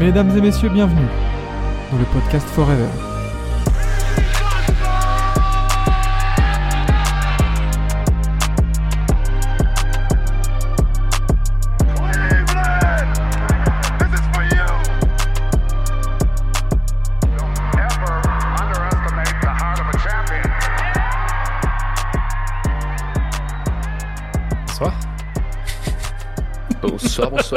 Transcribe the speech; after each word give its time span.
Mesdames 0.00 0.34
et 0.34 0.40
messieurs, 0.40 0.70
bienvenue 0.70 1.06
dans 1.92 1.98
le 1.98 2.04
podcast 2.06 2.48
Forever. 2.48 2.88
Cleveland! 11.94 13.14
This 26.80 27.52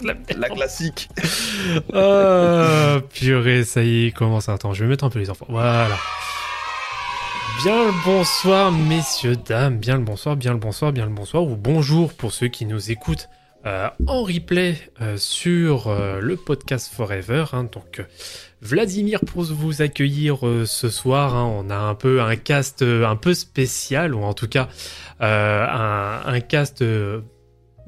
La 0.04 0.14
La 0.36 0.48
classique. 0.48 1.08
Ah, 1.94 3.00
purée, 3.12 3.64
ça 3.64 3.82
y 3.82 4.06
est, 4.06 4.10
commence. 4.12 4.48
Attends, 4.48 4.72
je 4.72 4.84
vais 4.84 4.90
mettre 4.90 5.04
un 5.04 5.10
peu 5.10 5.18
les 5.18 5.30
enfants. 5.30 5.46
Voilà. 5.48 5.88
Bien 7.62 7.84
le 7.86 7.92
bonsoir, 8.04 8.72
messieurs, 8.72 9.36
dames. 9.36 9.76
Bien 9.78 9.96
le 9.96 10.02
bonsoir, 10.04 10.36
bien 10.36 10.52
le 10.52 10.58
bonsoir, 10.58 10.92
bien 10.92 11.04
le 11.04 11.12
bonsoir. 11.12 11.42
Ou 11.44 11.56
bonjour 11.56 12.14
pour 12.14 12.32
ceux 12.32 12.48
qui 12.48 12.64
nous 12.64 12.90
écoutent 12.90 13.28
euh, 13.66 13.90
en 14.06 14.22
replay 14.22 14.76
euh, 15.02 15.18
sur 15.18 15.88
euh, 15.88 16.20
le 16.20 16.36
podcast 16.36 16.90
Forever. 16.94 17.44
hein. 17.52 17.64
donc, 17.64 18.02
Vladimir 18.62 19.20
pour 19.26 19.42
vous 19.42 19.82
accueillir 19.82 20.38
ce 20.64 20.88
soir. 20.88 21.34
hein. 21.34 21.44
on 21.44 21.68
a 21.70 21.76
un 21.76 21.94
peu 21.94 22.22
un 22.22 22.36
cast 22.36 22.82
un 22.82 23.16
peu 23.16 23.34
spécial, 23.34 24.14
ou 24.14 24.22
en 24.22 24.32
tout 24.34 24.48
cas 24.48 24.68
un, 25.20 26.20
un 26.24 26.40
cast 26.40 26.82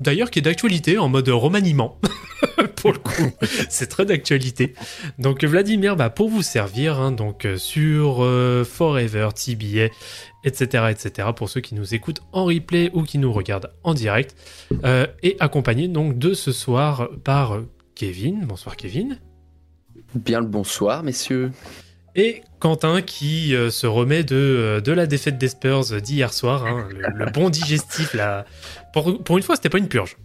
d'ailleurs 0.03 0.31
qui 0.31 0.41
est 0.41 0.43
d'actualité 0.43 0.99
en 0.99 1.09
mode 1.09 1.29
remaniement. 1.29 1.99
pour 2.77 2.93
le 2.93 2.99
coup, 2.99 3.31
c'est 3.69 3.87
très 3.87 4.05
d'actualité. 4.05 4.75
Donc 5.19 5.45
Vladimir, 5.45 5.97
bah, 5.97 6.11
pour 6.11 6.29
vous 6.29 6.43
servir, 6.43 7.01
hein, 7.01 7.13
donc 7.13 7.45
euh, 7.45 7.57
sur 7.57 8.23
euh, 8.23 8.65
Forever, 8.65 9.29
TBA, 9.35 9.89
etc., 10.45 10.85
etc., 10.91 11.29
pour 11.35 11.49
ceux 11.49 11.61
qui 11.61 11.75
nous 11.75 11.95
écoutent 11.95 12.21
en 12.33 12.45
replay 12.45 12.91
ou 12.93 13.03
qui 13.03 13.19
nous 13.19 13.33
regardent 13.33 13.73
en 13.85 13.95
direct, 13.95 14.37
euh, 14.85 15.07
et 15.23 15.37
accompagné 15.41 15.89
donc 15.89 16.19
de 16.19 16.35
ce 16.35 16.53
soir 16.53 17.09
par 17.25 17.61
Kevin. 17.95 18.45
Bonsoir 18.47 18.77
Kevin. 18.77 19.19
Bien 20.15 20.41
le 20.41 20.47
bonsoir, 20.47 21.03
messieurs. 21.03 21.53
Et 22.15 22.43
Quentin 22.59 23.01
qui 23.01 23.55
euh, 23.55 23.71
se 23.71 23.87
remet 23.87 24.23
de, 24.23 24.37
euh, 24.37 24.81
de 24.81 24.93
la 24.93 25.07
défaite 25.07 25.39
des 25.39 25.49
Spurs 25.49 26.01
d'hier 26.03 26.33
soir, 26.35 26.67
hein, 26.67 26.87
le, 26.91 27.25
le 27.25 27.31
bon 27.31 27.49
digestif 27.49 28.13
là. 28.15 28.45
Pour, 28.93 29.23
pour 29.25 29.39
une 29.39 29.43
fois, 29.43 29.57
c'était 29.57 29.71
pas 29.71 29.79
une 29.79 29.89
purge. 29.89 30.17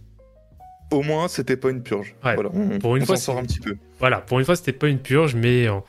Au 0.90 1.02
moins, 1.02 1.28
c'était 1.28 1.56
pas 1.56 1.70
une 1.70 1.82
purge. 1.82 2.14
Ouais, 2.24 2.34
Voilà, 2.34 2.50
on, 2.54 2.78
pour 2.78 2.96
une 2.96 3.02
on 3.02 3.06
fois, 3.06 3.16
sort 3.16 3.38
un 3.38 3.42
petit 3.42 3.60
peu. 3.60 3.76
Voilà, 3.98 4.18
pour 4.18 4.38
une 4.38 4.44
fois, 4.44 4.56
c'était 4.56 4.72
pas 4.72 4.88
une 4.88 4.98
purge, 4.98 5.34
mais 5.34 5.68
on, 5.68 5.82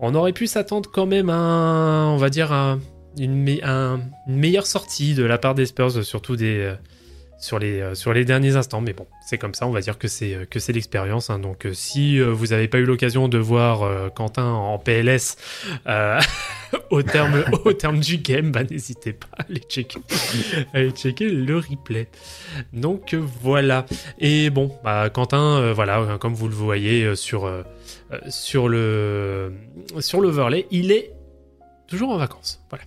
on 0.00 0.14
aurait 0.14 0.32
pu 0.32 0.46
s'attendre 0.46 0.90
quand 0.92 1.06
même 1.06 1.28
à, 1.30 1.34
un- 1.36 2.08
on 2.08 2.16
va 2.16 2.30
dire, 2.30 2.52
un- 2.52 2.80
une, 3.18 3.34
me- 3.42 3.64
un- 3.64 4.00
une 4.26 4.36
meilleure 4.36 4.66
sortie 4.66 5.14
de 5.14 5.24
la 5.24 5.38
part 5.38 5.54
des 5.54 5.66
Spurs, 5.66 6.04
surtout 6.04 6.36
des, 6.36 6.58
euh, 6.58 6.74
sur, 7.38 7.58
les, 7.58 7.80
euh, 7.80 7.94
sur 7.94 8.12
les 8.12 8.24
derniers 8.24 8.56
instants. 8.56 8.80
Mais 8.80 8.92
bon, 8.92 9.06
c'est 9.26 9.38
comme 9.38 9.54
ça, 9.54 9.66
on 9.66 9.70
va 9.70 9.80
dire 9.80 9.98
que 9.98 10.08
c'est 10.08 10.34
euh, 10.34 10.44
que 10.44 10.58
c'est 10.58 10.72
l'expérience. 10.72 11.30
hein. 11.30 11.38
Donc, 11.38 11.66
euh, 11.66 11.72
si 11.72 12.20
vous 12.20 12.46
n'avez 12.48 12.68
pas 12.68 12.78
eu 12.78 12.84
l'occasion 12.84 13.28
de 13.28 13.38
voir 13.38 13.82
euh, 13.82 14.08
Quentin 14.10 14.46
en 14.46 14.78
PLS 14.78 15.36
euh, 15.86 16.20
au, 16.90 17.02
terme, 17.02 17.44
au 17.64 17.72
terme 17.72 18.00
du 18.00 18.18
game, 18.18 18.50
bah, 18.50 18.64
n'hésitez 18.64 19.12
pas 19.12 19.28
à 19.38 19.42
aller 19.42 19.60
checker, 19.68 20.00
à 20.74 20.78
aller 20.78 20.90
checker 20.90 21.28
le 21.28 21.56
replay. 21.58 22.08
Donc 22.72 23.14
voilà. 23.14 23.86
Et 24.18 24.50
bon, 24.50 24.76
bah, 24.84 25.08
Quentin, 25.10 25.58
euh, 25.58 25.72
voilà, 25.72 26.18
comme 26.20 26.34
vous 26.34 26.48
le 26.48 26.54
voyez 26.54 27.14
sur, 27.16 27.50
sur 28.28 28.68
le 28.68 29.52
sur 30.00 30.20
l'overlay, 30.20 30.66
il 30.70 30.90
est 30.92 31.12
toujours 31.86 32.10
en 32.10 32.18
vacances. 32.18 32.60
Voilà. 32.70 32.84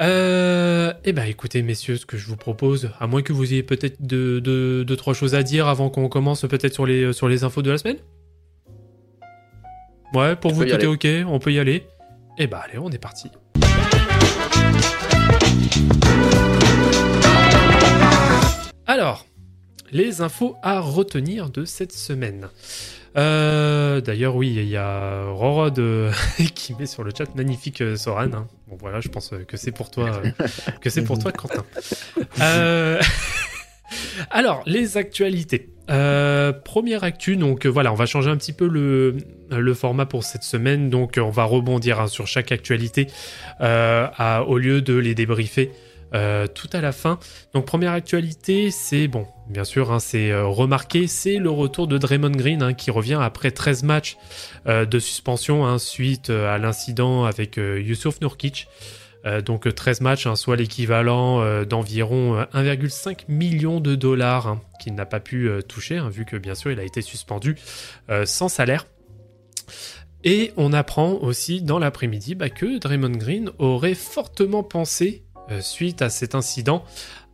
Euh, 0.00 0.94
eh 1.04 1.12
ben 1.12 1.24
écoutez 1.24 1.60
messieurs, 1.60 1.96
ce 1.96 2.06
que 2.06 2.16
je 2.16 2.26
vous 2.26 2.36
propose, 2.36 2.90
à 3.00 3.06
moins 3.06 3.20
que 3.20 3.34
vous 3.34 3.52
ayez 3.52 3.62
peut-être 3.62 4.00
deux, 4.00 4.40
deux, 4.40 4.82
deux, 4.82 4.96
trois 4.96 5.12
choses 5.12 5.34
à 5.34 5.42
dire 5.42 5.68
avant 5.68 5.90
qu'on 5.90 6.08
commence 6.08 6.42
peut-être 6.42 6.72
sur 6.72 6.86
les, 6.86 7.12
sur 7.12 7.28
les 7.28 7.44
infos 7.44 7.60
de 7.60 7.70
la 7.70 7.76
semaine 7.76 7.98
Ouais, 10.14 10.36
pour 10.36 10.52
vous 10.52 10.64
tout 10.64 10.70
est 10.70 10.86
ok, 10.86 11.06
on 11.26 11.38
peut 11.38 11.52
y 11.52 11.58
aller 11.58 11.86
Eh 12.38 12.46
ben 12.46 12.58
allez, 12.64 12.78
on 12.78 12.90
est 12.90 12.98
parti. 12.98 13.30
Alors, 18.86 19.26
les 19.92 20.22
infos 20.22 20.56
à 20.62 20.80
retenir 20.80 21.50
de 21.50 21.64
cette 21.64 21.92
semaine. 21.92 22.48
Euh, 23.16 24.00
D'ailleurs, 24.00 24.36
oui, 24.36 24.54
il 24.56 24.68
y 24.68 24.76
a 24.76 25.24
Rorod 25.30 25.78
euh, 25.78 26.12
qui 26.54 26.74
met 26.74 26.86
sur 26.86 27.02
le 27.04 27.10
chat 27.16 27.34
magnifique 27.34 27.80
euh, 27.80 27.96
Soran. 27.96 28.32
hein. 28.32 28.46
Bon, 28.68 28.76
voilà, 28.78 29.00
je 29.00 29.08
pense 29.08 29.32
euh, 29.32 29.44
que 29.44 29.56
c'est 29.56 29.72
pour 29.72 29.90
toi, 29.90 30.22
que 30.80 30.90
c'est 30.90 31.02
pour 31.02 31.18
toi, 31.18 31.32
Quentin. 31.32 31.64
Alors, 34.30 34.62
les 34.66 34.96
actualités. 34.96 35.70
Première 36.64 37.02
actu, 37.02 37.36
donc 37.36 37.66
voilà, 37.66 37.90
on 37.92 37.96
va 37.96 38.06
changer 38.06 38.30
un 38.30 38.36
petit 38.36 38.52
peu 38.52 38.68
le, 38.68 39.16
le 39.50 39.74
format 39.74 40.06
pour 40.06 40.22
cette 40.22 40.44
semaine. 40.44 40.88
Donc, 40.88 41.18
on 41.20 41.30
va 41.30 41.42
rebondir 41.44 41.98
hein, 42.00 42.06
sur 42.06 42.28
chaque 42.28 42.52
actualité 42.52 43.08
à- 43.58 44.44
au 44.46 44.58
lieu 44.58 44.82
de 44.82 44.94
les 44.94 45.16
débriefer 45.16 45.72
tout 46.12 46.68
à 46.72 46.80
la 46.80 46.92
fin. 46.92 47.18
Donc 47.54 47.66
première 47.66 47.92
actualité, 47.92 48.70
c'est 48.70 49.08
bon, 49.08 49.26
bien 49.50 49.64
sûr, 49.64 49.92
hein, 49.92 50.00
c'est 50.00 50.30
euh, 50.30 50.46
remarqué, 50.46 51.06
c'est 51.06 51.36
le 51.36 51.50
retour 51.50 51.86
de 51.86 51.98
Draymond 51.98 52.30
Green 52.30 52.62
hein, 52.62 52.72
qui 52.72 52.90
revient 52.90 53.18
après 53.20 53.50
13 53.50 53.82
matchs 53.82 54.16
euh, 54.66 54.86
de 54.86 54.98
suspension 54.98 55.66
hein, 55.66 55.78
suite 55.78 56.30
euh, 56.30 56.54
à 56.54 56.58
l'incident 56.58 57.24
avec 57.24 57.56
Yusuf 57.56 58.20
Nurkic. 58.20 58.68
Donc 59.44 59.66
euh, 59.66 59.72
13 59.72 60.00
matchs, 60.00 60.28
soit 60.34 60.56
l'équivalent 60.56 61.64
d'environ 61.64 62.38
euh, 62.38 62.44
1,5 62.54 63.24
million 63.28 63.80
de 63.80 63.94
dollars 63.94 64.58
qu'il 64.80 64.94
n'a 64.94 65.06
pas 65.06 65.20
pu 65.20 65.50
toucher, 65.68 66.00
vu 66.10 66.24
que 66.24 66.36
bien 66.36 66.54
sûr 66.54 66.72
il 66.72 66.80
a 66.80 66.84
été 66.84 67.02
suspendu 67.02 67.56
sans 68.24 68.48
salaire. 68.48 68.86
Et 70.24 70.52
on 70.56 70.72
apprend 70.72 71.12
aussi 71.12 71.62
dans 71.62 71.78
l'après-midi 71.78 72.34
bah, 72.34 72.50
que 72.50 72.78
Draymond 72.78 73.10
Green 73.10 73.50
aurait 73.58 73.94
fortement 73.94 74.62
pensé 74.62 75.24
suite 75.60 76.02
à 76.02 76.10
cet 76.10 76.34
incident 76.34 76.84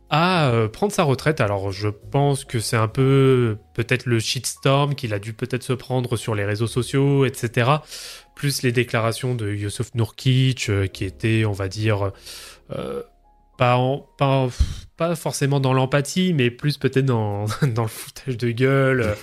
à 0.09 0.49
euh, 0.49 0.67
prendre 0.67 0.93
sa 0.93 1.03
retraite. 1.03 1.41
Alors 1.41 1.71
je 1.71 1.89
pense 1.89 2.45
que 2.45 2.59
c'est 2.59 2.77
un 2.77 2.87
peu 2.87 3.57
peut-être 3.73 4.05
le 4.05 4.19
shitstorm 4.19 4.95
qu'il 4.95 5.13
a 5.13 5.19
dû 5.19 5.33
peut-être 5.33 5.63
se 5.63 5.73
prendre 5.73 6.15
sur 6.15 6.35
les 6.35 6.45
réseaux 6.45 6.67
sociaux, 6.67 7.25
etc. 7.25 7.71
Plus 8.35 8.61
les 8.61 8.71
déclarations 8.71 9.35
de 9.35 9.49
Yusuf 9.49 9.93
Nurkic 9.95 10.69
euh, 10.69 10.87
qui 10.87 11.05
étaient, 11.05 11.45
on 11.45 11.51
va 11.51 11.67
dire, 11.67 12.11
euh, 12.71 13.03
pas, 13.57 13.79
pas, 14.97 15.15
forcément 15.15 15.59
dans 15.59 15.73
l'empathie, 15.73 16.33
mais 16.33 16.51
plus 16.51 16.77
peut-être 16.77 17.05
dans, 17.05 17.45
le 17.61 17.87
foutage 17.87 18.37
de 18.37 18.51
gueule 18.51 19.15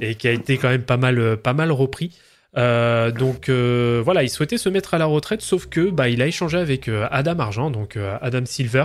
et 0.00 0.16
qui 0.16 0.28
a 0.28 0.32
été 0.32 0.58
quand 0.58 0.68
même 0.68 0.82
pas 0.82 0.96
mal 0.96 1.72
repris. 1.72 2.18
Euh, 2.56 3.12
donc 3.12 3.48
euh, 3.48 4.02
voilà, 4.04 4.22
il 4.24 4.28
souhaitait 4.28 4.58
se 4.58 4.68
mettre 4.68 4.94
à 4.94 4.98
la 4.98 5.06
retraite, 5.06 5.40
sauf 5.40 5.66
que 5.66 5.90
bah, 5.90 6.08
il 6.08 6.20
a 6.20 6.26
échangé 6.26 6.58
avec 6.58 6.88
euh, 6.88 7.06
Adam 7.10 7.38
Argent, 7.38 7.70
donc 7.70 7.96
euh, 7.96 8.16
Adam 8.20 8.44
Silver, 8.44 8.84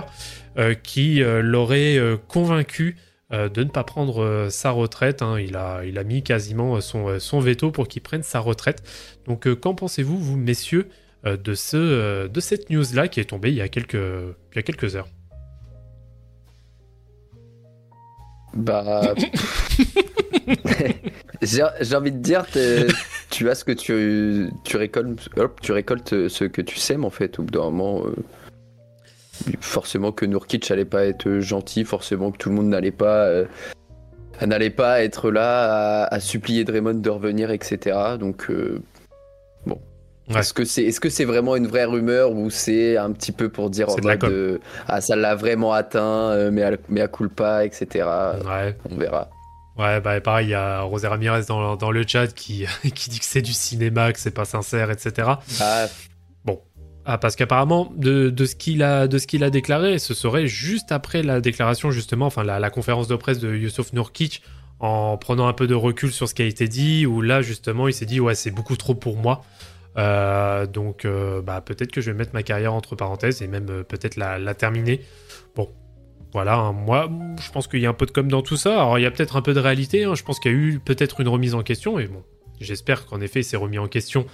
euh, 0.58 0.74
qui 0.74 1.22
euh, 1.22 1.42
l'aurait 1.42 1.96
euh, 1.96 2.16
convaincu 2.16 2.96
euh, 3.32 3.48
de 3.48 3.64
ne 3.64 3.68
pas 3.70 3.82
prendre 3.82 4.22
euh, 4.22 4.50
sa 4.50 4.70
retraite. 4.70 5.20
hein. 5.22 5.40
Il, 5.40 5.56
a, 5.56 5.84
il 5.84 5.98
a 5.98 6.04
mis 6.04 6.22
quasiment 6.22 6.80
son, 6.80 7.18
son 7.18 7.40
veto 7.40 7.72
pour 7.72 7.88
qu'il 7.88 8.02
prenne 8.02 8.22
sa 8.22 8.38
retraite. 8.38 8.82
Donc 9.26 9.46
euh, 9.48 9.56
qu'en 9.56 9.74
pensez-vous, 9.74 10.16
vous 10.16 10.36
messieurs, 10.36 10.88
euh, 11.26 11.36
de, 11.36 11.54
ce, 11.54 11.76
euh, 11.76 12.28
de 12.28 12.38
cette 12.40 12.70
news-là 12.70 13.08
qui 13.08 13.18
est 13.18 13.24
tombée 13.24 13.50
il 13.50 13.56
y 13.56 13.62
a 13.62 13.68
quelques, 13.68 13.94
il 13.94 14.56
y 14.56 14.58
a 14.58 14.62
quelques 14.62 14.94
heures? 14.94 15.08
Bah. 18.54 19.12
j'ai 21.42 21.94
envie 21.94 22.12
de 22.12 22.18
dire, 22.18 22.46
tu 23.30 23.50
as 23.50 23.54
ce 23.54 23.64
que 23.64 23.72
tu, 23.72 24.50
tu 24.64 24.76
récoltes, 24.76 25.28
hop, 25.36 25.60
tu 25.60 25.72
récoltes 25.72 26.28
ce 26.28 26.44
que 26.44 26.62
tu 26.62 26.76
sèmes 26.76 27.04
en 27.04 27.10
fait. 27.10 27.38
Au 27.38 27.42
bout 27.42 27.50
d'un 27.50 27.64
moment, 27.70 28.04
euh, 28.06 28.14
forcément 29.60 30.12
que 30.12 30.24
Nurkic 30.24 30.70
allait 30.70 30.84
pas 30.84 31.04
être 31.04 31.40
gentil, 31.40 31.84
forcément 31.84 32.30
que 32.30 32.38
tout 32.38 32.48
le 32.48 32.56
monde 32.56 32.68
n'allait 32.68 32.90
pas, 32.90 33.24
euh, 33.24 33.44
n'allait 34.44 34.70
pas 34.70 35.02
être 35.02 35.30
là 35.30 36.04
à, 36.04 36.14
à 36.14 36.20
supplier 36.20 36.64
Draymond 36.64 36.94
de 36.94 37.10
revenir, 37.10 37.50
etc. 37.50 37.96
Donc, 38.18 38.50
euh, 38.50 38.80
bon. 39.66 39.80
Ouais. 40.28 40.40
Est-ce 40.40 40.52
que 40.52 40.64
c'est 40.64 40.82
est 40.82 40.98
-ce 41.04 41.08
c'est 41.08 41.24
vraiment 41.24 41.54
une 41.54 41.68
vraie 41.68 41.84
rumeur 41.84 42.32
ou 42.32 42.50
c'est 42.50 42.96
un 42.96 43.12
petit 43.12 43.30
peu 43.30 43.48
pour 43.48 43.70
dire 43.70 43.88
en 43.90 43.94
de 43.94 44.60
ah 44.88 45.00
ça 45.00 45.14
l'a 45.14 45.36
vraiment 45.36 45.72
atteint, 45.72 46.50
mais 46.50 46.64
à, 46.64 46.72
mais 46.88 47.00
à 47.00 47.06
culpa, 47.06 47.64
etc. 47.64 48.04
Ouais, 48.44 48.76
On 48.90 48.96
verra. 48.96 49.30
Ouais 49.78 50.00
bah, 50.00 50.20
pareil, 50.20 50.48
il 50.48 50.50
y 50.50 50.54
a 50.54 50.82
Rosé 50.82 51.06
Ramirez 51.06 51.42
dans, 51.48 51.76
dans 51.76 51.90
le 51.90 52.04
chat 52.06 52.28
qui, 52.28 52.66
qui 52.94 53.10
dit 53.10 53.18
que 53.18 53.24
c'est 53.24 53.42
du 53.42 53.52
cinéma, 53.52 54.12
que 54.12 54.20
c'est 54.20 54.30
pas 54.30 54.44
sincère, 54.44 54.90
etc. 54.90 55.32
Ah, 55.60 55.86
Ah, 57.08 57.18
parce 57.18 57.36
qu'apparemment, 57.36 57.92
de, 57.96 58.30
de 58.30 58.44
ce 58.46 58.56
qu'il 58.56 58.82
a, 58.82 59.06
de 59.06 59.18
ce 59.18 59.28
qu'il 59.28 59.44
a 59.44 59.50
déclaré, 59.50 60.00
ce 60.00 60.12
serait 60.12 60.48
juste 60.48 60.90
après 60.90 61.22
la 61.22 61.40
déclaration, 61.40 61.92
justement, 61.92 62.26
enfin, 62.26 62.42
la, 62.42 62.58
la 62.58 62.68
conférence 62.68 63.06
de 63.06 63.14
presse 63.14 63.38
de 63.38 63.54
Yusuf 63.54 63.92
Nurkic, 63.92 64.42
en 64.80 65.16
prenant 65.16 65.46
un 65.46 65.52
peu 65.52 65.68
de 65.68 65.74
recul 65.74 66.10
sur 66.12 66.28
ce 66.28 66.34
qui 66.34 66.42
a 66.42 66.46
été 66.46 66.66
dit, 66.66 67.06
où 67.06 67.22
là, 67.22 67.42
justement, 67.42 67.86
il 67.86 67.94
s'est 67.94 68.06
dit, 68.06 68.18
ouais, 68.18 68.34
c'est 68.34 68.50
beaucoup 68.50 68.76
trop 68.76 68.96
pour 68.96 69.16
moi. 69.16 69.44
Euh, 69.96 70.66
donc, 70.66 71.04
euh, 71.04 71.40
bah, 71.42 71.60
peut-être 71.60 71.92
que 71.92 72.00
je 72.00 72.10
vais 72.10 72.16
mettre 72.18 72.34
ma 72.34 72.42
carrière 72.42 72.74
entre 72.74 72.96
parenthèses 72.96 73.40
et 73.40 73.46
même 73.46 73.68
euh, 73.70 73.82
peut-être 73.84 74.16
la, 74.16 74.40
la 74.40 74.54
terminer. 74.54 75.00
Bon, 75.54 75.70
voilà, 76.36 76.56
hein, 76.58 76.72
moi, 76.72 77.08
je 77.40 77.50
pense 77.50 77.66
qu'il 77.66 77.80
y 77.80 77.86
a 77.86 77.88
un 77.88 77.94
peu 77.94 78.04
de 78.04 78.10
com 78.10 78.28
dans 78.30 78.42
tout 78.42 78.58
ça. 78.58 78.74
Alors, 78.74 78.98
il 78.98 79.02
y 79.02 79.06
a 79.06 79.10
peut-être 79.10 79.36
un 79.36 79.40
peu 79.40 79.54
de 79.54 79.58
réalité. 79.58 80.04
hein, 80.04 80.14
je 80.14 80.22
pense 80.22 80.38
qu'il 80.38 80.52
y 80.52 80.54
a 80.54 80.58
eu 80.58 80.78
peut-être 80.84 81.22
une 81.22 81.28
remise 81.28 81.54
en 81.54 81.62
question. 81.62 81.98
Et 81.98 82.08
bon, 82.08 82.22
j'espère 82.60 83.06
qu'en 83.06 83.22
effet, 83.22 83.40
il 83.40 83.44
s'est 83.44 83.56
remis 83.56 83.78
en 83.78 83.88
question 83.88 84.26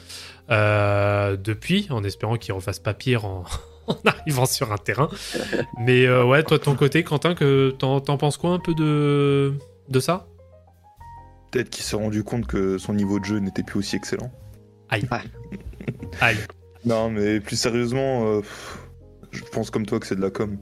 euh, 0.50 1.36
depuis, 1.36 1.86
en 1.90 2.02
espérant 2.02 2.38
qu'il 2.38 2.54
refasse 2.54 2.80
pas 2.80 2.92
pire 2.92 3.24
en, 3.24 3.44
en 3.86 3.94
arrivant 4.04 4.46
sur 4.46 4.72
un 4.72 4.78
terrain. 4.78 5.10
Mais 5.78 6.04
euh, 6.06 6.24
ouais, 6.24 6.42
toi, 6.42 6.58
de 6.58 6.64
ton 6.64 6.74
côté, 6.74 7.04
Quentin, 7.04 7.36
que 7.36 7.70
t'en, 7.78 8.00
t'en 8.00 8.16
penses 8.18 8.36
quoi 8.36 8.50
un 8.50 8.58
peu 8.58 8.74
de, 8.74 9.54
de 9.88 10.00
ça? 10.00 10.26
Peut-être 11.52 11.70
qu'il 11.70 11.84
s'est 11.84 11.94
rendu 11.94 12.24
compte 12.24 12.48
que 12.48 12.78
son 12.78 12.94
niveau 12.94 13.20
de 13.20 13.26
jeu 13.26 13.38
n'était 13.38 13.62
plus 13.62 13.78
aussi 13.78 13.94
excellent. 13.94 14.32
Aïe. 14.88 15.06
Ouais. 15.12 15.18
Aïe. 16.20 16.38
Non, 16.84 17.10
mais 17.10 17.38
plus 17.38 17.54
sérieusement, 17.54 18.26
euh, 18.26 18.40
je 19.30 19.42
pense 19.52 19.70
comme 19.70 19.86
toi 19.86 20.00
que 20.00 20.06
c'est 20.08 20.16
de 20.16 20.20
la 20.20 20.30
com. 20.30 20.58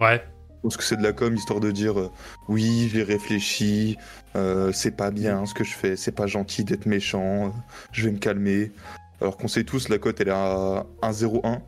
Ouais. 0.00 0.22
Je 0.64 0.68
pense 0.70 0.78
que 0.78 0.82
c'est 0.84 0.96
de 0.96 1.02
la 1.02 1.12
com 1.12 1.34
histoire 1.36 1.60
de 1.60 1.70
dire 1.70 2.00
euh, 2.00 2.10
oui, 2.48 2.88
j'ai 2.90 3.02
réfléchi, 3.02 3.98
euh, 4.34 4.72
c'est 4.72 4.92
pas 4.96 5.10
bien 5.10 5.44
ce 5.44 5.52
que 5.52 5.62
je 5.62 5.74
fais, 5.74 5.94
c'est 5.94 6.10
pas 6.12 6.26
gentil 6.26 6.64
d'être 6.64 6.86
méchant, 6.86 7.48
euh, 7.48 7.50
je 7.92 8.06
vais 8.06 8.12
me 8.12 8.16
calmer. 8.18 8.72
Alors 9.20 9.36
qu'on 9.36 9.46
sait 9.46 9.64
tous, 9.64 9.90
la 9.90 9.98
cote 9.98 10.22
elle 10.22 10.28
est 10.28 10.30
à 10.30 10.86
1-0-1. 11.02 11.60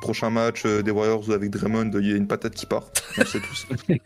Prochain 0.00 0.30
match 0.30 0.62
euh, 0.64 0.82
des 0.82 0.90
Warriors 0.90 1.30
avec 1.30 1.50
Draymond, 1.50 1.90
il 2.00 2.08
y 2.08 2.12
a 2.14 2.16
une 2.16 2.26
patate 2.26 2.54
qui 2.54 2.64
part. 2.64 2.84
On 3.18 3.24
sait 3.26 3.38
tous. 3.40 3.66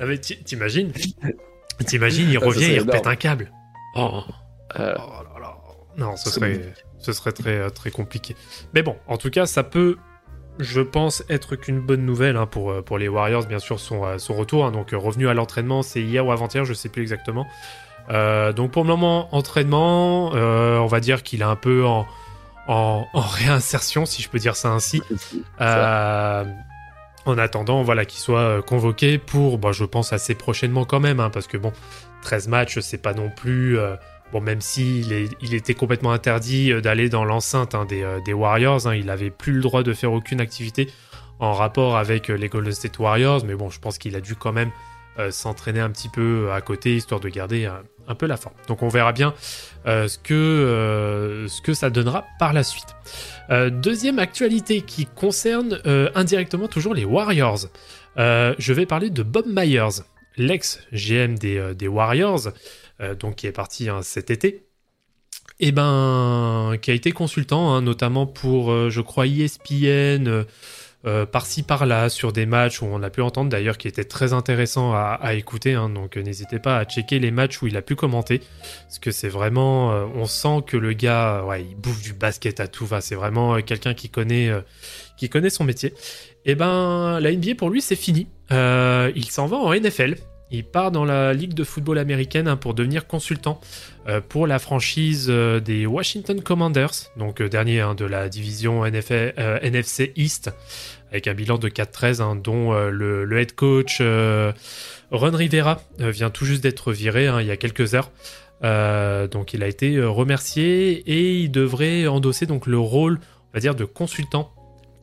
Ah, 0.00 0.06
mais 0.06 0.18
ti- 0.18 0.42
t'imagines? 0.42 0.92
T'imagines, 1.86 2.28
il 2.28 2.36
Ah, 2.42 2.44
revient, 2.46 2.66
il 2.72 2.80
repète 2.80 3.06
un 3.06 3.14
câble. 3.16 3.52
Oh. 3.94 4.22
Euh, 4.78 4.92
Oh 4.98 5.22
là 5.34 5.40
là. 5.40 5.56
Non, 5.96 6.16
ce 6.16 6.30
serait, 6.30 6.74
ce 6.98 7.12
serait 7.12 7.30
très, 7.32 7.70
très 7.70 7.90
compliqué. 7.92 8.34
Mais 8.74 8.82
bon, 8.82 8.96
en 9.06 9.16
tout 9.16 9.30
cas, 9.30 9.46
ça 9.46 9.62
peut, 9.62 9.96
je 10.58 10.80
pense, 10.80 11.24
être 11.28 11.56
qu'une 11.56 11.80
bonne 11.80 12.04
nouvelle 12.06 12.36
hein, 12.36 12.46
pour, 12.46 12.70
euh, 12.70 12.82
pour 12.82 12.98
les 12.98 13.08
Warriors, 13.08 13.44
bien 13.46 13.58
sûr, 13.58 13.80
son, 13.80 14.04
euh, 14.04 14.18
son 14.18 14.34
retour. 14.34 14.64
hein. 14.66 14.70
donc, 14.72 14.92
euh, 14.92 14.98
revenu 14.98 15.28
à 15.28 15.34
l'entraînement, 15.34 15.82
c'est 15.82 16.00
hier 16.02 16.24
ou 16.26 16.32
avant-hier, 16.32 16.64
je 16.64 16.74
sais 16.74 16.88
plus 16.88 17.02
exactement. 17.02 17.46
Euh, 18.10 18.52
donc, 18.52 18.70
pour 18.70 18.82
le 18.82 18.88
moment, 18.88 19.34
entraînement, 19.34 20.32
euh, 20.34 20.78
on 20.78 20.86
va 20.86 21.00
dire 21.00 21.22
qu'il 21.22 21.40
est 21.40 21.44
un 21.44 21.56
peu 21.56 21.84
en, 21.86 22.06
en, 22.68 23.06
en 23.14 23.20
réinsertion, 23.20 24.06
si 24.06 24.22
je 24.22 24.28
peux 24.28 24.38
dire 24.38 24.56
ça 24.56 24.68
ainsi. 24.70 25.02
Euh, 25.60 26.44
en 27.26 27.38
attendant, 27.38 27.82
voilà, 27.82 28.04
qu'il 28.04 28.20
soit 28.20 28.60
convoqué 28.62 29.16
pour, 29.18 29.58
bah, 29.58 29.72
je 29.72 29.84
pense, 29.84 30.12
assez 30.12 30.34
prochainement 30.34 30.84
quand 30.84 31.00
même, 31.00 31.20
hein, 31.20 31.30
parce 31.30 31.46
que 31.46 31.56
bon, 31.56 31.72
13 32.22 32.48
matchs, 32.48 32.78
c'est 32.80 32.98
pas 32.98 33.14
non 33.14 33.30
plus. 33.30 33.78
Bon, 34.34 34.40
même 34.40 34.60
s'il 34.60 35.28
il 35.40 35.54
était 35.54 35.74
complètement 35.74 36.10
interdit 36.10 36.72
euh, 36.72 36.80
d'aller 36.80 37.08
dans 37.08 37.24
l'enceinte 37.24 37.74
hein, 37.76 37.86
des, 37.86 38.02
euh, 38.02 38.18
des 38.26 38.32
Warriors, 38.32 38.86
hein, 38.88 38.94
il 38.94 39.08
avait 39.08 39.30
plus 39.30 39.52
le 39.52 39.60
droit 39.62 39.84
de 39.84 39.92
faire 39.92 40.12
aucune 40.12 40.40
activité 40.40 40.90
en 41.38 41.52
rapport 41.52 41.96
avec 41.96 42.30
euh, 42.30 42.34
les 42.34 42.48
Golden 42.48 42.72
State 42.72 42.98
Warriors, 42.98 43.44
mais 43.44 43.54
bon, 43.54 43.70
je 43.70 43.78
pense 43.78 43.96
qu'il 43.96 44.16
a 44.16 44.20
dû 44.20 44.34
quand 44.34 44.52
même 44.52 44.70
s'entraîner 45.30 45.78
un 45.78 45.90
petit 45.90 46.08
peu 46.08 46.50
à 46.52 46.60
côté, 46.60 46.96
histoire 46.96 47.20
de 47.20 47.28
garder 47.28 47.66
un, 48.08 48.14
peu 48.16 48.26
la 48.26 48.36
forme. 48.36 48.56
Donc 48.66 48.82
on 48.82 48.88
verra 48.88 49.12
bien 49.12 49.32
ce, 49.86 50.18
que, 50.18 51.72
ça 51.72 51.88
donnera 51.88 52.24
par 52.40 52.52
la 52.52 52.64
suite. 52.64 52.96
Deuxième 53.48 54.18
actualité 54.18 54.80
qui 54.80 55.06
concerne 55.06 55.80
indirectement 56.16 56.66
toujours 56.66 56.94
les 56.94 57.04
Warriors. 57.04 57.68
Je 58.16 58.72
vais 58.72 58.86
parler 58.86 59.08
de 59.08 59.22
Bob 59.22 59.44
Myers, 59.46 60.02
l'ex-GM 60.36 61.38
des, 61.38 61.86
Warriors, 61.88 62.48
donc 63.18 63.36
qui 63.36 63.46
est 63.46 63.52
parti 63.52 63.88
hein, 63.88 64.02
cet 64.02 64.30
été. 64.30 64.66
Et 65.60 65.72
ben, 65.72 66.76
qui 66.82 66.90
a 66.90 66.94
été 66.94 67.12
consultant, 67.12 67.72
hein, 67.72 67.82
notamment 67.82 68.26
pour, 68.26 68.72
euh, 68.72 68.90
je 68.90 69.00
crois, 69.00 69.26
ESPN, 69.26 70.26
euh, 70.26 70.44
euh, 71.06 71.26
par-ci 71.26 71.62
par-là, 71.62 72.08
sur 72.08 72.32
des 72.32 72.46
matchs 72.46 72.80
où 72.82 72.86
on 72.86 73.02
a 73.02 73.10
pu 73.10 73.20
entendre 73.20 73.50
d'ailleurs 73.50 73.76
qui 73.76 73.86
était 73.86 74.04
très 74.04 74.32
intéressant 74.32 74.94
à, 74.94 75.34
écouter. 75.34 75.74
hein, 75.74 75.90
donc 75.90 76.16
euh, 76.16 76.22
n'hésitez 76.22 76.58
pas 76.58 76.78
à 76.78 76.84
checker 76.84 77.18
les 77.18 77.30
matchs 77.30 77.60
où 77.62 77.66
il 77.66 77.76
a 77.76 77.82
pu 77.82 77.94
commenter, 77.94 78.40
parce 78.84 78.98
que 78.98 79.10
c'est 79.10 79.28
vraiment, 79.28 79.92
euh, 79.92 80.06
on 80.14 80.24
sent 80.24 80.64
que 80.66 80.76
le 80.76 80.92
gars, 80.92 81.40
euh, 81.40 81.44
ouais, 81.44 81.62
il 81.62 81.76
bouffe 81.76 82.02
du 82.02 82.14
basket 82.14 82.58
à 82.58 82.66
tout 82.66 82.86
va. 82.86 83.00
C'est 83.00 83.14
vraiment 83.14 83.54
euh, 83.54 83.60
quelqu'un 83.60 83.94
qui 83.94 84.08
connaît, 84.08 84.48
euh, 84.48 85.50
son 85.50 85.64
métier. 85.64 85.94
Et 86.46 86.54
ben, 86.54 87.20
la 87.20 87.32
NBA 87.32 87.54
pour 87.56 87.70
lui, 87.70 87.80
c'est 87.80 87.96
fini. 87.96 88.26
Euh, 88.50 89.12
il 89.14 89.30
s'en 89.30 89.46
va 89.46 89.56
en 89.58 89.72
NFL. 89.72 90.16
Il 90.54 90.64
part 90.64 90.92
dans 90.92 91.04
la 91.04 91.32
ligue 91.34 91.54
de 91.54 91.64
football 91.64 91.98
américaine 91.98 92.46
hein, 92.46 92.56
pour 92.56 92.74
devenir 92.74 93.08
consultant 93.08 93.60
euh, 94.06 94.20
pour 94.20 94.46
la 94.46 94.60
franchise 94.60 95.26
euh, 95.28 95.58
des 95.58 95.84
Washington 95.84 96.40
Commanders, 96.40 97.10
donc 97.16 97.40
euh, 97.40 97.48
dernier 97.48 97.80
hein, 97.80 97.96
de 97.96 98.04
la 98.04 98.28
division 98.28 98.84
NFC 98.84 100.12
East, 100.14 100.52
avec 101.10 101.26
un 101.26 101.34
bilan 101.34 101.58
de 101.58 101.68
4-13, 101.68 102.22
hein, 102.22 102.36
dont 102.36 102.72
le, 102.72 103.38
head 103.38 103.54
coach 103.56 104.00
Ron 104.00 105.36
Rivera 105.36 105.80
vient 105.98 106.30
tout 106.30 106.44
juste 106.44 106.62
d'être 106.62 106.92
viré 106.92 107.28
il 107.40 107.46
y 107.46 107.50
a 107.50 107.56
quelques 107.56 107.94
heures. 107.94 108.12
Donc 109.30 109.54
il 109.54 109.62
a 109.62 109.66
été 109.66 110.00
remercié 110.02 110.92
et 111.06 111.40
il 111.40 111.50
devrait 111.50 112.06
endosser 112.06 112.46
donc 112.46 112.66
le 112.66 112.78
rôle, 112.78 113.18
on 113.54 113.58
dire, 113.58 113.74
de 113.74 113.84
consultant 113.84 114.52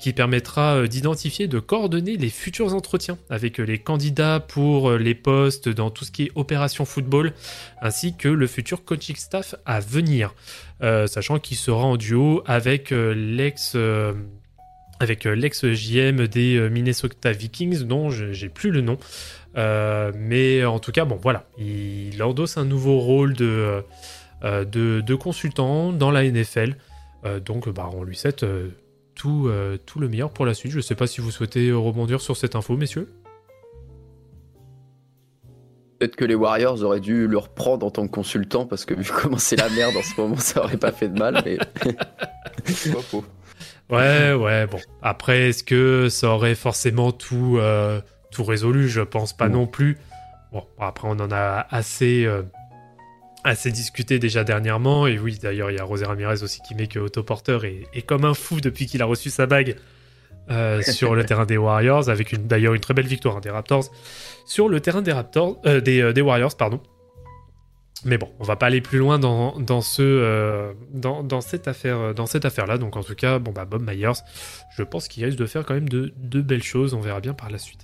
qui 0.01 0.13
permettra 0.13 0.75
euh, 0.77 0.87
d'identifier, 0.87 1.47
de 1.47 1.59
coordonner 1.59 2.17
les 2.17 2.29
futurs 2.29 2.73
entretiens 2.75 3.17
avec 3.29 3.59
euh, 3.59 3.63
les 3.63 3.77
candidats 3.77 4.39
pour 4.39 4.89
euh, 4.89 4.97
les 4.97 5.15
postes 5.15 5.69
dans 5.69 5.89
tout 5.91 6.03
ce 6.05 6.11
qui 6.11 6.23
est 6.23 6.31
opération 6.35 6.83
football, 6.85 7.33
ainsi 7.81 8.15
que 8.17 8.27
le 8.27 8.47
futur 8.47 8.83
coaching 8.83 9.15
staff 9.15 9.55
à 9.65 9.79
venir, 9.79 10.33
sachant 10.81 11.37
qu'il 11.39 11.57
sera 11.57 11.83
en 11.85 11.95
duo 11.95 12.41
avec 12.47 12.91
euh, 12.91 13.13
l'ex 13.13 13.73
euh, 13.75 14.13
avec 14.99 15.25
euh, 15.25 15.33
l'ex 15.35 15.65
JM 15.67 16.27
des 16.27 16.69
Minnesota 16.69 17.31
Vikings, 17.31 17.83
dont 17.83 18.09
je- 18.09 18.33
j'ai 18.33 18.49
plus 18.49 18.71
le 18.71 18.81
nom, 18.81 18.97
mais 19.55 20.65
en 20.65 20.79
tout 20.79 20.91
cas 20.91 21.05
bon 21.05 21.17
voilà, 21.21 21.45
il 21.59 22.21
endosse 22.23 22.57
un 22.57 22.65
nouveau 22.65 22.99
rôle 22.99 23.33
de 23.33 25.13
consultant 25.15 25.91
dans 25.93 26.11
la 26.11 26.23
NFL, 26.23 26.75
donc 27.45 27.69
bah 27.69 27.89
on 27.93 28.03
lui 28.03 28.15
souhaite 28.15 28.45
tout, 29.21 29.45
euh, 29.49 29.77
tout 29.85 29.99
le 29.99 30.09
meilleur 30.09 30.31
pour 30.31 30.47
la 30.47 30.55
suite. 30.55 30.71
Je 30.71 30.79
sais 30.79 30.95
pas 30.95 31.05
si 31.05 31.21
vous 31.21 31.29
souhaitez 31.29 31.71
rebondir 31.71 32.21
sur 32.21 32.35
cette 32.35 32.55
info, 32.55 32.75
messieurs. 32.75 33.07
Peut-être 35.99 36.15
que 36.15 36.25
les 36.25 36.33
Warriors 36.33 36.81
auraient 36.81 36.99
dû 36.99 37.27
le 37.27 37.37
reprendre 37.37 37.85
en 37.85 37.91
tant 37.91 38.07
que 38.07 38.11
consultant 38.11 38.65
parce 38.65 38.85
que 38.85 38.95
vu 38.95 39.11
comment 39.21 39.37
c'est 39.37 39.57
la 39.57 39.69
merde 39.69 39.95
en 39.95 40.01
ce 40.01 40.19
moment, 40.19 40.37
ça 40.37 40.63
aurait 40.63 40.77
pas 40.77 40.91
fait 40.91 41.09
de 41.09 41.19
mal. 41.19 41.39
Mais 41.45 41.59
C'est 42.65 42.93
pas 42.93 43.01
faux. 43.01 43.23
Ouais, 43.91 44.33
ouais, 44.33 44.65
bon. 44.65 44.79
Après, 45.03 45.49
est-ce 45.49 45.63
que 45.63 46.09
ça 46.09 46.29
aurait 46.29 46.55
forcément 46.55 47.11
tout, 47.11 47.57
euh, 47.59 48.01
tout 48.31 48.43
résolu? 48.43 48.89
Je 48.89 49.01
pense 49.01 49.33
pas 49.33 49.49
Non. 49.49 49.59
non 49.59 49.67
plus. 49.67 49.99
Bon, 50.51 50.63
après, 50.79 51.07
on 51.07 51.19
en 51.19 51.31
a 51.31 51.67
assez, 51.69 52.25
euh, 52.25 52.41
assez 53.43 53.71
discuté 53.71 54.19
déjà 54.19 54.43
dernièrement. 54.43 55.07
Et 55.07 55.19
oui, 55.19 55.37
d'ailleurs, 55.41 55.71
il 55.71 55.77
y 55.77 55.79
a 55.79 55.87
José 55.87 56.05
Ramirez 56.05 56.43
aussi 56.43 56.61
qui 56.61 56.75
met 56.75 56.87
que 56.87 56.99
Otto 56.99 57.23
Porter 57.23 57.59
est, 57.63 57.87
est 57.93 58.01
comme 58.01 58.25
un 58.25 58.33
fou 58.33 58.61
depuis 58.61 58.85
qu'il 58.85 59.01
a 59.01 59.05
reçu 59.05 59.29
sa 59.29 59.45
bague 59.45 59.75
euh, 60.49 60.81
sur 60.83 61.15
le 61.15 61.25
terrain 61.25 61.45
des 61.45 61.57
Warriors, 61.57 62.09
avec 62.09 62.31
une, 62.33 62.47
d'ailleurs 62.47 62.73
une 62.73 62.81
très 62.81 62.93
belle 62.93 63.07
victoire 63.07 63.37
hein, 63.37 63.41
des 63.41 63.49
Raptors 63.49 63.85
sur 64.45 64.69
le 64.69 64.79
terrain 64.79 65.01
des 65.01 65.11
Raptors, 65.11 65.59
euh, 65.65 65.81
des, 65.81 66.01
euh, 66.01 66.13
des 66.13 66.21
Warriors, 66.21 66.55
pardon. 66.55 66.81
Mais 68.03 68.17
bon, 68.17 68.29
on 68.39 68.43
va 68.43 68.55
pas 68.55 68.65
aller 68.65 68.81
plus 68.81 68.97
loin 68.97 69.19
dans, 69.19 69.59
dans 69.59 69.81
ce, 69.81 70.73
dans, 70.91 71.21
dans 71.21 71.39
cette 71.39 71.67
affaire, 71.67 72.15
dans 72.15 72.25
cette 72.25 72.45
affaire-là. 72.45 72.79
Donc 72.79 72.95
en 72.95 73.03
tout 73.03 73.13
cas, 73.13 73.37
bon 73.37 73.51
bah 73.51 73.65
Bob 73.65 73.87
Myers, 73.87 74.23
je 74.75 74.81
pense 74.81 75.07
qu'il 75.07 75.23
risque 75.23 75.37
de 75.37 75.45
faire 75.45 75.63
quand 75.67 75.75
même 75.75 75.87
de, 75.87 76.11
de 76.17 76.41
belles 76.41 76.63
choses. 76.63 76.95
On 76.95 76.99
verra 76.99 77.19
bien 77.19 77.35
par 77.35 77.51
la 77.51 77.59
suite. 77.59 77.81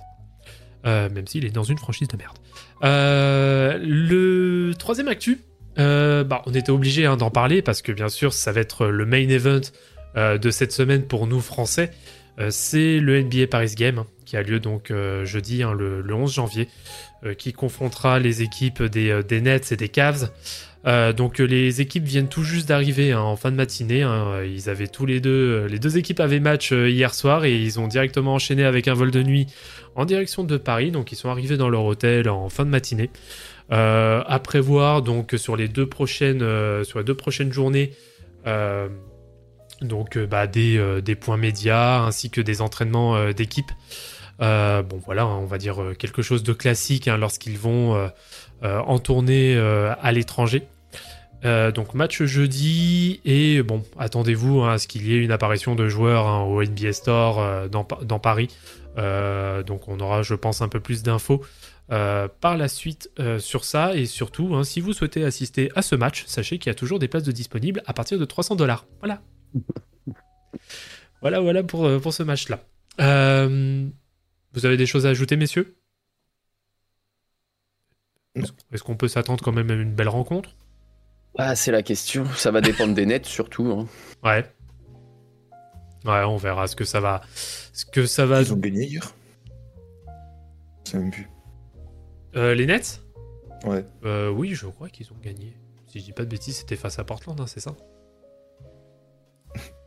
Euh, 0.86 1.08
même 1.10 1.26
s'il 1.26 1.44
est 1.44 1.50
dans 1.50 1.64
une 1.64 1.78
franchise 1.78 2.08
de 2.08 2.16
merde. 2.16 2.36
Euh, 2.84 3.78
le 3.82 4.72
troisième 4.78 5.08
actu, 5.08 5.40
euh, 5.78 6.22
bah, 6.22 6.42
on 6.46 6.54
était 6.54 6.70
obligé 6.70 7.04
hein, 7.04 7.16
d'en 7.16 7.30
parler 7.30 7.62
parce 7.62 7.82
que 7.82 7.90
bien 7.90 8.08
sûr, 8.08 8.32
ça 8.32 8.52
va 8.52 8.60
être 8.60 8.86
le 8.86 9.04
main 9.04 9.28
event 9.28 9.60
de 10.16 10.50
cette 10.50 10.72
semaine 10.72 11.02
pour 11.02 11.28
nous 11.28 11.40
Français. 11.40 11.92
C'est 12.50 12.98
le 12.98 13.22
NBA 13.22 13.46
Paris 13.48 13.74
Game 13.76 13.98
hein, 13.98 14.06
qui 14.24 14.36
a 14.36 14.42
lieu 14.42 14.58
donc 14.58 14.92
jeudi, 15.24 15.62
hein, 15.62 15.72
le, 15.72 16.00
le 16.00 16.14
11 16.14 16.32
janvier, 16.32 16.68
qui 17.36 17.52
confrontera 17.52 18.18
les 18.18 18.42
équipes 18.42 18.82
des 18.82 19.40
Nets 19.40 19.70
et 19.70 19.76
des 19.76 19.88
Cavs. 19.88 20.30
Euh, 20.86 21.12
donc 21.12 21.40
euh, 21.40 21.44
les 21.44 21.80
équipes 21.80 22.04
viennent 22.04 22.28
tout 22.28 22.44
juste 22.44 22.68
d'arriver 22.68 23.12
hein, 23.12 23.20
en 23.20 23.36
fin 23.36 23.50
de 23.50 23.56
matinée. 23.56 24.02
hein. 24.02 24.42
Ils 24.44 24.70
avaient 24.70 24.86
tous 24.86 25.06
les 25.06 25.20
deux, 25.20 25.64
euh, 25.64 25.66
les 25.68 25.78
deux 25.78 25.98
équipes 25.98 26.20
avaient 26.20 26.40
match 26.40 26.72
euh, 26.72 26.88
hier 26.88 27.14
soir 27.14 27.44
et 27.44 27.56
ils 27.56 27.80
ont 27.80 27.88
directement 27.88 28.34
enchaîné 28.34 28.64
avec 28.64 28.86
un 28.88 28.94
vol 28.94 29.10
de 29.10 29.22
nuit 29.22 29.46
en 29.96 30.04
direction 30.04 30.44
de 30.44 30.56
Paris. 30.56 30.90
Donc 30.90 31.10
ils 31.12 31.16
sont 31.16 31.30
arrivés 31.30 31.56
dans 31.56 31.68
leur 31.68 31.84
hôtel 31.84 32.28
en 32.28 32.48
fin 32.48 32.64
de 32.64 32.70
matinée. 32.70 33.10
Euh, 33.70 34.22
à 34.26 34.38
prévoir 34.38 35.02
donc 35.02 35.34
sur 35.36 35.54
les 35.56 35.68
deux 35.68 35.86
prochaines, 35.86 36.42
euh, 36.42 36.84
prochaines 37.18 37.52
journées. 37.52 37.92
euh, 38.46 38.88
Donc 39.82 40.16
euh, 40.16 40.26
bah, 40.26 40.46
des, 40.46 40.78
euh, 40.78 41.02
points 41.20 41.36
médias 41.36 42.00
ainsi 42.02 42.30
que 42.30 42.40
des 42.40 42.62
entraînements 42.62 43.16
euh, 43.16 43.32
d'équipe. 43.32 43.70
Euh, 44.40 44.82
bon 44.82 45.00
voilà, 45.04 45.24
hein, 45.24 45.36
on 45.40 45.46
va 45.46 45.58
dire 45.58 45.82
euh, 45.82 45.94
quelque 45.94 46.22
chose 46.22 46.44
de 46.44 46.52
classique 46.52 47.06
lorsqu'ils 47.06 47.58
vont 47.58 47.96
euh, 47.96 48.06
euh, 48.06 48.08
en 48.62 48.98
tournée 48.98 49.54
euh, 49.56 49.92
à 50.00 50.12
l'étranger. 50.12 50.66
Euh, 51.44 51.70
donc 51.70 51.94
match 51.94 52.20
jeudi 52.24 53.20
et 53.24 53.62
bon 53.62 53.84
attendez-vous 53.96 54.62
hein, 54.62 54.72
à 54.72 54.78
ce 54.78 54.88
qu'il 54.88 55.06
y 55.06 55.14
ait 55.14 55.18
une 55.18 55.30
apparition 55.30 55.76
de 55.76 55.88
joueurs 55.88 56.26
hein, 56.26 56.42
au 56.42 56.60
NBA 56.64 56.92
Store 56.92 57.38
euh, 57.40 57.68
dans, 57.68 57.84
Pa- 57.84 58.00
dans 58.02 58.18
Paris. 58.18 58.48
Euh, 58.96 59.62
donc 59.62 59.86
on 59.86 60.00
aura 60.00 60.22
je 60.22 60.34
pense 60.34 60.62
un 60.62 60.68
peu 60.68 60.80
plus 60.80 61.04
d'infos 61.04 61.44
euh, 61.92 62.26
par 62.40 62.56
la 62.56 62.66
suite 62.66 63.08
euh, 63.20 63.38
sur 63.38 63.64
ça 63.64 63.94
et 63.94 64.04
surtout 64.06 64.56
hein, 64.56 64.64
si 64.64 64.80
vous 64.80 64.92
souhaitez 64.92 65.22
assister 65.24 65.70
à 65.76 65.82
ce 65.82 65.94
match 65.94 66.24
sachez 66.26 66.58
qu'il 66.58 66.70
y 66.70 66.72
a 66.72 66.74
toujours 66.74 66.98
des 66.98 67.06
places 67.06 67.22
disponibles 67.22 67.84
à 67.86 67.92
partir 67.92 68.18
de 68.18 68.24
300 68.24 68.56
dollars. 68.56 68.86
Voilà. 68.98 69.22
voilà 71.22 71.38
voilà 71.38 71.62
pour, 71.62 71.86
euh, 71.86 72.00
ce 72.10 72.24
match 72.24 72.48
là. 72.48 72.58
vous 72.98 74.66
avez 74.66 74.76
des 74.76 74.86
choses 74.86 75.06
à 75.06 75.10
ajouter 75.10 75.36
messieurs? 75.36 75.77
Est-ce 78.72 78.82
qu'on 78.82 78.96
peut 78.96 79.08
s'attendre 79.08 79.42
quand 79.44 79.52
même 79.52 79.70
à 79.70 79.74
une 79.74 79.94
belle 79.94 80.08
rencontre? 80.08 80.54
Ah, 81.36 81.54
c'est 81.56 81.70
la 81.72 81.82
question. 81.82 82.24
Ça 82.36 82.50
va 82.50 82.60
dépendre 82.60 82.94
des 82.94 83.06
nets 83.06 83.26
surtout. 83.26 83.66
hein. 83.72 83.86
Ouais. 84.24 84.44
Ouais, 86.04 86.24
on 86.24 86.36
verra 86.36 86.66
ce 86.66 86.76
que 86.76 86.84
ça 86.84 87.00
va. 87.00 87.20
Ce 87.34 87.84
que 87.84 88.06
ça 88.06 88.24
va. 88.26 88.40
Ils 88.42 88.52
ont 88.52 88.56
gagné 88.56 88.84
hier? 88.86 89.14
C'est 90.84 90.98
même 90.98 91.10
plus. 91.10 91.28
Euh, 92.36 92.54
les 92.54 92.66
Nets? 92.66 93.00
Ouais. 93.64 93.84
Euh, 94.04 94.30
Oui, 94.30 94.54
je 94.54 94.66
crois 94.66 94.88
qu'ils 94.88 95.10
ont 95.12 95.18
gagné. 95.22 95.56
Si 95.86 95.98
je 96.00 96.04
dis 96.04 96.12
pas 96.12 96.24
de 96.24 96.28
bêtises, 96.30 96.58
c'était 96.58 96.76
face 96.76 96.98
à 96.98 97.04
Portland, 97.04 97.38
hein, 97.40 97.46
c'est 97.46 97.60
ça? 97.60 97.74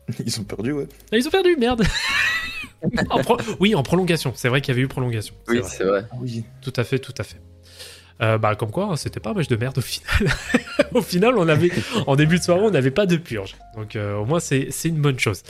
Ils 0.26 0.40
ont 0.40 0.44
perdu, 0.44 0.72
ouais. 0.74 0.88
Ah, 1.12 1.18
Ils 1.18 1.28
ont 1.28 1.32
perdu, 1.32 1.56
merde 1.58 1.84
En 3.12 3.20
pro- 3.20 3.38
Oui, 3.60 3.76
en 3.76 3.84
prolongation. 3.84 4.34
C'est 4.36 4.50
vrai 4.50 4.62
qu'il 4.62 4.74
y 4.74 4.76
avait 4.76 4.82
eu 4.82 4.88
prolongation. 4.88 5.36
Oui, 5.48 5.60
vrai. 5.60 5.70
c'est 5.70 5.84
vrai. 5.84 6.06
Ah 6.12 6.16
oui. 6.20 6.44
Tout 6.62 6.74
à 6.76 6.84
fait, 6.84 7.00
tout 7.00 7.14
à 7.18 7.24
fait. 7.24 7.40
Euh, 8.22 8.38
bah, 8.38 8.56
comme 8.56 8.72
quoi, 8.72 8.96
c'était 8.98 9.20
pas 9.20 9.32
un 9.32 9.34
match 9.34 9.48
de 9.48 9.56
merde 9.56 9.78
au 9.78 9.82
final. 9.82 10.34
au 10.94 11.02
final, 11.02 11.38
on 11.38 11.48
avait, 11.48 11.72
en 12.06 12.16
début 12.16 12.38
de 12.38 12.44
soirée, 12.44 12.62
on 12.62 12.72
n'avait 12.72 12.92
pas 12.92 13.06
de 13.06 13.18
purge. 13.18 13.56
Donc, 13.76 13.96
euh, 13.96 14.18
au 14.18 14.26
moins, 14.26 14.40
c'est 14.40 14.70
une 14.86 15.02
bonne 15.02 15.20
chose. 15.20 15.42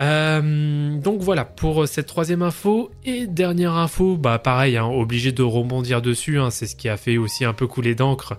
Euh, 0.00 0.96
donc 0.98 1.20
voilà 1.20 1.44
pour 1.44 1.86
cette 1.86 2.06
troisième 2.06 2.40
info 2.40 2.90
et 3.04 3.26
dernière 3.26 3.74
info, 3.74 4.16
bah 4.16 4.38
pareil, 4.38 4.78
hein, 4.78 4.86
obligé 4.86 5.30
de 5.30 5.42
rebondir 5.42 6.00
dessus, 6.00 6.38
hein, 6.38 6.48
c'est 6.48 6.66
ce 6.66 6.74
qui 6.74 6.88
a 6.88 6.96
fait 6.96 7.18
aussi 7.18 7.44
un 7.44 7.52
peu 7.52 7.66
couler 7.66 7.94
d'encre 7.94 8.38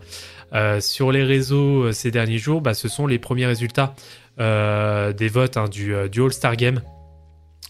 sur 0.80 1.12
les 1.12 1.24
réseaux 1.24 1.92
ces 1.92 2.10
derniers 2.10 2.40
jours. 2.40 2.62
Bah, 2.62 2.74
ce 2.74 2.90
sont 2.90 3.06
les 3.06 3.20
premiers 3.20 3.46
résultats 3.46 3.94
des 4.38 5.30
votes 5.30 5.56
hein, 5.56 5.70
du, 5.70 5.94
du 6.10 6.22
All-Star 6.22 6.56
Game. 6.56 6.82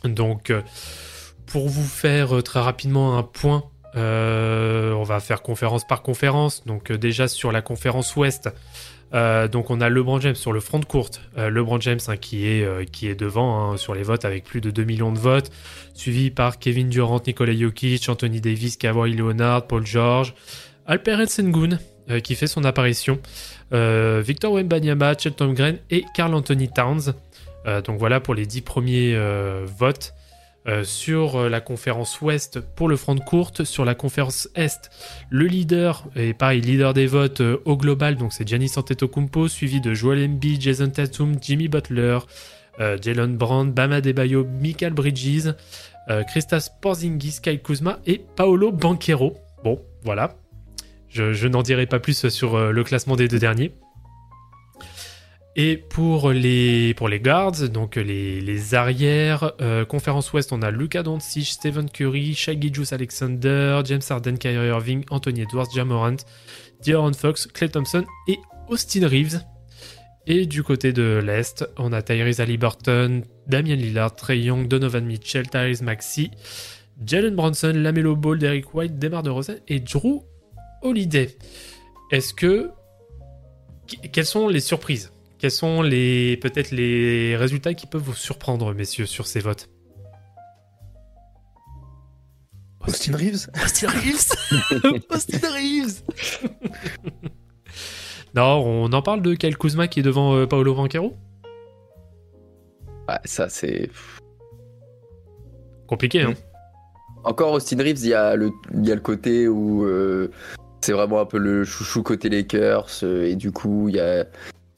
Donc 0.05 0.53
pour 1.46 1.67
vous 1.67 1.84
faire 1.84 2.41
très 2.43 2.62
rapidement 2.62 3.17
un 3.17 3.24
point, 3.24 3.70
on 3.95 5.03
va 5.03 5.19
faire 5.19 5.41
conférence 5.41 5.86
par 5.86 6.01
conférence. 6.01 6.65
Donc 6.65 6.91
euh, 6.91 6.98
déjà 6.98 7.27
sur 7.27 7.51
la 7.51 7.62
conférence 7.62 8.15
Ouest, 8.15 8.50
euh, 9.13 9.48
donc 9.48 9.69
on 9.69 9.81
a 9.81 9.89
LeBron 9.89 10.19
James 10.21 10.36
sur 10.36 10.53
le 10.53 10.60
front 10.60 10.79
de 10.79 10.86
courte. 10.86 11.21
Euh, 11.38 11.50
LeBron 11.50 11.79
James 11.81 12.00
hein, 12.07 12.17
qui, 12.17 12.48
est, 12.48 12.63
euh, 12.63 13.15
devant 13.15 13.71
hein, 13.71 13.77
sur 13.77 13.93
les 13.93 14.03
votes 14.03 14.25
avec 14.25 14.43
plus 14.43 14.62
de 14.62 14.71
2 14.71 14.83
millions 14.83 15.12
de 15.12 15.19
votes, 15.19 15.51
suivi 15.93 16.31
par 16.31 16.60
Kevin 16.60 16.89
Durant, 16.89 17.21
Nikola 17.25 17.55
Jokic, 17.55 18.07
Anthony 18.07 18.41
Davis, 18.41 18.77
Kawhi 18.77 19.13
Leonard, 19.13 19.67
Paul 19.67 19.86
George, 19.86 20.33
Alperen 20.86 21.27
Sengun 21.27 21.77
euh, 22.10 22.19
qui 22.19 22.36
fait 22.36 22.48
son 22.48 22.63
apparition, 22.63 23.19
euh, 23.74 24.21
Victor 24.25 24.53
Wembanyama, 24.53 25.13
Chet 25.17 25.41
Holmgren 25.41 25.77
et 25.89 26.03
Carl 26.15 26.33
Anthony 26.33 26.69
Towns. 26.69 27.13
Euh, 27.67 27.81
donc 27.81 28.00
voilà 28.00 28.19
pour 28.19 28.33
les 28.33 28.45
10 28.45 28.62
premiers 28.62 29.13
euh, 29.15 29.65
votes. 29.65 30.13
Euh, 30.68 30.84
sur 30.84 31.38
euh, 31.38 31.50
la 31.50 31.60
conférence 31.60 32.22
Ouest 32.22 32.60
pour 32.60 32.88
le 32.88 32.96
front 32.96 33.15
de 33.15 33.20
courte, 33.20 33.63
sur 33.63 33.84
la 33.84 33.96
conférence 33.96 34.48
Est, 34.53 34.91
le 35.32 35.48
leader, 35.48 36.08
et 36.15 36.36
pareil, 36.36 36.62
leader 36.62 36.94
des 36.94 37.08
votes 37.08 37.41
euh, 37.41 37.58
au 37.65 37.75
global, 37.75 38.15
donc 38.15 38.32
c'est 38.32 38.48
Giannis 38.48 38.74
Antetokounmpo, 38.75 39.48
suivi 39.48 39.82
de 39.82 39.96
Joel 39.96 40.24
Embiid, 40.24 40.62
Jason 40.62 40.91
Tatum, 40.91 41.34
Jimmy 41.41 41.68
Butler, 41.68 42.20
Jalen 42.80 43.38
Brown, 43.38 43.72
Bam 43.72 43.91
Adebayo, 43.91 44.44
Michael 44.44 44.94
Bridges, 44.94 45.53
Christas 46.27 46.70
Porzingis, 46.82 47.39
Kyle 47.39 47.62
Kuzma 47.62 48.00
et 48.08 48.24
Paolo 48.36 48.72
Banquero. 48.72 49.38
Bon, 49.63 49.80
voilà. 50.03 50.36
Je, 51.08 51.48
n'en 51.48 51.62
dirai 51.62 51.86
pas 51.86 52.00
plus 52.00 52.27
sur 52.30 52.72
le 52.72 52.84
classement 52.84 53.15
des 53.15 53.27
deux 53.27 53.38
derniers. 53.38 53.72
Et 55.58 55.75
pour 55.75 56.31
les, 56.31 56.93
pour 56.93 57.10
guards, 57.10 57.67
donc 57.70 57.98
les, 57.98 58.39
les 58.39 58.74
arrières, 58.74 59.51
euh, 59.60 59.84
conférence 59.84 60.31
Ouest, 60.31 60.53
on 60.53 60.62
a 60.62 60.72
Luka 60.72 61.03
Doncic, 61.03 61.46
Stephen 61.46 61.89
Curry, 61.89 62.34
Shai 62.36 62.58
Gilgeous 62.60 62.93
Alexander, 62.93 63.81
James 63.84 64.01
Harden, 64.10 64.38
Kyrie 64.38 64.67
Irving, 64.70 65.03
Anthony 65.10 65.41
Edwards, 65.41 65.67
Jamorant, 65.75 66.15
De'Aaron 66.86 67.12
Fox, 67.13 67.48
Clay 67.48 67.67
Thompson 67.67 68.05
et 68.29 68.39
Austin 68.70 69.05
Reeves. 69.08 69.41
Et 70.25 70.46
du 70.46 70.63
côté 70.63 70.93
de 70.93 71.20
l'Est, 71.22 71.67
on 71.77 71.91
a 71.91 72.01
Tyrese 72.01 72.39
Halliburton, 72.39 73.24
Damian 73.48 73.75
Lillard, 73.75 74.15
Trey 74.15 74.39
Young, 74.39 74.67
Donovan 74.70 75.03
Mitchell, 75.03 75.50
Tyrese 75.50 75.81
Maxey, 75.81 76.31
Jalen 77.05 77.36
Bronson, 77.36 77.74
Lamelo 77.75 78.15
Ball, 78.15 78.38
Derrick 78.38 78.74
White, 78.74 79.00
Demar 79.00 79.22
DeRozan 79.24 79.55
et 79.67 79.81
Drew 79.81 80.22
Holiday. 80.81 81.36
Est-ce 82.12 82.34
que... 82.34 82.70
qu- 83.88 83.98
Quelles 84.13 84.25
sont 84.25 84.48
les 84.48 84.60
surprises? 84.62 85.12
Quels 85.41 85.50
sont 85.51 85.81
les 85.81 86.38
peut-être 86.38 86.69
les 86.69 87.36
résultats 87.36 87.74
qui 87.74 87.88
peuvent 87.88 88.03
vous 88.03 88.13
surprendre, 88.13 88.75
messieurs, 88.75 89.07
sur 89.07 89.25
ces 89.25 89.39
votes 89.39 89.69
Austin 92.88 93.15
Reeves 93.17 93.48
Austin 93.63 93.88
Reeves 93.89 95.03
Austin 95.10 95.39
Reeves 95.51 96.03
Non, 98.36 98.63
on 98.63 98.93
en 98.93 99.01
parle 99.01 99.21
de 99.24 99.33
Kyle 99.33 99.57
Kuzma 99.57 99.88
qui 99.88 100.00
est 100.01 100.03
devant 100.03 100.36
euh, 100.36 100.45
Paolo 100.45 100.74
Banquero 100.75 101.17
Ouais, 103.10 103.17
ça, 103.25 103.50
c'est. 103.50 103.89
Compliqué, 105.88 106.21
hein 106.21 106.33
Encore 107.24 107.53
Austin 107.53 107.77
Reeves, 107.79 108.00
il 108.03 108.10
y, 108.10 108.13
a 108.13 108.36
le- 108.36 108.51
il 108.75 108.88
y 108.88 108.91
a 108.91 108.95
le 108.95 109.01
côté 109.01 109.48
où 109.48 109.83
euh, 109.86 110.31
c'est 110.81 110.93
vraiment 110.93 111.19
un 111.19 111.25
peu 111.25 111.39
le 111.39 111.63
chouchou 111.65 112.03
côté 112.03 112.29
Lakers. 112.29 112.88
euh, 113.03 113.25
et 113.27 113.36
du 113.36 113.51
coup, 113.51 113.89
il 113.89 113.95
y 113.95 114.00
a. 114.00 114.25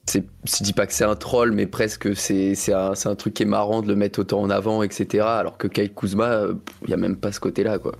c'est- 0.06 0.24
Je 0.44 0.62
dis 0.64 0.72
pas 0.72 0.86
que 0.86 0.92
c'est 0.92 1.04
un 1.04 1.16
troll, 1.16 1.52
mais 1.52 1.66
presque 1.66 2.14
c'est 2.16 2.54
c'est 2.54 2.72
un, 2.72 2.94
c'est 2.94 3.08
un 3.08 3.14
truc 3.16 3.34
qui 3.34 3.42
est 3.42 3.46
marrant 3.46 3.82
de 3.82 3.88
le 3.88 3.96
mettre 3.96 4.18
autant 4.20 4.40
en 4.42 4.50
avant, 4.50 4.82
etc. 4.82 5.24
Alors 5.24 5.56
que 5.58 5.66
Kyle 5.68 5.92
Kuzma, 5.92 6.26
euh, 6.30 6.54
il 6.84 6.90
y 6.90 6.94
a 6.94 6.96
même 6.96 7.16
pas 7.16 7.32
ce 7.32 7.40
côté-là, 7.40 7.78
quoi. 7.78 7.92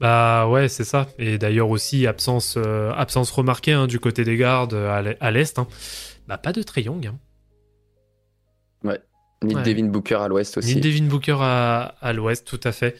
Bah 0.00 0.48
ouais, 0.48 0.68
c'est 0.68 0.84
ça. 0.84 1.06
Et 1.18 1.38
d'ailleurs 1.38 1.70
aussi, 1.70 2.06
absence, 2.06 2.56
euh, 2.58 2.92
absence 2.94 3.30
remarquée 3.30 3.72
hein, 3.72 3.86
du 3.86 4.00
côté 4.00 4.24
des 4.24 4.36
gardes 4.36 4.74
euh, 4.74 4.90
à 4.90 5.02
l'e- 5.02 5.16
à 5.20 5.30
l'Est. 5.30 5.58
hein. 5.58 5.66
Bah 6.26 6.36
pas 6.38 6.52
de 6.52 6.62
Trey 6.62 6.82
Young. 6.82 7.06
hein. 7.06 7.18
Ni 9.42 9.54
Ouais. 9.54 9.62
Devin 9.62 9.84
Booker 9.88 10.14
à 10.22 10.28
l'ouest 10.28 10.56
aussi. 10.56 10.74
Ni 10.74 10.80
Devin 10.80 11.04
Booker 11.04 11.36
à, 11.38 11.94
à 12.00 12.12
l'Ouest, 12.14 12.46
tout 12.46 12.60
à 12.64 12.72
fait. 12.72 12.96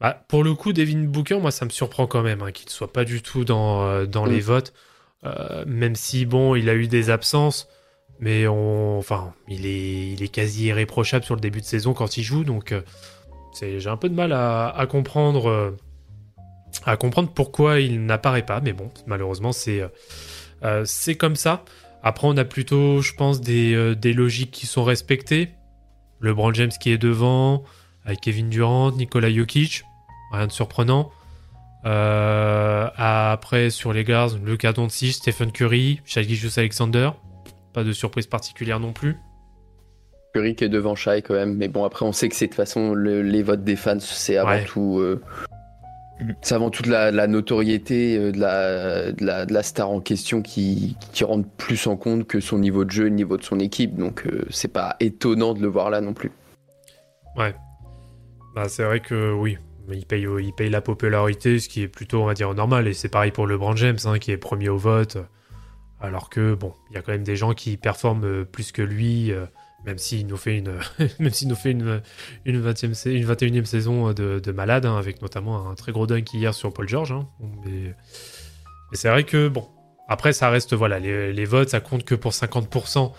Bah, 0.00 0.20
pour 0.26 0.42
le 0.42 0.52
coup, 0.54 0.72
Devin 0.72 1.04
Booker, 1.04 1.38
moi, 1.38 1.52
ça 1.52 1.64
me 1.64 1.70
surprend 1.70 2.08
quand 2.08 2.22
même 2.22 2.42
hein, 2.42 2.50
qu'il 2.50 2.66
ne 2.66 2.70
soit 2.72 2.92
pas 2.92 3.04
du 3.04 3.22
tout 3.22 3.44
dans, 3.44 3.86
euh, 3.86 4.04
dans 4.04 4.26
Mm. 4.26 4.30
les 4.30 4.40
votes. 4.40 4.72
Euh, 5.24 5.64
même 5.66 5.96
si, 5.96 6.26
bon, 6.26 6.54
il 6.54 6.68
a 6.68 6.74
eu 6.74 6.86
des 6.86 7.10
absences, 7.10 7.68
mais 8.20 8.46
on, 8.46 8.98
enfin, 8.98 9.34
il 9.48 9.66
est, 9.66 10.28
quasi 10.28 10.66
irréprochable 10.66 11.24
sur 11.24 11.34
le 11.34 11.40
début 11.40 11.60
de 11.60 11.66
saison 11.66 11.94
quand 11.94 12.16
il 12.16 12.22
joue. 12.22 12.44
Donc, 12.44 12.72
euh, 12.72 12.82
j'ai 13.60 13.88
un 13.88 13.96
peu 13.96 14.08
de 14.08 14.14
mal 14.14 14.32
à, 14.32 14.86
comprendre, 14.88 15.48
euh, 15.48 15.76
à 16.84 16.96
comprendre 16.96 17.30
pourquoi 17.34 17.80
il 17.80 18.04
n'apparaît 18.04 18.44
pas. 18.44 18.60
Mais 18.60 18.72
bon, 18.72 18.90
malheureusement, 19.06 19.52
c'est, 19.52 19.80
comme 21.18 21.36
ça. 21.36 21.64
Après, 22.02 22.28
on 22.28 22.36
a 22.36 22.44
plutôt, 22.44 23.00
je 23.00 23.14
pense, 23.14 23.40
des, 23.40 23.96
des 23.96 24.12
logiques 24.12 24.50
qui 24.50 24.66
sont 24.66 24.84
respectées. 24.84 25.50
LeBron 26.20 26.52
James 26.54 26.70
qui 26.80 26.90
est 26.90 26.98
devant, 26.98 27.64
avec 28.04 28.20
Kevin 28.20 28.48
Durant, 28.48 28.92
Nikola 28.92 29.30
Jokic, 29.30 29.84
rien 30.32 30.46
de 30.46 30.52
surprenant. 30.52 31.10
Euh, 31.86 32.88
après, 32.96 33.70
sur 33.70 33.92
les 33.92 34.02
guards, 34.04 34.30
Luka 34.44 34.72
Doncic, 34.72 35.12
Stephen 35.14 35.52
Curry, 35.52 36.00
Gilgeous 36.04 36.58
Alexander. 36.58 37.10
Pas 37.72 37.84
de 37.84 37.92
surprise 37.92 38.26
particulière 38.26 38.80
non 38.80 38.92
plus. 38.92 39.16
Curry 40.34 40.54
qui 40.56 40.64
est 40.64 40.68
devant 40.68 40.94
Shai 40.96 41.22
quand 41.22 41.34
même. 41.34 41.54
Mais 41.56 41.68
bon, 41.68 41.84
après, 41.84 42.04
on 42.04 42.12
sait 42.12 42.28
que 42.28 42.34
c'est 42.34 42.46
de 42.46 42.50
toute 42.50 42.56
façon 42.56 42.92
le- 42.92 43.22
les 43.22 43.42
votes 43.42 43.62
des 43.64 43.76
fans, 43.76 44.00
c'est 44.00 44.36
avant 44.36 44.50
Ouais. 44.50 44.64
tout. 44.64 44.98
euh, 44.98 45.22
c'est 46.40 46.54
avant 46.54 46.70
tout 46.70 46.82
de 46.82 46.90
la, 46.90 47.26
notoriété 47.26 48.16
euh, 48.16 48.32
de 48.32 48.40
la, 48.40 49.12
de, 49.12 49.24
la, 49.24 49.44
de 49.46 49.52
la 49.52 49.62
star 49.62 49.90
en 49.90 50.00
question 50.00 50.40
qui, 50.42 50.96
qui 51.12 51.24
rentre 51.24 51.46
plus 51.58 51.86
en 51.86 51.96
compte 51.96 52.26
que 52.26 52.40
son 52.40 52.58
niveau 52.58 52.84
de 52.86 52.90
jeu 52.90 53.04
le 53.04 53.10
niveau 53.10 53.36
de 53.36 53.42
son 53.44 53.60
équipe. 53.60 53.94
Donc, 53.96 54.26
euh, 54.26 54.44
c'est 54.50 54.72
pas 54.72 54.96
étonnant 54.98 55.52
de 55.54 55.60
le 55.60 55.68
voir 55.68 55.90
là 55.90 56.00
non 56.00 56.14
plus. 56.14 56.32
Bah, 57.36 57.52
c'est 58.68 58.84
vrai 58.84 59.00
que 59.00 59.32
oui, 59.34 59.58
il 59.94 60.06
paye, 60.06 60.26
il 60.40 60.52
paye 60.52 60.70
la 60.70 60.80
popularité, 60.80 61.58
ce 61.58 61.68
qui 61.68 61.82
est 61.82 61.88
plutôt, 61.88 62.22
on 62.22 62.26
va 62.26 62.34
dire, 62.34 62.52
normal. 62.54 62.86
Et 62.88 62.94
c'est 62.94 63.08
pareil 63.08 63.30
pour 63.30 63.46
LeBron 63.46 63.76
James, 63.76 63.98
hein, 64.04 64.18
qui 64.18 64.30
est 64.32 64.36
premier 64.36 64.68
au 64.68 64.76
vote. 64.78 65.18
Alors 66.00 66.28
que, 66.28 66.54
bon, 66.54 66.74
il 66.90 66.94
y 66.94 66.98
a 66.98 67.02
quand 67.02 67.12
même 67.12 67.22
des 67.24 67.36
gens 67.36 67.54
qui 67.54 67.76
performent 67.76 68.24
euh, 68.24 68.44
plus 68.44 68.70
que 68.72 68.82
lui, 68.82 69.32
euh, 69.32 69.46
même 69.86 69.96
s'il 69.98 70.26
nous 70.26 70.36
fait 70.36 70.58
une, 70.58 70.78
même 71.18 71.30
s'il 71.32 71.48
nous 71.48 71.54
fait 71.54 71.70
une, 71.70 72.02
une, 72.44 72.60
20e, 72.62 72.92
sa- 72.94 73.10
une 73.10 73.24
21e 73.24 73.64
saison 73.64 74.12
de, 74.12 74.38
de 74.38 74.52
malade, 74.52 74.84
hein, 74.84 74.98
avec 74.98 75.22
notamment 75.22 75.70
un 75.70 75.74
très 75.74 75.92
gros 75.92 76.06
dunk 76.06 76.34
hier 76.34 76.52
sur 76.54 76.72
Paul 76.72 76.86
George. 76.88 77.12
hein. 77.12 77.26
Mais 77.64 77.94
mais 78.90 78.96
c'est 78.96 79.08
vrai 79.08 79.24
que, 79.24 79.48
bon, 79.48 79.66
après, 80.08 80.32
ça 80.32 80.50
reste, 80.50 80.74
voilà, 80.74 80.98
les, 80.98 81.32
les 81.32 81.44
votes, 81.44 81.70
ça 81.70 81.80
compte 81.80 82.04
que 82.04 82.14
pour 82.14 82.32
50% 82.32 83.12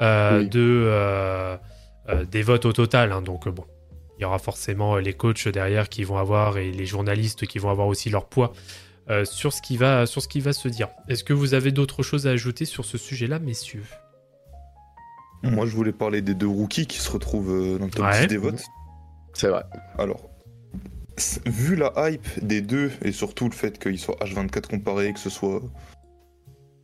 euh, 0.00 0.40
Oui. 0.40 0.48
de, 0.48 0.60
euh, 0.60 1.56
euh, 2.08 2.24
des 2.24 2.42
votes 2.42 2.64
au 2.66 2.72
total. 2.72 3.10
donc, 3.22 3.46
euh, 3.46 3.50
bon, 3.52 3.64
il 4.18 4.22
y 4.22 4.24
aura 4.24 4.38
forcément 4.38 4.96
euh, 4.96 5.00
les 5.00 5.12
coachs 5.12 5.48
derrière 5.48 5.88
qui 5.88 6.04
vont 6.04 6.16
avoir 6.18 6.58
et 6.58 6.70
les 6.70 6.86
journalistes 6.86 7.46
qui 7.46 7.58
vont 7.58 7.70
avoir 7.70 7.86
aussi 7.88 8.10
leur 8.10 8.26
poids 8.26 8.52
euh, 9.10 9.24
sur, 9.24 9.52
ce 9.52 9.60
qui 9.60 9.76
va, 9.76 10.06
sur 10.06 10.22
ce 10.22 10.28
qui 10.28 10.40
va 10.40 10.52
se 10.52 10.68
dire. 10.68 10.88
Est-ce 11.08 11.24
que 11.24 11.32
vous 11.32 11.54
avez 11.54 11.72
d'autres 11.72 12.02
choses 12.02 12.26
à 12.26 12.30
ajouter 12.30 12.64
sur 12.64 12.84
ce 12.84 12.96
sujet-là, 12.96 13.38
messieurs? 13.38 13.84
Moi, 15.42 15.66
je 15.66 15.74
voulais 15.76 15.92
parler 15.92 16.22
des 16.22 16.34
deux 16.34 16.48
rookies 16.48 16.86
qui 16.86 16.98
se 16.98 17.10
retrouvent 17.10 17.50
euh, 17.50 17.78
dans 17.78 17.84
le 17.84 17.90
top 17.90 18.06
Ouais. 18.06 18.20
10 18.22 18.26
des 18.28 18.36
votes. 18.38 18.62
C'est 19.34 19.48
vrai. 19.48 19.62
Alors, 19.98 20.30
vu 21.44 21.76
la 21.76 21.92
hype 21.96 22.42
des 22.42 22.62
deux, 22.62 22.90
et 23.02 23.12
surtout 23.12 23.48
le 23.48 23.54
fait 23.54 23.78
qu'ils 23.78 23.98
soient 23.98 24.16
H24 24.22 24.68
comparés, 24.68 25.12
que 25.12 25.18
ce 25.18 25.28
soit 25.28 25.60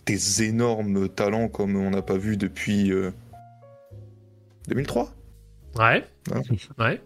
des 0.05 0.43
énormes 0.43 1.09
talents 1.09 1.49
comme 1.49 1.77
on 1.77 1.91
n'a 1.91 2.03
pas 2.03 2.19
vu 2.19 2.37
depuis 2.37 2.93
euh, 2.93 3.13
2003, 4.69 5.11
Ouais. 5.79 6.05
Ouais. 6.33 6.43
Ouais. 6.79 7.01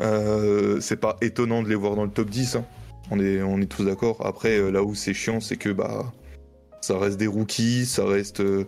Euh, 0.00 0.80
c'est 0.80 0.96
pas 1.00 1.16
étonnant 1.20 1.62
de 1.62 1.68
les 1.68 1.74
voir 1.74 1.94
dans 1.96 2.04
le 2.04 2.10
top 2.10 2.30
10. 2.30 2.56
hein. 2.56 2.64
On, 3.10 3.18
est, 3.20 3.42
on 3.42 3.60
est 3.60 3.66
tous 3.66 3.84
d'accord. 3.84 4.24
Après, 4.24 4.58
euh, 4.58 4.70
là 4.70 4.82
où 4.82 4.94
c'est 4.94 5.14
chiant, 5.14 5.40
c'est 5.40 5.56
que 5.56 5.68
bah, 5.70 6.12
ça 6.80 6.98
reste 6.98 7.18
des 7.18 7.26
rookies, 7.26 7.86
ça 7.86 8.04
reste. 8.06 8.40
euh, 8.40 8.64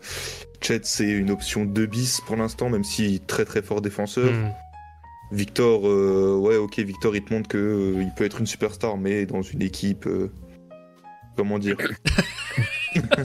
Chet, 0.60 0.80
c'est 0.84 1.08
une 1.10 1.30
option 1.30 1.64
2 1.64 1.86
bis 1.86 2.20
pour 2.26 2.36
l'instant, 2.36 2.68
même 2.70 2.84
si 2.84 3.20
très 3.26 3.44
très 3.44 3.62
fort 3.62 3.80
défenseur. 3.80 4.32
Hmm. 4.32 4.50
Victor, 5.32 5.88
euh, 5.88 6.36
ouais, 6.36 6.56
ok, 6.56 6.78
Victor, 6.80 7.16
il 7.16 7.24
te 7.24 7.32
montre 7.32 7.48
que 7.48 7.56
euh, 7.58 8.02
il 8.02 8.10
peut 8.16 8.24
être 8.24 8.40
une 8.40 8.46
superstar, 8.46 8.96
mais 8.98 9.24
dans 9.26 9.40
une 9.42 9.62
équipe, 9.62 10.06
euh, 10.06 10.30
comment 11.36 11.58
dire, 11.58 11.76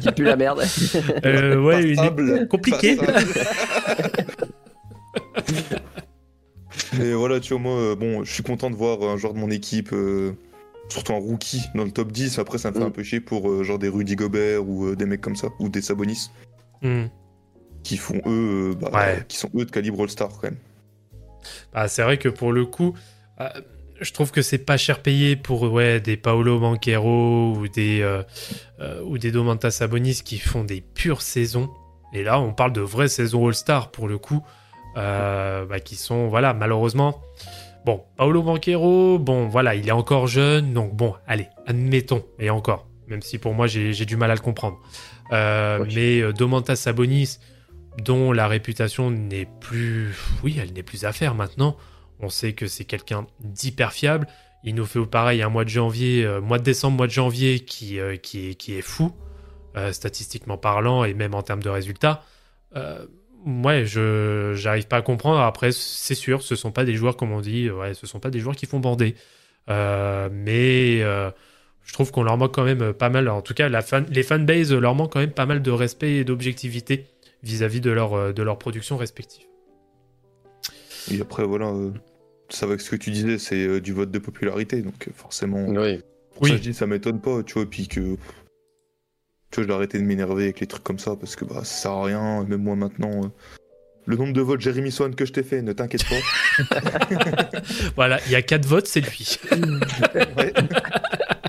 Qui 0.02 0.12
pue 0.14 0.24
la 0.24 0.38
merde. 0.38 0.64
Euh, 1.26 1.62
ouais, 1.62 1.84
une- 1.84 2.48
compliqué. 2.48 2.98
mais 7.00 7.13
voilà, 7.13 7.39
tu 7.39 7.54
vois, 7.54 7.62
moi, 7.62 7.74
euh, 7.80 7.96
bon, 7.96 8.24
je 8.24 8.32
suis 8.32 8.44
content 8.44 8.70
de 8.70 8.75
voir 8.75 9.01
un 9.04 9.18
joueur 9.18 9.34
de 9.34 9.39
mon 9.39 9.50
équipe, 9.51 9.89
euh, 9.94 10.34
surtout 10.89 11.13
un 11.13 11.18
rookie 11.20 11.62
dans 11.75 11.84
le 11.84 11.92
top 11.92 12.12
10. 12.12 12.39
Après, 12.39 12.58
ça 12.58 12.70
me 12.72 12.75
fait 12.75 12.82
Mm. 12.84 12.88
un 12.88 12.92
peu 12.92 13.04
chier 13.04 13.20
pour 13.20 13.50
euh, 13.50 13.63
genre 13.63 13.80
des 13.80 13.89
Rudy 13.89 14.16
Gobert 14.16 14.68
ou 14.68 14.86
euh, 14.88 14.96
des 14.96 15.06
mecs 15.06 15.22
comme 15.22 15.36
ça, 15.36 15.48
ou 15.60 15.70
des 15.70 15.82
Sabonis, 15.82 16.30
Hmm. 16.82 17.06
qui 17.84 17.98
font 17.98 18.22
eux, 18.25 18.75
bah, 18.80 18.89
Ouais. 18.94 19.25
qui 19.27 19.38
sont 19.38 19.50
eux 19.56 19.66
de 19.66 19.72
calibre 19.72 20.01
All-Star 20.04 20.30
quand 20.30 20.44
même. 20.44 20.58
Bah, 21.74 21.88
c'est 21.88 22.04
vrai 22.04 22.18
que 22.18 22.30
pour 22.30 22.51
le 22.51 22.66
coup, 22.66 22.94
je 24.00 24.12
trouve 24.13 24.32
que 24.32 24.42
c'est 24.42 24.58
pas 24.60 24.77
cher 24.77 25.01
payé 25.01 25.36
pour 25.36 25.63
ouais, 25.72 26.00
des 26.00 26.18
Paolo 26.18 26.60
Banquero 26.60 27.54
ou 27.56 27.68
des, 27.68 28.06
ou 29.06 29.18
des 29.18 29.32
Domantas 29.32 29.72
Sabonis 29.72 30.22
qui 30.24 30.38
font 30.38 30.63
des 30.63 30.82
pures 30.82 31.22
saisons. 31.22 31.70
Et 32.13 32.24
là, 32.24 32.39
on 32.39 32.54
parle 32.54 32.74
de 32.74 32.82
vraies 32.82 33.08
saisons 33.10 33.48
All-Star 33.48 33.92
pour 33.92 34.08
le 34.08 34.18
coup, 34.18 34.42
bah, 34.98 35.80
qui 35.84 35.96
sont, 35.96 36.27
voilà, 36.27 36.54
malheureusement. 36.54 37.22
Bon, 37.86 38.04
Paolo 38.18 38.42
Banquero, 38.42 39.18
bon, 39.18 39.48
voilà, 39.48 39.75
il 39.75 39.88
est 39.88 39.94
encore 39.94 40.27
jeune, 40.27 40.74
donc 40.74 40.94
bon, 40.94 41.13
allez, 41.25 41.48
admettons, 41.68 42.25
et 42.38 42.50
encore, 42.50 42.88
même 43.08 43.22
si 43.22 43.38
pour 43.38 43.54
moi 43.54 43.68
j'ai 43.68 44.06
du 44.06 44.18
mal 44.18 44.30
à 44.30 44.36
le 44.36 44.42
comprendre. 44.42 44.77
Euh. 45.32 45.86
Mais 45.96 46.20
euh, 46.20 46.34
Domantas 46.34 46.75
Sabonis, 46.75 47.38
dont 48.04 48.32
la 48.32 48.48
réputation 48.48 49.12
n'est 49.12 49.48
plus, 49.62 50.16
oui, 50.44 50.58
elle 50.62 50.74
n'est 50.74 50.84
plus 50.84 51.06
à 51.06 51.13
faire 51.13 51.36
maintenant. 51.36 51.77
On 52.20 52.30
sait 52.30 52.54
que 52.54 52.68
c'est 52.68 52.86
quelqu'un 52.86 53.27
d'hyper 53.39 53.92
fiable. 53.92 54.27
Il 54.63 54.75
nous 54.75 54.86
fait 54.86 55.04
pareil 55.06 55.42
un 55.42 55.50
mois 55.50 55.63
de 55.63 55.70
janvier, 55.70 56.25
euh, 56.25 56.42
mois 56.42 56.60
de 56.60 56.63
décembre, 56.63 56.98
mois 56.98 57.08
de 57.08 57.12
janvier 57.12 57.60
qui, 57.60 58.00
euh, 58.00 58.18
qui, 58.18 58.50
est, 58.50 58.56
qui 58.56 58.75
est 58.75 58.82
fou, 58.82 59.13
euh, 59.76 59.91
statistiquement 59.93 60.58
parlant 60.58 61.04
et 61.04 61.13
même 61.13 61.36
en 61.36 61.41
termes 61.43 61.63
de 61.63 61.69
résultats. 61.69 62.24
Euh, 63.47 63.63
ouais, 63.63 63.86
je 63.86 64.53
j'arrive 64.55 64.88
pas 64.88 64.97
à 64.97 65.01
comprendre. 65.01 65.39
Après, 65.39 65.71
c'est 65.71 66.15
sûr, 66.15 66.41
ce 66.41 66.55
sont 66.55 66.71
pas 66.71 66.86
des 66.86 66.95
joueurs, 66.95 67.17
comme 67.17 67.31
on 67.31 67.41
dit, 67.41 67.69
ouais, 67.69 67.93
ce 67.93 68.05
sont 68.07 68.19
pas 68.19 68.29
des 68.29 68.39
joueurs 68.39 68.55
qui 68.55 68.65
font 68.65 68.79
bander. 68.79 69.15
Euh, 69.69 70.29
mais 70.31 71.01
euh, 71.01 71.29
je 71.83 71.93
trouve 71.93 72.12
qu'on 72.12 72.23
leur 72.23 72.38
manque 72.38 72.53
quand 72.53 72.63
même 72.63 72.93
pas 72.93 73.10
mal. 73.10 73.27
En 73.29 73.41
tout 73.41 73.53
cas, 73.53 73.69
la 73.69 73.81
fan, 73.81 74.05
les 74.10 74.23
fanbases 74.23 74.73
leur 74.73 74.95
manquent 74.95 75.13
quand 75.13 75.19
même 75.19 75.31
pas 75.31 75.45
mal 75.45 75.62
de 75.62 75.71
respect 75.71 76.15
et 76.15 76.23
d'objectivité 76.23 77.05
vis-à-vis 77.43 77.81
de 77.81 77.91
leur, 77.91 78.13
euh, 78.13 78.33
de 78.33 78.43
leur 78.43 78.57
production 78.57 78.97
respective. 78.97 79.45
Et 81.12 81.21
après, 81.21 81.43
voilà, 81.43 81.67
euh, 81.67 81.91
ça 82.49 82.65
va 82.65 82.71
avec 82.71 82.81
ce 82.81 82.89
que 82.91 82.95
tu 82.95 83.12
disais, 83.12 83.38
c'est 83.38 83.65
euh, 83.65 83.79
du 83.79 83.93
vote 83.93 84.12
de 84.12 84.19
popularité, 84.19 84.81
donc 84.81 85.07
euh, 85.07 85.12
forcément. 85.15 85.65
Oui. 85.67 86.01
Pour 86.33 86.43
Oui. 86.43 86.49
ça, 86.49 86.57
je 86.57 86.62
dis, 86.62 86.73
ça 86.73 86.88
m'étonne 86.88 87.21
pas, 87.21 87.43
tu 87.43 87.53
vois, 87.53 87.65
puis 87.69 87.88
que. 87.88 88.17
Tu 89.51 89.55
vois, 89.55 89.63
je 89.63 89.67
vais 89.67 89.73
arrêter 89.73 89.97
de 89.99 90.03
m'énerver 90.03 90.43
avec 90.45 90.60
les 90.60 90.67
trucs 90.67 90.83
comme 90.83 90.99
ça, 90.99 91.15
parce 91.15 91.36
que 91.36 91.45
bah, 91.45 91.60
ça 91.60 91.65
sert 91.65 91.91
à 91.91 92.03
rien, 92.05 92.43
même 92.43 92.62
moi 92.63 92.75
maintenant. 92.75 93.23
euh, 93.25 93.29
Le 94.05 94.15
nombre 94.17 94.33
de 94.33 94.41
votes 94.41 94.62
Jérémy 94.62 94.91
Swan 94.91 95.15
que 95.15 95.25
je 95.25 95.31
t'ai 95.33 95.43
fait, 95.43 95.62
ne 95.62 95.73
t'inquiète 95.73 96.03
pas. 96.07 97.62
Voilà, 97.95 98.19
il 98.25 98.31
y 98.31 98.36
a 98.36 98.41
quatre 98.41 98.65
votes, 98.65 98.88
c'est 98.88 99.01
lui. 99.01 99.38
Ouais. 100.38 100.53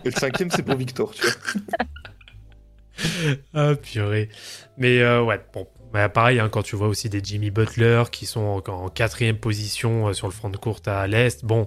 Et 0.04 0.10
le 0.10 0.12
cinquième, 0.12 0.50
c'est 0.50 0.62
pour 0.62 0.76
Victor, 0.76 1.12
tu 1.12 1.22
vois. 1.22 1.32
Ah 3.54 3.74
purée. 3.76 4.28
Mais 4.76 5.00
euh, 5.00 5.22
ouais, 5.22 5.40
bon. 5.54 5.66
Bah, 5.92 6.08
pareil, 6.08 6.38
hein, 6.38 6.48
quand 6.50 6.62
tu 6.62 6.76
vois 6.76 6.88
aussi 6.88 7.08
des 7.08 7.20
Jimmy 7.22 7.50
Butler 7.50 8.02
qui 8.12 8.26
sont 8.26 8.40
en, 8.66 8.70
en 8.72 8.88
quatrième 8.88 9.38
position 9.38 10.08
euh, 10.08 10.12
sur 10.12 10.26
le 10.26 10.32
front 10.34 10.50
de 10.50 10.56
courte 10.56 10.86
à 10.88 11.06
l'Est, 11.06 11.44
bon, 11.44 11.66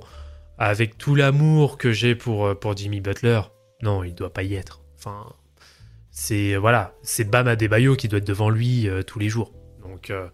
avec 0.59 0.97
tout 0.97 1.15
l'amour 1.15 1.77
que 1.77 1.91
j'ai 1.91 2.13
pour, 2.15 2.57
pour 2.59 2.77
Jimmy 2.77 3.01
Butler, 3.01 3.41
non, 3.81 4.03
il 4.03 4.13
doit 4.13 4.31
pas 4.31 4.43
y 4.43 4.55
être. 4.55 4.81
Enfin, 4.99 5.25
c'est 6.11 6.55
voilà, 6.57 6.93
c'est 7.01 7.23
Bam 7.23 7.47
Adebayo 7.47 7.95
qui 7.95 8.07
doit 8.07 8.19
être 8.19 8.27
devant 8.27 8.49
lui 8.49 8.87
euh, 8.87 9.01
tous 9.01 9.19
les 9.19 9.29
jours. 9.29 9.53
Donc, 9.81 10.09
euh, 10.09 10.27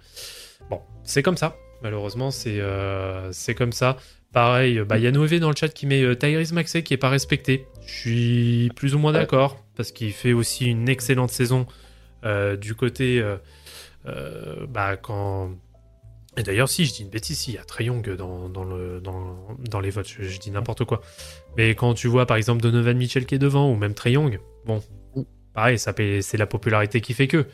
bon, 0.70 0.82
c'est 1.04 1.24
comme 1.24 1.38
ça. 1.38 1.56
Malheureusement, 1.84 2.32
c'est 2.32 2.60
euh, 2.60 3.32
c'est 3.32 3.56
comme 3.56 3.72
ça. 3.72 3.98
Pareil, 4.34 4.82
bah, 4.82 4.98
il 4.98 5.04
y 5.04 5.08
a 5.08 5.12
Noévé 5.12 5.40
dans 5.40 5.50
le 5.50 5.56
chat 5.56 5.70
qui 5.70 5.86
met 5.86 6.02
euh, 6.04 6.16
Tyrese 6.16 6.52
Maxey 6.52 6.84
qui 6.84 6.94
est 6.94 6.98
pas 6.98 7.10
respecté. 7.10 7.66
Je 7.86 7.94
suis 7.94 8.72
plus 8.76 8.94
ou 8.94 9.00
moins 9.00 9.14
d'accord 9.14 9.64
parce 9.76 9.92
qu'il 9.92 10.12
fait 10.12 10.34
aussi 10.34 10.66
une 10.66 10.90
excellente 10.90 11.32
saison 11.32 11.66
euh, 12.26 12.58
du 12.58 12.76
côté. 12.76 13.20
euh, 13.20 13.38
euh, 14.08 14.66
bah, 14.68 14.98
quand. 14.98 15.52
Et 16.38 16.44
d'ailleurs, 16.44 16.70
si 16.70 16.86
je 16.86 16.94
dis 16.94 17.02
une 17.02 17.10
bêtise, 17.10 17.38
si, 17.38 17.52
il 17.52 17.56
y 17.56 17.58
a 17.58 17.64
Trey 17.64 17.86
Young 17.86 18.16
dans, 18.16 18.48
dans, 18.48 18.64
le, 18.64 19.02
dans, 19.02 19.58
dans 19.60 19.80
les 19.80 19.90
votes, 19.90 20.08
je, 20.08 20.24
je 20.24 20.40
dis 20.40 20.52
n'importe 20.52 20.86
quoi. 20.86 21.02
Mais 21.58 21.72
quand 21.74 21.94
tu 21.96 22.08
vois 22.08 22.28
par 22.28 22.38
exemple 22.38 22.62
Donovan 22.62 22.96
Mitchell 22.96 23.26
qui 23.26 23.36
est 23.36 23.40
devant, 23.40 23.72
ou 23.72 23.76
même 23.76 23.96
Trey 23.96 24.12
Young, 24.12 24.40
bon, 24.66 24.84
pareil, 25.58 25.80
ça 25.80 25.92
paye- 25.92 26.22
c'est 26.22 26.38
la 26.38 26.46
popularité 26.46 27.02
qui 27.02 27.16
fait 27.16 27.28
que. 27.28 27.48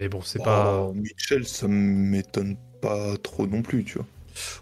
Mais 0.00 0.08
bon, 0.08 0.22
c'est 0.22 0.42
pas. 0.42 0.80
Oh, 0.80 0.94
Mitchell, 0.94 1.46
ça 1.46 1.68
m'étonne 1.68 2.56
pas 2.80 3.18
trop 3.22 3.46
non 3.46 3.60
plus, 3.60 3.84
tu 3.84 3.98
vois. 3.98 4.06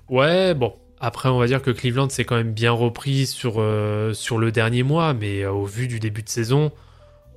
Ouais, 0.08 0.52
bon. 0.54 0.74
Après, 0.98 1.28
on 1.28 1.38
va 1.38 1.46
dire 1.46 1.62
que 1.62 1.70
Cleveland 1.70 2.08
s'est 2.10 2.24
quand 2.24 2.34
même 2.34 2.52
bien 2.52 2.72
repris 2.72 3.26
sur, 3.26 3.54
euh, 3.58 4.12
sur 4.14 4.36
le 4.38 4.50
dernier 4.50 4.82
mois, 4.82 5.14
mais 5.14 5.42
euh, 5.44 5.52
au 5.52 5.64
vu 5.64 5.86
du 5.86 6.00
début 6.00 6.24
de 6.24 6.28
saison, 6.28 6.72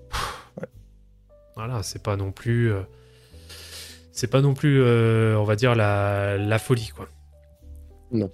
pff, 0.09 0.67
voilà, 1.55 1.83
c'est 1.83 2.01
pas 2.01 2.15
non 2.17 2.31
plus, 2.31 2.73
euh, 2.73 2.81
c'est 4.11 4.27
pas 4.31 4.41
non 4.41 4.55
plus, 4.55 4.81
euh, 4.81 5.37
on 5.37 5.43
va 5.43 5.55
dire 5.55 5.75
la, 5.75 6.37
la 6.39 6.57
folie, 6.57 6.91
quoi. 6.93 7.07
Non. 8.11 8.31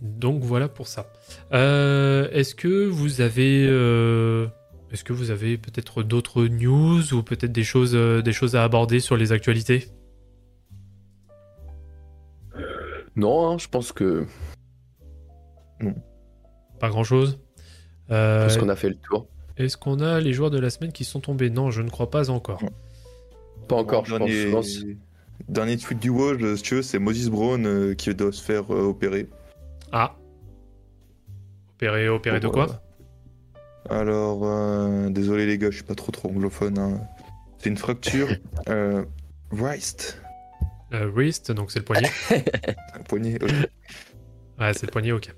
Donc 0.00 0.42
voilà 0.42 0.68
pour 0.68 0.88
ça. 0.88 1.12
Euh, 1.52 2.28
est-ce 2.32 2.54
que 2.54 2.86
vous 2.86 3.20
avez, 3.20 3.66
euh, 3.68 4.48
est-ce 4.94 5.02
que 5.02 5.12
vous 5.12 5.32
avez 5.32 5.58
peut-être 5.58 6.04
d'autres 6.04 6.44
news 6.44 7.12
ou 7.12 7.24
peut-être 7.24 7.50
des 7.50 7.64
choses, 7.64 7.96
euh, 7.96 8.22
des 8.22 8.32
choses 8.32 8.54
à 8.54 8.62
aborder 8.62 9.00
sur 9.00 9.16
les 9.16 9.32
actualités? 9.32 9.88
Non, 13.16 13.50
hein, 13.50 13.58
je 13.58 13.66
pense 13.66 13.90
que 13.90 14.24
Pas 16.78 16.88
grand-chose? 16.90 17.40
Euh, 18.12 18.42
parce 18.42 18.56
qu'on 18.56 18.68
a 18.68 18.76
fait 18.76 18.88
le 18.88 18.94
tour. 18.94 19.26
Est-ce 19.56 19.76
qu'on 19.76 19.98
a 19.98 20.20
les 20.20 20.32
joueurs 20.32 20.50
de 20.50 20.60
la 20.60 20.70
semaine 20.70 20.92
qui 20.92 21.04
sont 21.04 21.18
tombés? 21.18 21.50
Non, 21.50 21.72
je 21.72 21.82
ne 21.82 21.90
crois 21.90 22.08
pas 22.08 22.30
encore. 22.30 22.62
Pas 23.66 23.74
encore, 23.74 24.04
je 24.04 24.16
pense. 24.16 24.28
dernier... 24.28 24.42
je 24.42 24.50
pense. 24.52 24.78
Dernier 25.48 25.76
tweet 25.76 25.98
du 25.98 26.10
euh, 26.12 26.54
si 26.54 26.62
tu 26.62 26.74
veux, 26.76 26.82
c'est 26.82 27.00
Moses 27.00 27.30
Brown 27.30 27.66
euh, 27.66 27.94
qui 27.94 28.14
doit 28.14 28.30
se 28.30 28.40
faire 28.40 28.72
euh, 28.72 28.82
opérer. 28.82 29.28
Ah. 29.90 30.14
Opéré, 31.74 32.08
opéré 32.08 32.38
de 32.38 32.46
quoi? 32.46 32.83
Alors, 33.90 34.40
euh, 34.44 35.10
désolé 35.10 35.46
les 35.46 35.58
gars, 35.58 35.70
je 35.70 35.76
suis 35.76 35.84
pas 35.84 35.94
trop 35.94 36.12
trop 36.12 36.28
anglophone. 36.30 36.78
hein. 36.78 37.00
C'est 37.58 37.68
une 37.70 37.76
fracture. 37.76 38.28
euh, 38.68 39.04
wrist. 39.50 40.20
Euh, 40.92 41.10
Wrist, 41.12 41.50
donc 41.52 41.70
c'est 41.70 41.80
le 41.80 41.84
poignet. 41.84 42.10
Un 42.94 43.02
poignet. 43.08 43.34
ok. 43.42 43.50
ouais, 44.60 44.74
c'est 44.74 44.86
le 44.86 44.90
poignet, 44.92 45.12
ok. 45.12 45.34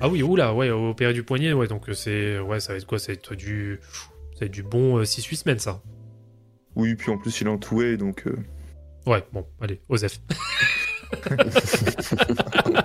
Ah 0.00 0.08
oui, 0.08 0.22
oula, 0.22 0.54
ouais, 0.54 0.70
opéré 0.70 1.12
du 1.12 1.22
poignet, 1.22 1.52
ouais, 1.52 1.66
donc 1.66 1.88
euh, 1.88 1.94
c'est. 1.94 2.38
Ouais, 2.38 2.60
ça 2.60 2.72
va 2.72 2.78
être 2.78 2.86
quoi 2.86 2.98
Ça 2.98 3.08
va 3.08 3.14
être 3.14 3.34
du. 3.34 3.80
Ça 4.34 4.40
va 4.40 4.46
être 4.46 4.52
du 4.52 4.62
bon 4.62 5.00
6-8 5.02 5.34
semaines, 5.36 5.58
ça. 5.58 5.82
Oui, 6.76 6.94
puis 6.96 7.10
en 7.10 7.18
plus 7.18 7.40
il 7.40 7.46
est 7.46 7.50
entouré, 7.50 7.96
donc 7.96 8.26
euh, 8.26 8.36
Ouais, 9.06 9.24
bon, 9.32 9.46
allez, 9.60 9.80
Osef. 9.88 10.20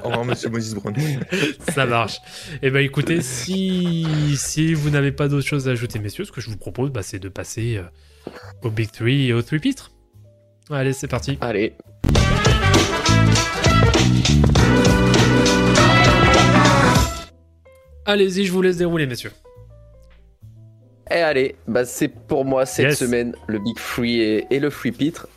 Au 0.04 0.08
revoir, 0.10 0.26
monsieur 0.26 0.50
Moses 0.50 0.74
Brown. 0.76 0.96
Ça 1.74 1.86
marche. 1.86 2.18
Eh 2.62 2.70
ben 2.70 2.84
écoutez, 2.84 3.22
si, 3.22 4.06
si 4.38 4.74
vous 4.74 4.90
n'avez 4.90 5.12
pas 5.12 5.28
d'autre 5.28 5.48
chose 5.48 5.68
à 5.68 5.72
ajouter, 5.72 6.00
messieurs, 6.00 6.26
ce 6.26 6.32
que 6.32 6.42
je 6.42 6.50
vous 6.50 6.58
propose, 6.58 6.92
bah, 6.92 7.04
c'est 7.04 7.20
de 7.20 7.30
passer 7.30 7.78
euh, 7.78 7.84
au 8.64 8.70
Big 8.70 8.92
3 8.92 9.08
et 9.10 9.34
au 9.34 9.42
3 9.42 9.60
pitres. 9.60 9.92
Allez, 10.70 10.94
c'est 10.94 11.08
parti. 11.08 11.38
Allez. 11.42 11.74
Allez-y, 18.06 18.46
je 18.46 18.52
vous 18.52 18.62
laisse 18.62 18.78
dérouler, 18.78 19.06
messieurs. 19.06 19.32
Et 21.12 21.16
allez, 21.22 21.56
bah 21.68 21.86
c'est 21.86 22.08
pour 22.08 22.46
moi 22.46 22.66
cette 22.68 22.86
Yes. 22.86 23.00
semaine 23.00 23.36
le 23.48 23.58
Big 23.60 23.78
Free 23.80 24.20
et, 24.22 24.46
et 24.52 24.60
le 24.60 24.70
Free 24.70 24.92
Pitre. 24.92 25.28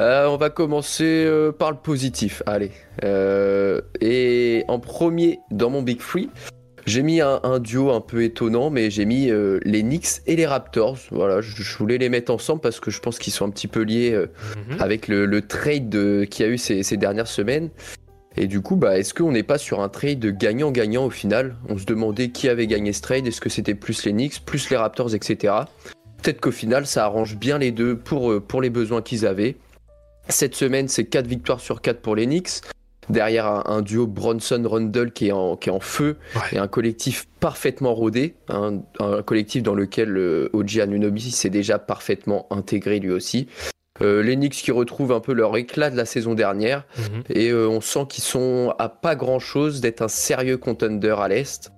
Euh, 0.00 0.26
on 0.28 0.36
va 0.38 0.48
commencer 0.50 1.04
euh, 1.26 1.52
par 1.52 1.70
le 1.70 1.76
positif. 1.76 2.42
Allez. 2.46 2.70
Euh, 3.04 3.80
et 4.00 4.64
en 4.68 4.78
premier 4.78 5.40
dans 5.50 5.68
mon 5.68 5.82
Big 5.82 6.00
Free, 6.00 6.30
j'ai 6.86 7.02
mis 7.02 7.20
un, 7.20 7.38
un 7.42 7.58
duo 7.58 7.90
un 7.90 8.00
peu 8.00 8.22
étonnant, 8.24 8.70
mais 8.70 8.90
j'ai 8.90 9.04
mis 9.04 9.30
les 9.64 9.82
Knicks 9.82 10.22
et 10.26 10.34
les 10.36 10.46
Raptors. 10.46 10.96
Voilà, 11.10 11.42
je, 11.42 11.62
je 11.62 11.76
voulais 11.78 11.98
les 11.98 12.08
mettre 12.08 12.32
ensemble 12.32 12.62
parce 12.62 12.80
que 12.80 12.90
je 12.90 13.00
pense 13.00 13.18
qu'ils 13.18 13.32
sont 13.34 13.44
un 13.46 13.50
petit 13.50 13.68
peu 13.68 13.82
liés 13.82 14.16
Mhm. 14.70 14.80
avec 14.80 15.06
le, 15.06 15.26
le 15.26 15.42
trade 15.42 15.88
de- 15.90 16.24
qu'il 16.28 16.46
y 16.46 16.48
a 16.48 16.52
eu 16.52 16.56
ces, 16.58 16.82
ces 16.82 16.96
dernières 16.96 17.28
semaines. 17.28 17.68
Et 18.36 18.46
du 18.46 18.62
coup, 18.62 18.76
bah, 18.76 18.98
est-ce 18.98 19.12
qu'on 19.12 19.32
n'est 19.32 19.42
pas 19.42 19.58
sur 19.58 19.80
un 19.80 19.88
trade 19.88 20.24
gagnant-gagnant 20.38 21.04
au 21.04 21.10
final? 21.10 21.56
On 21.68 21.76
se 21.76 21.84
demandait 21.84 22.30
qui 22.30 22.48
avait 22.48 22.66
gagné 22.66 22.92
ce 22.94 23.02
trade, 23.02 23.26
est-ce 23.26 23.40
que 23.40 23.50
c'était 23.50 23.74
plus 23.74 24.04
les 24.06 24.12
Knicks, 24.12 24.44
plus 24.46 24.70
les 24.70 24.76
Raptors, 24.76 25.14
etc. 25.14 25.52
Peut-être 26.22 26.40
qu'au 26.40 26.52
final, 26.52 26.86
ça 26.86 27.04
arrange 27.04 27.36
bien 27.36 27.58
les 27.58 27.72
deux 27.72 27.96
pour, 27.96 28.40
pour 28.42 28.62
les 28.62 28.70
besoins 28.70 29.02
qu'ils 29.02 29.26
avaient. 29.26 29.56
Cette 30.30 30.54
semaine, 30.54 30.88
c'est 30.88 31.04
4 31.04 31.26
victoires 31.26 31.60
sur 31.60 31.80
4 31.80 32.00
pour 32.00 32.16
les 32.16 32.26
Knicks. 32.26 32.60
Derrière 33.08 33.46
un, 33.46 33.62
un 33.66 33.82
duo 33.82 34.06
Bronson-Rundle 34.06 35.10
qui, 35.12 35.28
est 35.28 35.32
en- 35.32 35.56
qui 35.56 35.68
est 35.68 35.72
en 35.72 35.80
feu 35.80 36.16
Ouais. 36.36 36.42
et 36.52 36.58
un 36.58 36.68
collectif 36.68 37.26
parfaitement 37.40 37.94
rodé. 37.94 38.34
Un, 38.48 38.80
un 39.00 39.22
collectif 39.22 39.62
dans 39.62 39.74
lequel 39.74 40.16
euh, 40.16 40.48
Oji 40.52 40.80
Anunoby 40.80 41.30
s'est 41.32 41.50
déjà 41.50 41.78
parfaitement 41.80 42.46
intégré 42.50 43.00
lui 43.00 43.10
aussi. 43.10 43.48
Euh, 44.02 44.22
les 44.22 44.36
Knicks 44.36 44.52
qui 44.54 44.70
retrouvent 44.70 45.12
un 45.12 45.20
peu 45.20 45.32
leur 45.32 45.56
éclat 45.56 45.90
de 45.90 45.96
la 45.96 46.04
saison 46.04 46.34
dernière 46.34 46.84
Mhm. 46.98 47.22
et 47.30 47.50
euh, 47.50 47.68
on 47.68 47.80
sent 47.80 48.06
qu'ils 48.08 48.24
sont 48.24 48.72
à 48.78 48.88
pas 48.88 49.16
grand 49.16 49.40
chose 49.40 49.80
d'être 49.80 50.02
un 50.02 50.08
sérieux 50.08 50.56
contender 50.56 51.14
à 51.18 51.26
l'Est. 51.28 51.72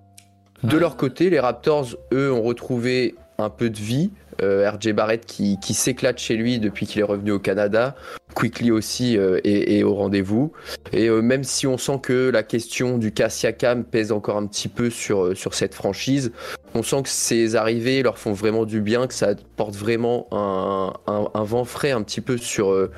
De 0.63 0.77
Ah. 0.77 0.81
leur 0.81 0.97
côté, 0.97 1.31
les 1.31 1.41
Raptors, 1.41 1.97
eux, 2.13 2.31
ont 2.33 2.43
retrouvé 2.43 3.15
un 3.39 3.49
peu 3.51 3.71
de 3.71 3.79
vie. 3.79 4.11
Euh, 4.41 4.69
RJ 4.71 4.93
Barrett 4.93 5.25
qui, 5.27 5.59
qui 5.61 5.75
s'éclate 5.75 6.19
chez 6.19 6.37
lui 6.37 6.59
depuis 6.59 6.87
qu'il 6.87 7.01
est 7.01 7.05
revenu 7.05 7.33
au 7.33 7.39
Canada. 7.39 7.95
Quickly 8.35 8.71
aussi 8.71 9.17
euh, 9.17 9.39
est, 9.45 9.79
est 9.79 9.83
au 9.83 9.95
rendez-vous. 9.95 10.53
Et 10.93 11.09
euh, 11.09 11.21
même 11.23 11.45
si 11.45 11.67
on 11.67 11.79
sent 11.79 11.99
que 12.03 12.31
la 12.31 12.43
question 12.43 12.99
du 12.99 13.13
cas 13.13 13.29
Siakam 13.29 13.85
pèse 13.85 14.13
encore 14.13 14.37
un 14.37 14.47
petit 14.47 14.69
peu 14.69 14.91
sur, 14.91 15.25
euh, 15.25 15.35
sur 15.35 15.55
cette 15.55 15.75
franchise, 15.75 16.33
on 16.75 16.83
sent 16.83 17.03
que 17.03 17.09
ces 17.09 17.57
arrivées 17.57 18.03
leur 18.03 18.19
font 18.19 18.33
vraiment 18.33 18.65
du 18.65 18.81
bien, 18.81 19.07
que 19.07 19.15
ça 19.15 19.35
porte 19.57 19.75
vraiment 19.75 20.27
un, 20.33 20.93
un- 21.07 21.45
vent 21.45 21.65
frais 21.65 21.91
un 21.91 22.03
petit 22.03 22.21
peu 22.21 22.39
sur, 22.39 22.71
euh, 22.73 22.91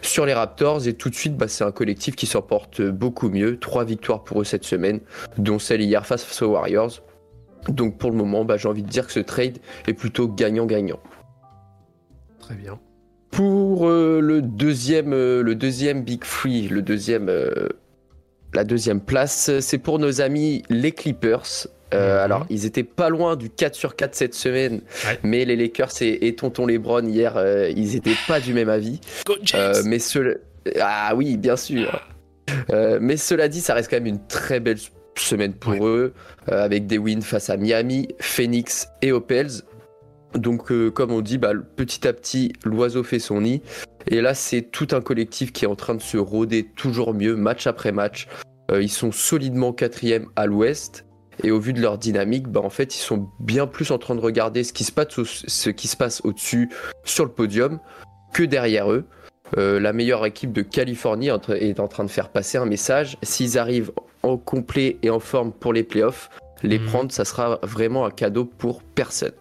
sur 0.00 0.26
les 0.26 0.34
Raptors. 0.34 0.86
Et 0.86 0.94
tout 0.94 1.10
de 1.10 1.14
suite, 1.14 1.36
bah, 1.36 1.48
c'est 1.48 1.64
un 1.64 1.72
collectif 1.72 2.14
qui 2.16 2.26
s'en 2.26 2.42
porte 2.42 2.80
beaucoup 2.82 3.28
mieux. 3.28 3.58
Trois 3.58 3.84
victoires 3.84 4.22
pour 4.24 4.40
eux 4.40 4.44
cette 4.44 4.64
semaine, 4.64 5.00
dont 5.38 5.58
celle 5.58 5.80
hier 5.82 6.06
face 6.06 6.42
aux 6.42 6.52
Warriors. 6.52 7.02
Donc 7.68 7.98
pour 7.98 8.10
le 8.12 8.16
moment, 8.16 8.44
bah, 8.44 8.56
j'ai 8.56 8.68
envie 8.68 8.84
de 8.84 8.88
dire 8.88 9.06
que 9.06 9.12
ce 9.12 9.18
trade 9.20 9.58
est 9.88 9.94
plutôt 9.94 10.28
gagnant-gagnant. 10.28 11.00
Très 12.38 12.54
bien. 12.54 12.78
Pour 13.30 13.88
euh, 13.88 14.20
le 14.20 14.40
deuxième, 14.42 15.12
euh, 15.12 15.42
le 15.42 15.54
deuxième 15.54 16.02
Big 16.02 16.24
Free, 16.24 16.68
le 16.68 16.80
deuxième, 16.82 17.28
euh, 17.28 17.68
la 18.54 18.64
deuxième 18.64 19.00
place, 19.00 19.50
c'est 19.60 19.78
pour 19.78 19.98
nos 19.98 20.20
amis 20.20 20.62
les 20.70 20.92
Clippers. 20.92 21.66
Mhm. 21.92 21.98
Alors, 22.00 22.46
ils 22.50 22.64
étaient 22.66 22.82
pas 22.82 23.08
loin 23.10 23.36
du 23.36 23.50
4 23.50 23.74
sur 23.74 23.94
4 23.94 24.14
cette 24.14 24.34
semaine, 24.34 24.80
Ouais. 25.06 25.18
mais 25.22 25.44
les 25.44 25.54
Lakers 25.56 25.90
et, 26.00 26.26
et 26.26 26.34
Tonton 26.34 26.66
Lebron 26.66 27.06
hier, 27.06 27.36
ils 27.76 27.94
étaient 27.94 28.16
pas 28.26 28.40
du 28.40 28.54
même 28.54 28.68
avis. 28.68 29.00
Go 29.24 29.34
mais 29.84 29.98
ce... 29.98 30.38
Ah 30.80 31.12
oui, 31.14 31.36
bien 31.36 31.56
sûr. 31.56 32.00
Mais 33.00 33.16
cela 33.16 33.46
dit, 33.48 33.60
ça 33.60 33.74
reste 33.74 33.88
quand 33.90 33.96
même 33.96 34.06
une 34.06 34.26
très 34.26 34.58
belle 34.58 34.78
semaine 35.16 35.52
pour 35.52 35.72
Ouais. 35.74 35.80
eux, 35.82 36.12
avec 36.48 36.86
des 36.86 36.98
wins 36.98 37.22
face 37.22 37.50
à 37.50 37.56
Miami, 37.56 38.08
Phoenix 38.20 38.88
et 39.02 39.12
aux 39.12 39.20
Pels. 39.20 39.50
Donc, 40.38 40.70
euh, 40.70 40.90
comme 40.90 41.10
on 41.12 41.20
dit, 41.20 41.38
bah, 41.38 41.52
petit 41.76 42.06
à 42.06 42.12
petit, 42.12 42.52
l'oiseau 42.64 43.02
fait 43.02 43.18
son 43.18 43.40
nid. 43.40 43.62
Et 44.08 44.20
là, 44.20 44.34
c'est 44.34 44.62
tout 44.62 44.88
un 44.92 45.00
collectif 45.00 45.52
qui 45.52 45.64
est 45.64 45.68
en 45.68 45.74
train 45.76 45.94
de 45.94 46.02
se 46.02 46.16
rôder 46.16 46.64
toujours 46.76 47.14
mieux, 47.14 47.34
match 47.36 47.66
après 47.66 47.92
match. 47.92 48.28
Euh, 48.70 48.82
ils 48.82 48.90
sont 48.90 49.12
solidement 49.12 49.72
quatrième 49.72 50.26
à 50.36 50.46
l'ouest. 50.46 51.04
Et 51.42 51.50
au 51.50 51.60
vu 51.60 51.72
de 51.72 51.80
leur 51.80 51.98
dynamique, 51.98 52.48
bah, 52.48 52.60
en 52.62 52.70
fait, 52.70 52.94
ils 52.94 53.00
sont 53.00 53.28
bien 53.40 53.66
plus 53.66 53.90
en 53.90 53.98
train 53.98 54.14
de 54.14 54.20
regarder 54.20 54.64
ce 54.64 54.72
qui 54.72 54.84
se 54.84 54.92
passe, 54.92 55.18
au- 55.18 55.24
ce 55.24 55.70
qui 55.70 55.86
se 55.88 55.96
passe 55.96 56.20
au-dessus 56.24 56.70
sur 57.04 57.24
le 57.24 57.30
podium 57.30 57.78
que 58.32 58.42
derrière 58.42 58.90
eux. 58.90 59.04
Euh, 59.58 59.78
la 59.78 59.92
meilleure 59.92 60.24
équipe 60.26 60.52
de 60.52 60.62
Californie 60.62 61.28
est 61.28 61.32
en 61.32 61.38
train- 61.38 61.54
est 61.54 61.78
en 61.78 61.88
train 61.88 62.04
de 62.04 62.10
faire 62.10 62.30
passer 62.30 62.58
un 62.58 62.64
message. 62.64 63.16
S'ils 63.22 63.58
arrivent 63.58 63.92
en 64.22 64.36
complet 64.38 64.96
et 65.02 65.10
en 65.10 65.20
forme 65.20 65.52
pour 65.52 65.72
les 65.72 65.84
playoffs, 65.84 66.30
les 66.62 66.78
Mhm. 66.78 66.86
prendre, 66.86 67.12
ça 67.12 67.24
sera 67.24 67.60
vraiment 67.62 68.06
un 68.06 68.10
cadeau 68.10 68.44
pour 68.46 68.82
personne. 68.82 69.32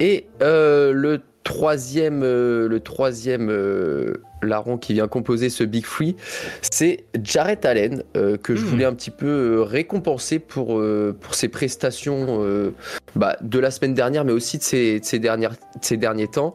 Et 0.00 0.26
euh, 0.42 0.92
le 0.92 1.20
troisième, 1.44 2.22
euh, 2.22 2.68
le 2.68 2.80
troisième 2.80 3.48
euh, 3.50 4.14
larron 4.42 4.76
qui 4.76 4.92
vient 4.92 5.08
composer 5.08 5.48
ce 5.48 5.64
Big 5.64 5.84
Free, 5.84 6.14
c'est 6.60 7.04
Jarrett 7.22 7.64
Allen, 7.64 8.02
euh, 8.16 8.36
que 8.36 8.54
je 8.54 8.62
Hmm. 8.64 8.68
voulais 8.68 8.84
un 8.84 8.94
petit 8.94 9.10
peu 9.10 9.62
récompenser 9.62 10.38
pour, 10.38 10.78
euh, 10.78 11.16
pour 11.18 11.34
ses 11.34 11.48
prestations 11.48 12.42
euh, 12.42 12.70
bah, 13.16 13.36
de 13.40 13.58
la 13.58 13.70
semaine 13.70 13.94
dernière, 13.94 14.24
mais 14.24 14.32
aussi 14.32 14.58
de 14.58 14.62
ces, 14.62 15.00
de 15.00 15.04
ces, 15.04 15.18
dernières, 15.18 15.52
de 15.52 15.56
ces 15.80 15.96
derniers 15.96 16.28
temps. 16.28 16.54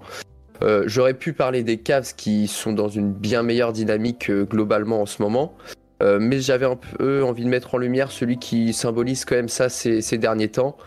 Euh, 0.62 0.84
J'aurais 0.86 1.16
pu 1.16 1.34
parler 1.34 1.64
des 1.64 1.78
Cavs 1.78 2.14
qui 2.16 2.48
sont 2.48 2.72
dans 2.72 2.88
une 2.88 3.12
bien 3.12 3.42
meilleure 3.44 3.74
dynamique 3.74 4.30
euh, 4.30 4.46
globalement 4.46 5.02
en 5.02 5.06
ce 5.06 5.22
moment. 5.22 5.56
Euh, 6.02 6.20
mais 6.22 6.40
j'avais 6.40 6.66
un 6.66 6.76
peu 6.76 7.24
envie 7.24 7.44
de 7.44 7.50
mettre 7.50 7.76
en 7.76 7.78
lumière 7.78 8.12
celui 8.12 8.38
qui 8.38 8.74
symbolise 8.74 9.26
quand 9.26 9.36
même 9.36 9.50
ça 9.50 9.70
ces, 9.70 10.02
ces 10.02 10.18
derniers 10.18 10.50
temps. 10.50 10.78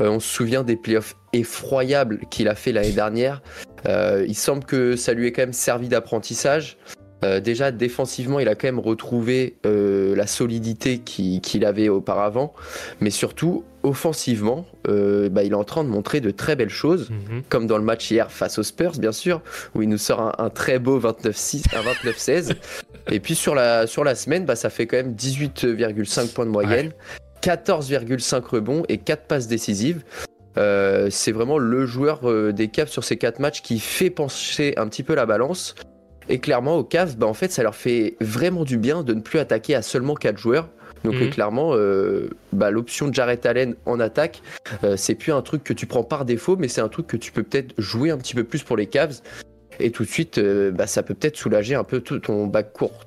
Euh, 0.00 0.08
on 0.08 0.20
se 0.20 0.28
souvient 0.28 0.62
des 0.64 0.76
playoffs 0.76 1.14
effroyables 1.32 2.20
qu'il 2.30 2.48
a 2.48 2.54
fait 2.54 2.72
l'année 2.72 2.92
dernière. 2.92 3.42
Euh, 3.86 4.24
il 4.26 4.34
semble 4.34 4.64
que 4.64 4.96
ça 4.96 5.12
lui 5.14 5.26
ait 5.28 5.32
quand 5.32 5.42
même 5.42 5.52
servi 5.52 5.88
d'apprentissage. 5.88 6.76
Euh, 7.24 7.40
déjà, 7.40 7.70
défensivement, 7.70 8.38
il 8.38 8.48
a 8.48 8.54
quand 8.54 8.66
même 8.68 8.78
retrouvé 8.80 9.56
euh, 9.64 10.14
la 10.14 10.26
solidité 10.26 10.98
qui- 10.98 11.40
qu'il 11.40 11.64
avait 11.64 11.88
auparavant. 11.88 12.52
Mais 13.00 13.08
surtout, 13.10 13.64
offensivement, 13.82 14.66
euh, 14.88 15.30
bah, 15.30 15.42
il 15.42 15.52
est 15.52 15.56
en 15.56 15.64
train 15.64 15.84
de 15.84 15.88
montrer 15.88 16.20
de 16.20 16.30
très 16.30 16.54
belles 16.56 16.68
choses 16.68 17.08
Mhm. 17.10 17.42
comme 17.48 17.66
dans 17.66 17.78
le 17.78 17.84
match 17.84 18.10
hier 18.10 18.30
face 18.30 18.58
aux 18.58 18.62
Spurs, 18.62 18.92
bien 18.98 19.12
sûr, 19.12 19.40
où 19.74 19.80
il 19.82 19.88
nous 19.88 19.96
sort 19.98 20.20
un, 20.20 20.32
un 20.44 20.50
très 20.50 20.78
beau 20.78 20.98
29-6, 20.98 21.62
un 21.74 21.80
29-16. 21.82 22.54
Et 23.10 23.20
puis 23.20 23.34
sur 23.34 23.54
la, 23.54 23.86
sur 23.86 24.04
la 24.04 24.14
semaine, 24.16 24.44
bah, 24.44 24.56
ça 24.56 24.68
fait 24.68 24.86
quand 24.86 24.96
même 24.98 25.14
18,5 25.14 26.32
points 26.34 26.46
de 26.46 26.50
moyenne, 26.50 26.92
14,5 27.44 28.42
rebonds 28.42 28.84
et 28.88 28.96
4 28.96 29.26
passes 29.26 29.48
décisives. 29.48 30.02
Euh, 30.56 31.08
c'est 31.10 31.32
vraiment 31.32 31.58
le 31.58 31.84
joueur 31.84 32.20
euh, 32.24 32.52
des 32.52 32.68
Cavs 32.68 32.88
sur 32.88 33.04
ces 33.04 33.18
4 33.18 33.38
matchs 33.38 33.60
qui 33.60 33.78
fait 33.78 34.08
pencher 34.08 34.72
un 34.78 34.88
petit 34.88 35.02
peu 35.02 35.14
la 35.14 35.26
balance. 35.26 35.74
Et 36.30 36.38
clairement, 36.38 36.76
aux 36.76 36.84
Cavs, 36.84 37.16
bah, 37.16 37.26
en 37.26 37.34
fait, 37.34 37.52
ça 37.52 37.62
leur 37.62 37.74
fait 37.74 38.16
vraiment 38.20 38.64
du 38.64 38.78
bien 38.78 39.02
de 39.02 39.12
ne 39.12 39.20
plus 39.20 39.38
attaquer 39.38 39.74
à 39.74 39.82
seulement 39.82 40.14
4 40.14 40.38
joueurs. 40.38 40.70
Donc 41.04 41.16
Mhm. 41.16 41.28
clairement, 41.28 41.72
euh, 41.74 42.30
bah, 42.54 42.70
l'option 42.70 43.08
de 43.08 43.14
Jarrett 43.14 43.44
Allen 43.44 43.74
en 43.84 44.00
attaque, 44.00 44.40
c'est 44.96 45.14
plus 45.14 45.32
un 45.32 45.42
truc 45.42 45.62
que 45.62 45.74
tu 45.74 45.84
prends 45.84 46.02
par 46.04 46.24
défaut, 46.24 46.56
mais 46.56 46.68
c'est 46.68 46.80
un 46.80 46.88
truc 46.88 47.06
que 47.06 47.18
tu 47.18 47.30
peux 47.30 47.42
peut-être 47.42 47.74
jouer 47.76 48.10
un 48.10 48.16
petit 48.16 48.34
peu 48.34 48.44
plus 48.44 48.62
pour 48.62 48.78
les 48.78 48.86
Cavs. 48.86 49.20
Et 49.80 49.90
tout 49.90 50.04
de 50.04 50.08
suite, 50.08 50.40
bah, 50.40 50.86
ça 50.86 51.02
peut 51.02 51.12
peut-être 51.12 51.36
soulager 51.36 51.74
un 51.74 51.84
peu 51.84 52.00
tout 52.00 52.20
ton 52.20 52.46
bac 52.46 52.72
court. 52.72 53.00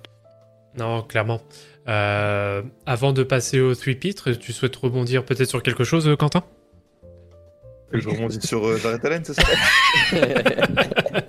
Non, 0.78 1.02
clairement. 1.02 1.42
Euh, 1.88 2.62
avant 2.86 3.14
de 3.14 3.24
passer 3.24 3.60
au 3.62 3.74
3 3.74 3.94
pitres, 3.94 4.32
tu 4.32 4.52
souhaites 4.54 4.76
rebondir 4.76 5.24
peut-être 5.24 5.48
sur 5.50 5.64
quelque 5.64 5.84
chose, 5.84 6.08
euh, 6.08 6.16
Quentin? 6.16 6.44
Que 7.92 8.00
je 8.00 8.10
rebondis 8.10 8.46
sur 8.46 8.66
euh, 8.68 8.78
Jarrett 8.78 9.04
Allen, 9.06 9.24
c'est 9.24 9.34
ça? 9.34 9.44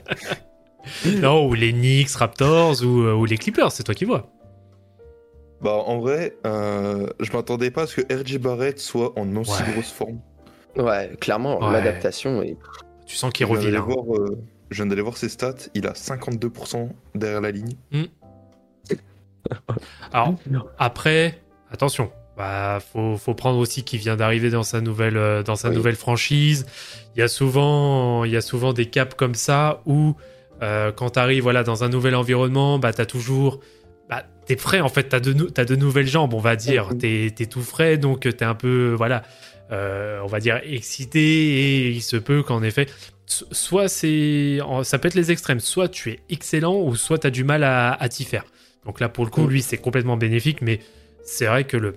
Non, 1.21 1.47
ou 1.47 1.55
les 1.55 1.73
Knicks, 1.73 2.11
Raptors 2.13 2.83
ou, 2.83 3.03
euh, 3.03 3.13
ou 3.15 3.25
les 3.25 3.37
Clippers, 3.37 3.71
c'est 3.73 3.83
toi 3.85 3.95
qui 3.95 4.05
vois. 4.05 4.31
Bah, 5.61 5.75
en 5.75 5.99
vrai, 5.99 6.37
euh, 6.47 7.07
je 7.21 7.31
m'attendais 7.33 7.71
pas 7.71 7.83
à 7.83 7.87
ce 7.87 8.01
que 8.01 8.15
RJ 8.15 8.39
Barrett 8.39 8.79
soit 8.79 9.17
en 9.19 9.37
aussi 9.37 9.63
Ouais. 9.63 9.73
grosse 9.73 9.91
forme. 9.93 10.19
ouais, 10.77 11.11
clairement, 11.21 11.59
Ouais. 11.61 11.73
l'adaptation 11.73 12.43
est 12.43 12.57
Tu 13.07 13.17
sens 13.17 13.33
qu'il 13.33 13.47
Je 13.47 13.53
viens 13.53 13.61
revit 13.61 13.71
d'aller 13.73 13.79
là. 13.79 13.85
hein. 13.85 14.03
voir, 14.05 14.17
euh, 14.21 14.39
je 14.71 14.77
viens 14.77 14.87
d'aller 14.87 15.03
voir 15.03 15.17
ses 15.17 15.29
stats. 15.29 15.55
Il 15.75 15.87
a 15.87 15.95
52% 15.95 16.89
derrière 17.15 17.41
la 17.41 17.51
ligne. 17.51 17.75
Alors, 20.13 20.35
après, 20.79 21.41
attention. 21.71 22.11
Bah, 22.37 22.79
faut, 22.93 23.17
faut 23.17 23.35
prendre 23.35 23.59
aussi 23.59 23.83
qu'il 23.83 23.99
vient 23.99 24.15
d'arriver 24.17 24.49
dans 24.51 24.63
sa 24.63 24.81
nouvelle 24.81 25.17
euh, 25.17 25.43
dans 25.43 25.57
sa 25.57 25.71
Oui. 25.71 25.75
nouvelle 25.75 25.97
franchise. 25.97 26.67
Il 27.17 27.19
y 27.19 27.23
a 27.23 27.29
souvent 27.29 28.25
il 28.25 28.31
y 28.31 28.37
a 28.37 28.41
souvent 28.41 28.73
des 28.73 28.87
caps 28.87 29.15
comme 29.17 29.35
ça 29.35 29.81
où 29.87 30.15
Euh, 30.61 30.91
quand 30.91 31.11
tu 31.11 31.19
arrives 31.21 31.45
voilà, 31.45 31.63
dans 31.63 31.85
un 31.85 31.89
nouvel 31.89 32.17
environnement, 32.17 32.81
bah, 32.81 32.93
tu 32.93 33.01
as 33.01 33.07
toujours. 33.07 33.61
Bah, 34.11 34.25
t'es 34.47 34.57
frais 34.57 34.81
en 34.81 34.89
fait, 34.89 35.09
tu 35.09 35.15
as, 35.15 35.21
de 35.65 35.77
nouvelles 35.77 36.09
jambes, 36.09 36.35
on 36.35 36.41
va 36.41 36.57
dire. 36.57 36.89
T'es 36.99 37.27
es 37.27 37.47
tout 37.47 37.63
frais, 37.63 37.97
donc 37.97 38.21
t'es 38.23 38.45
un 38.45 38.57
peu, 38.57 38.93
voilà, 38.97 39.23
euh, 39.71 40.19
on 40.25 40.27
va 40.27 40.41
dire 40.41 40.61
excité 40.65 41.21
et 41.21 41.91
il 41.91 42.03
se 42.03 42.17
peut 42.17 42.43
qu'en 42.43 42.63
effet. 42.65 42.87
so- 43.27 43.47
Soit 43.53 43.89
c'est. 43.89 44.59
Ça 44.83 44.99
peut 44.99 45.07
être 45.09 45.15
les 45.15 45.31
extrêmes. 45.31 45.61
Soit 45.61 45.89
tu 45.89 46.11
es 46.11 46.21
excellent 46.29 46.75
ou 46.81 46.97
soit 46.97 47.19
tu 47.19 47.27
as 47.29 47.31
du 47.31 47.45
mal 47.45 47.63
à, 47.63 47.93
à 47.93 48.09
t'y 48.09 48.25
faire. 48.25 48.45
Donc 48.89 49.01
là, 49.01 49.09
pour 49.09 49.25
le 49.27 49.31
coup, 49.31 49.43
Mhm. 49.43 49.51
lui, 49.51 49.63
c'est 49.63 49.77
complètement 49.77 50.17
bénéfique, 50.17 50.63
mais 50.63 50.81
c'est 51.23 51.47
vrai 51.47 51.65
que 51.65 51.77
le. 51.77 51.97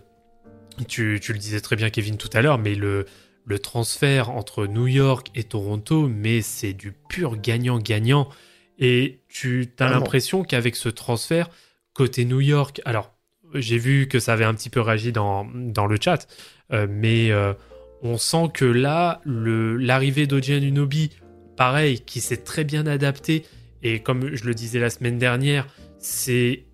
Tu, 0.87 1.19
tu 1.21 1.31
le 1.33 1.39
disais 1.39 1.61
très 1.61 1.75
bien, 1.77 1.89
Kevin, 1.89 2.17
tout 2.17 2.29
à 2.33 2.41
l'heure, 2.41 2.57
mais 2.57 2.75
le, 2.75 3.05
le 3.45 3.59
transfert 3.59 4.29
entre 4.29 4.67
New 4.67 4.87
York 4.87 5.27
et 5.35 5.43
Toronto, 5.43 6.07
mais 6.07 6.41
c'est 6.41 6.73
du 6.73 6.91
pur 6.91 7.37
gagnant-gagnant. 7.37 8.29
Et 8.77 9.21
tu 9.29 9.69
as 9.79 9.89
l'impression 9.89 10.43
qu'avec 10.43 10.75
ce 10.75 10.89
transfert, 10.89 11.49
côté 11.93 12.25
New 12.25 12.41
York, 12.41 12.81
alors 12.83 13.13
j'ai 13.53 13.77
vu 13.77 14.07
que 14.07 14.19
ça 14.19 14.33
avait 14.33 14.45
un 14.45 14.53
petit 14.53 14.69
peu 14.69 14.81
réagi 14.81 15.11
dans, 15.11 15.45
dans 15.45 15.85
le 15.87 15.97
chat, 16.01 16.27
euh, 16.73 16.87
mais 16.89 17.31
euh, 17.31 17.53
on 18.01 18.17
sent 18.17 18.49
que 18.53 18.65
là, 18.65 19.21
l'arrivée 19.25 20.25
d'Oji 20.27 20.53
Anunoby, 20.53 21.11
pareil, 21.57 21.99
qui 22.01 22.21
s'est 22.21 22.37
très 22.43 22.63
bien 22.63 22.87
adapté, 22.87 23.45
et 23.83 23.99
comme 23.99 24.35
je 24.35 24.45
le 24.45 24.53
disais 24.53 24.79
la 24.79 24.89
semaine 24.89 25.17
dernière, 25.17 25.67
c'est. 25.99 26.65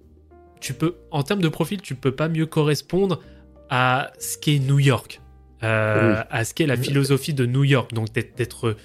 Tu 0.60 0.74
peux, 0.74 0.96
en 1.12 1.24
termes 1.24 1.42
de 1.42 1.50
profil, 1.50 1.82
tu 1.82 1.96
peux 1.96 2.12
pas 2.12 2.28
mieux 2.30 2.46
correspondre 2.46 3.20
à 3.70 4.12
ce 4.20 4.38
qu'est 4.38 4.60
New 4.60 4.80
York, 4.80 5.22
euh, 5.64 6.14
Oui. 6.16 6.24
à 6.30 6.46
ce 6.46 6.54
qu'est 6.54 6.66
la 6.68 6.78
philosophie 6.78 7.34
de 7.34 7.46
New 7.46 7.64
York. 7.64 7.94
Donc 7.94 8.12
d'être 8.14 8.76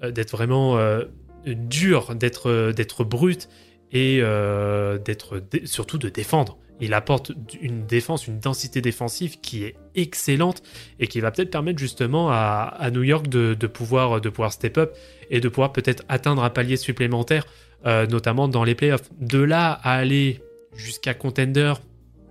d'être 0.00 0.34
euh, 0.34 0.36
vraiment 0.36 0.78
euh, 0.78 1.04
dur, 1.46 2.14
d'être 2.14 2.72
d'être 2.72 3.04
brut 3.04 3.48
et 3.90 4.20
euh, 4.22 4.98
d'être 4.98 5.42
surtout 5.64 5.98
de 5.98 6.08
défendre. 6.08 6.58
Il 6.80 6.94
apporte 6.94 7.32
une 7.60 7.84
défense, 7.86 8.28
une 8.28 8.38
densité 8.38 8.80
défensive 8.80 9.40
qui 9.40 9.64
est 9.64 9.74
excellente 9.96 10.62
et 11.00 11.08
qui 11.08 11.18
va 11.20 11.32
peut-être 11.32 11.50
permettre 11.50 11.80
justement 11.80 12.30
à, 12.30 12.72
à 12.78 12.90
New 12.92 13.02
York 13.02 13.26
de, 13.26 13.54
de 13.54 13.66
pouvoir 13.66 14.20
de 14.20 14.28
pouvoir 14.28 14.52
step 14.52 14.78
up 14.78 14.96
et 15.30 15.40
de 15.40 15.48
pouvoir 15.48 15.72
peut-être 15.72 16.04
atteindre 16.08 16.44
un 16.44 16.50
palier 16.50 16.76
supplémentaire, 16.76 17.44
notamment 17.84 18.46
dans 18.46 18.62
les 18.62 18.76
playoffs. 18.76 19.10
De 19.18 19.40
là 19.40 19.72
à 19.82 19.94
aller 19.94 20.40
jusqu'à 20.78 21.12
contender, 21.12 21.74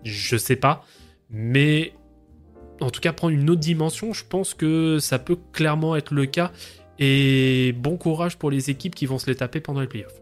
je 0.03 0.37
sais 0.37 0.55
pas, 0.55 0.83
mais 1.29 1.93
en 2.81 2.89
tout 2.89 3.01
cas 3.01 3.13
prendre 3.13 3.33
une 3.33 3.49
autre 3.49 3.61
dimension, 3.61 4.13
je 4.13 4.23
pense 4.25 4.53
que 4.53 4.97
ça 4.99 5.19
peut 5.19 5.37
clairement 5.53 5.95
être 5.95 6.13
le 6.13 6.25
cas. 6.25 6.51
Et 6.99 7.75
bon 7.77 7.95
courage 7.95 8.37
pour 8.37 8.49
les 8.49 8.71
équipes 8.71 8.95
qui 8.95 9.05
vont 9.05 9.19
se 9.19 9.27
les 9.27 9.35
taper 9.35 9.59
pendant 9.59 9.81
les 9.81 9.87
playoffs. 9.87 10.19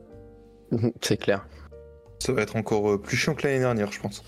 C'est 1.02 1.18
clair. 1.18 1.48
Ça 2.20 2.34
va 2.34 2.42
être 2.42 2.58
encore 2.58 2.92
euh, 2.92 2.98
plus 3.02 3.16
chiant 3.16 3.34
que 3.34 3.48
l'année 3.48 3.60
dernière, 3.60 3.92
je 3.94 4.00
pense. 4.00 4.24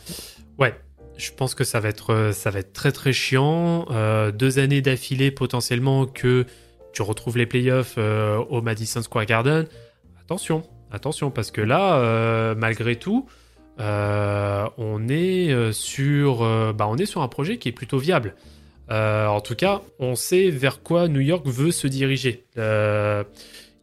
Ouais, 0.58 0.74
je 1.18 1.32
pense 1.32 1.56
que 1.56 1.64
ça 1.64 1.80
va 1.80 1.90
être, 1.90 2.14
euh, 2.14 2.32
ça 2.32 2.52
va 2.52 2.60
être 2.60 2.72
très 2.72 2.92
très 2.92 3.12
chiant. 3.12 3.86
Euh, 3.92 4.32
deux 4.32 4.60
années 4.60 4.82
d'affilée 4.82 5.32
potentiellement 5.32 6.06
que 6.06 6.46
tu 6.94 7.02
retrouves 7.02 7.38
les 7.38 7.46
playoffs 7.46 7.96
euh, 7.98 8.38
au 8.50 8.62
Madison 8.62 9.02
Square 9.02 9.26
Garden. 9.26 9.68
Attention, 10.20 10.64
attention, 10.92 11.32
parce 11.32 11.52
que 11.52 11.62
là, 11.62 11.98
euh, 12.00 12.56
malgré 12.56 12.96
tout, 12.96 13.28
euh, 13.28 13.47
on, 13.80 15.08
est 15.10 15.52
euh, 15.52 15.72
sur, 15.72 16.44
euh, 16.44 16.74
bah, 16.74 16.88
on 16.90 16.98
est 16.98 17.06
sur 17.06 17.22
un 17.22 17.28
projet 17.28 17.58
qui 17.58 17.70
est 17.70 17.74
plutôt 17.74 17.98
viable. 18.00 18.36
Euh, 18.90 19.28
en 19.28 19.42
tout 19.42 19.56
cas, 19.56 19.82
on 20.00 20.16
sait 20.16 20.50
vers 20.50 20.82
quoi 20.82 21.08
New 21.08 21.20
York 21.20 21.46
veut 21.46 21.72
se 21.72 21.88
diriger. 21.88 22.46
Euh, 22.58 23.24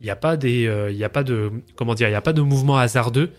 Il 0.01 0.05
n'y 0.05 0.11
a 0.11 0.17
pas 0.17 0.37
des, 0.37 0.67
euh, 0.67 0.91
il 0.91 0.97
y 0.97 1.05
a 1.05 1.09
pas 1.09 1.23
de, 1.23 1.51
comment 1.77 1.95
dire, 1.95 2.09
il 2.09 2.13
y 2.13 2.17
a 2.17 2.21
pas 2.23 2.33
de 2.33 2.43
mouvement 2.43 2.79
hasardeux. 2.79 3.31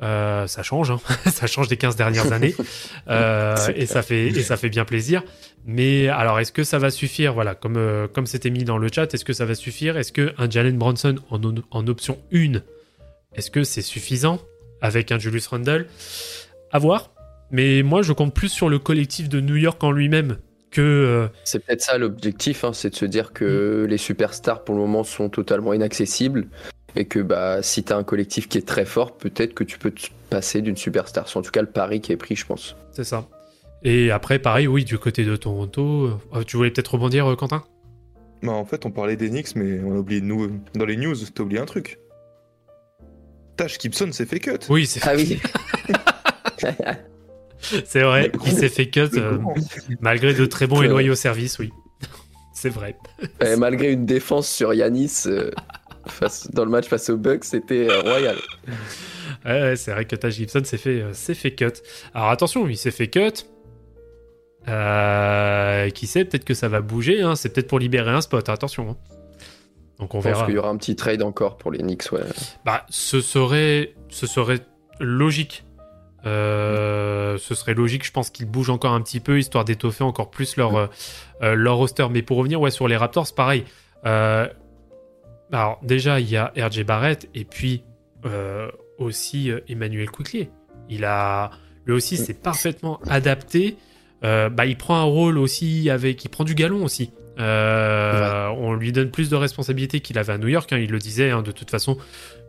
Euh, 0.00 0.46
ça 0.46 0.62
change, 0.62 0.92
hein. 0.92 1.00
ça 1.30 1.48
change 1.48 1.66
des 1.66 1.76
15 1.76 1.96
dernières 1.96 2.32
années, 2.32 2.54
Euh, 3.08 3.56
et 3.74 3.86
ça 3.86 4.02
fait 4.02 4.28
et 4.28 4.42
ça 4.42 4.56
fait 4.56 4.68
bien 4.68 4.84
plaisir. 4.84 5.24
Mais 5.66 6.06
alors, 6.08 6.38
est-ce 6.38 6.52
que 6.52 6.62
ça 6.62 6.78
va 6.78 6.90
suffire? 6.90 7.34
Voilà, 7.34 7.56
comme 7.56 7.76
euh, 7.76 8.06
comme 8.06 8.26
c'était 8.26 8.50
mis 8.50 8.62
dans 8.62 8.78
le 8.78 8.88
chat, 8.94 9.12
est-ce 9.12 9.24
que 9.24 9.32
ça 9.32 9.44
va 9.44 9.56
suffire? 9.56 9.96
Est-ce 9.98 10.12
que 10.12 10.34
un 10.38 10.48
Jalen 10.48 10.78
Bronson 10.78 11.16
en, 11.30 11.40
en 11.72 11.86
option 11.88 12.18
1, 12.32 12.60
est-ce 13.34 13.50
que 13.50 13.64
c'est 13.64 13.82
suffisant? 13.82 14.38
Avec 14.80 15.12
un 15.12 15.18
Julius 15.18 15.46
Randle 15.48 15.86
À 16.72 16.78
voir. 16.78 17.10
Mais 17.50 17.82
moi, 17.82 18.02
je 18.02 18.12
compte 18.12 18.34
plus 18.34 18.50
sur 18.50 18.68
le 18.68 18.78
collectif 18.78 19.28
de 19.28 19.40
New 19.40 19.56
York 19.56 19.82
en 19.82 19.90
lui-même 19.90 20.36
que 20.70 20.80
euh, 20.82 21.28
C'est 21.44 21.64
peut-être 21.64 21.80
ça 21.80 21.96
l'objectif, 21.96 22.64
hein, 22.64 22.72
c'est 22.72 22.90
de 22.90 22.94
se 22.94 23.06
dire 23.06 23.32
que 23.32 23.86
les 23.88 23.96
superstars 23.96 24.64
pour 24.64 24.74
le 24.74 24.82
moment 24.82 25.02
sont 25.02 25.30
totalement 25.30 25.72
inaccessibles 25.72 26.48
et 26.96 27.06
que 27.06 27.20
bah 27.20 27.62
si 27.62 27.82
t'as 27.84 27.96
un 27.96 28.04
collectif 28.04 28.48
qui 28.48 28.58
est 28.58 28.66
très 28.66 28.84
fort, 28.84 29.16
peut-être 29.16 29.54
que 29.54 29.64
tu 29.64 29.78
peux 29.78 29.90
te 29.90 30.08
passer 30.30 30.60
d'une 30.60 30.76
superstar. 30.76 31.28
C'est 31.28 31.38
en 31.38 31.42
tout 31.42 31.50
cas 31.50 31.62
le 31.62 31.68
pari 31.68 32.00
qui 32.00 32.12
est 32.12 32.16
pris, 32.16 32.36
je 32.36 32.44
pense. 32.46 32.76
c'est 32.92 33.04
ça. 33.04 33.26
Et 33.84 34.10
après, 34.10 34.38
pareil, 34.40 34.66
oui, 34.66 34.84
du 34.84 34.98
côté 34.98 35.24
de 35.24 35.36
Toronto, 35.36 36.10
euh, 36.34 36.42
tu 36.42 36.56
voulais 36.56 36.70
peut-être 36.70 36.94
rebondir, 36.94 37.30
euh, 37.30 37.36
Quentin? 37.36 37.62
Bah, 38.42 38.52
en 38.52 38.64
fait, 38.64 38.84
on 38.86 38.90
parlait 38.90 39.16
d'Enix, 39.16 39.54
mais 39.54 39.80
on 39.84 39.94
a 39.94 39.98
oublié 39.98 40.20
de 40.20 40.26
nous. 40.26 40.50
Dans 40.74 40.84
les 40.84 40.96
news, 40.96 41.14
t'as 41.14 41.42
oublié 41.44 41.60
un 41.60 41.64
truc. 41.64 41.98
Tash 43.58 43.78
Gibson 43.78 44.10
s'est 44.12 44.24
fait 44.24 44.40
cut. 44.40 44.52
Oui, 44.70 44.86
c'est 44.86 45.00
Ah 45.06 45.12
oui. 45.14 45.38
c'est 47.84 48.02
vrai, 48.02 48.32
il 48.46 48.52
s'est 48.52 48.68
fait 48.68 48.88
cut 48.88 49.00
euh, 49.16 49.38
malgré 50.00 50.32
de 50.32 50.46
très 50.46 50.66
bons 50.66 50.80
et 50.82 50.88
loyaux 50.88 51.14
services, 51.14 51.58
oui. 51.58 51.70
c'est 52.54 52.70
vrai. 52.70 52.96
Et 53.44 53.56
malgré 53.56 53.92
une 53.92 54.06
défense 54.06 54.48
sur 54.48 54.72
Yanis 54.72 55.24
euh, 55.26 55.50
face, 56.06 56.50
dans 56.52 56.64
le 56.64 56.70
match 56.70 56.86
face 56.86 57.10
aux 57.10 57.16
Bucks, 57.16 57.44
c'était 57.44 57.88
euh, 57.90 58.00
royal. 58.00 58.36
Ouais, 59.44 59.60
ouais, 59.62 59.76
c'est 59.76 59.90
vrai 59.92 60.04
que 60.04 60.16
Taj 60.16 60.34
Gibson 60.34 60.62
s'est 60.64 60.78
fait, 60.78 61.02
euh, 61.02 61.12
s'est 61.12 61.34
fait 61.34 61.52
cut. 61.54 61.66
Alors 62.14 62.30
attention, 62.30 62.66
il 62.68 62.76
s'est 62.76 62.90
fait 62.92 63.08
cut. 63.08 63.44
Euh, 64.68 65.88
qui 65.90 66.06
sait, 66.06 66.24
peut-être 66.24 66.44
que 66.44 66.54
ça 66.54 66.68
va 66.68 66.80
bouger. 66.80 67.22
hein. 67.22 67.34
C'est 67.36 67.48
peut-être 67.48 67.68
pour 67.68 67.78
libérer 67.78 68.10
un 68.10 68.20
spot. 68.20 68.48
Attention. 68.48 68.90
hein. 68.90 68.96
Donc 69.98 70.14
on 70.14 70.20
Je 70.20 70.28
pense 70.28 70.32
verra. 70.34 70.46
qu'il 70.46 70.54
y 70.54 70.58
aura 70.58 70.68
un 70.68 70.76
petit 70.76 70.96
trade 70.96 71.22
encore 71.22 71.56
pour 71.58 71.70
les 71.72 71.78
Knicks, 71.78 72.12
ouais. 72.12 72.20
Bah, 72.64 72.84
ce 72.88 73.20
serait, 73.20 73.94
ce 74.08 74.26
serait 74.26 74.60
logique. 75.00 75.64
Euh, 76.26 77.38
ce 77.38 77.54
serait 77.54 77.74
logique, 77.74 78.04
je 78.04 78.12
pense 78.12 78.30
qu'ils 78.30 78.46
bougent 78.46 78.70
encore 78.70 78.92
un 78.92 79.00
petit 79.00 79.20
peu, 79.20 79.38
histoire 79.38 79.64
d'étoffer 79.64 80.04
encore 80.04 80.30
plus 80.30 80.56
leur, 80.56 80.76
euh, 80.76 80.86
euh, 81.42 81.54
leur 81.54 81.76
roster. 81.76 82.06
Mais 82.10 82.22
pour 82.22 82.36
revenir 82.38 82.60
ouais, 82.60 82.70
sur 82.70 82.88
les 82.88 82.96
Raptors, 82.96 83.32
pareil. 83.34 83.64
Euh, 84.04 84.46
alors, 85.52 85.78
déjà, 85.82 86.20
il 86.20 86.28
y 86.28 86.36
a 86.36 86.52
RJ 86.56 86.84
Barrett 86.84 87.28
et 87.34 87.44
puis 87.44 87.82
euh, 88.26 88.70
aussi 88.98 89.50
euh, 89.50 89.60
Emmanuel 89.68 90.10
Quickly. 90.10 90.48
Il 90.90 91.04
a, 91.04 91.50
lui 91.86 91.94
aussi, 91.94 92.16
s'est 92.16 92.34
parfaitement 92.34 93.00
adapté. 93.08 93.76
Euh, 94.24 94.48
bah, 94.48 94.66
il 94.66 94.76
prend 94.76 94.96
un 94.96 95.04
rôle 95.04 95.38
aussi 95.38 95.88
avec. 95.90 96.24
Il 96.24 96.28
prend 96.28 96.44
du 96.44 96.54
galon 96.54 96.84
aussi. 96.84 97.12
Euh, 97.38 98.48
On 98.56 98.74
lui 98.74 98.92
donne 98.92 99.10
plus 99.10 99.30
de 99.30 99.36
responsabilités 99.36 100.00
qu'il 100.00 100.18
avait 100.18 100.32
à 100.32 100.38
New 100.38 100.48
York. 100.48 100.72
hein, 100.72 100.78
il 100.78 100.90
le 100.90 100.98
disait, 100.98 101.30
hein, 101.30 101.42
de 101.42 101.52
toute 101.52 101.70
façon, 101.70 101.98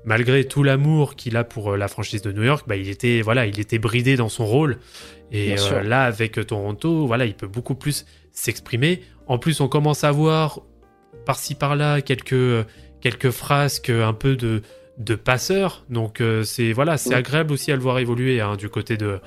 malgré 0.03 0.45
tout 0.45 0.63
l'amour 0.63 1.15
qu'il 1.15 1.37
a 1.37 1.43
pour 1.43 1.73
euh, 1.73 1.77
la 1.77 1.87
franchise 1.87 2.21
de 2.21 2.31
New 2.31 2.43
York, 2.43 2.65
bah, 2.67 2.75
il 2.75 2.89
était 2.89 3.21
voilà, 3.21 3.45
il 3.45 3.59
était 3.59 3.79
bridé 3.79 4.15
dans 4.15 4.29
son 4.29 4.45
rôle. 4.45 4.77
Et 5.31 5.55
euh, 5.59 5.83
là, 5.83 6.03
avec 6.03 6.45
Toronto, 6.47 7.05
voilà, 7.05 7.25
il 7.25 7.35
peut 7.35 7.47
beaucoup 7.47 7.75
plus 7.75 8.05
s'exprimer. 8.31 9.01
En 9.27 9.37
plus, 9.37 9.61
on 9.61 9.67
commence 9.67 10.03
à 10.03 10.11
voir 10.11 10.61
par-ci 11.25 11.53
par-là 11.53 12.01
quelques 12.01 12.65
quelques 13.01 13.29
frasques 13.29 13.91
un 13.91 14.13
peu 14.13 14.35
de 14.35 14.63
de 14.97 15.15
passeurs. 15.15 15.85
Donc 15.89 16.23
c'est 16.43 16.73
voilà, 16.73 16.97
c'est 16.97 17.13
agréable 17.13 17.53
aussi 17.53 17.71
à 17.71 17.75
le 17.75 17.81
voir 17.81 17.99
évoluer 17.99 18.41
hein, 18.41 18.55
du 18.55 18.69
côté 18.69 18.97
de 18.97 19.19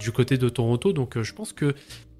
du 0.00 0.10
côté 0.10 0.38
de 0.38 0.48
Toronto. 0.48 0.92
Donc 0.92 1.22
je 1.22 1.32
pense 1.32 1.52
que 1.52 1.74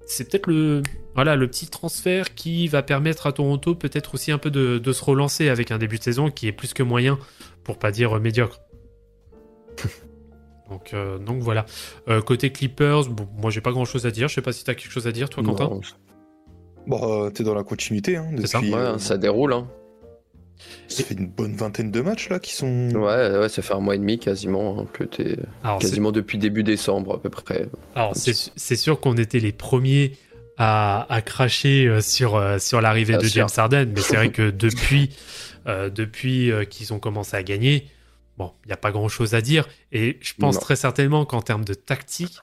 c'est 0.09 0.29
peut-être 0.29 0.47
le 0.47 0.81
voilà 1.15 1.35
le 1.35 1.47
petit 1.47 1.67
transfert 1.67 2.33
qui 2.33 2.67
va 2.67 2.81
permettre 2.81 3.27
à 3.27 3.31
Toronto 3.31 3.75
peut-être 3.75 4.15
aussi 4.15 4.31
un 4.31 4.37
peu 4.37 4.49
de, 4.49 4.77
de 4.79 4.91
se 4.91 5.03
relancer 5.03 5.49
avec 5.49 5.71
un 5.71 5.77
début 5.77 5.97
de 5.99 6.03
saison 6.03 6.31
qui 6.31 6.47
est 6.47 6.51
plus 6.51 6.73
que 6.73 6.83
moyen 6.83 7.17
pour 7.63 7.77
pas 7.77 7.91
dire 7.91 8.19
médiocre. 8.19 8.59
donc 10.69 10.93
euh, 10.93 11.17
donc 11.19 11.41
voilà. 11.41 11.65
Euh, 12.07 12.21
côté 12.21 12.51
Clippers, 12.51 13.05
bon, 13.05 13.27
moi 13.37 13.51
j'ai 13.51 13.61
pas 13.61 13.71
grand 13.71 13.85
chose 13.85 14.05
à 14.05 14.11
dire. 14.11 14.27
Je 14.27 14.35
sais 14.35 14.41
pas 14.41 14.51
si 14.51 14.63
t'as 14.63 14.73
quelque 14.73 14.91
chose 14.91 15.07
à 15.07 15.11
dire 15.11 15.29
toi 15.29 15.43
Quentin. 15.43 15.65
Non, 15.65 15.81
Bah, 16.87 16.97
euh, 17.03 17.29
t'es 17.29 17.43
dans 17.43 17.53
la 17.53 17.63
continuité. 17.63 18.17
Hein, 18.17 18.31
C'est 18.37 18.47
ça. 18.47 18.57
depuis, 18.59 18.73
ouais, 18.73 18.79
euh, 18.79 18.97
ça 18.97 19.17
déroule. 19.17 19.53
Hein. 19.53 19.67
Ça 20.87 21.03
fait 21.03 21.15
une 21.15 21.27
bonne 21.27 21.55
vingtaine 21.55 21.91
de 21.91 22.01
matchs 22.01 22.29
là 22.29 22.39
qui 22.39 22.53
sont. 22.55 22.89
Ouais, 22.93 23.37
ouais, 23.37 23.49
ça 23.49 23.61
fait 23.61 23.73
un 23.73 23.79
mois 23.79 23.95
et 23.95 23.99
demi 23.99 24.19
quasiment 24.19 24.79
hein, 24.79 24.85
que 24.93 25.03
t'es 25.03 25.37
Alors, 25.63 25.79
quasiment 25.79 26.11
depuis 26.11 26.37
début 26.37 26.63
décembre 26.63 27.15
à 27.15 27.21
peu 27.21 27.29
près. 27.29 27.67
Alors, 27.95 28.13
c'est 28.15 28.75
sûr 28.75 28.99
qu'on 28.99 29.15
était 29.17 29.39
les 29.39 29.51
premiers 29.51 30.13
à, 30.57 31.05
à 31.13 31.21
cracher 31.21 31.87
euh, 31.87 32.01
sur, 32.01 32.35
euh, 32.35 32.59
sur 32.59 32.81
l'arrivée 32.81 33.15
de 33.17 33.27
sûr. 33.27 33.47
James 33.47 33.49
Harden, 33.55 33.91
mais 33.95 34.01
c'est 34.01 34.15
vrai 34.17 34.29
que 34.33 34.49
depuis, 34.51 35.09
euh, 35.67 35.89
depuis 35.89 36.51
qu'ils 36.69 36.93
ont 36.93 36.99
commencé 36.99 37.37
à 37.37 37.43
gagner, 37.43 37.87
bon, 38.37 38.51
il 38.65 38.67
n'y 38.67 38.73
a 38.73 38.77
pas 38.77 38.91
grand-chose 38.91 39.35
à 39.35 39.41
dire. 39.41 39.67
Et 39.91 40.17
je 40.21 40.33
pense 40.37 40.55
Non. 40.55 40.61
très 40.61 40.75
certainement 40.75 41.25
qu'en 41.25 41.41
termes 41.41 41.63
de 41.63 41.73
tactique, 41.73 42.39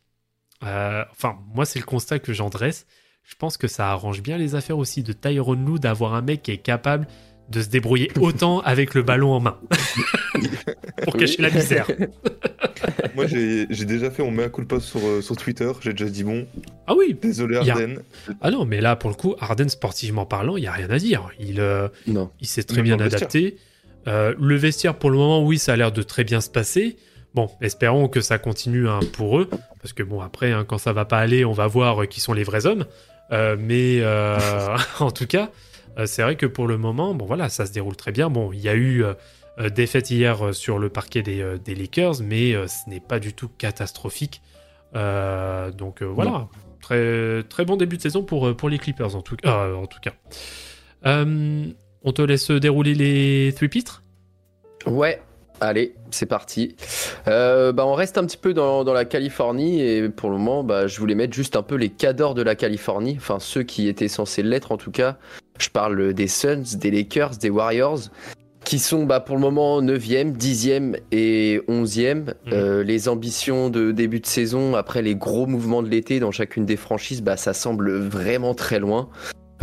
euh, 0.62 1.04
enfin, 1.12 1.36
moi, 1.54 1.66
c'est 1.66 1.78
le 1.78 1.84
constat 1.84 2.18
que 2.18 2.32
j'en 2.32 2.48
dresse. 2.48 2.86
Je 3.22 3.34
pense 3.34 3.56
que 3.56 3.66
ça 3.68 3.90
arrange 3.90 4.22
bien 4.22 4.38
les 4.38 4.54
affaires 4.54 4.78
aussi 4.78 5.02
de 5.02 5.12
Tyronn 5.12 5.66
Lue 5.66 5.78
d'avoir 5.80 6.14
un 6.14 6.22
mec 6.22 6.42
qui 6.44 6.52
est 6.52 6.58
capable 6.58 7.06
de 7.50 7.62
se 7.62 7.68
débrouiller 7.68 8.10
autant 8.20 8.60
avec 8.60 8.94
le 8.94 9.02
ballon 9.02 9.32
en 9.32 9.40
main 9.40 9.58
pour 11.04 11.16
cacher 11.16 11.42
la 11.42 11.50
misère. 11.50 11.86
Moi, 13.14 13.26
j'ai 13.26 13.66
déjà 13.84 14.10
fait 14.10 14.22
mon 14.22 14.30
mea 14.30 14.48
culpa 14.48 14.80
sur, 14.80 15.00
euh, 15.04 15.20
sur 15.22 15.36
Twitter. 15.36 15.70
J'ai 15.80 15.92
déjà 15.92 16.10
dit 16.10 16.24
bon, 16.24 16.46
Ah 16.86 16.94
oui, 16.96 17.16
désolé 17.20 17.56
a- 17.56 17.60
Arden. 17.60 18.00
ah 18.40 18.50
non, 18.50 18.64
mais 18.64 18.80
là 18.80 18.96
pour 18.96 19.10
le 19.10 19.16
coup, 19.16 19.34
Arden 19.40 19.68
sportivement 19.68 20.26
parlant, 20.26 20.56
il 20.56 20.64
y 20.64 20.66
a 20.66 20.72
rien 20.72 20.90
à 20.90 20.98
dire. 20.98 21.28
Il, 21.38 21.60
euh, 21.60 21.88
Non. 22.06 22.30
il 22.40 22.46
s'est 22.46 22.64
très 22.64 22.76
Même 22.82 22.84
bien 22.96 23.00
adapté. 23.00 23.56
Euh, 24.08 24.34
le 24.40 24.56
vestiaire 24.56 24.94
pour 24.96 25.10
le 25.10 25.16
moment, 25.16 25.44
oui, 25.44 25.58
ça 25.58 25.72
a 25.72 25.76
l'air 25.76 25.92
de 25.92 26.02
très 26.02 26.24
bien 26.24 26.40
se 26.40 26.50
passer. 26.50 26.96
Bon, 27.34 27.50
espérons 27.60 28.08
que 28.08 28.20
ça 28.20 28.38
continue 28.38 28.88
hein, 28.88 29.00
pour 29.12 29.38
eux, 29.38 29.48
parce 29.82 29.92
que 29.92 30.02
bon 30.02 30.20
après, 30.20 30.52
hein, 30.52 30.64
quand 30.66 30.78
ça 30.78 30.92
va 30.92 31.04
pas 31.04 31.18
aller, 31.18 31.44
on 31.44 31.52
va 31.52 31.66
voir 31.66 32.02
euh, 32.02 32.06
qui 32.06 32.20
sont 32.20 32.32
les 32.32 32.44
vrais 32.44 32.66
hommes. 32.66 32.86
Euh, 33.32 33.56
mais 33.58 33.98
euh, 34.00 34.38
en 35.00 35.10
tout 35.10 35.26
cas, 35.26 35.42
euh, 35.44 35.48
c'est 36.04 36.22
vrai 36.22 36.36
que 36.36 36.44
pour 36.46 36.66
le 36.66 36.76
moment, 36.76 37.14
bon 37.14 37.24
voilà, 37.24 37.48
ça 37.48 37.64
se 37.64 37.72
déroule 37.72 37.96
très 37.96 38.12
bien. 38.12 38.28
Bon, 38.28 38.52
il 38.52 38.60
y 38.60 38.68
a 38.68 38.74
eu 38.74 39.02
euh, 39.02 39.14
euh, 39.58 39.70
défaite 39.70 40.10
hier 40.10 40.46
euh, 40.48 40.52
sur 40.52 40.78
le 40.78 40.90
parquet 40.90 41.22
des, 41.22 41.40
euh, 41.40 41.56
des 41.56 41.74
Lakers, 41.74 42.16
mais 42.22 42.54
euh, 42.54 42.66
ce 42.66 42.90
n'est 42.90 43.00
pas 43.00 43.18
du 43.18 43.32
tout 43.32 43.48
catastrophique. 43.48 44.42
Euh, 44.94 45.70
donc 45.70 46.02
euh, 46.02 46.04
voilà, 46.04 46.48
très 46.82 47.42
très 47.44 47.64
bon 47.64 47.76
début 47.76 47.96
de 47.96 48.02
saison 48.02 48.22
pour 48.22 48.48
euh, 48.48 48.54
pour 48.54 48.68
les 48.68 48.78
Clippers 48.78 49.16
en 49.16 49.22
tout 49.22 49.36
cas. 49.36 49.72
en 49.74 49.86
tout 49.86 50.00
cas. 50.00 50.12
Euh, 51.06 51.64
on 52.02 52.12
te 52.12 52.22
laisse 52.22 52.50
dérouler 52.50 52.94
les 52.94 53.52
three 53.54 53.68
pitres 53.68 54.02
Ouais, 54.86 55.20
allez, 55.60 55.94
c'est 56.10 56.26
parti. 56.26 56.76
Euh, 57.26 57.72
bah, 57.72 57.84
on 57.86 57.94
reste 57.94 58.18
un 58.18 58.24
petit 58.24 58.36
peu 58.36 58.54
dans, 58.54 58.84
dans 58.84 58.92
la 58.92 59.04
Californie 59.04 59.80
et 59.80 60.08
pour 60.08 60.30
le 60.30 60.36
moment, 60.36 60.62
bah, 60.62 60.86
je 60.86 60.98
voulais 61.00 61.16
mettre 61.16 61.34
juste 61.34 61.56
un 61.56 61.62
peu 61.62 61.74
les 61.74 61.88
cadors 61.88 62.34
de 62.34 62.42
la 62.42 62.54
Californie, 62.54 63.16
enfin 63.18 63.38
ceux 63.40 63.62
qui 63.64 63.88
étaient 63.88 64.08
censés 64.08 64.42
l'être 64.42 64.70
en 64.70 64.76
tout 64.76 64.92
cas. 64.92 65.18
Je 65.58 65.68
parle 65.70 66.12
des 66.12 66.28
Suns, 66.28 66.76
des 66.78 66.90
Lakers, 66.90 67.36
des 67.36 67.50
Warriors, 67.50 68.10
qui 68.64 68.78
sont 68.78 69.06
bah, 69.06 69.20
pour 69.20 69.36
le 69.36 69.42
moment 69.42 69.80
9e, 69.80 70.36
10e 70.36 70.98
et 71.12 71.60
11e. 71.68 72.34
Euh, 72.52 72.82
les 72.82 73.08
ambitions 73.08 73.70
de 73.70 73.92
début 73.92 74.20
de 74.20 74.26
saison, 74.26 74.74
après 74.74 75.02
les 75.02 75.14
gros 75.14 75.46
mouvements 75.46 75.82
de 75.82 75.88
l'été 75.88 76.18
dans 76.18 76.32
chacune 76.32 76.66
des 76.66 76.76
franchises, 76.76 77.22
bah, 77.22 77.36
ça 77.36 77.54
semble 77.54 77.96
vraiment 77.98 78.54
très 78.54 78.80
loin. 78.80 79.08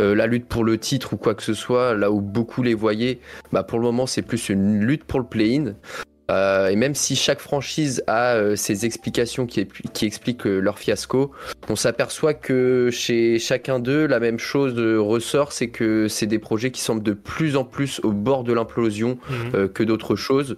Euh, 0.00 0.14
la 0.14 0.26
lutte 0.26 0.46
pour 0.46 0.64
le 0.64 0.78
titre 0.78 1.12
ou 1.12 1.16
quoi 1.16 1.34
que 1.34 1.42
ce 1.42 1.54
soit, 1.54 1.94
là 1.94 2.10
où 2.10 2.20
beaucoup 2.20 2.62
les 2.62 2.74
voyaient, 2.74 3.20
bah 3.52 3.62
pour 3.62 3.78
le 3.78 3.84
moment 3.84 4.06
c'est 4.06 4.22
plus 4.22 4.48
une 4.48 4.80
lutte 4.80 5.04
pour 5.04 5.20
le 5.20 5.26
play-in. 5.26 5.74
Euh, 6.30 6.68
et 6.68 6.76
même 6.76 6.94
si 6.94 7.16
chaque 7.16 7.40
franchise 7.40 8.02
a 8.06 8.34
euh, 8.36 8.56
ses 8.56 8.86
explications 8.86 9.44
qui, 9.46 9.66
qui 9.92 10.06
expliquent 10.06 10.46
euh, 10.46 10.58
leur 10.58 10.78
fiasco, 10.78 11.32
on 11.68 11.76
s'aperçoit 11.76 12.32
que 12.32 12.88
chez 12.90 13.38
chacun 13.38 13.78
d'eux, 13.78 14.06
la 14.06 14.20
même 14.20 14.38
chose 14.38 14.74
ressort, 14.78 15.52
c'est 15.52 15.68
que 15.68 16.08
c'est 16.08 16.26
des 16.26 16.38
projets 16.38 16.70
qui 16.70 16.80
semblent 16.80 17.02
de 17.02 17.12
plus 17.12 17.56
en 17.56 17.64
plus 17.64 18.00
au 18.04 18.12
bord 18.12 18.42
de 18.42 18.54
l'implosion 18.54 19.18
euh, 19.54 19.68
que 19.68 19.82
d'autres 19.82 20.16
choses. 20.16 20.56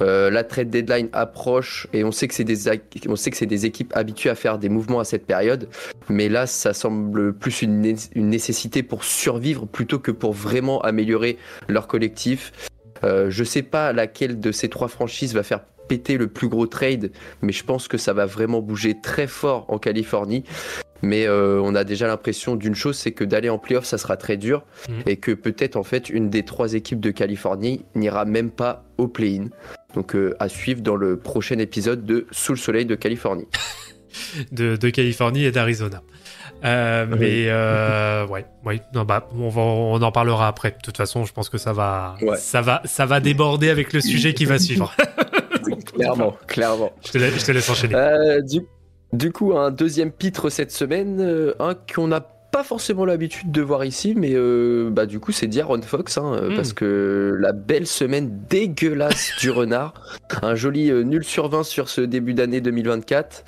La 0.00 0.44
trade 0.44 0.68
deadline 0.68 1.08
approche 1.14 1.86
et 1.94 2.04
on 2.04 2.12
sait 2.12 2.28
que 2.28 2.34
c'est 2.34 2.44
des 2.44 2.66
ac- 2.68 2.80
on 3.08 3.16
sait 3.16 3.30
que 3.30 3.38
c'est 3.38 3.46
des 3.46 3.64
équipes 3.64 3.90
habituées 3.96 4.28
à 4.28 4.34
faire 4.34 4.58
des 4.58 4.68
mouvements 4.68 5.00
à 5.00 5.04
cette 5.04 5.24
période, 5.24 5.68
mais 6.10 6.28
là 6.28 6.46
ça 6.46 6.74
semble 6.74 7.32
plus 7.32 7.62
une, 7.62 7.80
né- 7.80 7.94
une 8.14 8.28
nécessité 8.28 8.82
pour 8.82 9.02
survivre 9.04 9.64
plutôt 9.66 9.98
que 9.98 10.10
pour 10.10 10.34
vraiment 10.34 10.82
améliorer 10.82 11.38
leur 11.68 11.86
collectif. 11.86 12.52
Euh, 13.04 13.30
je 13.30 13.44
sais 13.44 13.62
pas 13.62 13.92
laquelle 13.92 14.40
de 14.40 14.50
ces 14.52 14.68
trois 14.68 14.88
franchises 14.88 15.34
va 15.34 15.42
faire 15.42 15.60
péter 15.88 16.16
le 16.16 16.28
plus 16.28 16.48
gros 16.48 16.66
trade, 16.66 17.10
mais 17.42 17.52
je 17.52 17.62
pense 17.62 17.88
que 17.88 17.98
ça 17.98 18.12
va 18.14 18.24
vraiment 18.24 18.60
bouger 18.62 18.96
très 19.02 19.26
fort 19.26 19.66
en 19.68 19.78
Californie. 19.78 20.42
Mais 21.02 21.26
euh, 21.26 21.60
on 21.62 21.74
a 21.74 21.84
déjà 21.84 22.06
l'impression 22.06 22.56
d'une 22.56 22.74
chose, 22.74 22.96
c'est 22.96 23.12
que 23.12 23.24
d'aller 23.24 23.50
en 23.50 23.58
playoff, 23.58 23.84
ça 23.84 23.98
sera 23.98 24.16
très 24.16 24.38
dur, 24.38 24.64
Mhm. 24.88 25.02
et 25.06 25.16
que 25.18 25.32
peut-être 25.32 25.76
en 25.76 25.82
fait 25.82 26.08
une 26.08 26.30
des 26.30 26.42
trois 26.44 26.72
équipes 26.72 27.00
de 27.00 27.10
Californie 27.10 27.84
n'ira 27.94 28.24
même 28.24 28.50
pas 28.50 28.84
au 28.96 29.06
play-in. 29.08 29.48
Donc 29.94 30.16
euh, 30.16 30.34
à 30.38 30.48
suivre 30.48 30.80
dans 30.80 30.96
le 30.96 31.18
prochain 31.18 31.58
épisode 31.58 32.06
de 32.06 32.26
Sous 32.30 32.52
le 32.52 32.58
soleil 32.58 32.86
de 32.86 32.94
Californie. 32.94 33.46
de, 34.52 34.76
de 34.76 34.90
Californie 34.90 35.44
et 35.44 35.50
d'Arizona. 35.52 36.02
Euh, 36.64 37.06
Oui. 37.10 37.16
Mais 37.20 37.44
euh, 37.48 38.26
ouais, 38.26 38.46
ouais, 38.64 38.80
non, 38.94 39.04
bah, 39.04 39.28
on, 39.36 39.48
va, 39.48 39.60
on 39.62 40.00
en 40.00 40.12
parlera 40.12 40.48
après. 40.48 40.70
De 40.70 40.76
toute 40.82 40.96
façon, 40.96 41.24
je 41.24 41.32
pense 41.32 41.48
que 41.48 41.58
ça 41.58 41.72
va, 41.72 42.14
Ouais. 42.22 42.36
ça 42.36 42.60
va, 42.60 42.80
ça 42.84 43.06
va 43.06 43.20
déborder 43.20 43.70
avec 43.70 43.92
le 43.92 44.00
sujet 44.00 44.32
qui 44.34 44.44
va 44.46 44.58
suivre. 44.58 44.94
clairement, 45.94 46.36
clairement. 46.46 46.92
je, 47.04 47.12
te 47.12 47.18
laisse, 47.18 47.38
je 47.38 47.44
te 47.44 47.52
laisse 47.52 47.68
enchaîner. 47.68 47.94
Euh, 47.94 48.40
du, 48.40 48.60
du 49.12 49.32
coup, 49.32 49.56
un 49.56 49.70
deuxième 49.70 50.10
pitre 50.10 50.48
cette 50.50 50.70
semaine, 50.72 51.52
un 51.58 51.74
qu'on 51.74 52.08
n'a 52.08 52.20
pas 52.20 52.62
forcément 52.64 53.04
l'habitude 53.04 53.50
de 53.50 53.62
voir 53.62 53.84
ici, 53.84 54.14
mais 54.16 54.30
euh, 54.34 54.88
bah, 54.90 55.06
du 55.06 55.18
coup, 55.18 55.32
c'est 55.32 55.48
d'Aaron 55.48 55.82
Fox, 55.82 56.18
hein, 56.18 56.34
euh, 56.40 56.50
Mm. 56.50 56.54
parce 56.56 56.72
que 56.72 57.36
la 57.40 57.52
belle 57.52 57.86
semaine 57.86 58.30
dégueulasse 58.48 59.32
du 59.40 59.50
renard, 59.50 59.92
un 60.42 60.54
joli 60.54 60.90
euh, 60.90 61.02
nul 61.02 61.24
sur 61.24 61.48
20 61.48 61.64
sur 61.64 61.88
ce 61.88 62.00
début 62.00 62.32
d'année 62.32 62.60
2024. 62.60 63.44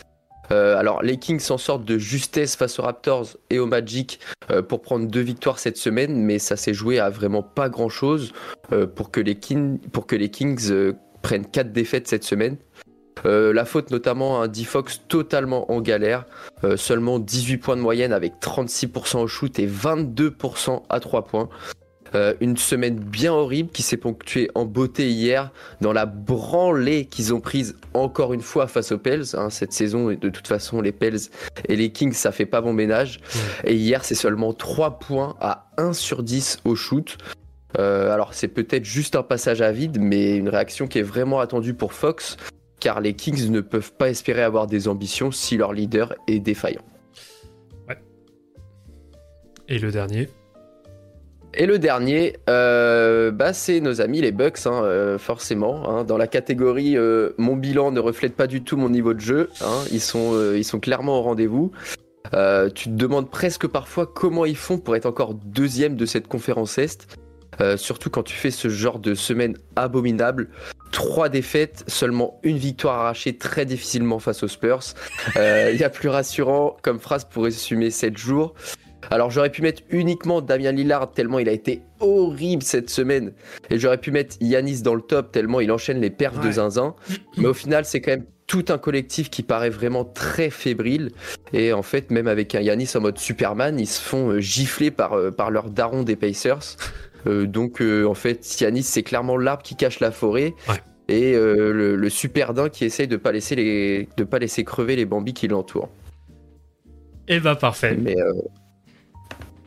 Euh, 0.53 0.77
alors, 0.79 1.03
les 1.03 1.17
Kings 1.19 1.41
s'en 1.41 1.59
sortent 1.59 1.85
de 1.85 1.99
justesse 1.99 2.57
face 2.57 2.79
aux 2.79 2.83
Raptors 2.83 3.29
et 3.51 3.59
au 3.59 3.67
Magic 3.67 4.21
euh, 4.51 4.63
pour 4.63 4.83
prendre 4.83 5.07
deux 5.07 5.21
victoires 5.21 5.59
cette 5.59 5.77
semaine, 5.77 6.17
mais 6.17 6.39
ça 6.39 6.57
s'est 6.57 6.75
joué 6.75 6.99
à 6.99 7.11
vraiment 7.11 7.43
pas 7.43 7.69
grand 7.69 7.89
chose 7.89 8.33
pour, 8.95 9.11
que 9.11 9.21
les 9.21 9.37
King- 9.37 9.79
pour 9.93 10.07
que 10.07 10.17
les 10.17 10.29
Kings 10.31 10.71
euh, 10.71 10.93
prennent 11.23 11.47
quatre 11.47 11.73
défaites 11.73 12.07
cette 12.09 12.25
semaine. 12.25 12.57
Euh, 13.25 13.53
la 13.53 13.65
faute 13.65 13.91
notamment 13.91 14.41
à 14.41 14.45
un 14.45 14.49
D-Fox 14.49 15.03
totalement 15.09 15.71
en 15.73 15.81
galère, 15.81 16.27
Euh, 16.65 16.77
seulement 16.77 17.19
18 17.19 17.59
points 17.59 17.77
de 17.77 17.83
moyenne 17.83 18.13
avec 18.13 18.35
36% 18.41 19.19
au 19.21 19.27
shoot 19.27 19.59
et 19.59 19.67
22% 19.67 20.83
à 20.89 21.01
3 21.01 21.25
points. 21.27 21.49
Euh, 22.15 22.35
une 22.41 22.57
semaine 22.57 22.99
bien 22.99 23.33
horrible 23.33 23.71
qui 23.71 23.83
s'est 23.83 23.97
ponctuée 23.97 24.51
en 24.55 24.65
beauté 24.65 25.11
hier 25.11 25.51
dans 25.81 25.93
la 25.93 26.07
branlée 26.07 27.07
qu'ils 27.07 27.35
ont 27.35 27.41
prise 27.41 27.77
encore 27.95 28.33
une 28.33 28.41
fois 28.41 28.67
face 28.67 28.93
aux 28.93 28.99
Pels. 28.99 29.35
hein. 29.35 29.51
cette 29.51 29.73
saison, 29.73 30.09
de 30.09 30.29
toute 30.29 30.47
façon, 30.47 30.81
les 30.81 30.93
Pels 30.93 31.19
et 31.69 31.77
les 31.77 31.91
Kings, 31.91 32.13
ça 32.13 32.33
fait 32.33 32.47
pas 32.47 32.61
bon 32.61 32.73
ménage. 32.73 33.21
Et 33.65 33.75
hier, 33.75 34.05
c'est 34.05 34.15
seulement 34.15 34.53
3 34.53 34.99
points 34.99 35.37
à 35.41 35.71
1 35.79 35.93
sur 35.93 36.23
10 36.23 36.61
au 36.65 36.75
shoot. 36.75 37.19
Euh, 37.79 38.13
alors, 38.13 38.35
c'est 38.35 38.49
peut-être 38.49 38.85
juste 38.85 39.17
un 39.17 39.23
passage 39.23 39.61
à 39.61 39.73
vide, 39.73 39.99
mais 40.01 40.37
une 40.37 40.49
réaction 40.49 40.87
qui 40.87 40.99
est 40.99 41.03
vraiment 41.03 41.41
attendue 41.41 41.75
pour 41.75 41.93
Fox, 41.93 42.37
car 42.81 43.01
les 43.01 43.15
Kings 43.15 43.51
ne 43.51 43.61
peuvent 43.61 43.93
pas 43.93 44.09
espérer 44.09 44.43
avoir 44.43 44.67
des 44.67 44.89
ambitions 44.89 45.31
si 45.31 45.57
leur 45.57 45.73
leader 45.73 46.15
est 46.29 46.39
défaillant. 46.39 46.85
Et 49.69 49.79
le 49.79 49.91
dernier? 49.91 50.29
Et 51.59 51.65
le 51.65 51.79
dernier, 51.79 52.37
euh, 52.51 53.31
bah, 53.31 53.55
c'est 53.55 53.81
nos 53.81 54.03
amis 54.03 54.21
les 54.21 54.31
Bucks, 54.31 54.67
hein, 54.67 54.83
euh, 54.85 55.19
forcément. 55.19 55.89
hein. 55.89 56.05
dans 56.05 56.19
la 56.19 56.27
catégorie 56.27 56.99
euh, 56.99 57.31
mon 57.39 57.57
bilan 57.57 57.93
ne 57.93 58.01
reflète 58.01 58.35
pas 58.37 58.47
du 58.47 58.63
tout 58.63 58.77
mon 58.77 58.91
niveau 58.91 59.15
de 59.15 59.21
jeu. 59.21 59.49
hein. 59.63 59.83
ils, 59.91 60.03
sont, 60.03 60.53
ils 60.55 60.65
sont 60.65 60.81
clairement 60.81 61.19
au 61.19 61.23
rendez-vous. 61.23 61.73
Tu 62.75 62.85
te 62.85 62.95
demandes 62.95 63.31
presque 63.31 63.67
parfois 63.67 64.07
comment 64.07 64.45
ils 64.45 64.57
font 64.57 64.79
pour 64.79 64.97
être 64.97 65.07
encore 65.07 65.33
deuxième 65.35 65.97
de 65.97 66.05
cette 66.05 66.29
conférence 66.29 66.77
Est. 66.77 67.07
Surtout 67.77 68.11
quand 68.11 68.25
tu 68.25 68.35
fais 68.35 68.51
ce 68.51 68.69
genre 68.69 68.99
de 68.99 69.15
semaine 69.15 69.57
abominable. 69.77 70.49
Trois 70.93 71.29
défaites, 71.29 71.85
seulement 71.87 72.39
une 72.43 72.59
victoire 72.59 73.01
arrachée 73.01 73.39
très 73.39 73.65
difficilement 73.65 74.19
face 74.19 74.43
aux 74.43 74.49
Spurs. 74.49 74.83
Il 75.37 75.77
y 75.79 75.85
a 75.85 75.89
plus 75.89 76.09
rassurant 76.09 76.77
comme 76.83 76.99
phrase 76.99 77.25
pour 77.25 77.45
résumer 77.45 77.91
7 77.91 78.19
jours. 78.19 78.55
Alors 79.11 79.31
j'aurais 79.31 79.51
pu 79.51 79.63
mettre 79.63 79.83
uniquement 79.91 80.41
Damien 80.41 80.73
Lillard 80.73 81.13
tellement 81.13 81.39
il 81.39 81.49
a 81.49 81.53
été 81.53 81.83
horrible 82.01 82.63
cette 82.63 82.91
semaine. 82.91 83.33
Et 83.71 83.79
j'aurais 83.79 83.99
pu 83.99 84.11
mettre 84.11 84.37
Yanis 84.41 84.83
dans 84.83 84.95
le 84.95 85.01
top 85.01 85.33
tellement 85.33 85.61
il 85.61 85.71
enchaîne 85.73 86.01
les 86.01 86.11
perfs 86.11 86.41
de 86.41 86.51
zinzin. 86.51 86.95
Mais 87.37 87.47
au 87.47 87.55
final 87.55 87.85
c'est 87.85 88.01
quand 88.01 88.13
même 88.13 88.27
tout 88.47 88.67
un 88.69 88.79
collectif 88.79 89.29
qui 89.29 89.43
paraît 89.43 89.71
vraiment 89.71 90.05
très 90.05 90.51
fébrile. 90.51 91.11
Et 91.53 91.73
en 91.73 91.83
fait 91.83 92.11
même 92.11 92.29
avec 92.29 92.55
un 92.55 92.61
Yanis 92.61 92.91
en 92.95 93.01
mode 93.01 93.19
Superman 93.19 93.79
ils 93.79 93.87
se 93.87 94.01
font 94.01 94.31
euh, 94.31 94.41
gifler 94.41 94.91
par, 94.91 95.15
euh, 95.15 95.31
par 95.31 95.51
leur 95.51 95.71
daron 95.71 96.03
des 96.03 96.17
Pacers. 96.17 96.77
Euh, 97.27 97.47
donc 97.47 97.81
euh, 97.81 98.07
en 98.07 98.15
fait 98.15 98.61
Yanis 98.61 98.85
c'est 98.85 99.03
clairement 99.03 99.37
l'arbre 99.37 99.63
qui 99.63 99.77
cache 99.77 100.01
la 100.01 100.11
forêt. 100.11 100.55
Ouais. 100.69 100.77
Et 101.09 101.35
euh, 101.35 101.73
le, 101.73 101.95
le 101.95 102.11
super 102.11 102.53
qui 102.73 102.85
essaye 102.85 103.07
de 103.07 103.17
pas 103.17 103.31
laisser 103.31 103.55
les 103.55 104.09
de 104.17 104.25
pas 104.25 104.41
laisser 104.41 104.65
crever 104.65 104.97
les 104.97 105.05
bambis 105.05 105.35
qui 105.35 105.47
l'entourent. 105.47 105.89
Et 107.29 107.39
bah 107.39 107.55
parfait. 107.55 107.97
Mais 107.97 108.17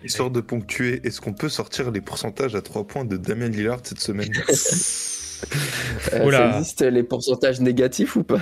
Histoire 0.04 0.32
de 0.32 0.40
ponctuer, 0.42 1.02
est-ce 1.04 1.20
qu'on 1.20 1.34
peut 1.34 1.50
sortir 1.50 1.92
les 1.92 2.02
pourcentages 2.02 2.56
à 2.56 2.62
3 2.62 2.88
points 2.88 3.06
de 3.06 3.18
Damien 3.18 3.50
Lillard 3.50 3.80
cette 3.84 4.00
semaine 4.00 4.32
euh, 6.14 6.26
Oula. 6.26 6.38
ça 6.38 6.58
existe 6.58 6.82
les 6.84 7.04
pourcentages 7.04 7.60
négatifs 7.60 8.16
ou 8.16 8.24
pas? 8.24 8.40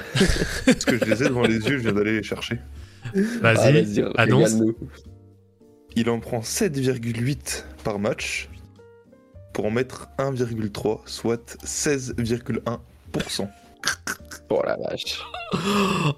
Parce 0.66 0.86
que 0.86 0.98
je 1.00 1.06
les 1.06 1.24
ai 1.24 1.28
devant 1.30 1.44
les 1.44 1.56
yeux, 1.56 1.78
je 1.78 1.84
viens 1.84 1.94
d'aller 1.94 2.18
les 2.18 2.24
chercher. 2.24 2.60
Ah, 3.06 3.54
Vas-y, 3.54 4.02
annonce. 4.18 4.54
régale-nous. 4.54 4.76
Il 5.96 6.10
en 6.12 6.20
prend 6.20 6.42
7,8 6.42 7.64
par 7.84 7.98
match 7.98 8.50
pour 9.54 9.66
en 9.66 9.72
mettre 9.72 10.10
1,3, 10.20 11.00
soit 11.06 11.58
16,1%. 11.66 13.50
Oh 14.50 14.62
la 14.64 14.78
vache. 14.78 15.24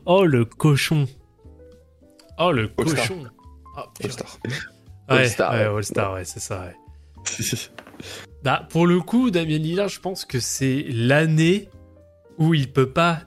Oh 0.05 0.25
le 0.25 0.43
cochon. 0.43 1.07
Oh 2.37 2.51
le 2.51 2.67
cochon. 2.67 3.25
Oh, 3.77 3.81
purée. 3.97 4.11
All-Star. 5.17 5.51
Ouais, 5.53 5.63
All-Star, 5.63 6.13
ouais, 6.13 6.25
c'est 6.25 6.39
ça. 6.39 6.65
ouais. 6.65 6.75
Bah, 8.43 8.65
pour 8.69 8.87
le 8.87 9.01
coup, 9.01 9.31
Damien 9.31 9.57
Lillard, 9.57 9.89
je 9.89 9.99
pense 9.99 10.23
que 10.23 10.39
c'est 10.39 10.85
l'année 10.89 11.67
où 12.37 12.53
il 12.53 12.71
peut 12.71 12.89
pas 12.89 13.19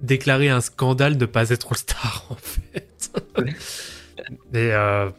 déclarer 0.00 0.48
un 0.48 0.60
scandale 0.60 1.16
de 1.18 1.26
pas 1.26 1.50
être 1.50 1.72
All-Star, 1.72 2.24
en 2.30 2.36
fait. 2.36 3.10
Mais, 4.52 4.70
euh, 4.70 5.10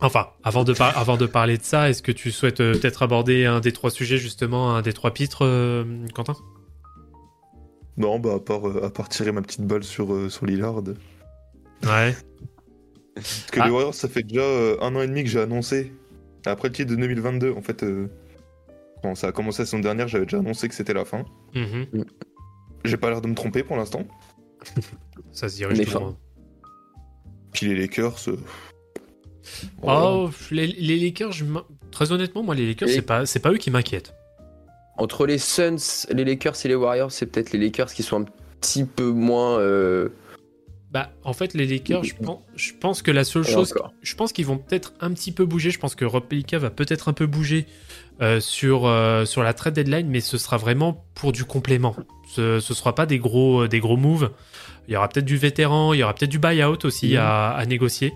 enfin, 0.00 0.28
avant 0.42 0.64
de, 0.64 0.72
par- 0.72 0.96
avant 0.96 1.18
de 1.18 1.26
parler 1.26 1.58
de 1.58 1.62
ça, 1.62 1.90
est-ce 1.90 2.02
que 2.02 2.12
tu 2.12 2.30
souhaites 2.32 2.60
euh, 2.60 2.72
peut-être 2.72 3.02
aborder 3.02 3.44
un 3.44 3.60
des 3.60 3.72
trois 3.72 3.90
sujets, 3.90 4.16
justement, 4.16 4.74
un 4.74 4.80
des 4.80 4.94
trois 4.94 5.12
pitres, 5.12 5.44
euh, 5.44 5.84
Quentin? 6.14 6.34
Non, 7.98 8.18
bah 8.20 8.34
à 8.36 8.38
part, 8.40 8.66
euh, 8.66 8.84
à 8.86 8.90
part 8.90 9.08
tirer 9.10 9.32
ma 9.32 9.42
petite 9.42 9.62
balle 9.66 9.84
sur, 9.84 10.14
euh, 10.14 10.28
sur 10.30 10.46
Lillard. 10.46 10.76
Ouais. 11.84 12.16
Parce 13.20 13.46
que 13.52 13.60
Ah. 13.60 13.66
les 13.66 13.70
Warriors, 13.70 13.94
ça 13.94 14.08
fait 14.08 14.22
déjà 14.22 14.40
euh, 14.42 14.76
un 14.80 14.94
an 14.96 15.02
et 15.02 15.06
demi 15.06 15.22
que 15.24 15.30
j'ai 15.30 15.40
annoncé. 15.40 15.92
Après 16.46 16.68
le 16.68 16.74
titre 16.74 16.90
de 16.90 16.96
2022, 16.96 17.52
en 17.52 17.60
fait, 17.62 17.82
euh, 17.82 18.08
quand 19.02 19.14
ça 19.14 19.28
a 19.28 19.32
commencé 19.32 19.62
la 19.62 19.66
saison 19.66 19.80
dernière, 19.80 20.08
j'avais 20.08 20.24
déjà 20.24 20.38
annoncé 20.38 20.68
que 20.68 20.74
c'était 20.74 20.94
la 20.94 21.04
fin. 21.04 21.24
Mhm. 21.54 22.04
J'ai 22.84 22.96
pas 22.96 23.10
l'air 23.10 23.20
de 23.20 23.28
me 23.28 23.34
tromper 23.34 23.62
pour 23.62 23.76
l'instant. 23.76 24.02
Ça 25.32 25.48
se 25.48 25.56
dirige 25.56 25.78
toujours. 25.84 26.00
fin. 26.02 26.08
hein. 26.08 26.16
Puis 27.52 27.66
les 27.66 27.74
Lakers. 27.74 28.16
euh, 28.28 28.36
Oh, 29.82 30.30
les, 30.50 30.66
les 30.66 30.96
Lakers, 30.98 31.32
je 31.32 31.44
très 31.90 32.12
honnêtement, 32.12 32.42
moi, 32.42 32.54
les 32.54 32.66
Lakers, 32.66 32.88
Et- 32.88 32.92
c'est 33.26 33.40
pas, 33.40 33.52
eux 33.52 33.56
qui 33.56 33.70
m'inquiètent. 33.70 34.14
Entre 34.96 35.26
les 35.26 35.38
Suns, 35.38 36.06
les 36.10 36.24
Lakers 36.24 36.54
et 36.64 36.68
les 36.68 36.74
Warriors, 36.74 37.12
c'est 37.12 37.26
peut-être 37.26 37.52
les 37.52 37.58
Lakers 37.58 37.92
qui 37.92 38.02
sont 38.02 38.22
un 38.22 38.26
petit 38.60 38.84
peu 38.84 39.10
moins. 39.10 39.58
euh, 39.58 40.08
Bah, 40.90 41.10
en 41.22 41.34
fait, 41.34 41.52
les 41.52 41.66
Lakers, 41.66 42.02
je 42.04 42.14
pense, 42.14 42.40
je 42.56 42.72
pense 42.80 43.02
que 43.02 43.10
la 43.10 43.22
seule 43.24 43.46
et 43.46 43.52
chose, 43.52 43.74
je 44.00 44.14
pense 44.14 44.32
qu'ils 44.32 44.46
vont 44.46 44.56
peut-être 44.56 44.94
un 45.00 45.12
petit 45.12 45.32
peu 45.32 45.44
bouger. 45.44 45.70
Je 45.70 45.78
pense 45.78 45.94
que 45.94 46.06
Rob 46.06 46.24
Pelinka 46.24 46.58
va 46.58 46.70
peut-être 46.70 47.08
un 47.08 47.12
peu 47.12 47.26
bouger 47.26 47.66
euh, 48.22 48.40
sur, 48.40 48.86
euh, 48.86 49.26
sur 49.26 49.42
la 49.42 49.52
trade 49.52 49.74
deadline, 49.74 50.08
mais 50.08 50.20
ce 50.20 50.38
sera 50.38 50.56
vraiment 50.56 51.04
pour 51.14 51.32
du 51.32 51.44
complément. 51.44 51.94
Ce, 52.34 52.58
ce 52.60 52.72
sera 52.72 52.94
pas 52.94 53.04
des 53.04 53.18
gros, 53.18 53.64
euh, 53.64 53.68
des 53.68 53.80
gros 53.80 53.98
moves. 53.98 54.30
Il 54.88 54.94
y 54.94 54.96
aura 54.96 55.08
peut-être 55.10 55.26
du 55.26 55.36
vétéran, 55.36 55.92
il 55.92 55.98
y 55.98 56.02
aura 56.02 56.14
peut-être 56.14 56.30
du 56.30 56.38
buyout 56.38 56.78
aussi 56.84 57.12
Mhm. 57.12 57.18
à, 57.18 57.50
à 57.50 57.66
négocier. 57.66 58.14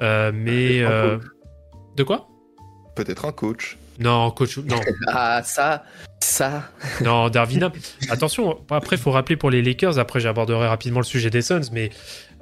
Euh, 0.00 0.30
mais 0.32 0.80
de 1.96 2.02
quoi? 2.04 2.28
Peut-être 2.94 3.24
un 3.24 3.32
coach. 3.32 3.78
Non, 3.98 4.30
coach, 4.30 4.58
non. 4.58 4.80
Ah, 5.08 5.42
ça, 5.44 5.84
ça. 6.20 6.70
Non, 7.02 7.28
Darvin 7.28 7.62
Ham. 7.62 7.72
Attention, 8.10 8.60
après, 8.70 8.96
faut 8.96 9.10
rappeler 9.10 9.36
pour 9.36 9.50
les 9.50 9.62
Lakers, 9.62 9.98
après 9.98 10.20
j'aborderai 10.20 10.66
rapidement 10.68 11.00
le 11.00 11.04
sujet 11.04 11.30
des 11.30 11.42
Suns, 11.42 11.70
mais 11.72 11.90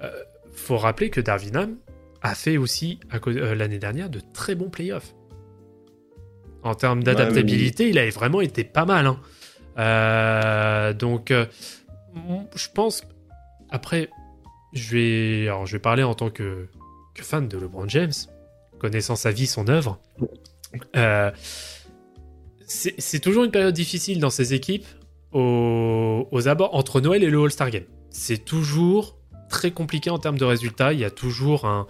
euh, 0.02 0.10
faut 0.52 0.76
rappeler 0.78 1.10
que 1.10 1.20
Darvin 1.20 1.54
Ham 1.54 1.76
a 2.22 2.34
fait 2.34 2.56
aussi, 2.56 3.00
euh, 3.26 3.54
l'année 3.54 3.78
dernière, 3.78 4.10
de 4.10 4.20
très 4.32 4.54
bons 4.54 4.68
playoffs. 4.70 5.14
En 6.62 6.74
termes 6.74 7.02
d'adaptabilité, 7.02 7.88
il 7.88 7.98
avait 7.98 8.10
vraiment 8.10 8.40
été 8.42 8.64
pas 8.64 8.84
mal. 8.84 9.06
hein. 9.06 9.18
Euh, 9.78 10.92
donc, 10.92 11.30
euh, 11.30 11.46
je 12.54 12.68
pense. 12.74 13.02
Après, 13.70 14.10
je 14.74 14.90
vais, 14.96 15.48
alors, 15.48 15.64
je 15.66 15.72
vais 15.72 15.78
parler 15.78 16.02
en 16.02 16.14
tant 16.14 16.28
que, 16.28 16.68
que 17.14 17.22
fan 17.22 17.48
de 17.48 17.56
LeBron 17.56 17.88
James, 17.88 18.12
connaissant 18.78 19.16
sa 19.16 19.30
vie, 19.30 19.46
son 19.46 19.68
œuvre. 19.68 19.98
Euh, 20.96 21.30
c'est 22.66 23.18
toujours 23.18 23.44
une 23.44 23.50
période 23.50 23.74
difficile 23.74 24.20
dans 24.20 24.30
ces 24.30 24.54
équipes 24.54 24.86
aux, 25.32 26.48
abords 26.48 26.74
entre 26.74 27.00
Noël 27.00 27.22
et 27.24 27.30
le 27.30 27.42
All-Star 27.42 27.70
Game. 27.70 27.84
C'est 28.10 28.44
toujours 28.44 29.18
très 29.48 29.72
compliqué 29.72 30.10
en 30.10 30.18
termes 30.18 30.38
de 30.38 30.44
résultats. 30.44 30.92
Il 30.92 31.00
y 31.00 31.04
a 31.04 31.10
toujours 31.10 31.64
un. 31.64 31.86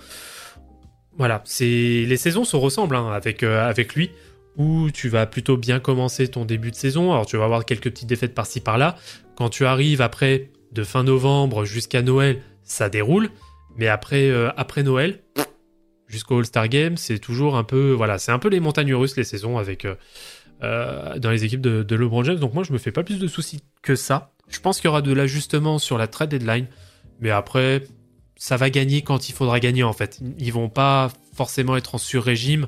Voilà, 1.18 1.42
les 1.60 2.16
saisons 2.16 2.44
se 2.44 2.56
ressemblent 2.56 2.96
hein, 2.96 3.12
avec, 3.12 3.42
euh, 3.42 3.68
avec 3.68 3.94
lui, 3.94 4.10
où 4.56 4.90
tu 4.90 5.08
vas 5.08 5.26
plutôt 5.26 5.58
bien 5.58 5.80
commencer 5.80 6.28
ton 6.28 6.46
début 6.46 6.70
de 6.70 6.76
saison. 6.76 7.12
Alors 7.12 7.26
tu 7.26 7.36
vas 7.36 7.44
avoir 7.44 7.66
quelques 7.66 7.90
petites 7.90 8.08
défaites 8.08 8.34
par-ci 8.34 8.60
par-là. 8.60 8.96
Quand 9.36 9.50
tu 9.50 9.66
arrives 9.66 10.00
après, 10.00 10.50
de 10.72 10.84
fin 10.84 11.02
novembre 11.02 11.64
jusqu'à 11.64 12.02
Noël, 12.02 12.40
ça 12.62 12.88
déroule. 12.88 13.30
Mais 13.76 13.88
après, 13.88 14.30
euh, 14.30 14.50
après 14.56 14.82
Noël, 14.82 15.20
jusqu'au 16.10 16.38
All-Star 16.38 16.68
Game, 16.68 16.96
c'est 16.96 17.18
toujours 17.18 17.56
un 17.56 17.64
peu. 17.64 17.92
Voilà, 17.92 18.18
c'est 18.18 18.32
un 18.32 18.38
peu 18.38 18.48
les 18.48 18.60
montagnes 18.60 18.94
russes, 18.94 19.16
les 19.16 19.24
saisons 19.24 19.58
avec. 19.58 19.84
euh, 19.84 19.94
euh, 20.62 21.18
dans 21.18 21.30
les 21.30 21.44
équipes 21.44 21.62
de, 21.62 21.96
LeBron 21.96 22.22
James. 22.22 22.36
Donc 22.36 22.52
moi, 22.52 22.64
je 22.64 22.74
me 22.74 22.78
fais 22.78 22.92
pas 22.92 23.02
plus 23.02 23.18
de 23.18 23.26
soucis 23.26 23.62
que 23.80 23.94
ça. 23.94 24.32
Je 24.48 24.60
pense 24.60 24.76
qu'il 24.76 24.86
y 24.86 24.88
aura 24.88 25.00
de 25.00 25.10
l'ajustement 25.10 25.78
sur 25.78 25.96
la 25.96 26.06
trade 26.06 26.28
deadline, 26.28 26.66
mais 27.18 27.30
après, 27.30 27.84
ça 28.36 28.58
va 28.58 28.68
gagner 28.68 29.00
quand 29.00 29.30
il 29.30 29.32
faudra 29.32 29.58
gagner 29.58 29.84
en 29.84 29.94
fait. 29.94 30.20
Ils 30.38 30.52
vont 30.52 30.68
pas 30.68 31.10
forcément 31.34 31.78
être 31.78 31.94
en 31.94 31.98
sur-régime, 31.98 32.66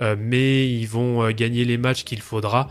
euh, 0.00 0.16
mais 0.18 0.66
ils 0.72 0.86
vont 0.86 1.30
gagner 1.30 1.66
les 1.66 1.76
matchs 1.76 2.04
qu'il 2.04 2.22
faudra 2.22 2.70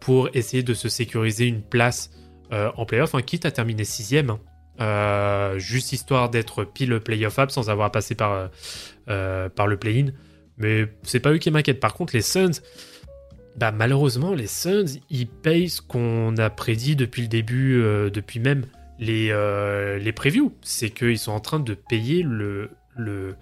pour 0.00 0.28
essayer 0.34 0.64
de 0.64 0.74
se 0.74 0.88
sécuriser 0.88 1.46
une 1.46 1.62
place 1.62 2.10
en 2.50 2.84
playoff, 2.84 3.14
hein, 3.14 3.22
quitte 3.22 3.46
à 3.46 3.52
terminer 3.52 3.84
sixième. 3.84 4.30
hein. 4.30 4.40
Euh, 4.82 5.58
juste 5.60 5.92
histoire 5.92 6.28
d'être 6.28 6.64
pile 6.64 6.98
playoff 6.98 7.38
up 7.38 7.50
sans 7.52 7.70
avoir 7.70 7.92
passé 7.92 8.16
par, 8.16 8.32
euh, 8.32 8.48
euh, 9.08 9.48
par 9.48 9.68
le 9.68 9.76
play-in. 9.76 10.06
Mais 10.58 10.86
c'est 11.04 11.20
pas 11.20 11.32
eux 11.32 11.38
qui 11.38 11.50
m'inquiètent. 11.50 11.80
Par 11.80 11.94
contre, 11.94 12.14
les 12.14 12.22
Suns, 12.22 12.60
bah 13.56 13.70
malheureusement, 13.70 14.34
les 14.34 14.48
Suns, 14.48 14.98
ils 15.08 15.28
payent 15.28 15.68
ce 15.68 15.80
qu'on 15.80 16.36
a 16.36 16.50
prédit 16.50 16.96
depuis 16.96 17.22
le 17.22 17.28
début, 17.28 17.80
depuis 18.10 18.40
même 18.40 18.66
les, 18.98 19.28
les 19.98 20.12
previews. 20.12 20.54
C'est 20.62 20.90
qu'ils 20.90 21.18
sont 21.18 21.32
en 21.32 21.40
train 21.40 21.60
de 21.60 21.74
payer 21.74 22.22
le, 22.22 22.70
le, 22.96 23.34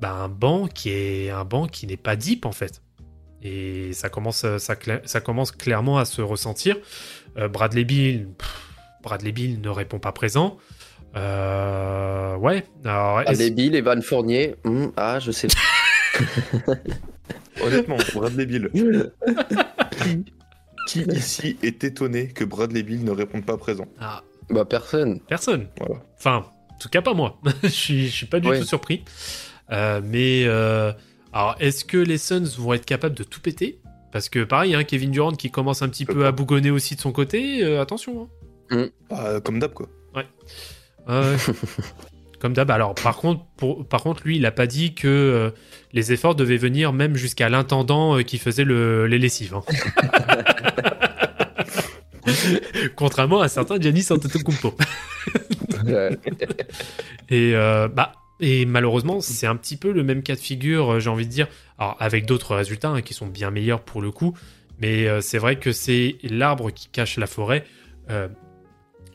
bah, 0.00 0.12
un 0.12 0.28
banc 0.28 0.68
qui 0.68 0.90
est 0.90 1.30
un 1.30 1.44
banc 1.44 1.66
qui 1.66 1.86
n'est 1.86 1.96
pas 1.96 2.16
deep 2.16 2.46
en 2.46 2.52
fait. 2.52 2.82
Et 3.42 3.92
ça 3.92 4.08
commence, 4.08 4.44
ça, 4.58 5.20
commence 5.20 5.52
clairement 5.52 5.98
à 5.98 6.04
se 6.04 6.22
ressentir. 6.22 6.76
Bradley 7.36 7.84
Bill, 7.84 8.28
Bradley 9.02 9.32
Bill 9.32 9.60
ne 9.60 9.68
répond 9.68 9.98
pas 9.98 10.12
présent. 10.12 10.56
Euh, 11.16 12.36
ouais. 12.36 12.64
Alors, 12.84 13.22
Bradley 13.22 13.50
Bill, 13.50 13.74
Evan 13.74 14.02
Fournier. 14.02 14.54
hmm, 14.64 14.86
ah, 14.96 15.18
je 15.20 15.30
sais. 15.30 15.48
Honnêtement, 17.62 17.96
Bradley 18.14 18.46
Bill. 18.46 18.70
Qui 20.88 21.02
ici 21.12 21.58
est 21.62 21.84
étonné 21.84 22.28
que 22.28 22.44
Bradley 22.44 22.82
Bill 22.82 23.04
ne 23.04 23.10
réponde 23.10 23.44
pas 23.44 23.56
présent? 23.58 23.86
Ah, 24.00 24.22
bah, 24.48 24.64
personne. 24.64 25.20
Personne. 25.28 25.68
Voilà. 25.78 25.96
Enfin, 26.16 26.46
en 26.72 26.78
tout 26.78 26.88
cas 26.88 27.02
pas 27.02 27.12
moi. 27.14 27.38
je, 27.62 27.68
suis, 27.68 28.06
je 28.08 28.14
suis 28.14 28.26
pas 28.26 28.40
du 28.40 28.48
Ouais. 28.48 28.60
tout 28.60 28.64
surpris. 28.66 29.04
Euh, 29.70 30.00
mais 30.02 30.44
euh, 30.46 30.92
alors, 31.32 31.56
est-ce 31.60 31.84
que 31.84 31.98
les 31.98 32.16
Suns 32.16 32.48
vont 32.58 32.72
être 32.72 32.86
capables 32.86 33.14
de 33.16 33.24
tout 33.24 33.40
péter? 33.40 33.80
Parce 34.12 34.30
que 34.30 34.44
pareil, 34.44 34.74
hein, 34.74 34.84
Kevin 34.84 35.10
Durant 35.10 35.32
qui 35.32 35.50
commence 35.50 35.82
un 35.82 35.88
petit 35.90 36.06
peu 36.06 36.24
à 36.24 36.32
bougonner 36.32 36.70
aussi 36.70 36.96
de 36.96 37.00
son 37.00 37.12
côté. 37.12 37.62
euh, 37.62 37.82
attention. 37.82 38.22
hein. 38.22 38.28
Bah, 39.10 39.40
Comme 39.44 39.58
d'hab, 39.58 39.72
quoi. 39.72 39.88
Ouais. 40.14 40.26
Comme 42.40 42.52
d'hab. 42.52 42.70
Alors, 42.70 42.94
par 42.94 43.16
contre, 43.16 43.44
pour, 43.56 43.86
par 43.86 44.02
contre, 44.02 44.22
lui, 44.24 44.36
il 44.36 44.46
a 44.46 44.52
pas 44.52 44.66
dit 44.66 44.94
que 44.94 45.08
euh, 45.08 45.50
les 45.92 46.12
efforts 46.12 46.34
devaient 46.36 46.56
venir 46.56 46.92
même 46.92 47.16
jusqu'à 47.16 47.48
l'intendant 47.48 48.18
euh, 48.18 48.22
qui 48.22 48.38
faisait 48.38 48.64
le, 48.64 49.06
les 49.06 49.18
lessives. 49.18 49.54
hein. 49.54 49.62
Contrairement 52.96 53.40
à 53.40 53.48
certains 53.48 53.80
Giannis 53.80 54.06
Antetokounmpo. 54.10 54.74
Euh, 55.86 56.10
Et, 57.30 57.52
euh, 57.54 57.88
bah, 57.88 58.12
et 58.40 58.66
malheureusement, 58.66 59.20
c'est 59.20 59.46
un 59.46 59.56
petit 59.56 59.76
peu 59.76 59.92
le 59.92 60.02
même 60.04 60.22
cas 60.22 60.34
de 60.34 60.40
figure, 60.40 60.94
euh, 60.94 61.00
j'ai 61.00 61.10
envie 61.10 61.26
de 61.26 61.30
dire. 61.32 61.48
Alors, 61.78 61.96
avec 62.00 62.26
d'autres 62.26 62.54
résultats 62.54 62.90
hein, 62.90 63.02
qui 63.02 63.14
sont 63.14 63.26
bien 63.26 63.50
meilleurs 63.50 63.80
pour 63.80 64.02
le 64.02 64.10
coup. 64.10 64.36
Mais 64.80 65.08
euh, 65.08 65.20
c'est 65.20 65.38
vrai 65.38 65.58
que 65.58 65.72
c'est 65.72 66.16
l'arbre 66.22 66.70
qui 66.70 66.88
cache 66.88 67.16
la 67.16 67.26
forêt 67.26 67.64
euh, 68.10 68.28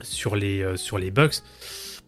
sur, 0.03 0.35
les, 0.35 0.61
euh, 0.61 0.77
sur 0.77 0.97
les 0.97 1.11
Bucks. 1.11 1.41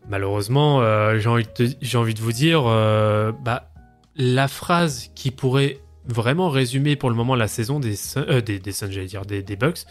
Malheureusement, 0.08 0.82
euh, 0.82 1.18
j'ai 1.18 1.30
envie, 1.30 1.48
envie 1.96 2.14
de 2.14 2.22
vous 2.22 2.32
dire, 2.32 2.64
euh, 2.68 3.32
bah, 3.32 3.72
la 4.16 4.48
phrase 4.48 5.10
qui 5.16 5.32
pourrait 5.32 5.80
vraiment 6.08 6.50
résumer 6.50 6.96
pour 6.96 7.10
le 7.10 7.16
moment 7.16 7.36
la 7.36 7.48
saison 7.48 7.80
des, 7.80 7.96
euh, 8.18 8.42
des, 8.42 8.60
des 8.60 8.72
Suns, 8.72 8.92
j'allais 8.92 9.08
dire, 9.08 9.26
des, 9.26 9.42
des 9.42 9.56
Bucks, 9.56 9.86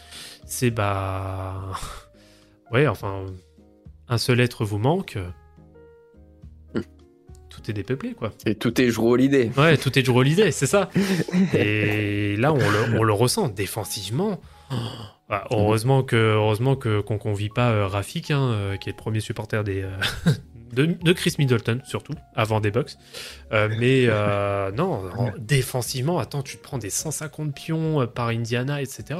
c'est 0.45 0.71
bah. 0.71 1.71
Ouais, 2.71 2.87
enfin, 2.87 3.25
un 4.09 4.17
seul 4.17 4.39
être 4.39 4.65
vous 4.65 4.79
manque. 4.79 5.19
Tout 7.49 7.69
est 7.69 7.73
dépeuplé, 7.73 8.13
quoi. 8.13 8.31
Et 8.45 8.55
tout 8.55 8.81
est 8.81 8.89
joué 8.89 9.19
l'idée. 9.19 9.51
Ouais, 9.55 9.77
tout 9.77 9.97
est 9.97 10.01
Drew 10.01 10.17
Holiday, 10.17 10.51
c'est 10.51 10.65
ça. 10.65 10.89
Et 11.53 12.35
là, 12.37 12.51
on 12.51 12.57
le, 12.57 12.99
on 12.99 13.03
le 13.03 13.13
ressent 13.13 13.47
défensivement. 13.47 14.41
Bah, 15.29 15.45
heureusement 15.49 16.03
que 16.03 16.15
heureusement 16.15 16.75
que 16.75 17.01
qu'on 17.01 17.17
convie 17.17 17.49
pas 17.49 17.71
euh, 17.71 17.87
Rafik, 17.87 18.29
hein, 18.31 18.51
euh, 18.51 18.77
qui 18.77 18.89
est 18.89 18.91
le 18.91 18.97
premier 18.97 19.19
supporter 19.21 19.63
des 19.63 19.81
euh, 19.81 19.97
de, 20.73 20.85
de 20.85 21.13
Chris 21.13 21.33
Middleton 21.39 21.81
surtout 21.83 22.13
avant 22.35 22.59
des 22.59 22.69
Bucks. 22.69 22.91
Euh, 23.51 23.67
mais 23.79 24.05
euh, 24.07 24.71
non, 24.75 25.09
en- 25.17 25.31
défensivement, 25.39 26.19
attends, 26.19 26.43
tu 26.43 26.57
te 26.57 26.63
prends 26.63 26.77
des 26.77 26.91
150 26.91 27.55
pions 27.55 28.01
euh, 28.01 28.05
par 28.05 28.27
Indiana, 28.27 28.81
etc. 28.83 29.19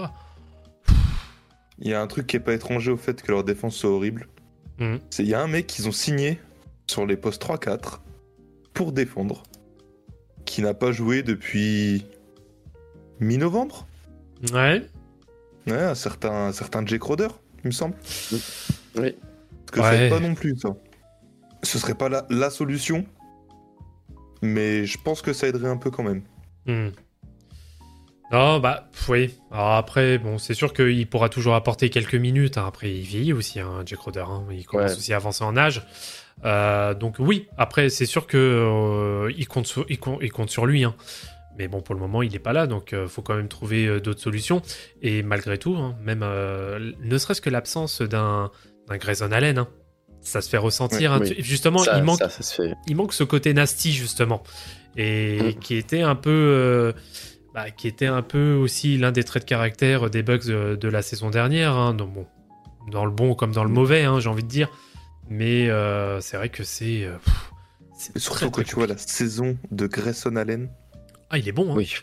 Il 1.80 1.88
y 1.90 1.94
a 1.94 2.02
un 2.02 2.08
truc 2.08 2.28
qui 2.28 2.36
est 2.38 2.40
pas 2.42 2.54
étranger 2.54 2.92
au 2.92 2.98
fait 2.98 3.22
que 3.22 3.32
leur 3.32 3.44
défense 3.44 3.76
soit 3.76 3.90
horrible. 3.90 4.28
Mhm. 4.80 5.00
C'est 5.10 5.24
il 5.24 5.30
y 5.30 5.34
a 5.34 5.42
un 5.42 5.48
mec 5.48 5.66
qu'ils 5.68 5.88
ont 5.88 5.92
signé 5.92 6.40
sur 6.88 7.06
les 7.08 7.18
postes 7.18 7.44
3-4 7.44 8.00
pour 8.74 8.92
défendre, 8.92 9.42
qui 10.46 10.62
n'a 10.62 10.74
pas 10.76 10.92
joué 10.92 11.24
depuis 11.24 12.06
mi-novembre. 13.20 13.88
Ouais. 14.54 14.84
Ouais, 15.68 15.74
un 15.82 15.96
certain, 15.96 16.32
un 16.48 16.52
certain 16.52 16.86
Jake 16.86 17.02
Roder, 17.04 17.28
il 17.64 17.68
me 17.68 17.72
semble. 17.72 17.96
Oui. 18.98 19.16
Parce 19.72 19.90
que 19.90 19.96
Ouais. 19.96 20.10
pas 20.10 20.20
non 20.20 20.36
plus 20.36 20.56
ça. 20.58 20.70
Ce 21.64 21.80
serait 21.80 21.96
pas 21.96 22.10
la, 22.10 22.26
la 22.30 22.50
solution, 22.52 23.06
mais 24.42 24.86
je 24.86 24.98
pense 25.04 25.22
que 25.22 25.34
ça 25.34 25.48
aiderait 25.48 25.70
un 25.70 25.78
peu 25.78 25.90
quand 25.90 26.04
même. 26.04 26.22
Hmm. 26.68 26.90
Non, 28.32 28.60
bah 28.60 28.90
pff, 28.92 29.10
oui. 29.10 29.36
Alors 29.52 29.74
après, 29.74 30.18
bon, 30.18 30.38
c'est 30.38 30.54
sûr 30.56 30.74
qu'il 30.74 31.08
pourra 31.08 31.30
toujours 31.30 31.54
apporter 31.56 31.90
quelques 31.90 32.16
minutes. 32.16 32.58
hein. 32.58 32.66
Après, 32.68 32.92
il 32.92 33.02
vieillit 33.04 33.34
aussi, 33.34 33.60
hein, 33.60 33.84
Jack 33.86 34.00
Roder. 34.00 34.26
hein. 34.28 34.44
Il 34.52 34.66
commence 34.66 34.92
Ouais. 34.92 34.98
aussi 34.98 35.14
à 35.14 35.18
avancer 35.18 35.44
en 35.44 35.56
âge. 35.58 35.84
Euh, 36.44 36.94
donc 36.96 37.16
oui, 37.20 37.48
après, 37.58 37.90
c'est 37.90 38.06
sûr 38.08 38.28
que 38.28 38.38
euh, 38.38 39.32
il, 39.38 39.48
compte 39.48 39.68
sur, 39.68 39.86
il, 39.90 40.00
compte, 40.00 40.20
il 40.22 40.32
compte 40.32 40.50
sur 40.50 40.66
lui. 40.66 40.84
hein. 40.84 40.96
Mais 41.58 41.68
bon, 41.68 41.82
pour 41.82 41.96
le 41.96 42.02
moment, 42.02 42.22
il 42.22 42.32
n'est 42.34 42.40
pas 42.40 42.54
là, 42.54 42.68
donc 42.68 42.92
euh, 42.94 43.08
faut 43.08 43.22
quand 43.22 43.36
même 43.36 43.48
trouver 43.48 43.86
euh, 43.88 44.00
d'autres 44.02 44.20
solutions. 44.22 44.62
Et 45.02 45.24
malgré 45.24 45.58
tout, 45.58 45.76
hein, 45.78 45.96
même 46.04 46.22
euh, 46.24 46.92
ne 47.02 47.18
serait-ce 47.18 47.42
que 47.42 47.50
l'absence 47.50 48.02
d'un 48.02 48.52
d'un 48.90 48.98
Grayson 48.98 49.32
Allen, 49.32 49.58
hein, 49.58 49.68
ça 50.22 50.42
se 50.42 50.50
fait 50.50 50.58
ressentir. 50.58 51.12
Oui, 51.12 51.18
hein. 51.18 51.20
oui. 51.22 51.36
Tu- 51.38 51.44
Justement, 51.44 51.80
ça, 51.80 51.98
il 51.98 52.04
manque 52.04 52.20
ça, 52.20 52.30
ça 52.30 52.44
se 52.44 52.62
fait. 52.62 52.74
il 52.88 52.96
manque 52.96 53.14
ce 53.14 53.24
côté 53.24 53.54
nasty 53.54 53.92
justement 53.94 54.44
et 54.98 55.40
Mm. 55.56 55.60
qui 55.60 55.76
était 55.76 56.02
un 56.02 56.16
peu 56.16 56.30
euh, 56.32 56.94
bah, 57.54 57.72
qui 57.72 57.88
était 57.88 58.06
un 58.06 58.22
peu 58.22 58.54
aussi 58.54 58.98
l'un 58.98 59.12
des 59.12 59.24
traits 59.24 59.44
de 59.44 59.48
caractère 59.50 60.10
des 60.10 60.24
Bucks 60.24 60.46
de, 60.46 60.76
de 60.76 60.88
la 60.90 61.02
saison 61.02 61.30
dernière 61.30 61.74
hein, 61.76 61.94
dans, 61.94 62.06
bon, 62.08 62.26
dans 62.92 63.06
le 63.06 63.12
bon 63.12 63.34
comme 63.36 63.52
dans 63.54 63.64
le 63.64 63.70
mauvais 63.70 64.04
hein, 64.04 64.20
j'ai 64.20 64.30
envie 64.30 64.44
de 64.44 64.48
dire 64.50 64.70
mais 65.30 65.70
euh, 65.70 66.20
c'est 66.22 66.38
vrai 66.38 66.50
que 66.50 66.64
c'est 66.64 67.04
euh, 67.06 67.16
surtout 68.18 68.36
très, 68.36 68.46
quand 68.46 68.52
très 68.52 68.64
tu 68.66 68.76
vois 68.76 68.88
la 68.88 68.98
saison 68.98 69.58
de 69.72 69.88
Grayson 69.88 70.36
Allen, 70.36 70.70
ah 71.36 71.38
il 71.38 71.48
est 71.50 71.52
bon 71.52 71.72
hein. 71.72 71.76
Oui. 71.76 71.94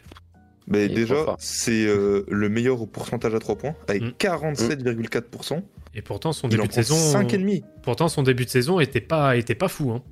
mais 0.66 0.86
Il 0.86 0.94
déjà, 0.94 1.36
c'est 1.38 1.86
euh, 1.86 2.24
le 2.28 2.48
meilleur 2.48 2.80
au 2.82 2.86
pourcentage 2.86 3.34
à 3.34 3.38
3 3.38 3.56
points, 3.56 3.74
avec 3.88 4.02
Mm. 4.02 4.10
47,4%. 4.18 5.62
et 5.94 6.02
pourtant 6.02 6.32
son 6.32 6.48
début 6.48 6.68
de 6.68 6.72
saison 6.72 6.96
5,5. 6.96 7.62
pourtant 7.82 8.08
son 8.08 8.22
début 8.22 8.44
de 8.44 8.50
saison 8.50 8.78
était 8.80 9.00
pas 9.00 9.36
était 9.36 9.54
pas 9.54 9.68
fou 9.68 9.90
hein. 9.92 10.02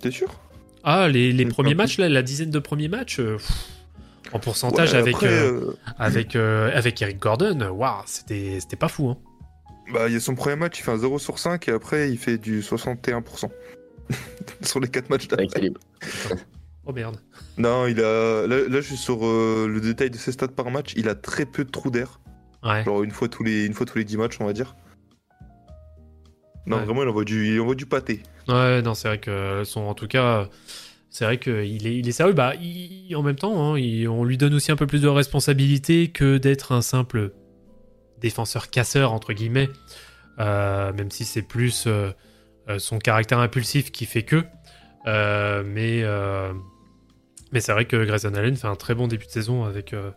T'es 0.00 0.10
sûr? 0.10 0.28
Ah 0.82 1.08
les, 1.08 1.32
les 1.32 1.44
Mm, 1.46 1.48
premiers 1.48 1.74
matchs 1.74 1.98
là 1.98 2.08
la 2.08 2.22
dizaine 2.22 2.50
de 2.50 2.58
premiers 2.58 2.88
matchs 2.88 3.18
euh, 3.20 3.36
pff, 3.36 3.50
en 4.32 4.38
pourcentage 4.38 4.92
Ouais, 4.92 4.98
avec 4.98 5.14
après, 5.16 5.28
euh, 5.32 5.50
euh, 5.70 5.76
avec 5.98 6.36
euh, 6.36 6.70
avec 6.76 7.00
Eric 7.00 7.18
Gordon 7.18 7.58
waouh 7.70 8.02
c'était 8.06 8.58
c'était 8.60 8.76
pas 8.76 8.88
fou 8.88 9.08
hein. 9.08 9.16
bah, 9.92 10.08
il 10.08 10.12
y 10.14 10.16
a 10.16 10.20
son 10.20 10.34
premier 10.34 10.56
match, 10.56 10.78
il 10.78 10.82
fait 10.82 10.90
un 10.90 10.98
0 10.98 11.18
sur 11.18 11.38
5 11.38 11.68
et 11.68 11.72
après 11.72 12.10
il 12.10 12.18
fait 12.18 12.36
du 12.38 12.60
61%. 12.60 13.48
sur 14.62 14.80
les 14.80 14.88
4 14.88 15.08
matchs 15.08 15.28
d'après. 15.28 15.70
Oh 16.86 16.92
merde 16.92 17.16
Non, 17.56 17.86
il 17.86 18.00
a. 18.00 18.46
Là, 18.46 18.56
là, 18.68 18.80
je 18.80 18.86
suis 18.86 18.96
sur 18.96 19.24
euh, 19.24 19.66
le 19.72 19.80
détail 19.80 20.10
de 20.10 20.16
ses 20.16 20.32
stats 20.32 20.48
par 20.48 20.70
match. 20.70 20.92
Il 20.96 21.08
a 21.08 21.14
très 21.14 21.46
peu 21.46 21.64
de 21.64 21.70
trous 21.70 21.90
d'air. 21.90 22.20
ouais 22.62 22.84
Genre 22.84 23.02
une 23.02 23.10
fois 23.10 23.28
tous 23.28 23.42
les, 23.42 23.64
une 23.64 23.72
fois 23.74 23.86
tous 23.86 23.98
les 23.98 24.04
10 24.04 24.16
matchs, 24.18 24.36
on 24.40 24.44
va 24.46 24.52
dire. 24.52 24.74
Non, 26.66 26.78
Ouais. 26.78 26.84
vraiment, 26.84 27.02
il 27.02 27.08
envoie 27.08 27.24
du, 27.24 27.54
il 27.54 27.60
envoie 27.60 27.74
du 27.74 27.86
pâté. 27.86 28.22
Ouais, 28.48 28.80
non, 28.82 28.94
c'est 28.94 29.08
vrai 29.08 29.18
que 29.18 29.62
son, 29.64 29.82
en 29.82 29.94
tout 29.94 30.06
cas, 30.08 30.48
c'est 31.10 31.24
vrai 31.26 31.38
qu'il 31.38 31.86
est, 31.86 31.96
il 31.98 32.08
est 32.08 32.12
sérieux. 32.12 32.32
Bah, 32.32 32.54
il- 32.56 33.14
en 33.16 33.22
même 33.22 33.36
temps, 33.36 33.72
hein, 33.74 33.78
il- 33.78 34.08
on 34.08 34.24
lui 34.24 34.36
donne 34.38 34.54
aussi 34.54 34.72
un 34.72 34.76
peu 34.76 34.86
plus 34.86 35.02
de 35.02 35.08
responsabilité 35.08 36.08
que 36.08 36.38
d'être 36.38 36.72
un 36.72 36.82
simple 36.82 37.32
défenseur 38.20 38.70
casseur 38.70 39.12
entre 39.12 39.32
guillemets. 39.34 39.68
Euh, 40.40 40.92
même 40.94 41.10
si 41.10 41.24
c'est 41.24 41.42
plus 41.42 41.84
euh, 41.86 42.10
euh, 42.68 42.78
son 42.78 42.98
caractère 42.98 43.38
impulsif 43.38 43.92
qui 43.92 44.04
fait 44.06 44.22
que. 44.24 44.42
Euh, 45.06 45.62
mais 45.66 46.00
euh, 46.02 46.52
mais 47.54 47.60
c'est 47.60 47.72
vrai 47.72 47.86
que 47.86 48.04
Grayson 48.04 48.34
Allen 48.34 48.56
fait 48.56 48.66
un 48.66 48.74
très 48.76 48.94
bon 48.94 49.08
début 49.08 49.24
de 49.26 49.30
saison 49.30 49.64
avec 49.64 49.94
euh, 49.94 50.10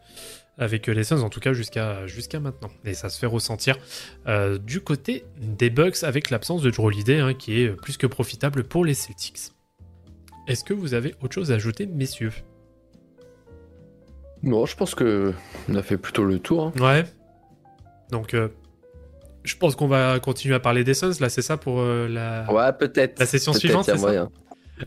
avec 0.58 0.88
les 0.88 1.04
Suns, 1.04 1.22
en 1.22 1.30
tout 1.30 1.40
cas 1.40 1.54
jusqu'à 1.54 2.06
jusqu'à 2.08 2.40
maintenant. 2.40 2.70
Et 2.84 2.94
ça 2.96 3.10
se 3.10 3.20
fait 3.20 3.28
ressentir 3.28 3.78
euh, 4.28 4.58
du 4.58 4.82
côté 4.82 5.24
des 5.40 5.70
Bucks 5.70 6.04
avec 6.04 6.32
l'absence 6.32 6.62
de 6.64 6.72
Drew 6.72 6.86
Holiday, 6.88 7.20
hein, 7.20 7.34
qui 7.36 7.62
est 7.62 7.70
plus 7.70 7.96
que 7.98 8.08
profitable 8.08 8.64
pour 8.64 8.84
les 8.84 8.96
Celtics. 8.96 9.52
Est-ce 10.48 10.64
que 10.64 10.74
vous 10.74 10.94
avez 10.94 11.14
autre 11.22 11.36
chose 11.36 11.52
à 11.52 11.56
ajouter, 11.56 11.86
messieurs? 11.86 12.32
Bon, 14.44 14.66
je 14.66 14.76
pense 14.76 14.96
que 14.96 15.34
on 15.70 15.76
a 15.76 15.84
fait 15.84 15.98
plutôt 15.98 16.24
le 16.24 16.40
tour. 16.40 16.72
hein. 16.76 16.82
Ouais. 16.82 17.06
Donc, 18.12 18.34
euh, 18.34 18.48
je 19.44 19.56
pense 19.58 19.76
qu'on 19.76 19.88
va 19.88 20.20
continuer 20.20 20.56
à 20.56 20.60
parler 20.60 20.84
des 20.84 20.94
Suns. 20.94 21.14
Là, 21.20 21.30
c'est 21.30 21.42
ça 21.42 21.58
pour 21.58 21.80
euh, 21.82 22.08
la... 22.08 22.52
Ouais, 22.52 22.72
peut-être. 22.74 23.20
La 23.20 23.26
session 23.26 23.54
suivante, 23.54 23.88
y 23.88 23.92
a 23.92 23.94
c'est 23.96 24.00
ça? 24.00 24.06
moyen. 24.08 24.30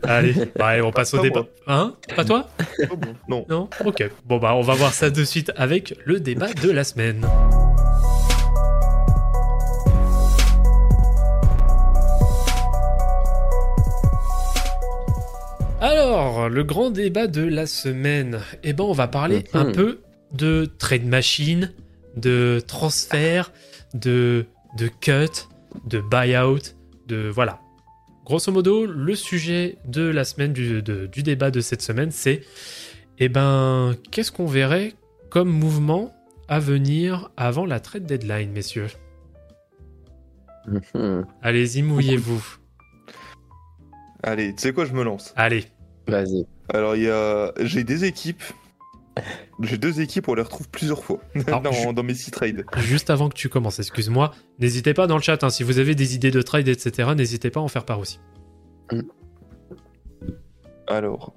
Allez, 0.03 0.33
bah, 0.57 0.67
allez, 0.67 0.81
on 0.81 0.91
passe 0.91 1.13
au 1.13 1.21
débat. 1.21 1.41
moi. 1.67 1.75
Hein 1.75 1.95
Pas 2.15 2.23
toi 2.25 2.47
bon. 2.89 3.15
Non. 3.27 3.45
Non 3.49 3.69
Ok. 3.85 4.09
Bon, 4.25 4.37
bah, 4.37 4.53
on 4.55 4.61
va 4.61 4.73
voir 4.73 4.93
ça 4.93 5.09
de 5.09 5.23
suite 5.23 5.51
avec 5.55 5.95
le 6.05 6.19
débat 6.19 6.53
de 6.53 6.69
la 6.71 6.83
semaine. 6.83 7.25
Alors, 15.79 16.47
le 16.49 16.63
grand 16.63 16.91
débat 16.91 17.27
de 17.27 17.41
la 17.43 17.65
semaine. 17.65 18.39
Eh 18.63 18.73
ben, 18.73 18.83
on 18.83 18.91
va 18.93 19.07
parler 19.07 19.45
Mhm. 19.53 19.59
un 19.61 19.71
peu 19.71 19.99
de 20.33 20.69
trade 20.77 21.05
machine, 21.05 21.71
de 22.15 22.61
transfert, 22.67 23.51
de, 23.93 24.45
de 24.77 24.87
cut, 24.87 25.47
de 25.87 25.99
buyout, 25.99 26.75
de 27.07 27.29
voilà. 27.33 27.59
Grosso 28.31 28.49
modo, 28.53 28.85
le 28.85 29.13
sujet 29.13 29.75
de 29.83 30.03
la 30.03 30.23
semaine, 30.23 30.53
du, 30.53 30.81
de- 30.81 31.05
du 31.05 31.21
débat 31.21 31.51
de 31.51 31.59
cette 31.59 31.81
semaine, 31.81 32.11
c'est 32.11 32.39
eh 33.19 33.27
ben, 33.27 33.93
qu'est-ce 34.09 34.31
qu'on 34.31 34.45
verrait 34.45 34.93
comme 35.29 35.49
mouvement 35.49 36.15
à 36.47 36.57
venir 36.59 37.29
avant 37.35 37.65
la 37.65 37.81
trade 37.81 38.05
deadline, 38.05 38.53
messieurs? 38.53 38.87
Allez-y, 41.41 41.81
mouillez-vous. 41.81 42.41
Allez, 44.23 44.55
tu 44.55 44.61
sais 44.61 44.71
quoi, 44.71 44.85
je 44.85 44.93
me 44.93 45.03
lance. 45.03 45.33
Allez. 45.35 45.65
Vas-y. 46.07 46.47
Alors, 46.73 46.95
il 46.95 47.03
y 47.03 47.09
a. 47.09 47.51
J'ai 47.59 47.83
des 47.83 48.05
équipes. 48.05 48.43
J'ai 49.61 49.77
deux 49.77 50.01
équipes, 50.01 50.27
on 50.27 50.33
les 50.33 50.41
retrouve 50.41 50.67
plusieurs 50.69 51.03
fois 51.03 51.19
Alors, 51.47 51.61
dans, 51.61 51.71
je- 51.71 51.91
dans 51.91 52.03
mes 52.03 52.13
six 52.15 52.31
trades. 52.31 52.63
Juste 52.77 53.09
avant 53.09 53.29
que 53.29 53.35
tu 53.35 53.49
commences, 53.49 53.79
excuse-moi, 53.79 54.31
n'hésitez 54.59 54.93
pas 54.93 55.07
dans 55.07 55.15
le 55.17 55.21
chat, 55.21 55.43
hein, 55.43 55.49
si 55.49 55.63
vous 55.63 55.79
avez 55.79 55.95
des 55.95 56.15
idées 56.15 56.31
de 56.31 56.41
trade, 56.41 56.67
etc., 56.67 57.09
n'hésitez 57.15 57.49
pas 57.49 57.59
à 57.59 57.63
en 57.63 57.67
faire 57.67 57.85
part 57.85 57.99
aussi. 57.99 58.19
Alors, 60.87 61.33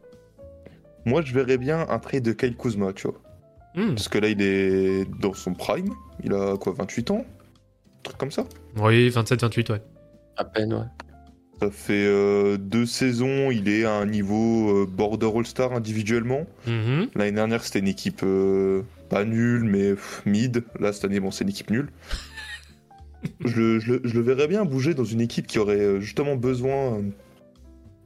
moi, 1.05 1.23
je 1.23 1.33
verrais 1.35 1.59
bien 1.59 1.87
un 1.89 1.99
trade 1.99 2.23
de 2.23 2.33
Kyle 2.33 2.57
Kuzma, 2.57 2.93
tu 2.93 3.09
vois. 3.09 3.21
Hmm. 3.77 3.95
Parce 3.95 4.09
que 4.09 4.19
là, 4.19 4.29
il 4.29 4.41
est 4.43 5.05
dans 5.21 5.35
son 5.35 5.55
prime. 5.55 5.93
Il 6.23 6.33
a 6.33 6.57
quoi, 6.57 6.73
28 6.73 7.11
ans? 7.11 7.25
Un 7.27 8.03
truc 8.03 8.19
comme 8.19 8.31
ça? 8.31 8.45
Oui, 8.77 9.09
27-28, 9.11 9.73
ouais. 9.73 9.83
À 10.37 10.45
peine, 10.45 10.73
ouais. 10.75 10.85
Ça 11.61 11.71
fait 11.71 12.05
euh, 12.07 12.57
deux 12.59 12.85
saisons, 12.85 13.51
il 13.51 13.69
est 13.69 13.85
à 13.85 13.93
un 13.95 14.07
niveau 14.07 14.83
euh, 14.83 14.87
border 14.87 15.31
All-Star 15.35 15.73
individuellement. 15.73 16.47
Mhm. 16.67 17.09
L'année 17.15 17.33
dernière, 17.33 17.63
c'était 17.63 17.79
une 17.79 17.89
équipe 17.89 18.21
euh, 18.25 18.83
pas 19.09 19.25
nulle, 19.25 19.65
mais 19.65 19.91
pff, 19.95 20.23
mid. 20.27 20.65
Là, 20.81 20.93
cette 20.93 21.05
année, 21.05 21.21
bon, 21.21 21.31
c'est 21.31 21.45
une 21.45 21.51
équipe 21.51 21.71
nulle. 21.71 21.91
je, 23.45 23.57
le, 23.61 23.79
je 23.79 23.93
le- 23.95 24.01
je 24.05 24.15
le 24.15 24.21
verrais 24.21 24.49
bien 24.49 24.65
bouger 24.65 24.95
dans 24.95 25.05
une 25.05 25.21
équipe 25.21 25.47
qui 25.47 25.59
aurait 25.59 26.01
justement 26.01 26.37
besoin 26.37 27.01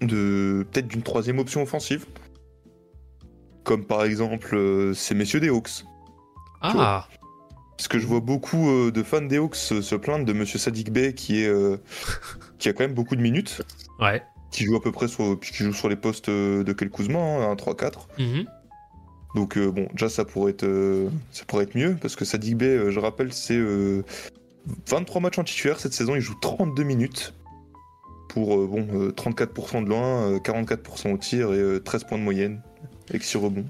de 0.03 0.65
peut-être 0.71 0.87
d'une 0.89 1.03
troisième 1.03 1.39
option 1.39 1.63
offensive. 1.63 2.05
Comme 3.65 3.85
par 3.85 4.05
exemple 4.05 4.93
ces 4.95 5.15
messieurs 5.15 5.41
des 5.41 5.49
Hawks. 5.49 5.85
Ah, 6.61 7.09
Parce 7.77 7.89
que 7.89 7.99
je 7.99 8.07
vois 8.07 8.21
beaucoup 8.21 8.91
de 8.91 9.03
fans 9.03 9.21
des 9.23 9.37
Hawks 9.39 9.57
se, 9.57 9.95
plaindre 9.97 10.25
de 10.25 10.33
monsieur 10.33 10.59
Sadik 10.59 10.91
Bey 10.93 11.15
qui, 11.15 11.43
est, 11.43 11.51
qui 12.59 12.69
a 12.69 12.73
quand 12.73 12.85
même 12.85 12.95
beaucoup 12.95 13.17
de 13.17 13.23
minutes, 13.23 13.63
ouais. 14.01 14.23
qui 14.51 14.65
joue 14.65 14.77
à 14.77 14.83
peu 14.83 14.93
près 14.93 15.09
sur, 15.09 15.39
qui 15.41 15.55
joue 15.55 15.73
sur 15.73 15.89
les 15.89 15.97
postes 15.97 16.29
euh, 16.29 16.65
de 16.65 16.73
Kel 16.73 16.91
Kuzma, 16.91 17.19
hein, 17.19 17.51
un 17.51 17.55
3-4. 17.55 17.93
Mhm. 18.19 18.47
Donc 19.35 19.57
euh, 19.57 19.71
bon, 19.71 19.89
déjà 19.93 20.09
ça 20.09 20.25
pourrait 20.25 20.53
être 20.53 20.65
euh, 20.65 21.11
ça 21.33 21.45
pourrait 21.47 21.65
être 21.65 21.75
mieux 21.75 21.97
parce 22.01 22.17
que 22.17 22.25
Sadik 22.25 22.57
Bey, 22.57 22.67
euh, 22.67 22.91
je 22.91 22.99
rappelle, 22.99 23.33
c'est 23.33 23.57
euh, 23.57 24.03
23 24.87 25.21
matchs 25.21 25.39
en 25.39 25.45
titulaire 25.45 25.79
cette 25.79 25.93
saison, 25.93 26.15
il 26.15 26.21
joue 26.21 26.35
32 26.41 26.83
minutes 26.83 27.35
pour 28.31 28.59
euh, 28.59 28.67
bon 28.67 28.87
euh, 28.95 29.11
34% 29.11 29.85
de 29.85 29.89
loin, 29.89 30.33
euh, 30.33 30.39
44% 30.39 31.13
au 31.13 31.19
tir 31.19 31.53
et 31.53 31.59
euh, 31.59 31.79
13 31.79 32.05
points 32.05 32.19
de 32.19 32.23
moyenne 32.23 32.63
avec 33.11 33.23
6 33.23 33.39
rebonds. 33.39 33.67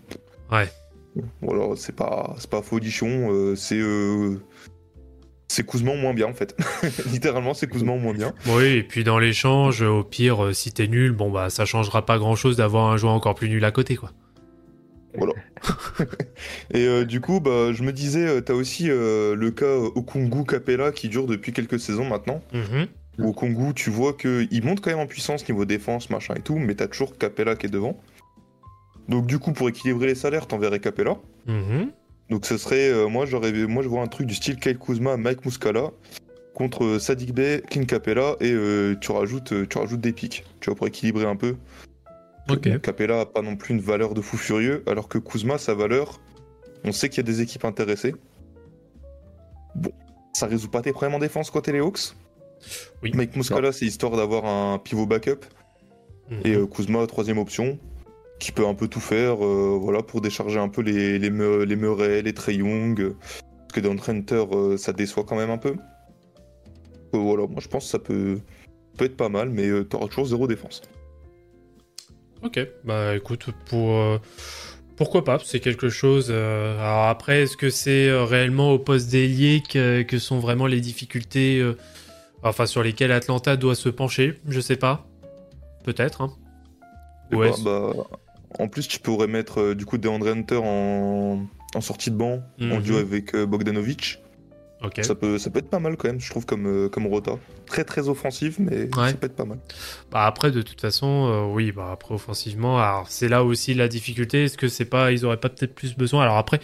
Ouais. 0.51 0.68
Bon 1.43 1.51
alors 1.51 1.76
c'est 1.76 1.95
pas 1.95 2.36
c'est 2.39 2.51
pas 2.51 2.62
folichon, 2.62 3.32
euh, 3.32 3.57
c'est 3.57 3.80
c'est 5.49 5.66
en 5.74 5.96
moins 5.96 6.14
bien 6.14 6.26
en 6.26 6.34
fait. 6.34 6.57
Littéralement 7.11 7.55
c'est 7.55 7.74
en 7.74 7.99
moins 7.99 8.12
bien. 8.12 8.32
Oui, 8.46 8.66
et 8.66 8.82
puis 8.82 9.05
dans 9.05 9.18
l'échange, 9.18 9.82
au 9.82 10.05
pire, 10.05 10.44
euh, 10.44 10.53
si 10.53 10.72
t'es 10.72 10.86
nul, 10.86 11.12
bon 11.12 11.30
bah 11.30 11.51
ça 11.51 11.64
changera 11.64 12.05
pas 12.05 12.18
grand 12.18 12.36
chose 12.36 12.57
d'avoir 12.57 12.92
un 12.92 12.96
joueur 12.96 13.12
encore 13.12 13.34
plus 13.34 13.49
nul 13.49 13.64
à 13.64 13.70
côté, 13.70 13.96
quoi. 13.96 14.12
Voilà. 15.14 15.32
et 16.72 16.86
euh, 16.86 17.05
du 17.05 17.20
coup, 17.20 17.40
bah, 17.40 17.72
je 17.72 17.82
me 17.82 17.92
disais, 17.92 18.26
euh, 18.26 18.40
t'as 18.40 18.55
aussi 18.55 18.90
euh, 18.90 19.34
le 19.34 19.51
cas 19.51 19.74
Okungu 19.74 20.44
Capella 20.44 20.92
qui 20.92 21.09
dure 21.09 21.26
depuis 21.26 21.53
quelques 21.53 21.80
saisons 21.80 22.05
maintenant. 22.05 22.40
Mhm. 22.53 22.86
Au 23.26 23.32
Congo, 23.32 23.72
tu 23.72 23.90
vois 23.90 24.12
qu'il 24.12 24.64
monte 24.64 24.80
quand 24.80 24.90
même 24.90 25.01
en 25.01 25.07
puissance 25.07 25.49
niveau 25.49 25.64
défense, 25.64 26.09
machin 26.09 26.34
et 26.36 26.40
tout, 26.40 26.57
mais 26.57 26.76
t'as 26.76 26.86
toujours 26.86 27.18
Capella 27.18 27.57
qui 27.57 27.66
est 27.66 27.70
devant. 27.70 27.99
Donc 29.09 29.26
du 29.26 29.40
coup, 29.40 29.53
pour 29.53 29.68
équilibrer 29.68 30.07
les 30.07 30.14
salaires, 30.14 30.46
t'enverrais 30.46 30.78
Capella. 30.78 31.16
Mhm. 31.46 31.90
Donc 32.31 32.47
ce 32.47 32.59
serait, 32.59 32.89
euh, 32.91 33.09
moi 33.09 33.26
j'aurais, 33.26 33.53
moi 33.53 33.83
je 33.83 33.89
vois 33.89 34.03
un 34.03 34.07
truc 34.07 34.26
du 34.26 34.35
style 34.35 34.57
Kyle 34.59 34.79
Kuzma, 34.79 35.16
Mike 35.16 35.45
Muscala 35.45 35.91
contre 36.55 36.85
euh, 36.85 36.99
Sadik 36.99 37.33
Bey, 37.33 37.62
King 37.70 37.87
Capella 37.87 38.37
et 38.41 38.53
euh, 38.53 38.97
tu 39.01 39.12
rajoutes, 39.12 39.68
tu 39.68 39.79
rajoutes 39.79 40.01
des 40.01 40.12
pics, 40.12 40.45
tu 40.61 40.70
vois 40.70 40.76
pour 40.76 40.87
équilibrer 40.87 41.24
un 41.24 41.37
peu. 41.37 41.57
Ok. 42.51 42.81
Capella 42.81 43.20
a 43.20 43.26
pas 43.26 43.43
non 43.43 43.57
plus 43.57 43.74
une 43.74 43.81
valeur 43.81 44.14
de 44.14 44.20
fou 44.20 44.37
furieux, 44.37 44.83
alors 44.87 45.09
que 45.09 45.18
Kuzma 45.18 45.59
sa 45.59 45.74
valeur, 45.74 46.20
on 46.85 46.93
sait 46.93 47.09
qu'il 47.09 47.18
y 47.18 47.20
a 47.20 47.31
des 47.31 47.41
équipes 47.41 47.64
intéressées. 47.64 48.14
Bon, 49.74 49.93
ça 50.33 50.47
résout 50.47 50.68
pas 50.68 50.83
tes 50.83 50.93
problèmes 50.93 51.14
en 51.14 51.18
défense 51.18 51.51
côté 51.51 51.72
les 51.72 51.81
Hawks? 51.81 52.14
Oui. 53.03 53.12
Mike 53.14 53.37
Muscala 53.37 53.72
c'est 53.72 53.87
histoire 53.87 54.16
d'avoir 54.16 54.45
un 54.45 54.79
pivot 54.79 55.07
backup 55.07 55.45
Mhm. 56.31 56.41
et 56.45 56.55
euh, 56.55 56.66
Kuzma 56.66 57.07
troisième 57.07 57.39
option 57.39 57.79
qui 58.39 58.53
peut 58.53 58.66
un 58.66 58.74
peu 58.74 58.89
tout 58.89 59.01
faire 59.01 59.45
euh, 59.45 59.76
voilà 59.80 60.03
pour 60.03 60.20
décharger 60.20 60.59
un 60.59 60.68
peu 60.68 60.82
les 60.82 61.18
les, 61.18 61.30
Me- 61.30 61.64
les 61.64 61.76
Murray 61.76 62.22
les 62.22 62.32
Trey 62.34 62.55
Young 62.57 63.14
parce 63.61 63.72
que 63.72 63.80
dans 63.80 63.97
Hunter 64.09 64.45
euh, 64.53 64.76
ça 64.76 64.93
déçoit 64.93 65.24
quand 65.24 65.36
même 65.36 65.51
un 65.51 65.59
peu 65.59 65.74
Euh, 67.14 67.18
voilà 67.18 67.47
moi 67.47 67.61
je 67.61 67.68
pense 67.68 67.84
que 67.84 67.91
ça 67.91 67.99
peut 67.99 68.39
peut 68.97 69.05
être 69.07 69.16
pas 69.16 69.28
mal 69.28 69.49
mais 69.51 69.66
euh, 69.68 69.84
t'auras 69.84 70.09
toujours 70.09 70.26
zéro 70.26 70.47
défense 70.47 70.82
Ok, 72.41 72.61
bah 72.84 73.16
écoute, 73.16 73.49
pour 73.68 74.01
pourquoi 74.97 75.24
pas, 75.24 75.41
c'est 75.45 75.59
quelque 75.59 75.89
chose. 75.89 76.30
alors 76.30 77.07
après, 77.09 77.43
est-ce 77.43 77.57
que 77.57 77.68
c'est 77.68 78.12
réellement 78.12 78.70
au 78.70 78.78
poste 78.78 79.11
d'ailier 79.11 79.61
que, 79.68 80.03
que 80.03 80.18
sont 80.20 80.39
vraiment 80.39 80.68
les 80.68 80.80
difficultés, 80.80 81.61
enfin 82.45 82.66
sur 82.66 82.84
lesquelles 82.84 83.11
Atlanta 83.11 83.57
doit 83.57 83.74
se 83.74 83.89
pencher? 83.89 84.41
Je 84.47 84.61
sais 84.61 84.76
pas, 84.76 85.05
peut-être. 85.84 86.20
Hein. 86.20 86.30
Je 87.32 87.36
sais 87.36 87.41
Ouais, 87.43 87.51
bah, 87.64 87.93
en 88.59 88.68
plus 88.68 88.88
tu 88.88 88.99
pourrais 89.01 89.26
mettre 89.26 89.61
euh, 89.61 89.74
du 89.74 89.84
coup 89.84 89.99
DeAndre 89.99 90.28
Hunter 90.28 90.61
en, 90.62 91.46
en 91.74 91.80
sortie 91.80 92.11
de 92.11 92.16
banc 92.16 92.42
en 92.61 92.64
Mhm. 92.76 92.80
duo 92.82 92.96
avec 92.99 93.34
euh, 93.34 93.46
Bogdanovic. 93.46 94.18
Ça 95.03 95.16
peut 95.16 95.38
ça 95.38 95.51
peut 95.51 95.59
être 95.59 95.70
pas 95.70 95.80
mal 95.80 95.96
quand 95.96 96.07
même 96.07 96.20
je 96.20 96.30
trouve 96.30 96.46
comme 96.46 96.66
euh, 96.66 96.88
comme 96.88 97.07
rota. 97.09 97.32
Très 97.66 97.82
très 97.82 98.09
offensif 98.09 98.59
mais 98.61 98.82
Ouais. 98.96 99.11
ça 99.11 99.14
peut 99.14 99.26
être 99.26 99.34
pas 99.34 99.44
mal. 99.44 99.59
Bah 100.12 100.24
après, 100.24 100.53
de 100.53 100.62
toute 100.62 100.80
façon, 100.80 101.26
euh, 101.28 101.53
oui, 101.53 101.72
bah 101.72 101.90
après 101.92 102.14
offensivement, 102.14 103.03
c'est 103.09 103.28
là 103.28 103.42
aussi 103.42 103.74
la 103.74 103.88
difficulté. 103.88 104.44
Est-ce 104.44 104.57
que 104.57 104.68
c'est 104.68 104.84
pas, 104.84 105.11
ils 105.11 105.24
auraient 105.26 105.36
pas 105.40 105.49
peut-être 105.49 105.74
plus 105.74 105.96
besoin? 105.96 106.22
Alors 106.22 106.36
après, 106.36 106.61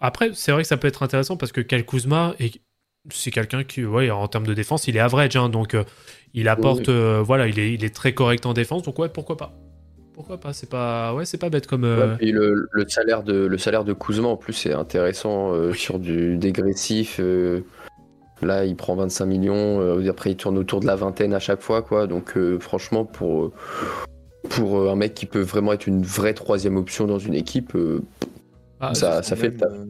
après, 0.00 0.30
c'est 0.32 0.50
vrai 0.50 0.62
que 0.62 0.68
ça 0.68 0.78
peut 0.78 0.88
être 0.88 1.02
intéressant 1.02 1.36
parce 1.36 1.52
que 1.52 1.60
Kyle 1.60 1.84
Kuzma 1.84 2.34
est, 2.40 2.58
c'est 3.10 3.30
quelqu'un 3.30 3.64
qui, 3.64 3.84
ouais, 3.84 4.10
en 4.10 4.26
termes 4.28 4.46
de 4.46 4.54
défense, 4.54 4.88
il 4.88 4.96
est 4.96 5.00
average, 5.00 5.36
hein, 5.36 5.48
donc 5.50 5.74
euh, 5.74 5.84
il 6.34 6.48
apporte, 6.48 6.88
euh, 6.88 7.20
voilà, 7.22 7.46
il 7.48 7.58
est, 7.58 7.74
il 7.74 7.84
est 7.84 7.94
très 7.94 8.14
correct 8.14 8.46
en 8.46 8.54
défense, 8.54 8.82
donc 8.82 8.98
ouais, 8.98 9.10
pourquoi 9.10 9.36
pas 9.36 9.52
Pourquoi 10.14 10.38
pas 10.38 10.52
C'est 10.52 10.68
pas, 10.68 11.14
ouais, 11.14 11.24
c'est 11.24 11.38
pas 11.38 11.48
bête 11.50 11.66
comme. 11.66 11.84
euh, 11.84 12.12
Ouais, 12.12 12.16
et 12.20 12.32
le, 12.32 12.68
le 12.70 12.88
salaire 12.88 13.22
de 13.22 13.34
le 13.46 13.58
salaire 13.58 13.84
de 13.84 13.92
Kuzma 13.94 14.28
en 14.28 14.36
plus 14.36 14.52
c'est 14.52 14.72
intéressant 14.72 15.52
euh, 15.52 15.72
sur 15.72 15.98
du 15.98 16.36
dégressif. 16.36 17.18
euh, 17.20 17.60
là 18.42 18.64
il 18.64 18.76
prend 18.76 18.94
25 18.96 19.24
millions, 19.26 19.80
euh, 19.80 20.10
après 20.10 20.32
il 20.32 20.36
tourne 20.36 20.58
autour 20.58 20.80
de 20.80 20.86
la 20.86 20.96
vingtaine 20.96 21.32
à 21.32 21.38
chaque 21.38 21.60
fois 21.62 21.80
quoi. 21.82 22.06
Donc 22.06 22.36
euh, 22.36 22.58
franchement 22.58 23.04
pour 23.04 23.52
pour 24.50 24.90
un 24.90 24.96
mec 24.96 25.14
qui 25.14 25.24
peut 25.26 25.40
vraiment 25.40 25.72
être 25.72 25.86
une 25.86 26.02
vraie 26.02 26.34
troisième 26.34 26.76
option 26.76 27.06
dans 27.06 27.18
une 27.18 27.34
équipe, 27.34 27.74
euh, 27.76 28.02
ah, 28.80 28.94
ça- 28.94 29.22
ça 29.22 29.36
fait 29.36 29.48
le 29.50 29.56
taf. 29.56 29.72
euh, 29.72 29.86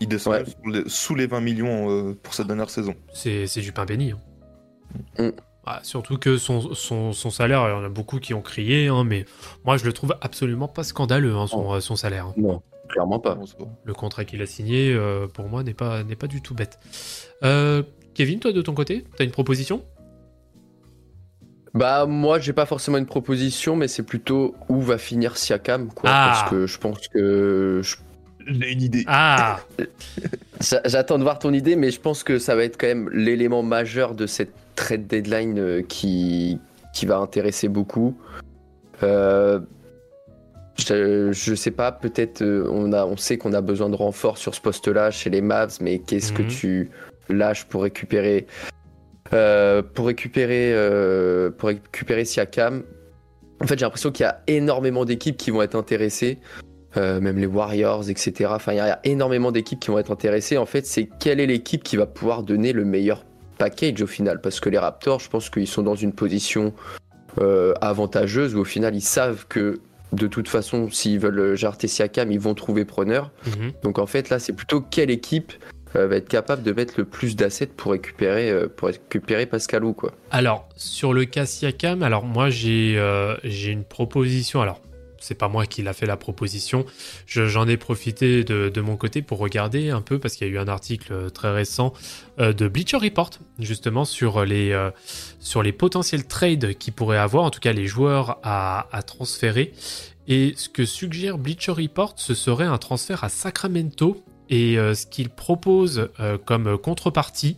il 0.00 0.08
descend 0.08 0.34
Ouais. 0.34 0.44
sous 0.44 0.70
les- 0.70 0.84
sous 0.88 1.14
les 1.14 1.26
20 1.26 1.40
millions 1.40 1.90
euh, 1.90 2.14
pour 2.22 2.34
cette 2.34 2.48
dernière 2.48 2.68
saison 2.68 2.94
c'est, 3.14 3.46
c'est 3.46 3.60
du 3.62 3.72
pain 3.72 3.86
béni. 3.86 4.12
hein. 4.12 4.18
Mm. 5.18 5.30
Ah, 5.66 5.80
surtout 5.82 6.16
que 6.16 6.38
son, 6.38 6.74
son, 6.74 7.12
son 7.12 7.30
salaire, 7.30 7.64
il 7.66 7.70
y 7.70 7.74
en 7.74 7.84
a 7.84 7.88
beaucoup 7.88 8.20
qui 8.20 8.34
ont 8.34 8.40
crié, 8.42 8.86
hein, 8.86 9.02
mais 9.04 9.24
moi 9.64 9.76
je 9.76 9.84
le 9.84 9.92
trouve 9.92 10.14
absolument 10.20 10.68
pas 10.68 10.84
scandaleux, 10.84 11.34
hein, 11.34 11.46
son, 11.48 11.72
euh, 11.74 11.80
son 11.80 11.96
salaire. 11.96 12.26
hein. 12.26 12.34
non, 12.36 12.62
clairement 12.88 13.18
pas. 13.18 13.36
Le 13.84 13.92
contrat 13.92 14.24
qu'il 14.24 14.40
a 14.42 14.46
signé, 14.46 14.92
euh, 14.94 15.26
pour 15.26 15.48
moi, 15.48 15.64
n'est 15.64 15.74
pas, 15.74 16.04
n'est 16.04 16.14
pas 16.14 16.28
du 16.28 16.40
tout 16.40 16.54
bête. 16.54 16.78
Euh, 17.42 17.82
Kevin, 18.14 18.38
toi, 18.38 18.52
de 18.52 18.62
ton 18.62 18.74
côté, 18.74 19.04
t'as 19.16 19.24
une 19.24 19.32
proposition? 19.32 19.82
Bah 21.74 22.06
moi 22.06 22.38
j'ai 22.38 22.54
pas 22.54 22.64
forcément 22.64 22.96
une 22.96 23.04
proposition 23.04 23.76
mais 23.76 23.86
c'est 23.86 24.02
plutôt 24.02 24.54
où 24.70 24.80
va 24.80 24.96
finir 24.96 25.36
Siakam 25.36 25.88
quoi 25.88 26.08
Ah. 26.10 26.30
parce 26.32 26.50
que 26.50 26.66
je 26.66 26.78
pense 26.78 27.06
que 27.08 27.80
je 27.82 27.96
J'ai 28.46 28.72
une 28.72 28.80
idée. 28.80 29.04
Ah 29.08 29.60
J'a- 30.62 30.80
J'attends 30.86 31.18
de 31.18 31.22
voir 31.22 31.38
ton 31.38 31.52
idée, 31.52 31.76
mais 31.76 31.90
je 31.90 32.00
pense 32.00 32.22
que 32.22 32.38
ça 32.38 32.56
va 32.56 32.64
être 32.64 32.78
quand 32.80 32.86
même 32.86 33.10
l'élément 33.10 33.62
majeur 33.62 34.14
de 34.14 34.26
cette 34.26 34.54
trade 34.76 35.06
deadline 35.06 35.58
euh, 35.58 35.82
qui, 35.82 36.58
qui 36.94 37.06
va 37.06 37.18
intéresser 37.18 37.68
beaucoup. 37.68 38.16
Euh, 39.02 39.60
je, 40.78 41.32
je 41.32 41.54
sais 41.54 41.70
pas, 41.70 41.90
peut-être 41.90 42.42
euh, 42.42 42.68
on, 42.70 42.92
a, 42.92 43.04
on 43.06 43.16
sait 43.16 43.38
qu'on 43.38 43.52
a 43.54 43.60
besoin 43.60 43.88
de 43.88 43.96
renfort 43.96 44.38
sur 44.38 44.54
ce 44.54 44.60
poste-là 44.60 45.10
chez 45.10 45.30
les 45.30 45.40
Mavs, 45.40 45.78
mais 45.80 45.98
qu'est-ce 45.98 46.32
que 46.32 46.42
Mhm. 46.42 46.48
tu 46.48 46.90
lâches 47.28 47.64
pour 47.64 47.82
récupérer 47.82 48.46
euh, 49.32 49.82
pour 49.82 50.06
récupérer 50.06 50.72
euh, 50.72 51.50
pour 51.50 51.68
récupérer 51.70 52.24
Siakam? 52.24 52.84
En 53.60 53.66
fait, 53.66 53.78
j'ai 53.78 53.84
l'impression 53.84 54.12
qu'il 54.12 54.24
y 54.24 54.28
a 54.28 54.42
énormément 54.46 55.04
d'équipes 55.04 55.36
qui 55.36 55.50
vont 55.50 55.62
être 55.62 55.74
intéressées. 55.74 56.38
Euh, 56.96 57.20
même 57.20 57.36
les 57.36 57.46
Warriors, 57.46 58.08
etc. 58.08 58.48
Enfin, 58.52 58.72
il 58.72 58.76
y 58.76 58.80
a 58.80 59.00
énormément 59.04 59.52
d'équipes 59.52 59.80
qui 59.80 59.90
vont 59.90 59.98
être 59.98 60.10
intéressées. 60.10 60.56
En 60.56 60.64
fait, 60.64 60.86
c'est 60.86 61.10
quelle 61.18 61.40
est 61.40 61.46
l'équipe 61.46 61.82
qui 61.82 61.96
va 61.96 62.06
pouvoir 62.06 62.42
donner 62.42 62.72
le 62.72 62.86
meilleur 62.86 63.24
package 63.56 64.02
au 64.02 64.06
final 64.06 64.40
Parce 64.40 64.60
que 64.60 64.68
les 64.68 64.78
Raptors, 64.78 65.20
je 65.20 65.28
pense 65.28 65.50
qu'ils 65.50 65.66
sont 65.66 65.82
dans 65.82 65.94
une 65.94 66.12
position 66.12 66.72
euh, 67.38 67.74
avantageuse 67.80 68.54
où 68.54 68.60
au 68.60 68.64
final, 68.64 68.94
ils 68.94 69.00
savent 69.00 69.46
que 69.48 69.80
de 70.12 70.26
toute 70.26 70.48
façon, 70.48 70.90
s'ils 70.90 71.18
veulent 71.18 71.56
jarter 71.56 71.88
Siakam, 71.88 72.30
ils 72.30 72.40
vont 72.40 72.54
trouver 72.54 72.84
preneur. 72.84 73.30
Mhm. 73.46 73.72
Donc 73.82 73.98
en 73.98 74.06
fait, 74.06 74.30
là, 74.30 74.38
c'est 74.38 74.52
plutôt 74.52 74.80
quelle 74.80 75.10
équipe 75.10 75.52
euh, 75.96 76.08
va 76.08 76.16
être 76.16 76.28
capable 76.28 76.62
de 76.62 76.72
mettre 76.72 76.94
le 76.98 77.04
plus 77.04 77.36
d'assets 77.36 77.66
pour 77.66 77.92
récupérer, 77.92 78.50
euh, 78.50 78.68
pour 78.68 78.88
récupérer 78.88 79.46
Pascalou, 79.46 79.92
quoi. 79.92 80.12
Alors, 80.30 80.68
sur 80.76 81.12
le 81.12 81.24
cas 81.24 81.46
Siakam, 81.46 82.02
alors 82.02 82.24
moi, 82.24 82.50
j'ai 82.50 82.96
euh, 82.98 83.36
j'ai 83.44 83.70
une 83.70 83.84
proposition. 83.84 84.60
Alors, 84.60 84.80
c'est 85.20 85.34
pas 85.34 85.48
moi 85.48 85.66
qui 85.66 85.82
l'a 85.82 85.92
fait 85.92 86.06
la 86.06 86.16
proposition. 86.16 86.84
Je- 87.26 87.46
J'en 87.46 87.66
ai 87.68 87.76
profité 87.76 88.44
de, 88.44 88.68
de 88.68 88.80
mon 88.80 88.96
côté 88.96 89.22
pour 89.22 89.38
regarder 89.38 89.90
un 89.90 90.00
peu, 90.00 90.18
parce 90.18 90.34
qu'il 90.36 90.46
y 90.46 90.50
a 90.50 90.52
eu 90.52 90.58
un 90.58 90.68
article 90.68 91.12
euh, 91.12 91.30
très 91.30 91.50
récent 91.52 91.92
euh, 92.38 92.52
de 92.52 92.68
Bleacher 92.68 92.96
Report, 92.98 93.30
justement, 93.58 94.04
sur 94.04 94.44
les, 94.44 94.72
euh, 94.72 94.90
sur 95.40 95.62
les 95.62 95.72
potentiels 95.72 96.26
trades 96.26 96.74
qu'il 96.78 96.92
pourrait 96.92 97.18
avoir, 97.18 97.44
en 97.44 97.50
tout 97.50 97.60
cas 97.60 97.72
les 97.72 97.86
joueurs 97.86 98.38
à, 98.42 98.88
à 98.96 99.02
transférer. 99.02 99.72
Et 100.28 100.54
ce 100.56 100.68
que 100.68 100.84
suggère 100.84 101.38
Bleacher 101.38 101.72
Report, 101.72 102.14
ce 102.16 102.34
serait 102.34 102.64
un 102.64 102.78
transfert 102.78 103.24
à 103.24 103.28
Sacramento. 103.28 104.24
Et 104.48 104.76
ce 104.76 105.06
qu'il 105.06 105.28
propose 105.28 106.08
comme 106.44 106.78
contrepartie, 106.78 107.56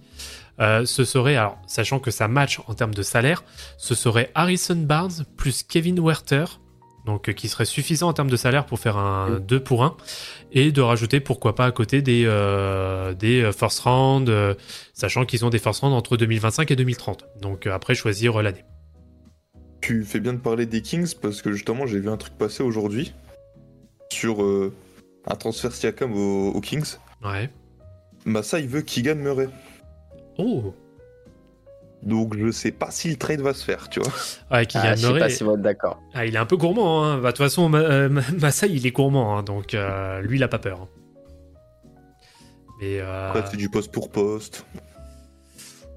ce 0.58 1.04
serait, 1.04 1.36
alors 1.36 1.58
sachant 1.66 1.98
que 1.98 2.10
ça 2.10 2.28
match 2.28 2.60
en 2.66 2.72
termes 2.72 2.94
de 2.94 3.02
salaire, 3.02 3.44
ce 3.76 3.94
serait 3.94 4.30
Harrison 4.34 4.74
Barnes 4.76 5.24
plus 5.36 5.62
Kevin 5.62 6.00
Werther, 6.00 6.44
donc 7.04 7.28
euh, 7.28 7.32
qui 7.32 7.48
serait 7.48 7.64
suffisant 7.64 8.08
en 8.08 8.12
termes 8.12 8.30
de 8.30 8.36
salaire 8.36 8.66
pour 8.66 8.78
faire 8.78 8.96
un 8.96 9.40
2 9.40 9.60
pour 9.60 9.84
1, 9.84 9.96
et 10.52 10.72
de 10.72 10.80
rajouter 10.80 11.20
pourquoi 11.20 11.54
pas 11.54 11.66
à 11.66 11.72
côté 11.72 12.02
des, 12.02 12.24
euh, 12.26 13.14
des 13.14 13.42
euh, 13.42 13.52
first 13.52 13.80
round, 13.80 14.28
euh, 14.28 14.54
sachant 14.94 15.24
qu'ils 15.24 15.44
ont 15.44 15.50
des 15.50 15.58
first 15.58 15.80
round 15.80 15.94
entre 15.94 16.16
2025 16.16 16.70
et 16.70 16.76
2030. 16.76 17.26
Donc 17.40 17.66
euh, 17.66 17.72
après 17.72 17.94
choisir 17.94 18.38
euh, 18.38 18.42
l'année. 18.42 18.64
Tu 19.80 20.04
fais 20.04 20.20
bien 20.20 20.34
de 20.34 20.38
parler 20.38 20.66
des 20.66 20.82
Kings 20.82 21.14
parce 21.20 21.40
que 21.40 21.52
justement 21.52 21.86
j'ai 21.86 22.00
vu 22.00 22.10
un 22.10 22.16
truc 22.16 22.36
passer 22.36 22.62
aujourd'hui 22.62 23.14
sur 24.10 24.42
euh, 24.42 24.74
un 25.26 25.36
transfert 25.36 25.72
Siakam 25.72 26.12
aux, 26.14 26.50
aux 26.50 26.60
Kings. 26.60 26.96
Ouais. 27.24 27.50
Massa 28.24 28.58
il 28.60 28.68
veut 28.68 28.82
Keegan 28.82 29.16
Murray. 29.16 29.48
Oh 30.36 30.74
Donc 32.02 32.36
je 32.38 32.50
sais 32.52 32.70
pas 32.70 32.90
si 32.90 33.10
le 33.10 33.16
trade 33.16 33.40
va 33.40 33.52
se 33.54 33.64
faire, 33.64 33.88
tu 33.88 34.00
vois. 34.00 34.12
Ouais, 34.52 34.66
Kylian 34.66 34.84
Ah, 34.90 34.94
je 34.94 35.06
sais 35.06 35.18
pas 35.18 35.28
si 35.28 35.44
d'accord. 35.58 36.00
ah, 36.14 36.24
il 36.26 36.34
est 36.34 36.38
un 36.38 36.46
peu 36.46 36.56
gourmand. 36.56 37.04
Hein. 37.04 37.18
Bah, 37.18 37.32
De 37.32 37.36
toute 37.36 37.44
façon, 37.44 37.68
Ma- 37.68 37.78
euh, 37.78 38.08
Ma- 38.08 38.22
Masai, 38.40 38.68
il 38.70 38.86
est 38.86 38.90
gourmand. 38.92 39.36
hein, 39.36 39.42
donc 39.42 39.74
euh, 39.74 40.20
lui, 40.22 40.38
il 40.38 40.42
a 40.42 40.48
pas 40.48 40.58
peur. 40.60 40.82
hein. 40.82 40.88
Mais 42.80 43.00
euh, 43.00 43.30
Après 43.30 43.50
c'est 43.50 43.56
du 43.56 43.68
poste 43.68 43.90
pour 43.92 44.10
poste. 44.10 44.64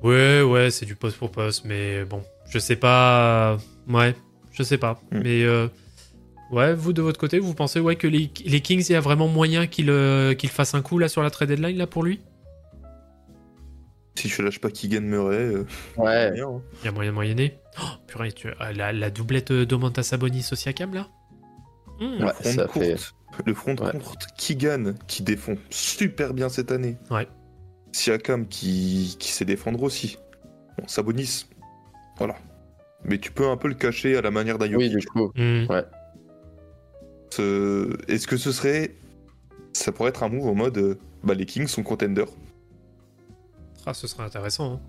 Ouais, 0.02 0.41
ouais, 0.41 0.72
c'est 0.72 0.86
du 0.88 0.95
poste 0.95 1.18
pour 1.18 1.30
poste, 1.30 1.64
mais 1.66 2.04
bon, 2.06 2.24
je 2.49 2.58
sais 2.58 2.76
pas. 2.76 3.58
Ouais, 3.88 4.16
je 4.52 4.64
sais 4.64 4.80
pas. 4.80 4.99
Hmm. 5.12 5.20
Mais 5.24 5.43
euh, 5.43 5.68
ouais, 6.52 6.74
vous 6.74 6.91
de 6.93 7.04
votre 7.04 7.20
côté, 7.20 7.38
vous 7.38 7.54
pensez 7.54 7.80
ouais 7.80 7.95
que 7.95 8.08
les, 8.08 8.32
les 8.43 8.62
Kings, 8.62 8.84
il 8.89 8.93
y 8.93 8.95
a 8.95 8.99
vraiment 8.99 9.28
moyen 9.28 9.68
qu'ils 9.68 9.91
euh, 9.91 10.34
qu'ils 10.34 10.49
fassent 10.49 10.74
un 10.74 10.82
coup 10.82 10.97
là 10.97 11.08
sur 11.08 11.22
la 11.22 11.30
trade 11.30 11.49
deadline 11.49 11.78
là 11.78 11.86
pour 11.86 12.02
lui? 12.04 12.20
Si 14.16 14.28
je 14.28 14.41
lâche 14.41 14.59
pas 14.59 14.70
Keegan 14.70 15.01
Murray, 15.01 15.38
euh, 15.38 15.66
Ouais. 15.97 16.32
hein. 16.39 16.62
Il 16.82 16.86
y 16.86 16.88
a 16.88 16.91
moyen 16.91 17.12
de 17.12 17.16
moyenner. 17.16 17.59
Oh, 17.82 17.86
purée, 18.07 18.32
tu, 18.34 18.49
ah, 18.59 18.74
la, 18.74 18.91
la 18.91 19.09
doublette 19.09 19.51
d'Omantas 19.53 20.03
Sabonis 20.03 20.47
au 20.51 20.55
Siakam 20.55 20.93
là? 20.93 21.07
Hmm. 21.99 22.24
Ouais, 22.24 22.34
front 22.34 22.51
ça 22.51 22.66
courte. 22.68 22.86
fait. 22.86 22.95
Le 23.45 23.53
front 23.53 23.76
Ouais. 23.78 23.91
courte 23.99 24.28
Keegan 24.38 24.93
qui 25.07 25.24
défend 25.24 25.53
super 25.70 26.34
bien 26.34 26.49
cette 26.49 26.72
année. 26.72 26.97
Ouais. 27.09 27.28
Siakam 27.93 28.47
qui, 28.47 29.16
qui 29.20 29.32
sait 29.32 29.45
défendre 29.45 29.82
aussi. 29.84 30.18
Bon, 30.78 30.88
Sabonis, 30.88 31.45
voilà. 32.18 32.36
Mais 33.05 33.18
tu 33.18 33.32
peux 33.32 33.47
un 33.47 33.57
peu 33.57 33.68
le 33.70 33.76
cacher 33.76 34.18
à 34.18 34.22
la 34.22 34.30
manière 34.32 34.57
d'un 34.57 34.72
Oui, 34.74 34.89
du 34.89 35.05
coup. 35.07 35.32
Hmm. 35.36 35.66
Ce- 37.32 37.97
Est-ce 38.12 38.28
que 38.28 38.38
ce 38.38 38.51
serait. 38.51 38.95
Ça 39.74 39.91
pourrait 39.91 40.09
être 40.09 40.24
un 40.24 40.30
move 40.30 40.47
en 40.47 40.55
mode. 40.55 40.78
euh, 40.78 40.99
Bah, 41.24 41.34
les 41.34 41.45
Kings 41.45 41.68
sont 41.68 41.84
contenders. 41.84 42.28
Ah, 43.86 43.93
ce 43.93 44.07
serait 44.07 44.23
intéressant. 44.23 44.73
hein. 44.73 44.79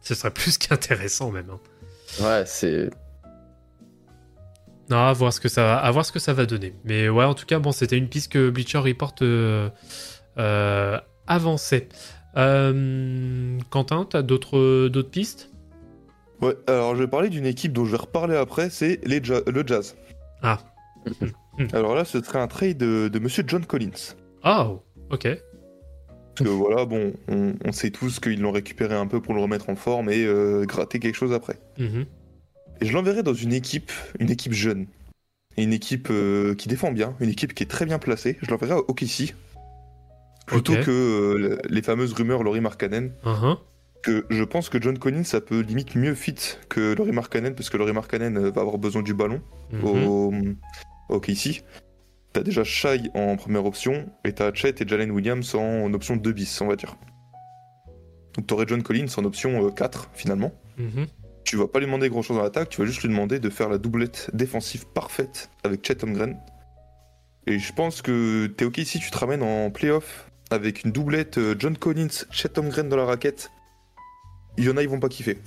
Ce 0.00 0.14
serait 0.14 0.30
plus 0.30 0.56
qu'intéressant 0.58 1.30
même. 1.30 1.50
hein. 1.50 1.60
Ouais, 2.22 2.44
c'est. 2.46 2.90
Non, 4.88 4.98
à 4.98 5.12
voir 5.12 5.32
ce 5.32 5.40
que 5.40 5.48
ça 5.48 5.62
va, 5.64 5.76
à 5.78 5.90
voir 5.90 6.04
ce 6.06 6.12
que 6.12 6.20
ça 6.20 6.32
va 6.32 6.46
donner. 6.46 6.72
Mais 6.84 7.08
ouais, 7.08 7.24
en 7.24 7.34
tout 7.34 7.44
cas, 7.46 7.58
bon, 7.58 7.72
c'était 7.72 7.98
une 7.98 8.08
piste 8.08 8.30
que 8.30 8.50
Bleacher 8.50 8.78
Report 8.78 9.14
euh, 9.22 9.68
euh, 10.38 10.98
avançait. 11.26 11.88
Euh, 12.36 13.58
Quentin, 13.70 14.06
t'as 14.08 14.22
d'autres 14.22 14.86
d'autres 14.88 15.10
pistes? 15.10 15.50
Ouais, 16.40 16.54
alors 16.68 16.94
je 16.94 17.02
vais 17.02 17.08
parler 17.08 17.30
d'une 17.30 17.46
équipe 17.46 17.72
dont 17.72 17.84
je 17.84 17.92
vais 17.92 17.96
reparler 17.96 18.36
après, 18.36 18.70
c'est 18.70 19.00
les 19.04 19.20
Ja- 19.24 19.40
le 19.46 19.66
Jazz. 19.66 19.96
Ah. 20.42 20.58
alors 21.72 21.94
là, 21.96 22.04
ce 22.04 22.22
serait 22.22 22.38
un 22.40 22.46
trade 22.46 22.76
de, 22.76 23.08
de 23.08 23.18
monsieur 23.18 23.42
John 23.46 23.64
Collins. 23.66 24.14
Oh, 24.44 24.82
ok. 25.10 25.26
Parce 26.36 26.50
que 26.50 26.54
voilà, 26.54 26.84
bon, 26.84 27.14
on, 27.28 27.54
on 27.64 27.72
sait 27.72 27.90
tous 27.90 28.20
qu'ils 28.20 28.40
l'ont 28.40 28.52
récupéré 28.52 28.94
un 28.94 29.06
peu 29.06 29.20
pour 29.20 29.32
le 29.34 29.40
remettre 29.40 29.70
en 29.70 29.76
forme 29.76 30.10
et 30.10 30.24
euh, 30.24 30.64
gratter 30.66 30.98
quelque 30.98 31.14
chose 31.16 31.32
après. 31.32 31.58
Mhm. 31.78 32.04
Et 32.80 32.86
je 32.86 32.92
l'enverrai 32.92 33.22
dans 33.22 33.34
une 33.34 33.52
équipe, 33.54 33.90
une 34.18 34.30
équipe 34.30 34.52
jeune. 34.52 34.86
Et 35.56 35.62
une 35.62 35.72
équipe 35.72 36.08
euh, 36.10 36.54
qui 36.54 36.68
défend 36.68 36.92
bien, 36.92 37.14
une 37.20 37.30
équipe 37.30 37.54
qui 37.54 37.62
est 37.62 37.66
très 37.66 37.86
bien 37.86 37.98
placée. 37.98 38.36
Je 38.42 38.50
l'enverrai 38.50 38.74
à 38.74 38.78
OKC. 38.78 39.34
Plutôt 40.46 40.74
que 40.84 40.90
euh, 40.90 41.58
les 41.68 41.82
fameuses 41.82 42.12
rumeurs 42.12 42.42
Laurie 42.42 42.60
Markkanen. 42.60 43.12
Mhm. 43.24 43.56
Que 44.02 44.26
je 44.30 44.44
pense 44.44 44.68
que 44.68 44.80
John 44.80 44.98
Collins, 44.98 45.24
ça 45.24 45.40
peut 45.40 45.60
limite 45.60 45.96
mieux 45.96 46.14
fit 46.14 46.36
que 46.68 46.94
Laurie 46.94 47.12
Markkanen, 47.12 47.54
parce 47.54 47.70
que 47.70 47.76
Laurie 47.78 47.94
Markkanen 47.94 48.50
va 48.50 48.60
avoir 48.60 48.78
besoin 48.78 49.02
du 49.02 49.14
ballon 49.14 49.40
Mhm. 49.72 49.84
au, 49.84 50.34
au 51.08 51.18
KC. 51.20 51.62
T'as 52.36 52.42
déjà 52.42 52.64
Shai 52.64 53.00
en 53.14 53.36
première 53.36 53.64
option, 53.64 54.10
et 54.22 54.32
t'as 54.34 54.52
Chet 54.52 54.74
et 54.82 54.86
Jalen 54.86 55.10
Williams 55.10 55.54
en 55.54 55.90
option 55.94 56.16
2 56.16 56.32
bis, 56.32 56.60
on 56.60 56.66
va 56.66 56.76
dire. 56.76 56.94
Donc 58.34 58.46
t'aurais 58.46 58.66
John 58.68 58.82
Collins 58.82 59.06
en 59.16 59.24
option 59.24 59.66
euh, 59.66 59.70
4, 59.70 60.10
finalement. 60.12 60.52
Mhm. 60.76 61.06
Tu 61.44 61.56
vas 61.56 61.66
pas 61.66 61.78
lui 61.78 61.86
demander 61.86 62.10
grand 62.10 62.20
chose 62.20 62.36
dans 62.36 62.42
l'attaque, 62.42 62.68
tu 62.68 62.78
vas 62.82 62.86
juste 62.86 63.00
lui 63.00 63.08
demander 63.08 63.40
de 63.40 63.48
faire 63.48 63.70
la 63.70 63.78
doublette 63.78 64.28
défensive 64.34 64.84
parfaite 64.86 65.48
avec 65.64 65.82
Chet 65.86 66.04
Holmgren. 66.04 66.36
Et 67.46 67.58
je 67.58 67.72
pense 67.72 68.02
que 68.02 68.48
t'es 68.48 68.66
ok 68.66 68.80
si 68.84 68.98
tu 69.00 69.10
te 69.10 69.16
ramènes 69.16 69.42
en 69.42 69.70
playoff 69.70 70.30
avec 70.50 70.84
une 70.84 70.92
doublette 70.92 71.38
euh, 71.38 71.56
John 71.58 71.78
Collins, 71.78 72.26
Chet 72.30 72.58
Holmgren 72.58 72.90
dans 72.90 72.96
la 72.98 73.06
raquette. 73.06 73.50
Il 74.58 74.64
y 74.64 74.68
en 74.68 74.76
a, 74.76 74.82
ils 74.82 74.90
vont 74.90 75.00
pas 75.00 75.08
kiffer. 75.08 75.38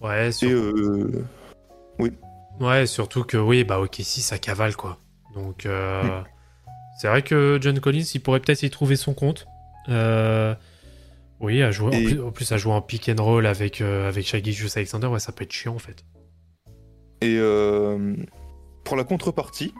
Ouais, 0.00 0.30
sur- 0.30 0.48
Et 0.48 0.52
euh, 0.52 1.24
ouais, 2.60 2.86
surtout 2.86 3.24
que 3.24 3.36
oui, 3.36 3.64
bah 3.64 3.80
ok, 3.80 3.96
si 3.98 4.22
ça 4.22 4.38
cavale 4.38 4.76
quoi. 4.76 5.00
Donc 5.34 5.66
euh, 5.66 6.20
c'est 7.00 7.08
vrai 7.08 7.22
que 7.22 7.58
John 7.60 7.78
Collins, 7.80 8.04
il 8.14 8.20
pourrait 8.20 8.40
peut-être 8.40 8.62
y 8.62 8.70
trouver 8.70 8.96
son 8.96 9.14
compte. 9.14 9.46
Euh, 9.88 10.54
oui, 11.40 11.62
à 11.62 11.70
jouer, 11.70 11.88
en, 11.88 11.98
Et- 11.98 12.04
plus, 12.04 12.22
en 12.22 12.30
plus 12.30 12.52
à 12.52 12.56
jouer 12.56 12.72
en 12.72 12.80
pick 12.80 13.08
and 13.08 13.22
roll 13.22 13.46
avec 13.46 13.80
euh, 13.80 14.08
avec 14.08 14.26
Shaggy 14.26 14.52
Juice 14.52 14.76
Alexander, 14.76 15.08
ouais, 15.08 15.18
ça 15.20 15.32
peut 15.32 15.44
être 15.44 15.52
chiant 15.52 15.74
en 15.74 15.78
fait. 15.78 16.04
Et 17.20 17.36
euh, 17.38 18.14
pour 18.84 18.96
la 18.96 19.04
contrepartie, 19.04 19.74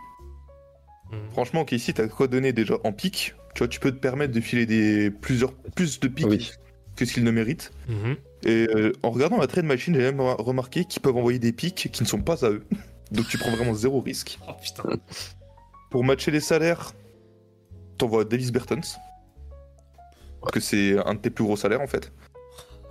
Mhm. 1.12 1.18
franchement, 1.32 1.60
ok, 1.60 1.72
ici, 1.72 1.92
t'as 1.94 2.08
quoi 2.08 2.26
donner 2.26 2.52
déjà 2.52 2.74
en 2.82 2.92
pic. 2.92 3.34
Tu 3.54 3.58
vois, 3.58 3.68
tu 3.68 3.78
peux 3.78 3.92
te 3.92 3.98
permettre 3.98 4.32
de 4.32 4.40
filer 4.40 4.66
des 4.66 5.10
plusieurs 5.10 5.52
plus 5.52 6.00
de 6.00 6.08
pics 6.08 6.26
Oui. 6.26 6.50
que 6.96 7.04
ce 7.04 7.12
qu'ils 7.12 7.22
ne 7.24 7.30
méritent. 7.30 7.70
Mhm. 7.88 8.16
Et 8.44 8.66
euh, 8.74 8.92
en 9.02 9.10
regardant 9.10 9.38
la 9.38 9.46
trade 9.46 9.64
machine, 9.66 9.94
j'ai 9.94 10.00
même 10.00 10.18
re- 10.18 10.40
remarqué 10.42 10.84
qu'ils 10.86 11.02
peuvent 11.02 11.16
envoyer 11.16 11.38
des 11.38 11.52
pics 11.52 11.88
qui 11.92 12.02
ne 12.02 12.08
sont 12.08 12.20
pas 12.20 12.44
à 12.44 12.50
eux. 12.50 12.64
Donc 13.12 13.28
tu 13.28 13.38
prends 13.38 13.50
vraiment 13.50 13.74
zéro 13.74 14.00
risque. 14.00 14.38
Oh 14.48 14.52
putain. 14.60 14.98
Pour 15.94 16.02
matcher 16.02 16.32
les 16.32 16.40
salaires, 16.40 16.90
t'envoies 17.98 18.24
Davis 18.24 18.50
Bertens. 18.50 18.98
Parce 20.40 20.50
que 20.50 20.58
c'est 20.58 20.98
un 21.06 21.14
de 21.14 21.20
tes 21.20 21.30
plus 21.30 21.44
gros 21.44 21.56
salaires 21.56 21.80
en 21.82 21.86
fait. 21.86 22.10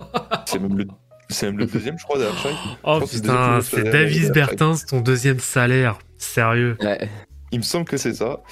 C'est 0.46 0.58
même 0.58 0.74
le, 0.78 0.86
c'est 1.28 1.44
même 1.44 1.58
le 1.58 1.66
deuxième, 1.66 1.98
je 1.98 2.04
crois, 2.04 2.16
derrière 2.16 2.38
Shai. 2.38 2.48
Oh 2.82 3.00
putain, 3.06 3.60
c'est 3.60 3.84
Davis 3.84 4.30
Bertens, 4.30 4.86
ton 4.88 5.02
deuxième 5.02 5.38
salaire. 5.38 5.98
Sérieux. 6.16 6.78
Ouais. 6.80 7.10
Il 7.52 7.58
me 7.58 7.62
semble 7.62 7.84
que 7.84 7.98
c'est 7.98 8.14
ça. 8.14 8.42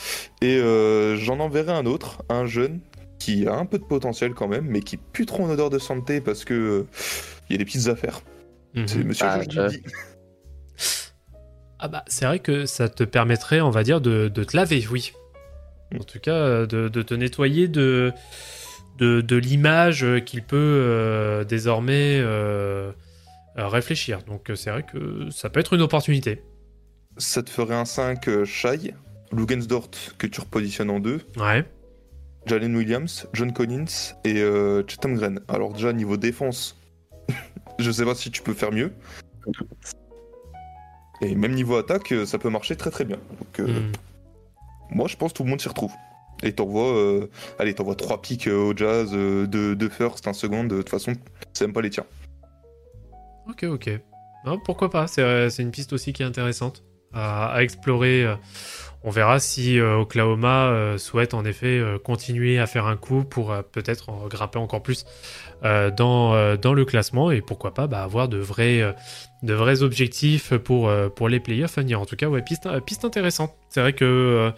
Et 0.43 0.59
euh, 0.59 1.17
j'en 1.17 1.41
enverrai 1.41 1.73
un 1.73 1.87
autre, 1.87 2.23
un 2.29 2.45
jeune 2.45 2.81
qui 3.19 3.47
a 3.49 3.55
un 3.55 3.65
peu 3.65 3.79
de 3.79 3.85
potentiel 3.85 4.35
quand 4.35 4.49
même, 4.49 4.67
mais 4.67 4.81
qui 4.81 4.97
est 4.97 5.01
plus 5.15 5.25
trop 5.25 5.45
en 5.47 5.49
odeur 5.49 5.71
de 5.71 5.79
santé 5.79 6.21
parce 6.21 6.45
que 6.45 6.53
euh, 6.53 6.87
il 7.49 7.53
y 7.53 7.55
a 7.55 7.59
des 7.59 7.65
petites 7.65 7.89
affaires. 7.89 8.21
C'est 8.75 8.97
Mhm. 8.99 9.07
Monsieur 9.07 9.27
Ah, 9.27 9.41
Georges. 9.49 9.81
Ah 11.85 11.89
bah 11.89 12.05
c'est 12.07 12.27
vrai 12.27 12.39
que 12.39 12.65
ça 12.65 12.89
te 12.89 13.03
permettrait, 13.03 13.61
on 13.61 13.71
va 13.71 13.83
dire, 13.83 14.01
de, 14.01 14.29
de 14.29 14.45
te 14.45 14.57
laver, 14.57 14.87
oui. 14.89 15.13
En 15.99 16.05
tout 16.05 16.21
cas, 16.21 16.33
euh, 16.33 16.65
de, 16.65 16.89
de 16.89 17.03
te 17.03 17.13
nettoyer 17.13 17.67
de, 17.67 18.13
de, 18.99 19.21
de 19.21 19.37
l'image 19.37 20.07
qu'il 20.25 20.45
peut 20.45 20.57
euh, 20.57 21.43
désormais 21.43 22.21
euh, 22.21 22.93
réfléchir. 23.57 24.21
Donc 24.29 24.53
c'est 24.55 24.71
vrai 24.71 24.85
que 24.85 25.29
ça 25.31 25.51
peut 25.51 25.59
être 25.59 25.73
une 25.73 25.83
opportunité. 25.83 26.45
Ça 27.19 27.43
te 27.43 27.51
ferait 27.51 27.75
un 27.75 27.85
5 27.85 28.29
euh, 28.29 28.45
Shai, 28.45 28.95
Lugensdort 29.33 29.91
que 30.19 30.29
tu 30.29 30.41
repositionnes 30.41 30.89
en 30.91 31.01
2, 31.01 31.21
Ouais. 31.37 31.65
Jalen 32.47 32.77
Williams, 32.77 33.27
John 33.33 33.53
Collins 33.53 34.15
et 34.25 34.41
euh, 34.41 34.85
Chatham 34.87 35.17
Gren. 35.17 35.41
Alors 35.49 35.73
déjà 35.73 35.93
niveau 35.93 36.17
défense, 36.17 36.77
je 37.81 37.91
sais 37.91 38.05
pas 38.05 38.15
si 38.15 38.31
tu 38.31 38.41
peux 38.41 38.55
faire 38.55 38.71
mieux. 38.71 38.93
Et 41.23 41.35
même 41.35 41.53
niveau 41.53 41.77
attaque, 41.77 42.13
euh, 42.13 42.27
ça 42.27 42.39
peut 42.39 42.51
marcher 42.51 42.77
très 42.77 42.91
très 42.91 43.05
bien. 43.05 43.17
Donc 43.39 43.61
euh, 43.61 43.67
Mhm. 43.81 43.93
moi 44.91 45.09
je 45.09 45.17
pense 45.17 45.33
que 45.33 45.37
tout 45.39 45.45
le 45.45 45.51
monde 45.51 45.61
s'y 45.61 45.69
retrouve. 45.69 45.93
Et 46.43 46.53
t'envoies, 46.53 46.93
euh, 46.97 47.31
allez, 47.61 47.73
t'envoies 47.75 47.95
3 47.95 48.21
pics 48.21 48.49
euh, 48.49 48.71
au 48.73 48.77
jazz, 48.77 49.13
2 49.13 49.47
de, 49.47 49.75
de 49.75 49.89
first, 49.89 50.27
un 50.27 50.33
second, 50.33 50.65
de 50.65 50.79
toute 50.79 50.89
façon, 50.89 51.13
c'est 51.53 51.65
même 51.67 51.73
pas 51.73 51.81
les 51.83 51.91
tiens. 51.91 52.05
Ok, 53.49 53.63
ok. 53.65 53.91
Non, 54.45 54.59
pourquoi 54.59 54.91
pas 54.91 55.07
C'est 55.07 55.23
euh, 55.23 55.49
c'est 55.51 55.63
une 55.63 55.71
piste 55.71 55.93
aussi 55.93 56.13
qui 56.13 56.23
est 56.23 56.27
intéressante 56.27 56.83
à, 57.13 57.47
à 57.53 57.63
explorer. 57.63 58.27
On 59.05 59.11
verra 59.11 59.41
si 59.41 59.79
euh, 59.79 59.97
Oklahoma 59.97 60.67
euh, 60.69 60.99
souhaite 60.99 61.35
en 61.35 61.45
effet 61.45 61.79
euh, 61.79 61.99
continuer 61.99 62.59
à 62.59 62.67
faire 62.67 62.87
un 62.87 62.97
coup 62.97 63.25
pour 63.25 63.55
peut-être 63.73 64.09
en 64.11 64.29
grimper 64.29 64.59
encore 64.59 64.83
plus 64.83 65.05
dans, 65.63 66.57
dans 66.57 66.75
le 66.75 66.85
classement 66.85 67.31
et 67.31 67.41
pourquoi 67.41 67.73
pas 67.73 67.87
bah, 67.87 68.03
avoir 68.03 68.29
de 68.29 68.39
vrais, 68.39 68.95
de 69.45 69.55
vrais 69.55 69.83
objectifs 69.83 70.55
pour, 70.57 70.91
pour 71.15 71.29
les 71.29 71.39
playoffs 71.39 71.79
à 71.79 71.83
venir. 71.83 72.01
En 72.01 72.05
tout 72.07 72.17
cas, 72.17 72.27
ouais, 72.29 72.43
piste, 72.43 72.69
piste 72.85 73.05
intéressante. 73.05 73.53
C'est 73.69 73.81
vrai 73.81 73.93
que 73.93 74.53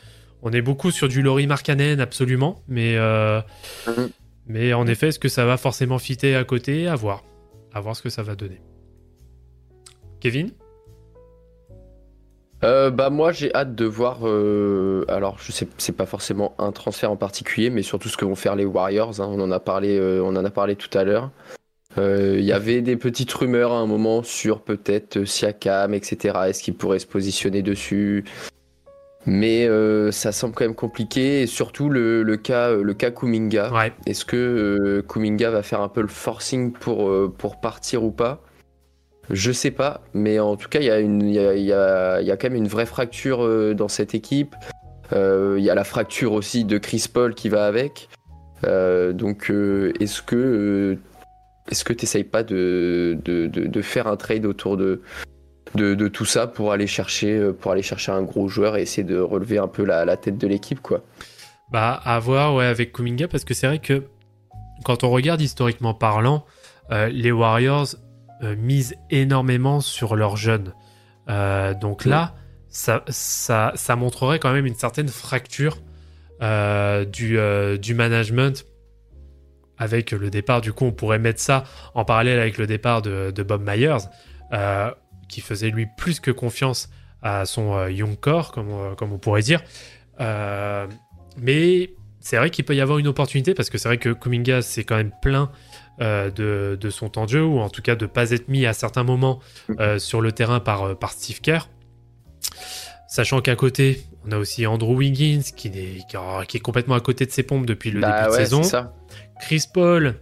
on 0.47 0.51
est 0.53 0.63
beaucoup 0.63 0.91
sur 0.91 1.09
du 1.09 1.23
Laurie 1.23 1.47
Markkanen 1.47 2.01
absolument, 2.01 2.63
mais, 2.69 2.97
euh, 2.97 3.41
Mhm. 3.87 4.11
mais 4.47 4.73
en 4.75 4.87
effet, 4.87 5.09
est-ce 5.09 5.19
que 5.19 5.29
ça 5.29 5.47
va 5.47 5.57
forcément 5.57 5.99
fitter 5.99 6.37
à 6.37 6.45
côté? 6.45 6.87
À 6.87 6.95
voir. 6.95 7.25
À 7.73 7.81
voir 7.81 7.97
ce 7.97 8.03
que 8.03 8.11
ça 8.11 8.23
va 8.23 8.35
donner. 8.35 8.61
Kevin? 10.21 10.53
Euh, 12.65 12.91
bah 12.91 13.11
moi 13.11 13.31
j'ai 13.31 13.55
hâte 13.55 13.75
de 13.75 13.85
voir. 13.85 14.21
euh, 14.27 15.05
alors 15.09 15.37
je 15.39 15.53
sais 15.53 15.69
c'est 15.77 15.95
pas 15.97 16.07
forcément 16.07 16.55
un 16.59 16.73
transfert 16.73 17.11
en 17.11 17.17
particulier, 17.17 17.69
mais 17.69 17.83
surtout 17.83 18.09
ce 18.09 18.17
que 18.17 18.25
vont 18.25 18.35
faire 18.35 18.57
les 18.57 18.65
Warriors. 18.65 19.21
hein. 19.21 19.29
on 19.31 19.41
en 19.41 19.51
a 19.51 19.61
parlé, 19.61 19.99
euh, 19.99 20.23
on 20.25 20.35
en 20.35 20.45
a 20.45 20.51
parlé 20.51 20.75
tout 20.75 20.97
à 20.97 21.05
l'heure. 21.05 21.31
Euh, 21.99 22.37
Il 22.39 22.45
y 22.45 22.53
avait 22.53 22.81
des 22.81 22.97
petites 22.97 23.33
rumeurs 23.33 23.73
à 23.73 23.77
un 23.77 23.87
moment 23.87 24.23
sur 24.23 24.63
peut-être 24.63 25.25
Siakam, 25.25 25.93
etc. 25.95 26.39
Est-ce 26.49 26.63
qu'il 26.63 26.75
pourrait 26.75 26.99
se 26.99 27.07
positionner 27.07 27.63
dessus? 27.63 28.25
Mais 29.27 29.69
ça 30.11 30.33
semble 30.33 30.55
quand 30.55 30.65
même 30.65 30.75
compliqué. 30.75 31.43
Et 31.43 31.47
surtout 31.47 31.89
le, 31.89 32.23
le 32.23 32.37
cas 32.37 32.73
le 32.73 32.95
cas 32.95 33.11
Kuminga. 33.11 33.73
Ouais. 33.73 33.93
Est-ce 34.07 34.25
que 34.25 35.05
Kuminga 35.09 35.51
va 35.51 35.63
faire 35.63 35.81
un 35.83 35.89
peu 35.89 36.03
le 36.03 36.09
forcing 36.09 36.73
pour, 36.73 37.11
pour 37.39 37.61
partir 37.61 38.03
ou 38.05 38.11
pas? 38.11 38.41
Je 39.31 39.53
sais 39.53 39.71
pas, 39.71 40.03
mais 40.13 40.39
en 40.39 40.57
tout 40.57 40.69
cas, 40.69 40.81
il 40.81 40.87
y, 40.87 41.73
a 41.73 42.37
quand 42.37 42.51
même 42.51 42.57
une 42.57 42.69
vraie 42.69 42.87
fracture 42.87 43.45
euh, 43.45 43.75
dans 43.75 43.89
cette 43.89 44.15
équipe. 44.15 44.55
Euh, 45.13 45.57
Il 45.59 45.65
y 45.65 45.71
a 45.71 45.75
la 45.75 45.85
fracture 45.85 46.33
aussi 46.33 46.65
de 46.65 46.79
Chris 46.79 47.07
Paul 47.13 47.35
qui 47.35 47.49
va 47.49 47.67
avec. 47.67 48.09
Euh, 48.65 49.13
donc, 49.13 49.51
est-ce 50.01 50.23
que 50.23 50.99
est-ce 51.71 51.85
que 51.85 51.95
tu 51.95 52.05
n'essayes 52.05 52.25
pas 52.25 52.43
de, 52.43 53.19
faire 53.83 54.07
un 54.07 54.17
trade 54.17 54.45
autour 54.45 54.77
de, 54.77 55.01
tout 56.09 56.25
ça 56.27 56.47
pour 56.47 56.73
aller 56.73 56.87
chercher 56.87 57.51
pour 57.59 57.73
aller 57.73 57.83
chercher 57.83 58.13
un 58.13 58.23
gros 58.23 58.49
joueur 58.49 58.77
et 58.77 58.83
essayer 58.83 59.05
de 59.05 59.19
relever 59.19 59.57
un 59.59 59.69
peu 59.69 59.85
la, 59.85 60.17
tête 60.17 60.37
de 60.37 60.47
l'équipe, 60.47 60.81
quoi? 60.81 61.03
Bah, 61.73 62.01
à 62.05 62.19
voir 62.19 62.55
ouais, 62.55 62.67
avec 62.67 62.93
Kuminga, 62.93 63.27
parce 63.27 63.45
que 63.45 63.55
c'est 63.55 63.67
vrai 63.67 63.79
que 63.79 64.03
quand 64.85 65.03
on 65.03 65.11
regarde 65.11 65.41
historiquement 65.41 65.95
parlant, 65.95 66.45
les 66.91 67.33
Warriors 67.33 67.97
misent 68.43 68.95
énormément 69.11 69.81
sur 69.81 70.17
leurs 70.17 70.37
jeunes. 70.37 70.75
Euh, 71.29 71.75
donc 71.75 72.05
là, 72.05 72.35
ça, 72.69 73.03
ça, 73.09 73.73
ça 73.77 73.97
montrerait 73.97 74.39
quand 74.39 74.53
même 74.53 74.67
une 74.67 74.75
certaine 74.75 75.09
fracture 75.09 75.79
euh, 76.43 77.05
du, 77.05 77.39
euh, 77.39 77.77
du 77.79 77.95
management 77.95 78.65
avec 79.79 80.11
le 80.13 80.31
départ. 80.31 80.61
Du 80.61 80.73
coup, 80.73 80.85
on 80.85 80.93
pourrait 80.93 81.19
mettre 81.19 81.41
ça 81.41 81.65
en 81.95 82.05
parallèle 82.05 82.39
avec 82.39 82.59
le 82.59 82.67
départ 82.67 83.03
de, 83.03 83.31
de 83.35 83.43
Bob 83.43 83.63
Myers, 83.69 84.05
euh, 84.53 84.91
qui 85.29 85.41
faisait 85.41 85.71
lui 85.71 85.87
plus 85.97 86.21
que 86.21 86.31
confiance 86.31 86.91
à 87.23 87.47
son 87.47 87.75
euh, 87.75 87.91
young 87.91 88.19
core, 88.19 88.53
comme, 88.53 88.71
on- 88.71 88.95
comme 88.95 89.13
on 89.13 89.19
pourrait 89.19 89.43
dire. 89.43 89.63
Euh, 90.21 90.87
mais 91.39 91.91
c'est 92.21 92.37
vrai 92.37 92.51
qu'il 92.51 92.65
peut 92.65 92.75
y 92.77 92.81
avoir 92.81 92.99
une 92.99 93.09
opportunité 93.09 93.55
parce 93.55 93.69
que 93.71 93.79
c'est 93.79 93.89
vrai 93.89 93.99
que 93.99 94.11
Kuminga 94.11 94.63
c'est 94.63 94.85
quand 94.85 94.97
même 94.97 95.11
plein 95.21 95.51
euh, 96.01 96.31
de, 96.31 96.77
de 96.81 96.91
son 96.91 97.09
temps 97.09 97.25
de 97.25 97.31
jeu 97.31 97.45
ou 97.45 97.59
en 97.61 97.69
tout 97.71 97.83
cas 97.83 97.95
de 97.95 98.07
pas 98.07 98.31
être 98.33 98.49
mis 98.49 98.67
à 98.67 98.73
certains 98.73 99.05
moments 99.05 99.41
euh, 99.81 99.99
sur 99.99 100.21
le 100.21 100.33
terrain 100.33 100.61
par, 100.61 100.83
euh, 100.83 100.95
par 100.95 101.13
Steve 101.13 101.41
Kerr. 101.41 101.69
Sachant 103.09 103.41
qu'à 103.41 103.55
côté, 103.57 104.03
on 104.27 104.33
a 104.33 104.39
aussi 104.39 104.67
Andrew 104.67 104.95
Wiggins 104.97 105.43
qui 105.57 105.69
est, 105.69 106.01
qui 106.49 106.57
est- 106.57 106.61
complètement 106.61 106.95
à 106.97 107.01
côté 107.01 107.27
de 107.27 107.31
ses 107.31 107.43
pompes 107.45 107.67
depuis 107.67 107.91
le 107.91 108.01
Bah 108.01 108.23
début 108.25 108.31
de 108.33 108.37
saison. 108.39 108.63
ça. 108.63 108.93
Chris 109.41 109.65
Paul, 109.73 110.15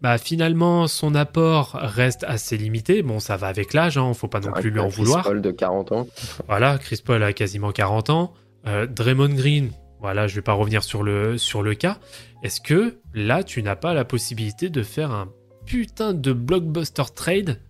bah 0.00 0.18
finalement 0.18 0.86
son 0.88 1.14
apport 1.14 1.72
reste 1.80 2.24
assez 2.26 2.56
limité. 2.56 3.02
Bon, 3.02 3.20
ça 3.20 3.36
va 3.36 3.46
avec 3.48 3.72
l'âge, 3.72 3.98
hein, 3.98 4.12
faut 4.14 4.26
pas 4.28 4.40
non 4.40 4.52
plus 4.52 4.70
lui 4.70 4.80
en 4.80 4.86
Un 4.86 4.88
Chris 4.88 4.96
vouloir. 5.02 5.22
Paul 5.24 5.40
de 5.42 5.50
40 5.50 5.92
ans. 5.92 6.06
Voilà, 6.48 6.78
Chris 6.78 7.00
Paul 7.04 7.22
a 7.22 7.32
quasiment 7.32 7.70
40 7.70 8.10
ans. 8.10 8.32
Euh, 8.66 8.86
Draymond 8.86 9.34
Green, 9.34 9.70
voilà, 10.00 10.26
je 10.26 10.34
vais 10.34 10.42
pas 10.42 10.52
revenir 10.54 10.82
sur 10.82 11.02
le, 11.02 11.36
sur 11.38 11.62
le 11.62 11.74
cas. 11.74 11.98
Est-ce 12.42 12.60
que 12.60 12.98
là, 13.14 13.42
tu 13.44 13.62
n'as 13.62 13.76
pas 13.76 13.94
la 13.94 14.04
possibilité 14.04 14.70
de 14.70 14.82
faire 14.82 15.10
un 15.10 15.28
putain 15.66 16.12
de 16.14 16.32
blockbuster 16.32 17.04
trade 17.14 17.60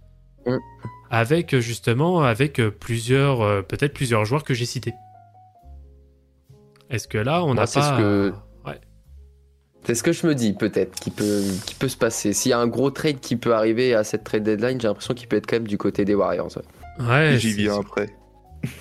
Mm. 0.47 0.57
avec 1.11 1.59
justement 1.59 2.22
avec 2.22 2.61
plusieurs, 2.78 3.43
euh, 3.43 3.61
peut-être 3.62 3.93
plusieurs 3.93 4.24
joueurs 4.24 4.43
que 4.45 4.55
j'ai 4.55 4.64
cités? 4.64 4.95
Est-ce 6.89 7.07
que 7.09 7.18
là, 7.18 7.45
on 7.45 7.55
n'a 7.55 7.66
c'est 7.66 7.81
pas. 7.81 7.97
ce 7.97 8.03
que- 8.03 8.33
Ouais. 8.66 8.81
C'est 9.85 9.95
ce 9.95 10.03
que 10.03 10.12
je 10.12 10.26
me 10.26 10.35
dis, 10.35 10.53
peut-être, 10.55 10.99
qui 10.99 11.11
peut, 11.11 11.43
qui 11.66 11.74
peut 11.74 11.89
se 11.89 11.97
passer. 11.97 12.33
S'il 12.33 12.51
y 12.51 12.53
a 12.53 12.59
un 12.59 12.66
gros 12.66 12.91
trade 12.91 13.20
qui 13.20 13.37
peut 13.37 13.55
arriver 13.55 13.95
à 13.95 14.03
cette 14.05 14.24
trade 14.24 14.43
deadline, 14.45 14.81
j'ai 14.81 14.89
l'impression 14.89 15.14
qu'il 15.14 15.28
peut 15.28 15.37
être 15.37 15.47
quand 15.47 15.57
même 15.57 15.68
du 15.68 15.78
côté 15.78 16.05
des 16.05 16.14
Warriors. 16.14 16.51
ouais. 16.57 17.07
Ouais, 17.07 17.39
J'y 17.39 17.53
viens 17.55 17.78
après. 17.81 18.09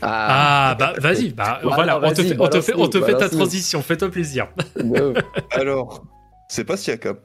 Ah, 0.02 0.76
bah 0.78 0.94
vas-y, 1.00 1.30
bah, 1.30 1.60
Voilà, 1.64 1.98
voilà, 1.98 2.10
on 2.10 2.14
te 2.14 2.22
fait, 2.22 2.36
on 2.40 2.48
te 2.48 2.62
fait, 2.62 2.74
on 2.76 2.88
te 2.88 3.02
fait 3.02 3.16
ta 3.18 3.30
transition, 3.30 3.82
fais-toi 3.82 4.10
plaisir. 4.12 4.48
Alors, 5.52 6.06
c'est 6.50 6.64
pas 6.66 6.78
Siakam. 6.78 7.18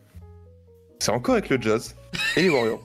C'est 1.00 1.10
encore 1.10 1.34
avec 1.34 1.48
le 1.50 1.60
Jazz 1.60 1.96
et 2.36 2.42
les 2.42 2.50
Warriors. 2.50 2.84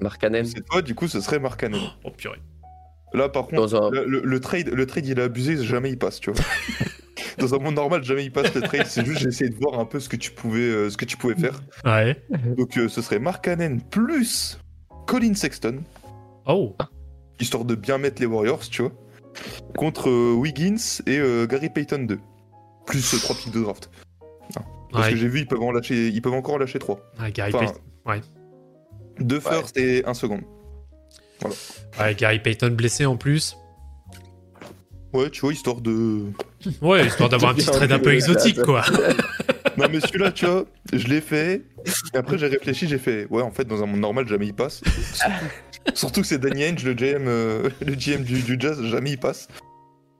Markkanen. 0.00 0.44
C'est 0.44 0.64
toi, 0.66 0.82
du 0.82 0.94
coup, 0.94 1.06
ce 1.08 1.20
serait 1.20 1.38
Markkanen. 1.38 1.80
Oh 2.04 2.10
purée. 2.10 2.40
Là, 3.12 3.28
par 3.28 3.44
contre, 3.44 3.54
Dans 3.56 3.76
un- 3.86 3.90
le, 3.90 4.04
le- 4.06 4.22
le 4.24 4.40
trade, 4.40 4.68
le 4.68 4.86
trade, 4.86 5.06
il 5.06 5.20
a 5.20 5.24
abusé, 5.24 5.62
jamais 5.64 5.90
il 5.90 5.98
passe, 5.98 6.18
tu 6.20 6.30
vois. 6.32 6.44
Dans 7.38 7.54
un 7.54 7.58
monde 7.58 7.74
normal, 7.76 8.02
jamais 8.02 8.24
il 8.24 8.32
passe 8.32 8.52
le 8.54 8.60
trade. 8.62 8.86
C'est 8.86 9.04
juste, 9.04 9.20
j'ai 9.20 9.28
essayé 9.28 9.50
de 9.50 9.56
voir 9.56 9.78
un 9.78 9.84
peu 9.84 10.00
ce 10.00 10.08
que 10.08 10.16
tu 10.16 10.32
pouvais, 10.32 10.60
euh, 10.60 10.90
ce 10.90 10.96
que 10.96 11.04
tu 11.04 11.16
pouvais 11.16 11.36
faire. 11.36 11.62
Ouais. 11.84 12.20
Donc, 12.56 12.76
euh, 12.76 12.88
ce 12.88 13.00
serait 13.02 13.18
Markkanen 13.20 13.80
plus 13.82 14.58
Colin 15.06 15.34
Sexton, 15.34 15.82
Oh. 16.46 16.76
Histoire 17.40 17.64
de 17.64 17.74
bien 17.74 17.98
mettre 17.98 18.20
les 18.20 18.26
Warriors, 18.26 18.60
tu 18.68 18.82
vois, 18.82 18.92
contre 19.76 20.08
euh, 20.10 20.32
Wiggins 20.34 20.76
et 21.06 21.18
euh, 21.18 21.46
Gary 21.46 21.68
Payton 21.70 22.04
2, 22.06 22.18
plus 22.86 23.20
3 23.22 23.36
picks 23.36 23.52
de 23.52 23.62
draft. 23.62 23.90
Parce 24.92 25.06
Ouais, 25.06 25.10
que 25.12 25.16
j'ai 25.16 25.26
vu, 25.28 25.40
ils 25.40 25.46
peuvent, 25.46 25.60
en 25.62 25.72
lâcher, 25.72 26.08
ils 26.08 26.22
peuvent 26.22 26.34
encore 26.34 26.54
en 26.54 26.58
lâcher 26.58 26.78
3. 26.78 27.00
ouais, 27.20 27.32
Gary, 27.32 27.52
Enfin, 27.52 27.66
Payton, 27.66 27.80
ouais. 28.06 28.20
Deux 29.18 29.40
first 29.40 29.76
et 29.76 30.04
un 30.06 30.14
second. 30.14 30.40
Ouais, 32.00 32.14
Gary 32.14 32.38
Payton 32.38 32.70
blessé 32.70 33.04
en 33.06 33.16
plus. 33.16 33.56
Ouais, 35.14 35.30
tu 35.30 35.42
vois, 35.42 35.52
histoire 35.52 35.80
de. 35.80 36.24
Ouais, 36.82 37.06
histoire 37.06 37.28
d'avoir 37.28 37.52
un 37.52 37.54
petit 37.54 37.66
trade 37.66 37.92
un 37.92 37.98
peu 37.98 38.12
exotique, 38.12 38.60
quoi. 38.62 38.84
Non, 39.76 39.86
mais 39.90 39.98
celui-là, 39.98 40.30
tu 40.30 40.46
vois, 40.46 40.66
je 40.92 41.08
l'ai 41.08 41.20
fait. 41.20 41.62
Et 42.14 42.16
après, 42.16 42.38
j'ai 42.38 42.46
réfléchi, 42.46 42.86
j'ai 42.86 42.98
fait, 42.98 43.26
ouais, 43.28 43.42
en 43.42 43.50
fait, 43.50 43.64
dans 43.64 43.82
un 43.82 43.86
monde 43.86 43.98
normal, 43.98 44.28
jamais 44.28 44.46
il 44.46 44.54
passe. 44.54 44.82
Surtout, 45.94 46.20
que 46.20 46.26
c'est 46.28 46.38
Danny 46.38 46.62
Ainge, 46.62 46.84
le 46.84 46.94
GM, 46.94 47.26
euh, 47.26 47.68
le 47.84 47.94
GM 47.94 48.22
du, 48.22 48.40
du 48.42 48.56
Jazz, 48.56 48.80
jamais 48.84 49.10
il 49.10 49.18
passe. 49.18 49.48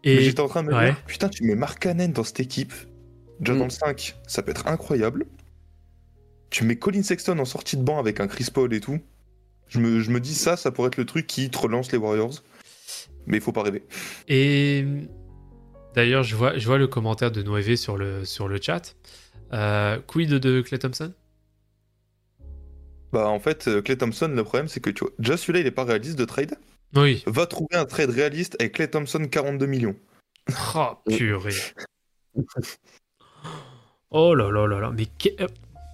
Et 0.03 0.20
j'étais 0.22 0.40
en 0.40 0.49
train 0.49 0.64
de 0.64 0.70
me 0.70 0.74
ouais. 0.74 0.86
dire, 0.86 1.03
putain, 1.07 1.28
tu 1.28 1.45
mets 1.45 1.55
Mark 1.55 1.78
Cannon 1.78 2.09
dans 2.09 2.24
cette 2.24 2.40
équipe. 2.40 2.72
Déjà 3.38 3.55
Mm. 3.55 3.59
dans 3.59 3.64
le 3.64 3.70
5, 3.70 4.16
ça 4.26 4.42
peut 4.42 4.51
être 4.51 4.66
incroyable. 4.66 5.26
Tu 6.51 6.64
mets 6.64 6.76
Colin 6.76 7.03
Sexton 7.05 7.38
en 7.38 7.45
sortie 7.45 7.76
de 7.76 7.82
banc 7.82 7.99
avec 7.99 8.18
un 8.18 8.26
Chris 8.26 8.49
Paul 8.53 8.74
et 8.74 8.80
tout. 8.80 8.99
Je 9.68 9.78
me, 9.78 10.01
je 10.01 10.11
me 10.11 10.18
dis, 10.18 10.34
ça, 10.34 10.57
ça 10.57 10.72
pourrait 10.72 10.88
être 10.88 10.97
le 10.97 11.07
truc 11.07 11.26
qui 11.26 11.49
te 11.49 11.59
relance 11.59 11.92
les 11.92 11.99
Warriors. 11.99 12.42
Mais 13.27 13.39
il 13.39 13.43
faut 13.43 13.53
pas 13.53 13.62
rêver. 13.62 13.83
Et 14.29 14.85
d'ailleurs, 15.95 16.22
je 16.22 16.37
vois, 16.37 16.59
je 16.59 16.66
vois 16.66 16.79
le 16.79 16.87
commentaire 16.87 17.31
de 17.31 17.43
Noévé 17.43 17.77
sur 17.77 17.97
le, 17.97 18.25
sur 18.25 18.49
le 18.49 18.59
chat. 18.61 18.95
Euh, 19.53 19.99
quid 20.07 20.31
de 20.31 20.61
Clay 20.61 20.79
Thompson? 20.79 21.12
Bah, 23.12 23.29
en 23.29 23.39
fait, 23.39 23.68
euh, 23.68 23.81
Clay 23.83 23.97
Thompson, 23.97 24.29
le 24.35 24.43
problème, 24.45 24.66
c'est 24.68 24.81
que 24.81 24.91
tu 24.91 25.05
vois, 25.05 25.12
déjà 25.18 25.37
celui-là, 25.37 25.61
il 25.61 25.66
est 25.66 25.70
pas 25.70 25.85
réaliste 25.85 26.18
de 26.18 26.25
trade. 26.25 26.57
Oui. 26.97 27.22
Va 27.27 27.47
trouver 27.47 27.77
un 27.77 27.85
trade 27.85 28.11
réaliste 28.11 28.57
avec 28.61 28.75
Clay 28.75 28.89
Thompson 28.89 29.25
42 29.31 29.66
millions. 29.66 29.97
Oh, 30.75 30.91
purée. 31.07 31.55
Oh 34.11 34.35
là 34.35 34.51
là 34.51 34.66
là 34.66 34.81
là. 34.81 34.91
Mais 34.97 35.07
que- 35.07 35.43
euh, 35.43 35.49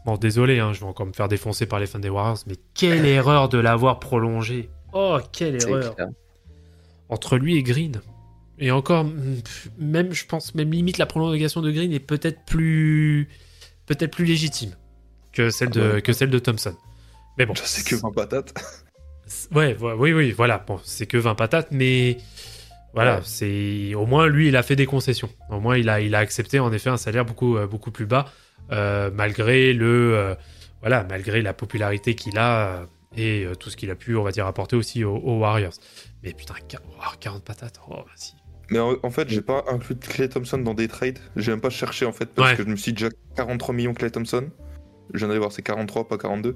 Bon, 0.06 0.16
désolé, 0.16 0.58
hein, 0.60 0.72
je 0.72 0.80
vais 0.80 0.86
encore 0.86 1.04
me 1.06 1.12
faire 1.12 1.28
défoncer 1.28 1.66
par 1.66 1.78
les 1.78 1.86
fans 1.86 1.98
des 1.98 2.08
Warriors, 2.08 2.38
mais 2.46 2.54
quelle 2.74 3.04
erreur 3.04 3.50
de 3.50 3.58
l'avoir 3.58 4.00
prolongé. 4.00 4.70
Oh, 4.94 5.18
quelle 5.30 5.56
erreur. 5.62 5.94
clair. 5.94 6.08
Entre 7.10 7.36
lui 7.36 7.56
et 7.56 7.62
Green. 7.62 8.00
Et 8.58 8.70
encore, 8.70 9.06
même, 9.78 10.12
je 10.12 10.24
pense, 10.26 10.54
même 10.54 10.70
limite, 10.70 10.98
la 10.98 11.06
prolongation 11.06 11.60
de 11.62 11.70
Green 11.70 11.92
est 11.92 11.98
peut-être 12.00 12.44
plus, 12.46 13.28
peut-être 13.86 14.10
plus 14.12 14.24
légitime 14.24 14.72
que 15.32 15.50
celle 15.50 15.70
de, 15.70 15.80
Ah 15.80 15.94
ouais. 15.94 16.02
que 16.02 16.12
celle 16.12 16.30
de 16.30 16.38
Thompson. 16.38 16.74
Mais 17.38 17.46
bon. 17.46 17.54
Sais 17.54 17.82
que 17.82 17.96
20 17.96 18.12
patates. 18.12 18.54
Ouais, 19.54 19.76
ouais, 19.78 19.92
oui, 19.96 20.12
oui, 20.12 20.32
voilà. 20.32 20.58
Bon, 20.66 20.80
c'est 20.84 21.06
que 21.06 21.16
20 21.16 21.34
patates, 21.36 21.68
mais 21.70 22.16
voilà, 22.94 23.16
Ouais. 23.16 23.22
c'est 23.24 23.94
au 23.94 24.04
moins 24.04 24.26
lui, 24.26 24.48
il 24.48 24.56
a 24.56 24.62
fait 24.62 24.76
des 24.76 24.86
concessions. 24.86 25.30
Au 25.50 25.60
moins, 25.60 25.78
il 25.78 25.88
a, 25.88 26.00
il 26.00 26.14
a 26.14 26.18
accepté 26.18 26.58
en 26.58 26.72
effet 26.72 26.90
un 26.90 26.96
salaire 26.96 27.24
beaucoup, 27.24 27.56
euh, 27.56 27.66
beaucoup 27.66 27.92
plus 27.92 28.06
bas, 28.06 28.26
euh, 28.72 29.10
malgré 29.14 29.72
le, 29.72 30.14
euh, 30.16 30.34
voilà, 30.80 31.06
malgré 31.08 31.42
la 31.42 31.54
popularité 31.54 32.14
qu'il 32.14 32.38
a 32.38 32.86
et 33.16 33.44
euh, 33.44 33.54
tout 33.54 33.70
ce 33.70 33.76
qu'il 33.76 33.90
a 33.90 33.94
pu, 33.94 34.16
on 34.16 34.22
va 34.22 34.30
dire, 34.32 34.46
apporter 34.46 34.76
aussi 34.76 35.04
aux, 35.04 35.16
aux 35.16 35.38
Warriors. 35.38 35.72
Mais 36.22 36.32
putain, 36.32 36.54
quar- 36.68 36.80
oh, 36.98 37.14
40 37.20 37.44
patates, 37.44 37.80
oh, 37.88 37.94
vas-y. 37.94 38.32
Mais 38.70 38.78
en, 38.78 38.94
en 39.02 39.10
fait, 39.10 39.28
j'ai 39.28 39.40
pas 39.42 39.64
inclus 39.68 39.96
Clay 39.96 40.28
Thompson 40.28 40.58
dans 40.58 40.74
des 40.74 40.86
trades. 40.86 41.18
J'ai 41.36 41.50
même 41.50 41.60
pas 41.60 41.70
cherché 41.70 42.06
en 42.06 42.12
fait 42.12 42.26
parce 42.26 42.50
Ouais. 42.52 42.56
que 42.56 42.62
je 42.62 42.68
me 42.68 42.76
suis 42.76 42.92
dit 42.92 43.02
déjà 43.04 43.14
43 43.36 43.74
millions 43.74 43.94
Clay 43.94 44.10
Thompson. 44.10 44.48
Je 45.12 45.18
viens 45.18 45.26
d'aller 45.28 45.40
voir, 45.40 45.50
c'est 45.50 45.62
43, 45.62 46.06
pas 46.06 46.18
42. 46.18 46.54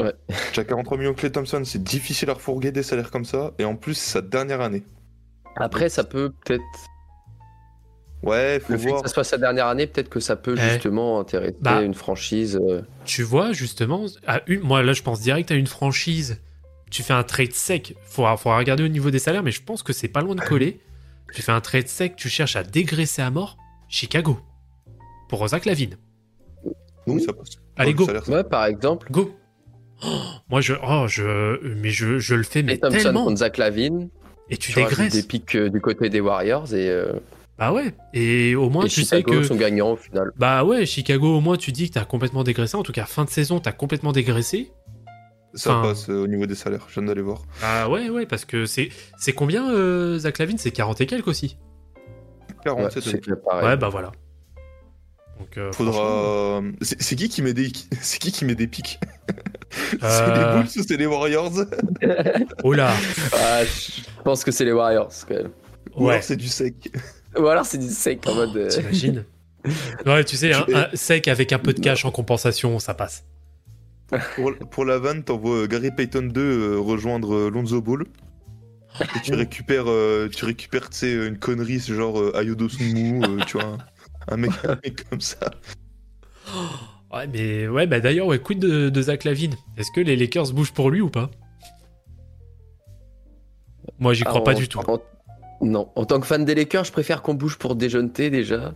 Ouais. 0.00 0.14
Déjà 0.48 0.64
43 0.64 0.96
millions 0.96 1.12
Clay 1.12 1.30
Thompson, 1.30 1.62
c'est 1.66 1.82
difficile 1.82 2.30
à 2.30 2.34
refourguer 2.34 2.72
des 2.72 2.82
salaires 2.82 3.10
comme 3.10 3.26
ça. 3.26 3.52
Et 3.58 3.66
en 3.66 3.76
plus, 3.76 3.92
c'est 3.94 4.12
sa 4.12 4.20
dernière 4.22 4.62
année. 4.62 4.82
Après, 5.56 5.90
ça 5.90 6.02
peut 6.04 6.32
peut-être. 6.46 6.62
Ouais, 8.22 8.60
faut 8.60 8.72
Le 8.72 8.78
fait 8.78 8.88
voir. 8.88 9.02
que 9.02 9.08
ça 9.08 9.14
soit 9.14 9.24
sa 9.24 9.36
dernière 9.38 9.66
année, 9.66 9.86
peut-être 9.86 10.08
que 10.08 10.20
ça 10.20 10.36
peut 10.36 10.54
Eh. 10.56 10.60
justement 10.70 11.18
intéresser 11.20 11.56
Bah. 11.60 11.82
une 11.82 11.94
franchise. 11.94 12.58
euh, 12.68 12.82
Tu 13.04 13.22
vois, 13.22 13.52
justement, 13.52 14.06
à 14.26 14.42
une, 14.46 14.60
moi 14.60 14.82
là, 14.82 14.92
je 14.92 15.02
pense 15.02 15.20
direct 15.20 15.50
à 15.50 15.54
une 15.54 15.66
franchise. 15.66 16.40
Tu 16.90 17.02
fais 17.02 17.14
un 17.14 17.24
trade 17.24 17.52
sec. 17.52 17.96
Faudra, 18.04 18.36
faudra 18.36 18.58
regarder 18.58 18.84
au 18.84 18.88
niveau 18.88 19.10
des 19.10 19.18
salaires, 19.18 19.42
mais 19.42 19.50
je 19.50 19.62
pense 19.62 19.82
que 19.82 19.92
c'est 19.92 20.08
pas 20.08 20.20
loin 20.20 20.34
de 20.34 20.40
coller. 20.40 20.80
tu 21.34 21.40
fais 21.40 21.52
un 21.52 21.62
trade 21.62 21.88
sec, 21.88 22.14
tu 22.16 22.28
cherches 22.28 22.56
à 22.56 22.62
dégraisser 22.62 23.22
à 23.22 23.30
mort. 23.30 23.56
Chicago. 23.88 24.38
Pour 25.30 25.48
Zach 25.48 25.64
Lavine. 25.64 25.96
Oui, 27.06 27.22
ça 27.22 27.32
passe. 27.32 27.48
Allez, 27.76 27.90
Ouais, 27.90 27.94
go. 27.94 28.04
salaire, 28.06 28.24
ça- 28.26 28.32
Ouais, 28.32 28.44
par 28.44 28.66
exemple, 28.66 29.10
Go. 29.10 29.34
Oh, 30.04 30.08
moi, 30.50 30.60
je, 30.60 30.74
oh, 30.86 31.06
je, 31.08 31.58
mais 31.76 31.88
je, 31.90 32.18
je 32.18 32.34
le 32.34 32.42
fais, 32.42 32.62
mais 32.62 32.74
et 32.74 32.78
Thompson 32.78 32.98
tellement. 32.98 33.24
contre 33.24 33.38
Zach 33.38 33.56
Lavine. 33.56 34.10
Et 34.50 34.56
tu 34.58 34.72
Tu 34.72 34.78
dégraisses. 34.78 35.12
des 35.14 35.22
pics 35.22 35.54
euh, 35.54 35.70
du 35.70 35.80
côté 35.80 36.10
des 36.10 36.20
Warriors 36.20 36.74
et, 36.74 36.90
euh, 36.90 37.12
Bah 37.58 37.72
ouais. 37.72 37.94
Et 38.14 38.54
au 38.56 38.70
moins, 38.70 38.86
et 38.86 38.88
tu 38.88 39.02
sais 39.04 39.18
Chicago 39.18 39.40
que. 39.40 39.46
sont 39.46 39.54
gagnants 39.56 39.92
au 39.92 39.96
final. 39.96 40.32
Bah 40.36 40.64
ouais, 40.64 40.86
Chicago, 40.86 41.36
au 41.36 41.40
moins, 41.40 41.56
tu 41.56 41.70
dis 41.72 41.88
que 41.88 41.94
t'as 41.94 42.04
complètement 42.04 42.44
dégraissé. 42.44 42.76
En 42.76 42.82
tout 42.82 42.92
cas, 42.92 43.04
fin 43.04 43.24
de 43.24 43.30
saison, 43.30 43.60
t'as 43.60 43.72
complètement 43.72 44.12
dégraissé. 44.12 44.72
Ça 45.54 45.70
Enfin- 45.78 45.88
passe 45.90 46.08
euh, 46.08 46.24
au 46.24 46.26
niveau 46.26 46.46
des 46.46 46.54
salaires. 46.54 46.86
Je 46.88 46.94
viens 46.94 47.02
d'aller 47.08 47.20
voir. 47.22 47.42
Bah 47.60 47.88
ouais, 47.88 48.08
ouais, 48.08 48.24
parce 48.26 48.44
que 48.46 48.64
c'est, 48.64 48.88
c'est 49.18 49.32
combien, 49.34 49.70
euh, 49.70 50.18
Zach 50.18 50.38
Lavine? 50.38 50.56
C'est 50.58 50.70
40 50.70 51.00
et 51.02 51.06
quelques 51.06 51.28
aussi. 51.28 51.58
40 52.64 52.94
Ouais. 52.96 53.62
Ouais, 53.62 53.76
bah 53.76 53.88
voilà. 53.90 54.12
Donc, 55.38 55.58
euh, 55.58 55.72
franchement, 55.72 55.92
Faudra. 55.92 56.62
C'est 56.80 57.02
c'est 57.02 57.16
qui 57.16 57.28
qui 57.28 57.42
met 57.42 57.52
des 57.52 57.70
C'est 58.00 58.18
qui 58.18 58.32
qui 58.32 58.44
met 58.44 58.54
des 58.54 58.66
pics? 58.66 58.98
C'est 59.70 60.02
Euh. 60.04 60.54
les 60.54 60.62
Bulls 60.62 60.70
ou 60.78 60.82
c'est 60.86 60.96
les 60.96 61.06
Warriors? 61.06 61.52
Oh 62.62 62.72
là 62.72 62.92
Ah, 63.34 63.64
je 63.64 64.02
pense 64.22 64.44
que 64.44 64.50
c'est 64.52 64.64
les 64.66 64.72
Warriors 64.72 65.10
quand 65.26 65.34
même. 65.34 65.50
Ou 65.96 66.04
Ouais, 66.06 66.12
alors 66.12 66.22
c'est 66.24 66.36
du 66.36 66.48
sec. 66.48 66.90
Ou 67.38 67.46
alors 67.46 67.64
c'est 67.64 67.78
du 67.78 67.88
sec 67.88 68.26
en 68.26 68.34
mode. 68.34 68.56
euh, 68.56 68.68
t'imagines 68.68 69.24
Ouais, 70.06 70.24
tu 70.24 70.36
sais, 70.36 70.52
un, 70.52 70.88
sec 70.94 71.28
avec 71.28 71.52
un 71.52 71.58
peu 71.58 71.72
de 71.72 71.80
cash 71.80 72.04
en 72.04 72.10
compensation, 72.10 72.78
ça 72.78 72.94
passe. 72.94 73.24
Pour, 74.36 74.52
pour 74.70 74.84
la 74.84 74.98
vanne, 74.98 75.22
t'envoies 75.22 75.62
euh, 75.62 75.66
Gary 75.66 75.90
Payton 75.90 76.28
2 76.32 76.40
euh, 76.42 76.78
rejoindre 76.78 77.48
Lonzo 77.48 77.80
Ball. 77.80 78.04
Et 79.00 79.20
tu 79.22 79.34
récupères, 79.36 79.88
euh, 79.88 80.28
tu 80.28 80.44
récupères, 80.44 80.90
tu 80.90 80.98
sais, 80.98 81.12
une 81.14 81.38
connerie, 81.38 81.80
ce 81.80 81.94
genre 81.94 82.20
euh, 82.20 82.36
Ayodo 82.36 82.68
Sunmu, 82.68 83.22
euh, 83.22 83.44
tu 83.46 83.56
vois, 83.58 83.78
un, 84.28 84.36
mec, 84.36 84.50
un 84.64 84.76
mec 84.84 85.08
comme 85.08 85.20
ça. 85.20 85.38
Ouais, 87.14 87.26
mais 87.26 87.68
ouais, 87.68 87.86
bah 87.86 88.00
d'ailleurs, 88.00 88.26
ouais, 88.26 88.38
quid 88.40 88.58
de, 88.58 88.88
de 88.88 89.02
Zach 89.02 89.24
Lavine? 89.24 89.54
Est-ce 89.76 89.90
que 89.94 90.00
les 90.00 90.16
Lakers 90.16 90.50
bougent 90.54 90.72
pour 90.72 90.90
lui 90.90 91.02
ou 91.02 91.10
pas? 91.10 91.30
Moi, 93.98 94.14
j'y 94.14 94.24
crois 94.24 94.40
en- 94.40 94.44
pas 94.44 94.54
du 94.54 94.66
tout. 94.66 94.80
Non, 95.62 95.88
en 95.94 96.04
tant 96.04 96.18
que 96.20 96.26
fan 96.26 96.44
des 96.44 96.54
Lakers, 96.54 96.84
je 96.84 96.92
préfère 96.92 97.22
qu'on 97.22 97.34
bouge 97.34 97.56
pour 97.56 97.74
déjeuner 97.76 98.30
déjà. 98.30 98.74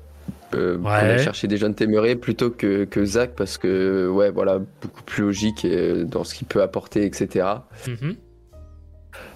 Euh, 0.54 0.76
Ouais. 0.78 0.90
aille 0.90 1.22
chercher 1.22 1.48
des 1.48 1.56
jeunes 1.56 1.74
Murray 1.88 2.14
plutôt 2.16 2.50
que, 2.50 2.84
que 2.84 3.04
Zach 3.04 3.32
parce 3.36 3.58
que 3.58 4.08
ouais 4.08 4.30
voilà 4.30 4.60
beaucoup 4.80 5.02
plus 5.02 5.24
logique 5.24 5.64
euh, 5.64 6.04
dans 6.04 6.22
ce 6.24 6.34
qu'il 6.36 6.46
peut 6.46 6.62
apporter 6.62 7.04
etc. 7.04 7.46
Mhm. 7.88 8.14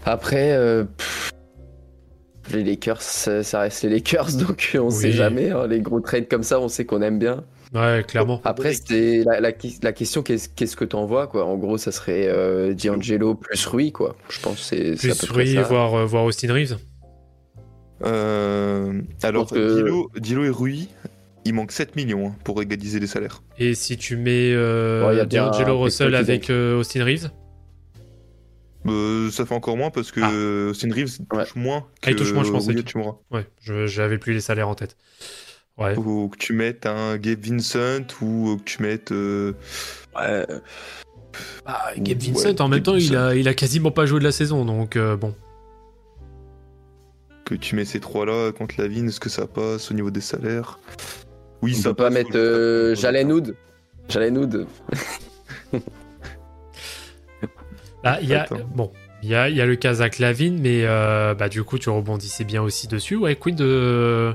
Après 0.05 0.53
euh, 0.53 0.85
pff, 0.85 1.33
les 2.53 2.65
Lakers 2.65 3.03
ça, 3.03 3.61
reste 3.61 3.83
les 3.83 3.89
Lakers 3.91 4.33
donc 4.39 4.71
on 4.77 4.87
Oui. 4.87 4.93
sait 4.93 5.13
jamais 5.13 5.51
hein, 5.51 5.67
les 5.67 5.81
gros 5.81 6.01
trades 6.01 6.29
comme 6.29 6.43
ça 6.45 6.61
on 6.61 6.69
sait 6.69 6.85
qu'on 6.85 7.03
aime 7.03 7.19
bien. 7.19 7.45
Ouais, 7.75 8.05
clairement. 8.07 8.41
Après 8.45 8.73
c'est 8.75 9.23
la, 9.25 9.41
la, 9.41 9.51
la 9.83 9.93
question 9.93 10.23
qu'est-ce 10.23 10.49
qu'est-ce 10.49 10.77
que 10.77 10.85
t'envoies 10.85 11.27
quoi? 11.27 11.45
En 11.45 11.57
gros 11.57 11.77
ça 11.79 11.91
serait 11.93 12.27
euh, 12.29 12.73
D'Angelo 12.75 13.35
plus 13.35 13.67
Rui 13.67 13.91
quoi 13.93 14.17
je 14.29 14.41
pense 14.41 14.57
que 14.71 14.95
c'est 14.97 14.97
Plus 14.97 15.31
Rui, 15.33 15.55
ça. 15.55 15.63
voir, 15.63 15.95
euh, 15.95 16.05
voir 16.05 16.25
Austin 16.25 16.53
Reeves. 16.53 16.79
Euh, 18.05 19.01
alors, 19.23 19.51
que- 19.51 19.77
Dilo, 19.83 20.11
Dilo 20.17 20.45
et 20.45 20.51
Rui, 20.51 20.89
il 21.45 21.55
manque 21.55 21.73
7 21.73 21.97
millions 21.97 22.29
hein, 22.29 22.35
pour 22.45 22.61
égaliser 22.63 23.01
les 23.01 23.07
salaires. 23.07 23.43
Et 23.59 23.75
si 23.75 23.97
tu 23.97 24.17
mets 24.17 24.53
euh, 24.53 25.07
Ouais, 25.07 25.27
D'Angelo 25.27 25.79
Russell 25.81 26.15
avec 26.15 26.51
euh, 26.51 26.79
Austin 26.79 27.05
Reeves 27.05 27.31
Euh, 28.87 29.31
ça 29.31 29.45
fait 29.45 29.55
encore 29.55 29.77
moins 29.77 29.91
parce 29.91 30.11
que 30.13 30.71
Austin 30.71 30.91
Reeves 30.93 31.19
touche 31.29 31.39
Ouais. 31.39 31.45
moins 31.63 31.81
que 32.01 32.09
Ah, 32.09 32.11
il 32.11 32.17
touche 32.17 32.33
moins, 32.33 32.45
je 32.45 32.51
pensais 32.53 32.77
Hachimura. 32.79 33.19
Ouais, 33.31 33.47
je 33.61 33.87
j'avais 33.87 34.17
plus 34.19 34.33
les 34.33 34.41
salaires 34.41 34.69
en 34.69 34.75
tête. 34.75 34.97
Ouais. 35.79 35.97
Ou 35.97 36.29
que 36.29 36.37
tu 36.39 36.53
mettes 36.53 36.85
un 36.87 37.17
Gabe 37.17 37.41
Vincent 37.45 38.03
ou 38.23 38.57
que 38.59 38.63
tu 38.65 38.83
mettes. 38.83 39.13
euh, 39.13 39.53
Ouais. 40.17 40.47
Ah, 41.65 41.91
Gabe 41.97 42.19
Ouais, 42.23 42.29
Vincent, 42.33 42.61
en 42.65 42.69
même 42.69 42.79
Gabe 42.81 42.85
temps, 42.85 42.97
il 42.97 43.17
a, 43.17 43.35
il 43.35 43.49
a 43.49 43.55
quasiment 43.55 43.91
pas 43.91 44.05
joué 44.07 44.19
de 44.19 44.25
la 44.25 44.33
saison, 44.33 44.65
donc 44.65 44.97
euh, 44.97 45.17
bon. 45.17 45.35
Que 47.51 47.55
tu 47.57 47.75
mets 47.75 47.85
ces 47.85 47.99
trois-là 47.99 48.53
contre 48.53 48.77
la 48.79 48.87
Vine, 48.87 49.09
est-ce 49.09 49.19
que 49.19 49.29
ça 49.29 49.47
passe 49.47 49.91
au 49.91 49.95
niveau 49.95 50.11
des 50.11 50.21
salaires 50.21 50.79
Oui, 51.63 51.75
On 51.77 51.83
ça 51.83 51.89
peut 51.91 51.97
pas 51.97 52.05
passe, 52.05 52.15
mettre 52.15 52.37
euh. 52.37 52.95
Jalen 52.95 53.33
Hood. 53.33 53.57
Jalen 54.09 54.39
Hood. 54.39 54.67
Il 55.73 55.81
y 58.29 58.35
a, 58.35 58.47
bon, 58.75 58.93
il 59.23 59.29
y 59.29 59.35
a, 59.35 59.49
il 59.49 59.57
y 59.57 59.61
a 59.61 59.67
le 59.67 59.75
cas 59.75 59.95
Zach 59.95 60.21
Lavine, 60.21 60.61
mais 60.61 60.85
euh, 60.85 61.35
bah, 61.35 61.49
du 61.49 61.65
coup, 61.65 61.79
tu 61.79 61.91
rebondissais 61.91 62.45
bien 62.45 62.63
aussi 62.63 62.87
dessus. 62.87 63.17
Ouais, 63.17 63.35
quid 63.35 63.57
de, 63.57 64.33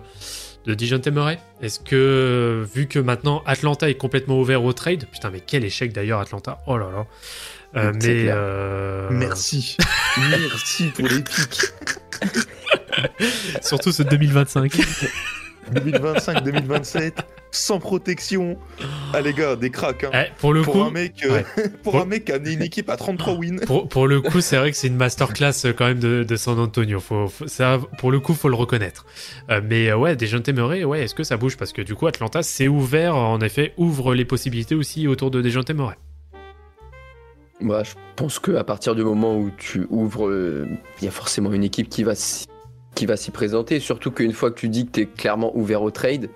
de 0.65 0.73
Dijon 0.73 0.99
Murray 1.11 1.39
Est-ce 1.61 1.79
que, 1.79 2.65
vu 2.75 2.87
que 2.87 2.99
maintenant 2.99 3.43
Atlanta 3.45 3.89
est 3.89 3.95
complètement 3.95 4.39
ouvert 4.39 4.63
au 4.63 4.73
trade, 4.73 5.05
putain, 5.09 5.31
mais 5.31 5.39
quel 5.39 5.63
échec 5.63 5.93
d'ailleurs, 5.93 6.19
Atlanta, 6.19 6.59
oh 6.67 6.77
là 6.77 6.89
là. 6.91 7.05
Euh, 7.77 7.93
mais 7.95 8.25
euh, 8.27 9.07
Merci. 9.09 9.77
Merci 10.17 10.91
pour 10.95 11.07
les 11.07 11.21
pics. 11.23 11.71
surtout 13.61 13.91
ce 13.91 14.03
2025. 14.03 14.71
2025-2027, 15.73 17.13
sans 17.51 17.79
protection. 17.79 18.57
Ah 19.13 19.21
les 19.21 19.33
gars, 19.33 19.55
des 19.55 19.71
cracks. 19.71 20.03
Hein. 20.03 20.11
Eh, 20.13 20.31
pour 20.39 20.53
le 20.53 20.61
pour 20.61 20.73
coup, 20.73 20.81
un 20.83 20.91
mec, 20.91 21.13
euh, 21.25 21.31
ouais. 21.31 21.45
pour 21.83 21.93
Pour- 21.93 22.01
un 22.01 22.05
mec 22.05 22.25
qui 22.25 22.31
a 22.31 22.37
une 22.37 22.61
équipe 22.61 22.87
à 22.89 22.97
33 22.97 23.33
wins. 23.33 23.59
Pour, 23.65 23.89
pour 23.89 24.07
le 24.07 24.21
coup, 24.21 24.41
c'est 24.41 24.57
vrai 24.57 24.69
que 24.69 24.77
c'est 24.77 24.87
une 24.87 24.95
masterclass 24.97 25.53
euh, 25.65 25.73
quand 25.73 25.85
même 25.87 25.99
de, 25.99 26.23
de 26.23 26.35
San 26.35 26.59
Antonio. 26.59 26.99
Faut, 26.99 27.27
faut- 27.27 27.47
ça, 27.47 27.79
pour 27.97 28.11
le 28.11 28.19
coup, 28.19 28.35
faut 28.35 28.49
le 28.49 28.55
reconnaître. 28.55 29.05
Euh, 29.49 29.59
mais 29.67 29.89
euh, 29.89 29.97
ouais, 29.97 30.15
des 30.15 30.27
jeunes 30.27 30.43
ouais, 30.85 31.01
est-ce 31.01 31.15
que 31.15 31.23
ça 31.23 31.35
bouge? 31.37 31.57
Parce 31.57 31.73
que 31.73 31.81
du 31.81 31.95
coup, 31.95 32.05
Atlanta, 32.05 32.43
c'est 32.43 32.67
ouvert, 32.67 33.15
en 33.15 33.39
effet, 33.41 33.73
ouvre 33.77 34.13
les 34.13 34.25
possibilités 34.25 34.75
aussi 34.75 35.07
autour 35.07 35.31
de 35.31 35.41
Dejounte 35.41 35.71
Murray. 35.71 35.95
Moi, 37.61 37.81
je 37.83 37.93
pense 38.17 38.37
que 38.37 38.51
à 38.55 38.63
partir 38.63 38.93
du 38.95 39.03
moment 39.03 39.35
où 39.35 39.49
tu 39.57 39.87
ouvres, 39.89 40.27
euh, 40.27 40.67
il 41.01 41.05
y 41.05 41.07
a 41.07 41.11
forcément 41.11 41.53
une 41.53 41.63
équipe 41.63 41.89
qui 41.89 42.03
va 42.03 42.13
s'y- 42.13 42.45
qui 42.95 43.05
va 43.05 43.17
s'y 43.17 43.31
présenter. 43.31 43.79
Surtout 43.79 44.11
qu'une 44.11 44.33
fois 44.33 44.49
que 44.51 44.59
tu 44.59 44.69
dis 44.69 44.85
que 44.85 44.91
tu 44.91 45.01
es 45.01 45.05
clairement 45.05 45.55
ouvert 45.55 45.81
au 45.83 45.91
trade, 45.91 46.29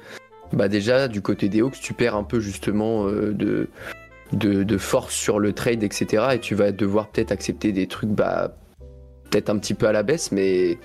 bah 0.54 0.68
déjà 0.68 1.08
du 1.08 1.22
côté 1.22 1.50
des 1.50 1.62
Hawks, 1.62 1.80
tu 1.82 1.94
perds 1.94 2.16
un 2.16 2.24
peu 2.24 2.40
justement 2.40 3.08
euh, 3.08 3.32
de, 3.34 3.68
de 4.34 4.64
de 4.64 4.78
force 4.78 5.14
sur 5.16 5.40
le 5.40 5.54
trade, 5.54 5.84
etc. 5.84 6.24
Et 6.34 6.40
tu 6.40 6.56
vas 6.56 6.72
devoir 6.72 7.08
peut-être 7.10 7.32
accepter 7.32 7.72
des 7.72 7.88
trucs, 7.88 8.10
bah 8.10 8.56
peut-être 9.30 9.50
un 9.50 9.58
petit 9.58 9.74
peu 9.74 9.88
à 9.88 9.92
la 9.92 10.04
baisse, 10.04 10.32
mais 10.32 10.78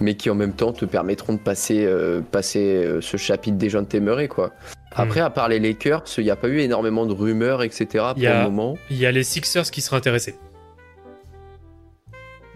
mais 0.00 0.14
qui 0.14 0.30
en 0.30 0.36
même 0.36 0.52
temps 0.52 0.72
te 0.72 0.84
permettront 0.84 1.32
de 1.32 1.38
passer 1.40 1.84
euh, 1.84 2.20
passer 2.20 2.84
euh, 2.84 3.00
ce 3.00 3.16
chapitre 3.16 3.56
des 3.58 3.68
gens 3.68 3.82
de 3.82 3.98
Murray, 3.98 4.28
quoi. 4.28 4.52
Après, 4.92 5.20
à 5.20 5.28
part 5.30 5.48
les 5.48 5.60
Lakers, 5.60 6.04
il 6.18 6.24
n'y 6.24 6.30
a 6.30 6.36
pas 6.36 6.48
eu 6.48 6.58
énormément 6.60 7.04
de 7.06 7.12
rumeurs, 7.12 7.62
etc. 7.62 7.86
pour 8.10 8.12
Il 8.16 8.22
y 8.22 8.26
a- 8.26 8.38
le 8.44 8.50
moment. 8.50 8.76
Il 8.90 8.96
y 8.96 9.06
a 9.06 9.12
les 9.12 9.22
Sixers 9.22 9.70
qui 9.70 9.80
seraient 9.80 9.96
intéressés. 9.98 10.34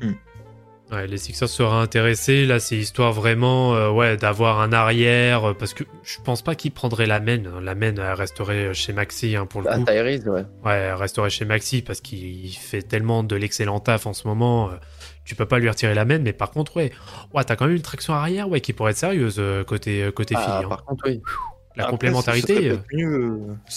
Hmm. 0.00 0.12
Ouais, 0.92 1.06
les 1.06 1.16
Sixers 1.16 1.48
seraient 1.48 1.80
intéressés. 1.80 2.44
Là, 2.44 2.60
c'est 2.60 2.76
histoire 2.76 3.12
vraiment 3.12 3.74
euh, 3.74 3.90
ouais, 3.90 4.18
d'avoir 4.18 4.60
un 4.60 4.72
arrière. 4.74 5.48
euh, 5.50 5.54
Parce 5.54 5.72
que 5.72 5.84
je 6.02 6.18
pense 6.22 6.42
pas 6.42 6.54
qu'ils 6.54 6.70
prendraient 6.72 7.06
la 7.06 7.18
main. 7.18 7.40
La 7.62 7.74
main, 7.74 7.94
elle 7.96 8.12
resterait 8.12 8.74
chez 8.74 8.92
Maxi 8.92 9.34
hein, 9.34 9.46
pour 9.46 9.62
le 9.62 9.68
Ah, 9.70 9.78
coup. 9.78 9.84
Tyrese, 9.86 10.28
ouais. 10.28 10.44
Ouais, 10.64 10.74
elle 10.74 10.94
resterait 10.94 11.30
chez 11.30 11.46
Maxi 11.46 11.80
parce 11.80 12.02
qu'il 12.02 12.50
fait 12.54 12.82
tellement 12.82 13.22
de 13.22 13.34
l'excellent 13.36 13.80
taf 13.80 14.06
en 14.06 14.12
ce 14.12 14.28
moment. 14.28 14.68
euh, 14.70 14.74
Tu 15.24 15.34
peux 15.34 15.46
pas 15.46 15.58
lui 15.58 15.68
retirer 15.70 15.94
la 15.94 16.04
main, 16.04 16.18
mais 16.18 16.34
par 16.34 16.50
contre, 16.50 16.76
ouais, 16.76 16.92
ouais 17.32 17.44
t'as 17.44 17.56
quand 17.56 17.66
même 17.66 17.76
une 17.76 17.80
traction 17.82 18.12
arrière 18.12 18.48
ouais, 18.50 18.60
qui 18.60 18.72
pourrait 18.74 18.90
être 18.90 18.98
sérieuse 18.98 19.40
côté, 19.66 20.10
côté 20.14 20.34
Ah, 20.36 20.42
fille. 20.42 20.64
hein. 20.66 20.68
par 20.68 20.84
contre, 20.84 21.04
oui. 21.06 21.22
La 21.74 21.84
Après, 21.84 21.92
complémentarité. 21.92 22.54
Ce 22.54 22.60
serait 22.60 22.68
peut-être 22.68 22.86
mieux, 22.92 23.14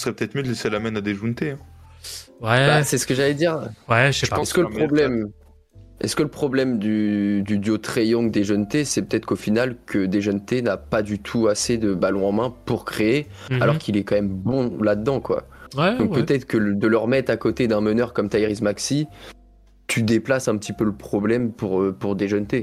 euh, 0.04 0.12
peut-être 0.12 0.34
mieux 0.34 0.42
de 0.42 0.48
laisser 0.48 0.68
la 0.68 0.80
main 0.80 0.94
à 0.96 1.00
déjounter. 1.00 1.52
Hein. 1.52 1.58
Ouais, 2.42 2.66
Bah, 2.66 2.84
c'est 2.84 2.98
ce 2.98 3.06
que 3.06 3.14
j'allais 3.14 3.32
dire. 3.32 3.58
ouais, 3.88 4.12
je 4.12 4.18
sais 4.18 4.26
je 4.26 4.30
pas. 4.30 4.36
pense 4.36 4.48
Est-ce 4.48 4.54
que 4.54 4.60
le 4.60 4.68
problème, 4.68 5.30
est-ce 6.00 6.14
que 6.16 6.22
le 6.22 6.28
problème 6.28 6.78
du, 6.78 7.42
du 7.42 7.58
duo 7.58 7.78
Trey 7.78 8.08
Young 8.08 8.30
Dejounte, 8.30 8.84
c'est 8.84 9.02
peut-être 9.02 9.24
qu'au 9.26 9.36
final 9.36 9.76
que 9.86 10.06
Dejounte 10.06 10.52
n'a 10.62 10.76
pas 10.76 11.02
du 11.02 11.18
tout 11.18 11.48
assez 11.48 11.78
de 11.78 11.94
ballons 11.94 12.28
en 12.28 12.32
main 12.32 12.54
pour 12.66 12.84
créer, 12.84 13.26
Mhm. 13.50 13.62
alors 13.62 13.78
qu'il 13.78 13.96
est 13.96 14.04
quand 14.04 14.16
même 14.16 14.28
bon 14.28 14.76
là-dedans, 14.82 15.20
quoi. 15.20 15.44
ouais, 15.76 15.96
Donc 15.96 16.14
ouais. 16.14 16.22
peut-être 16.22 16.44
que 16.46 16.56
le- 16.58 16.74
de 16.74 16.86
le 16.86 16.96
remettre 16.98 17.30
à 17.32 17.36
côté 17.36 17.66
d'un 17.66 17.80
meneur 17.80 18.12
comme 18.12 18.28
Tyrese 18.28 18.60
Maxi, 18.62 19.06
tu 19.86 20.02
déplaces 20.02 20.48
un 20.48 20.56
petit 20.56 20.72
peu 20.72 20.84
le 20.84 20.92
problème 20.92 21.52
pour 21.52 21.80
euh, 21.80 21.92
pour 21.98 22.16
Dejounte. 22.16 22.54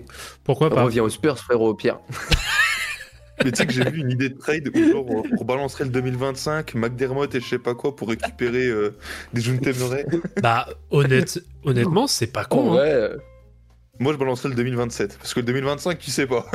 Pourquoi 0.43 0.69
pas? 0.69 0.83
Reviens 0.83 1.03
aux 1.03 1.09
Spurs, 1.09 1.37
frérot, 1.39 1.69
au 1.69 1.73
pire. 1.73 1.99
Mais 3.43 3.51
tu 3.51 3.57
sais 3.57 3.65
que 3.65 3.73
j'ai 3.73 3.89
vu 3.89 3.99
une 4.01 4.11
idée 4.11 4.29
de 4.29 4.37
trade 4.37 4.69
où 4.75 4.89
genre 4.91 5.05
on 5.09 5.23
rebalancerait 5.37 5.85
le 5.85 5.89
2025, 5.89 6.75
McDermott 6.75 7.33
et 7.33 7.39
je 7.39 7.45
sais 7.47 7.59
pas 7.59 7.73
quoi 7.73 7.95
pour 7.95 8.09
récupérer 8.09 8.67
euh, 8.67 8.95
des 9.33 9.41
Murray. 9.73 10.05
Bah, 10.41 10.67
honnête, 10.91 11.39
honnêtement, 11.63 12.05
c'est 12.07 12.27
pas 12.27 12.45
con. 12.45 12.73
hein. 12.73 12.75
Ouais, 12.77 13.09
Moi 13.99 14.13
je 14.13 14.17
balancerais 14.19 14.49
le 14.49 14.55
2027 14.55 15.17
parce 15.17 15.33
que 15.33 15.39
le 15.39 15.45
2025 15.47 15.97
tu 15.97 16.11
sais 16.11 16.27
pas. 16.27 16.45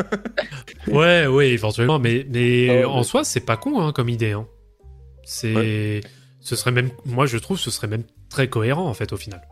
Ouais, 0.86 1.26
ouais, 1.26 1.50
éventuellement, 1.50 1.98
mais, 1.98 2.24
mais 2.30 2.84
Oh, 2.84 2.90
en 2.90 3.02
soi, 3.02 3.24
c'est 3.24 3.40
pas 3.40 3.56
con 3.56 3.80
hein, 3.80 3.92
comme 3.92 4.08
idée. 4.08 4.32
hein. 4.32 4.46
C'est, 5.24 6.00
ce 6.40 6.56
serait 6.56 6.72
même, 6.72 6.90
moi 7.04 7.26
je 7.26 7.36
trouve, 7.38 7.58
ce 7.58 7.70
serait 7.70 7.88
même 7.88 8.04
très 8.30 8.48
cohérent 8.48 8.88
en 8.88 8.94
fait 8.94 9.12
au 9.12 9.16
final. 9.16 9.42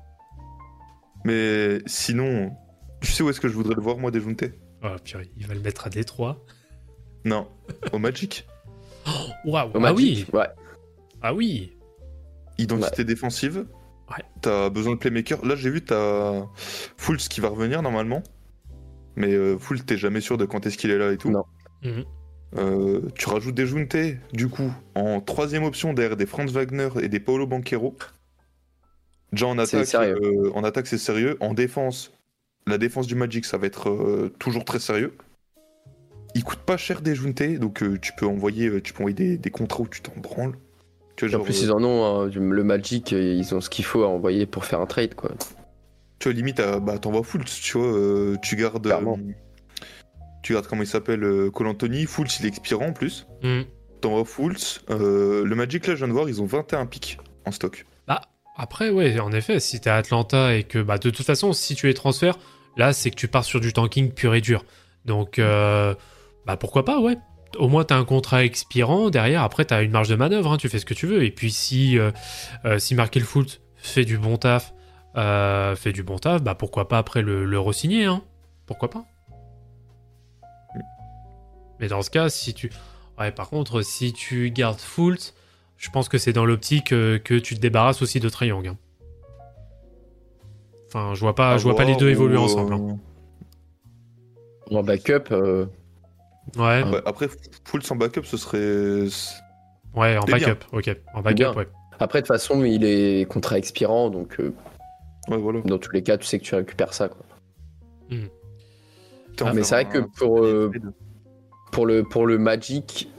Mais 1.24 1.78
sinon, 1.86 2.52
tu 3.00 3.10
sais 3.12 3.22
où 3.22 3.30
est-ce 3.30 3.40
que 3.40 3.48
je 3.48 3.54
voudrais 3.54 3.74
le 3.74 3.82
voir 3.82 3.98
moi 3.98 4.10
déjounter 4.10 4.52
Oh 4.84 4.88
purée, 5.04 5.30
il 5.36 5.46
va 5.46 5.54
le 5.54 5.60
mettre 5.60 5.86
à 5.86 5.90
Détroit. 5.90 6.44
Non, 7.26 7.46
au 7.92 7.98
Magic. 7.98 8.46
Waouh, 9.44 9.70
ah 9.74 9.92
oui, 9.92 10.24
ouais. 10.32 10.46
ah 11.22 11.34
oui. 11.34 11.76
Identité 12.58 13.04
défensive. 13.04 13.66
Ouais. 14.10 14.24
T'as 14.40 14.70
besoin 14.70 14.94
de 14.94 14.98
playmaker. 14.98 15.44
Là 15.44 15.56
j'ai 15.56 15.68
vu 15.68 15.84
t'as 15.84 16.46
Fultz 16.96 17.28
qui 17.28 17.40
va 17.40 17.48
revenir 17.48 17.82
normalement. 17.82 18.22
Mais 19.16 19.32
euh, 19.34 19.58
Fultz 19.58 19.84
t'es 19.84 19.96
jamais 19.98 20.20
sûr 20.20 20.38
de 20.38 20.44
quand 20.46 20.64
est-ce 20.66 20.78
qu'il 20.78 20.90
est 20.90 20.98
là 20.98 21.12
et 21.12 21.18
tout. 21.18 21.30
Non. 21.30 21.44
Mhm. 21.82 22.04
Euh, 22.56 23.00
tu 23.16 23.28
rajoutes 23.28 23.54
des 23.56 23.66
Junte, 23.66 23.96
du 24.32 24.48
coup, 24.48 24.72
en 24.94 25.20
troisième 25.20 25.64
option 25.64 25.92
derrière 25.92 26.16
des 26.16 26.26
Franz 26.26 26.52
Wagner 26.52 26.88
et 27.02 27.08
des 27.08 27.18
Paolo 27.20 27.46
Banquero. 27.46 27.96
Déjà 29.32 29.46
en 29.48 29.54
C'est 29.66 29.76
attaque, 29.78 29.86
sérieux. 29.88 30.18
euh, 30.22 30.52
en 30.54 30.62
attaque 30.64 30.86
c'est 30.86 30.96
sérieux. 30.98 31.36
En 31.40 31.52
défense, 31.54 32.12
la 32.66 32.78
défense 32.78 33.06
du 33.08 33.16
Magic 33.16 33.44
ça 33.44 33.58
va 33.58 33.66
être 33.66 33.90
euh, 33.90 34.32
toujours 34.38 34.64
très 34.64 34.78
sérieux. 34.78 35.16
Il 36.36 36.44
coûte 36.44 36.58
pas 36.60 36.76
cher 36.76 37.00
des 37.00 37.14
donc 37.58 37.82
euh, 37.82 37.98
tu 38.00 38.12
peux 38.16 38.26
envoyer, 38.26 38.68
euh, 38.68 38.82
tu 38.82 38.92
peux 38.92 39.00
envoyer 39.00 39.14
des, 39.14 39.38
des 39.38 39.50
contrats 39.50 39.80
où 39.80 39.88
tu 39.88 40.00
t'en 40.02 40.12
branles. 40.20 40.54
Tu 41.16 41.26
vois, 41.26 41.40
En 41.40 41.42
plus, 41.42 41.62
euh, 41.62 41.64
ils 41.66 41.72
en 41.72 41.82
ont 41.82 42.04
hein, 42.26 42.30
le 42.34 42.62
Magic, 42.64 43.12
ils 43.12 43.54
ont 43.54 43.60
ce 43.62 43.70
qu'il 43.70 43.84
faut 43.86 44.02
à 44.04 44.08
envoyer 44.08 44.44
pour 44.44 44.64
faire 44.66 44.80
un 44.80 44.86
trade, 44.86 45.14
quoi. 45.14 45.30
tu 46.18 46.28
vois, 46.28 46.34
limite, 46.34 46.60
à- 46.60 46.78
bah, 46.78 46.98
t'envoies 46.98 47.22
Fultz, 47.24 47.60
tu 47.60 47.78
vois, 47.78 47.86
euh, 47.86 48.36
tu 48.42 48.54
gardes. 48.56 48.86
Euh, 48.86 49.16
tu 50.42 50.52
gardes 50.52 50.66
comment 50.66 50.82
il 50.82 50.86
s'appelle, 50.86 51.24
euh, 51.24 51.50
Cole 51.50 51.68
Anthony. 51.68 52.04
Fultz, 52.06 52.38
il 52.40 52.44
est 52.46 52.48
expirant 52.48 52.88
en 52.88 52.92
plus. 52.92 53.26
Mhm. 53.42 53.64
T'envoies 54.02 54.24
Fultz. 54.26 54.82
Euh, 54.90 55.42
le 55.44 55.54
Magic, 55.56 55.86
là, 55.86 55.94
je 55.94 55.98
viens 55.98 56.08
de 56.08 56.12
voir, 56.12 56.28
ils 56.28 56.42
ont 56.42 56.46
21 56.46 56.84
pics 56.86 57.18
en 57.46 57.50
stock. 57.50 57.86
Après, 58.58 58.88
ouais, 58.88 59.20
en 59.20 59.32
effet, 59.32 59.60
si 59.60 59.80
t'es 59.82 59.90
à 59.90 59.96
Atlanta 59.96 60.54
et 60.56 60.62
que, 60.64 60.78
bah, 60.78 60.96
de 60.96 61.10
toute 61.10 61.26
façon, 61.26 61.52
si 61.52 61.74
tu 61.74 61.88
les 61.88 61.92
transfères, 61.92 62.38
là, 62.78 62.94
c'est 62.94 63.10
que 63.10 63.14
tu 63.16 63.28
pars 63.28 63.44
sur 63.44 63.60
du 63.60 63.74
tanking 63.74 64.12
pur 64.12 64.34
et 64.34 64.40
dur. 64.40 64.64
Donc, 65.04 65.38
euh, 65.38 65.94
bah, 66.46 66.56
pourquoi 66.56 66.84
pas, 66.84 67.00
ouais. 67.00 67.16
Au 67.58 67.68
moins, 67.68 67.84
t'as 67.84 67.96
un 67.96 68.04
contrat 68.04 68.44
expirant. 68.44 69.08
Derrière, 69.10 69.42
après, 69.42 69.64
t'as 69.64 69.82
une 69.82 69.90
marge 69.90 70.08
de 70.08 70.14
manœuvre. 70.16 70.52
hein, 70.52 70.56
tu 70.58 70.68
fais 70.68 70.78
ce 70.78 70.84
que 70.86 70.94
tu 70.94 71.06
veux. 71.06 71.24
Et 71.24 71.30
puis, 71.30 71.50
si, 71.50 71.98
euh, 71.98 72.10
euh, 72.64 72.78
si 72.78 72.94
Markel 72.94 73.24
fait 73.76 74.04
du 74.04 74.18
bon 74.18 74.36
taf, 74.36 74.74
euh, 75.16 75.74
fait 75.76 75.92
du 75.92 76.02
bon 76.02 76.18
taf, 76.18 76.42
bah, 76.42 76.54
pourquoi 76.54 76.88
pas 76.88 76.98
après 76.98 77.22
le, 77.22 77.44
le 77.44 77.58
re-signer, 77.58 78.04
hein. 78.04 78.22
Pourquoi 78.66 78.90
pas 78.90 79.04
Mais 81.80 81.88
dans 81.88 82.02
ce 82.02 82.10
cas, 82.10 82.28
si 82.28 82.54
tu. 82.54 82.70
Ouais, 83.18 83.30
par 83.32 83.48
contre, 83.48 83.82
si 83.82 84.12
tu 84.12 84.50
gardes 84.50 84.78
Fultz, 84.80 85.34
je 85.76 85.88
pense 85.90 86.08
que 86.08 86.18
c'est 86.18 86.32
dans 86.32 86.44
l'optique 86.44 86.92
euh, 86.92 87.18
que 87.18 87.34
tu 87.34 87.54
te 87.54 87.60
débarrasses 87.60 88.02
aussi 88.02 88.20
de 88.20 88.28
Trae 88.28 88.46
Young. 88.48 88.66
hein. 88.68 88.76
Enfin, 90.88 91.14
je 91.14 91.20
vois 91.20 91.34
pas, 91.34 91.58
je 91.58 91.64
vois 91.64 91.76
pas 91.76 91.84
les 91.84 91.96
deux 91.96 92.10
évoluer 92.10 92.36
ensemble. 92.38 92.74
hein. 92.74 92.98
En 94.70 94.82
backup, 94.82 95.30
euh, 95.32 95.66
Ouais, 96.56 96.82
Ouais, 96.84 97.02
après, 97.04 97.28
full 97.64 97.82
sans 97.82 97.96
backup, 97.96 98.22
ce 98.24 98.36
serait. 98.36 99.08
ouais, 99.94 100.16
en 100.16 100.24
backup. 100.24 100.64
Ok, 100.72 100.96
en 101.14 101.20
backup, 101.22 101.56
ouais. 101.56 101.68
après, 101.98 102.20
de 102.20 102.26
toute 102.26 102.34
façon, 102.34 102.64
il 102.64 102.84
est 102.84 103.28
contrat 103.28 103.58
expirant, 103.58 104.10
donc 104.10 104.38
euh, 104.40 104.52
Ouais, 105.28 105.38
voilà. 105.38 105.60
dans 105.62 105.78
tous 105.78 105.90
les 105.92 106.02
cas, 106.02 106.16
tu 106.18 106.26
sais 106.26 106.38
que 106.38 106.44
tu 106.44 106.54
récupères 106.54 106.94
ça. 106.94 107.08
Quoi. 107.08 107.24
Ah, 109.40 109.52
mais 109.52 109.62
c'est 109.64 109.74
vrai 109.74 109.84
que 109.86 109.98
pour, 110.16 110.44
euh, 110.44 110.70
Pour 111.72 111.84
le, 111.86 112.04
pour 112.04 112.26
le 112.26 112.38
Magic, 112.38 113.10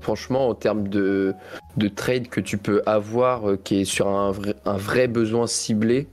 franchement, 0.00 0.48
en 0.48 0.54
termes 0.54 0.88
de, 0.88 1.34
de 1.76 1.88
trade 1.88 2.28
que 2.28 2.40
tu 2.40 2.58
peux 2.58 2.82
avoir, 2.86 3.50
euh, 3.50 3.56
qui 3.56 3.82
est 3.82 3.84
sur 3.84 4.08
un 4.08 4.32
vrai, 4.32 4.54
un 4.64 4.76
vrai 4.76 5.06
besoin 5.06 5.46
ciblé, 5.46 6.08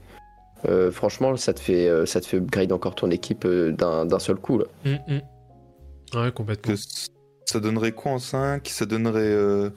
euh, 0.68 0.90
franchement, 0.92 1.36
ça 1.36 1.54
te, 1.54 1.60
fait, 1.60 1.88
euh, 1.88 2.04
ça 2.06 2.20
te 2.20 2.26
fait 2.26 2.36
upgrade 2.36 2.72
encore 2.72 2.94
ton 2.94 3.10
équipe 3.10 3.44
euh, 3.46 3.72
d'un 3.72 4.04
d'un 4.06 4.18
seul 4.18 4.36
coup. 4.36 4.58
Là. 4.58 4.64
Hum, 4.86 4.98
hum. 5.08 5.20
Ouais, 6.14 6.32
complètement. 6.32 6.74
que 6.74 6.80
ça 7.46 7.60
donnerait 7.60 7.92
quoi 7.92 8.12
en 8.12 8.18
5 8.18 8.66
Ça 8.68 8.86
donnerait. 8.86 9.20
euh, 9.22 9.70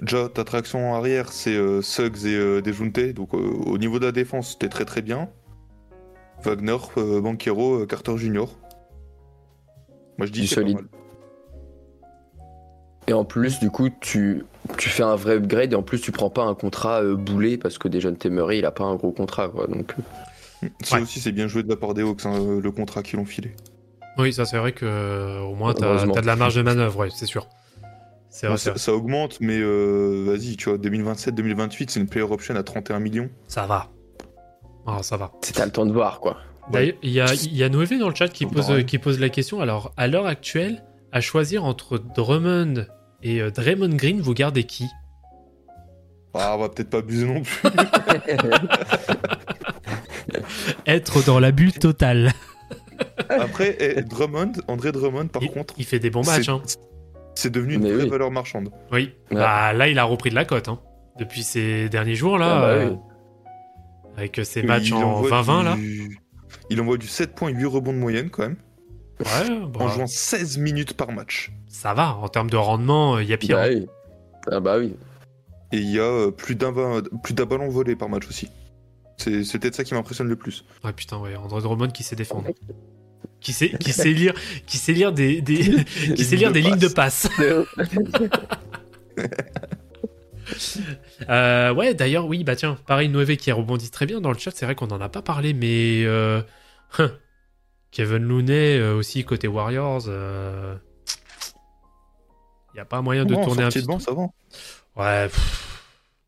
Déjà, 0.00 0.28
ta 0.28 0.44
traction 0.44 0.94
arrière, 0.94 1.32
c'est 1.32 1.56
euh, 1.56 1.82
Suggs 1.82 2.24
et 2.24 2.36
euh, 2.36 2.60
Dejounte. 2.62 3.14
Donc, 3.14 3.34
euh, 3.34 3.38
au 3.38 3.78
niveau 3.78 3.98
de 3.98 4.06
la 4.06 4.12
défense, 4.12 4.52
c'était 4.52 4.68
très 4.68 4.84
très 4.84 5.02
bien. 5.02 5.28
Wagner, 6.44 6.76
euh, 6.96 7.20
Banquero, 7.20 7.80
euh, 7.82 7.86
Carter 7.86 8.16
Junior. 8.16 8.56
Moi, 10.18 10.26
je 10.26 10.32
dis 10.32 10.46
c'est 10.46 10.54
solide. 10.56 10.78
Et 13.08 13.12
en 13.12 13.24
plus, 13.24 13.58
du 13.58 13.70
coup, 13.70 13.88
tu, 14.00 14.44
tu 14.76 14.88
fais 14.88 15.02
un 15.02 15.16
vrai 15.16 15.34
upgrade 15.36 15.72
et 15.72 15.76
en 15.76 15.82
plus, 15.82 16.00
tu 16.00 16.12
prends 16.12 16.30
pas 16.30 16.44
un 16.44 16.54
contrat 16.54 17.02
euh, 17.02 17.16
boulé 17.16 17.56
parce 17.58 17.78
que 17.78 17.88
déjà, 17.88 18.12
Temery, 18.12 18.58
il 18.58 18.66
a 18.66 18.70
pas 18.70 18.84
un 18.84 18.94
gros 18.96 19.10
contrat. 19.12 19.48
Quoi, 19.48 19.66
donc, 19.66 19.94
Ça 20.84 20.96
Ouais. 20.96 21.02
aussi, 21.02 21.18
c'est 21.18 21.32
bien 21.32 21.48
joué 21.48 21.62
de 21.64 21.68
la 21.68 21.76
part 21.76 21.94
des 21.94 22.02
Hawks, 22.02 22.24
hein, 22.26 22.60
le 22.62 22.70
contrat 22.70 23.02
qu'ils 23.02 23.18
ont 23.18 23.24
filé. 23.24 23.50
Oui, 24.18 24.32
ça 24.32 24.44
c'est 24.44 24.58
vrai 24.58 24.72
que 24.72 24.84
euh, 24.84 25.40
au 25.40 25.54
moins 25.54 25.74
t'as 25.74 26.02
as 26.02 26.06
de 26.06 26.26
la 26.26 26.36
marge 26.36 26.56
de 26.56 26.62
manœuvre, 26.62 26.98
ouais, 26.98 27.08
c'est 27.14 27.26
sûr. 27.26 27.46
Vrai, 28.42 28.56
ça, 28.56 28.92
augmente, 28.92 29.38
mais 29.40 29.58
euh, 29.58 30.24
vas-y, 30.26 30.56
tu 30.56 30.68
vois, 30.68 30.78
2027-2028, 30.78 31.86
c'est 31.88 31.98
une 31.98 32.06
player 32.06 32.26
option 32.30 32.54
à 32.54 32.62
31 32.62 33.00
millions. 33.00 33.30
Ça 33.48 33.66
va. 33.66 33.88
Ah, 34.86 35.02
ça 35.02 35.16
va. 35.16 35.32
c'est 35.42 35.54
t'as 35.54 35.64
le 35.64 35.72
temps 35.72 35.86
de 35.86 35.92
voir. 35.92 36.20
quoi. 36.20 36.36
D'ailleurs, 36.70 36.94
il 37.02 37.10
y 37.10 37.20
a, 37.20 37.34
y 37.34 37.62
a 37.62 37.68
Noévé 37.68 37.98
dans 37.98 38.08
le 38.08 38.14
chat 38.14 38.28
qui 38.28 38.46
pose, 38.46 38.84
qui 38.86 38.98
pose 38.98 39.18
la 39.18 39.28
question. 39.28 39.60
Alors, 39.60 39.92
à 39.96 40.06
l'heure 40.06 40.26
actuelle, 40.26 40.84
à 41.10 41.20
choisir 41.20 41.64
entre 41.64 41.98
Drummond 41.98 42.86
et 43.22 43.40
euh, 43.40 43.50
Draymond 43.50 43.96
Green, 43.96 44.20
vous 44.20 44.34
gardez 44.34 44.64
qui? 44.64 44.84
Ah, 46.34 46.54
on 46.54 46.58
va 46.58 46.68
peut-être 46.68 46.90
pas 46.90 46.98
abuser 46.98 47.26
non 47.26 47.42
plus. 47.42 47.62
Être 50.86 51.24
dans 51.24 51.40
l'abus 51.40 51.72
total. 51.72 52.32
Après, 53.28 53.76
eh, 53.80 54.02
Drummond, 54.02 54.52
André 54.68 54.92
Drummond, 54.92 55.28
par 55.28 55.42
il, 55.42 55.50
contre, 55.50 55.74
il 55.78 55.84
fait 55.84 55.98
des 55.98 56.10
bons 56.10 56.24
matchs. 56.26 56.46
c'est- 56.46 56.50
Hein. 56.50 56.62
c'est 57.34 57.50
devenu 57.50 57.74
une 57.74 57.82
Mais 57.82 57.92
vraie 57.92 58.04
oui. 58.04 58.08
valeur 58.08 58.30
marchande. 58.30 58.70
Oui. 58.92 59.12
Ouais. 59.30 59.36
Bah, 59.36 59.72
là, 59.72 59.88
il 59.88 59.98
a 59.98 60.04
repris 60.04 60.30
de 60.30 60.34
la 60.34 60.44
cote. 60.44 60.68
Hein. 60.68 60.80
Depuis 61.18 61.42
ces 61.42 61.88
derniers 61.88 62.14
jours, 62.14 62.38
là. 62.38 62.56
Ah 62.56 62.60
bah 62.60 62.66
euh, 62.68 62.90
oui. 62.90 62.96
Avec 64.16 64.40
ses 64.44 64.62
matchs 64.62 64.88
Il 64.88 64.94
en 64.94 65.02
envoie 65.02 65.42
20-20, 65.42 65.62
là. 65.64 65.74
du- 65.76 66.18
Il 66.70 66.80
envoie 66.80 66.96
du 66.96 67.06
7.8 67.06 67.64
rebonds 67.66 67.92
de 67.92 67.98
moyenne 67.98 68.30
quand 68.30 68.42
même, 68.42 68.56
Ouais, 69.20 69.66
bah, 69.66 69.80
en 69.84 69.88
jouant 69.88 70.06
16 70.06 70.58
minutes 70.58 70.94
par 70.94 71.12
match. 71.12 71.52
ça 71.68 71.94
va. 71.94 72.16
En 72.16 72.28
termes 72.28 72.50
de 72.50 72.56
rendement, 72.56 73.18
il 73.18 73.28
y 73.28 73.32
a 73.32 73.36
pire. 73.36 73.56
Bah 73.56 73.64
hein. 73.66 73.70
oui. 73.74 73.86
Ah 74.50 74.60
bah 74.60 74.78
oui. 74.78 74.94
Et 75.72 75.76
il 75.78 75.90
y 75.90 75.98
a 75.98 76.02
euh, 76.02 76.30
plus 76.30 76.54
d'un 76.54 76.72
ballon 76.72 77.68
volé 77.68 77.94
par 77.96 78.08
match 78.08 78.26
aussi. 78.28 78.48
C'est 79.18 79.58
peut-être 79.58 79.74
ça 79.74 79.84
qui 79.84 79.94
m'impressionne 79.94 80.28
le 80.28 80.36
plus. 80.36 80.64
Ah 80.82 80.92
putain, 80.92 81.18
ouais, 81.18 81.36
André 81.36 81.60
Drummond 81.60 81.88
qui 81.88 82.02
sait 82.02 82.16
défendre. 82.16 82.48
Qui 83.40 83.52
sait, 83.52 83.70
qui 83.70 83.92
sait 83.92 84.12
lire, 84.12 84.34
qui 84.66 84.78
sait 84.78 84.92
lire 84.92 85.12
des, 85.12 85.40
des- 85.40 85.84
qui 86.16 86.24
sait 86.24 86.34
lire 86.34 86.48
de 86.48 86.54
des 86.54 86.60
lignes 86.60 86.78
de 86.78 86.88
passe. 86.88 87.28
Euh, 91.28 91.74
ouais, 91.74 91.94
d'ailleurs, 91.94 92.26
oui, 92.26 92.42
bah 92.42 92.56
tiens, 92.56 92.78
pareil, 92.86 93.08
Noévé 93.08 93.36
qui 93.36 93.50
a 93.50 93.54
rebondi 93.54 93.90
très 93.90 94.06
bien 94.06 94.20
dans 94.20 94.32
le 94.32 94.38
chat, 94.38 94.50
c'est 94.54 94.64
vrai 94.64 94.74
qu'on 94.74 94.88
en 94.88 95.00
a 95.00 95.08
pas 95.08 95.22
parlé, 95.22 95.52
mais 95.52 96.04
euh, 96.04 96.40
hein, 96.98 97.12
Kevin 97.90 98.22
Looney 98.22 98.78
euh, 98.78 98.96
aussi 98.96 99.24
côté 99.24 99.46
Warriors, 99.46 100.02
il 100.06 100.78
y 102.76 102.80
a 102.80 102.84
pas 102.84 103.02
moyen 103.02 103.24
de 103.24 103.34
tourner 103.34 103.64
un 103.64 103.68
petit 103.68 103.82
de 103.82 103.86
banc, 103.86 103.98
ça 103.98 104.12
va? 104.12 104.26
Ouais, 104.96 105.28
pff, 105.28 105.84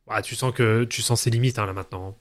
ouais, 0.08 0.22
tu 0.22 0.34
sens 0.34 0.52
que 0.52 0.84
tu 0.84 1.02
sens 1.02 1.22
ses 1.22 1.30
limites 1.30 1.58
hein, 1.58 1.66
là 1.66 1.72
maintenant. 1.72 2.16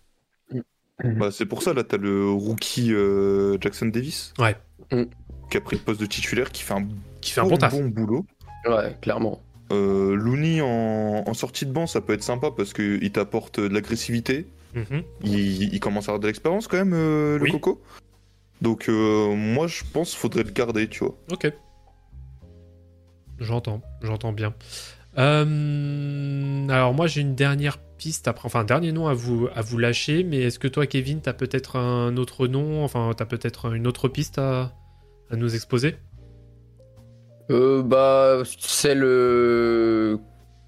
Bah, 1.03 1.29
c'est 1.31 1.45
pour 1.45 1.63
ça, 1.63 1.73
là, 1.73 1.83
t'as 1.83 1.97
le 1.97 2.29
rookie 2.29 2.93
euh, 2.93 3.57
Jackson 3.61 3.85
Davis. 3.87 4.33
Ouais. 4.39 4.55
Mm. 4.91 5.03
Qui 5.49 5.57
a 5.57 5.61
pris 5.61 5.77
le 5.77 5.81
poste 5.81 6.01
de 6.01 6.05
titulaire, 6.05 6.51
qui 6.51 6.63
fait 6.63 6.73
un 6.73 6.87
Qui 7.21 7.31
fait 7.31 7.41
un 7.41 7.45
bon 7.45 7.57
taf. 7.57 7.79
boulot. 7.81 8.25
Ouais, 8.67 8.95
clairement. 9.01 9.41
Euh, 9.71 10.15
Looney 10.15 10.61
en, 10.61 11.23
en 11.25 11.33
sortie 11.33 11.65
de 11.65 11.71
banc, 11.71 11.87
ça 11.87 12.01
peut 12.01 12.13
être 12.13 12.23
sympa 12.23 12.49
parce 12.55 12.73
qu'il 12.73 13.11
t'apporte 13.11 13.59
de 13.59 13.67
l'agressivité. 13.73 14.47
Mhm. 14.75 15.03
Il, 15.23 15.73
il 15.73 15.79
commence 15.79 16.09
à 16.09 16.11
avoir 16.11 16.19
de 16.19 16.27
l'expérience 16.27 16.67
quand 16.67 16.77
même, 16.77 16.93
euh, 16.93 17.37
le 17.37 17.43
Oui. 17.43 17.51
Coco. 17.51 17.81
Donc, 18.61 18.89
euh, 18.89 19.33
moi, 19.35 19.67
je 19.67 19.83
pense 19.93 20.09
qu'il 20.11 20.19
faudrait 20.19 20.43
le 20.43 20.51
garder, 20.51 20.87
tu 20.89 20.99
vois. 21.05 21.15
Ok. 21.31 21.51
J'entends, 23.39 23.81
j'entends 24.01 24.33
bien. 24.33 24.53
Euh, 25.17 26.67
alors 26.69 26.93
moi 26.93 27.07
j'ai 27.07 27.21
une 27.21 27.35
dernière 27.35 27.79
piste 27.99 28.27
après, 28.27 28.47
enfin 28.47 28.63
dernier 28.63 28.91
nom 28.91 29.07
à 29.07 29.13
vous 29.13 29.47
à 29.53 29.61
vous 29.61 29.77
lâcher, 29.77 30.23
mais 30.23 30.39
est-ce 30.39 30.57
que 30.57 30.67
toi 30.67 30.87
Kevin 30.87 31.21
t'as 31.21 31.33
peut-être 31.33 31.75
un 31.75 32.17
autre 32.17 32.47
nom, 32.47 32.83
enfin 32.83 33.11
t'as 33.15 33.25
peut-être 33.25 33.75
une 33.75 33.85
autre 33.85 34.07
piste 34.07 34.39
à, 34.39 34.71
à 35.29 35.35
nous 35.35 35.53
exposer? 35.53 35.97
Euh, 37.51 37.81
bah, 37.81 38.43
celle 38.59 39.03
euh, 39.03 40.17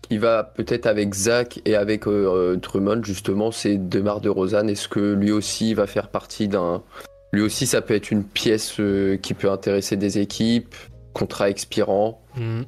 qui 0.09 0.17
va 0.17 0.43
peut-être 0.43 0.87
avec 0.87 1.13
Zach 1.13 1.61
et 1.65 1.75
avec 1.75 2.07
euh, 2.07 2.57
Drummond, 2.57 3.03
justement, 3.03 3.51
c'est 3.51 3.77
Demar 3.77 4.19
de 4.19 4.29
Rosanne. 4.29 4.69
Est-ce 4.69 4.87
que 4.87 5.13
lui 5.13 5.31
aussi 5.31 5.73
va 5.73 5.87
faire 5.87 6.09
partie 6.09 6.47
d'un. 6.47 6.83
Lui 7.31 7.43
aussi, 7.43 7.65
ça 7.65 7.81
peut 7.81 7.93
être 7.93 8.11
une 8.11 8.25
pièce 8.25 8.79
euh, 8.79 9.15
qui 9.17 9.33
peut 9.33 9.49
intéresser 9.49 9.95
des 9.95 10.17
équipes, 10.17 10.75
contrat 11.13 11.49
expirant? 11.49 12.21
Hmm, 12.35 12.63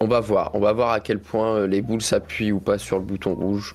On 0.00 0.06
va 0.06 0.20
voir. 0.20 0.50
On 0.54 0.60
va 0.60 0.72
voir 0.72 0.90
à 0.90 1.00
quel 1.00 1.18
point 1.20 1.56
euh, 1.56 1.66
les 1.66 1.82
boules 1.82 2.02
s'appuient 2.02 2.52
ou 2.52 2.60
pas 2.60 2.78
sur 2.78 2.98
le 2.98 3.04
bouton 3.04 3.34
rouge. 3.34 3.74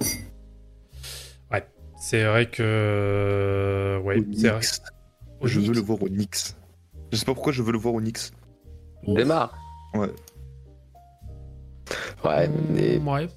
C'est 1.98 2.24
vrai 2.24 2.48
que 2.48 4.00
ouais, 4.04 4.20
Au 4.20 4.24
c'est 4.32 4.50
vrai. 4.50 4.62
Au 5.42 5.48
Je 5.48 5.60
veux 5.60 5.74
le 5.74 5.80
voir 5.80 6.04
au 6.04 6.08
Knicks. 6.08 6.54
Je 7.12 7.18
sais 7.18 7.26
pas 7.26 7.34
pourquoi 7.34 7.52
je 7.52 7.64
veux 7.64 7.72
le 7.72 7.80
voir 7.80 7.96
au 7.96 8.00
Knicks. 8.00 8.32
Démarre. 9.08 9.58
Ouais. 9.96 10.12
Ouais, 12.24 12.48
mais 12.70 13.00
Hmm, 13.00 13.08
ouais. 13.08 13.28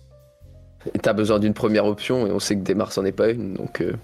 t'as 1.01 1.15
besoin 1.15 1.39
d'une 1.39 1.55
première 1.55 1.86
option 1.86 2.27
et 2.27 2.31
on 2.31 2.39
sait 2.39 2.56
que 2.56 2.62
Démarre 2.62 2.93
c'en 2.93 3.06
est 3.06 3.12
pas 3.12 3.31
une. 3.31 3.55
Donc, 3.55 3.81
euh, 3.81 3.94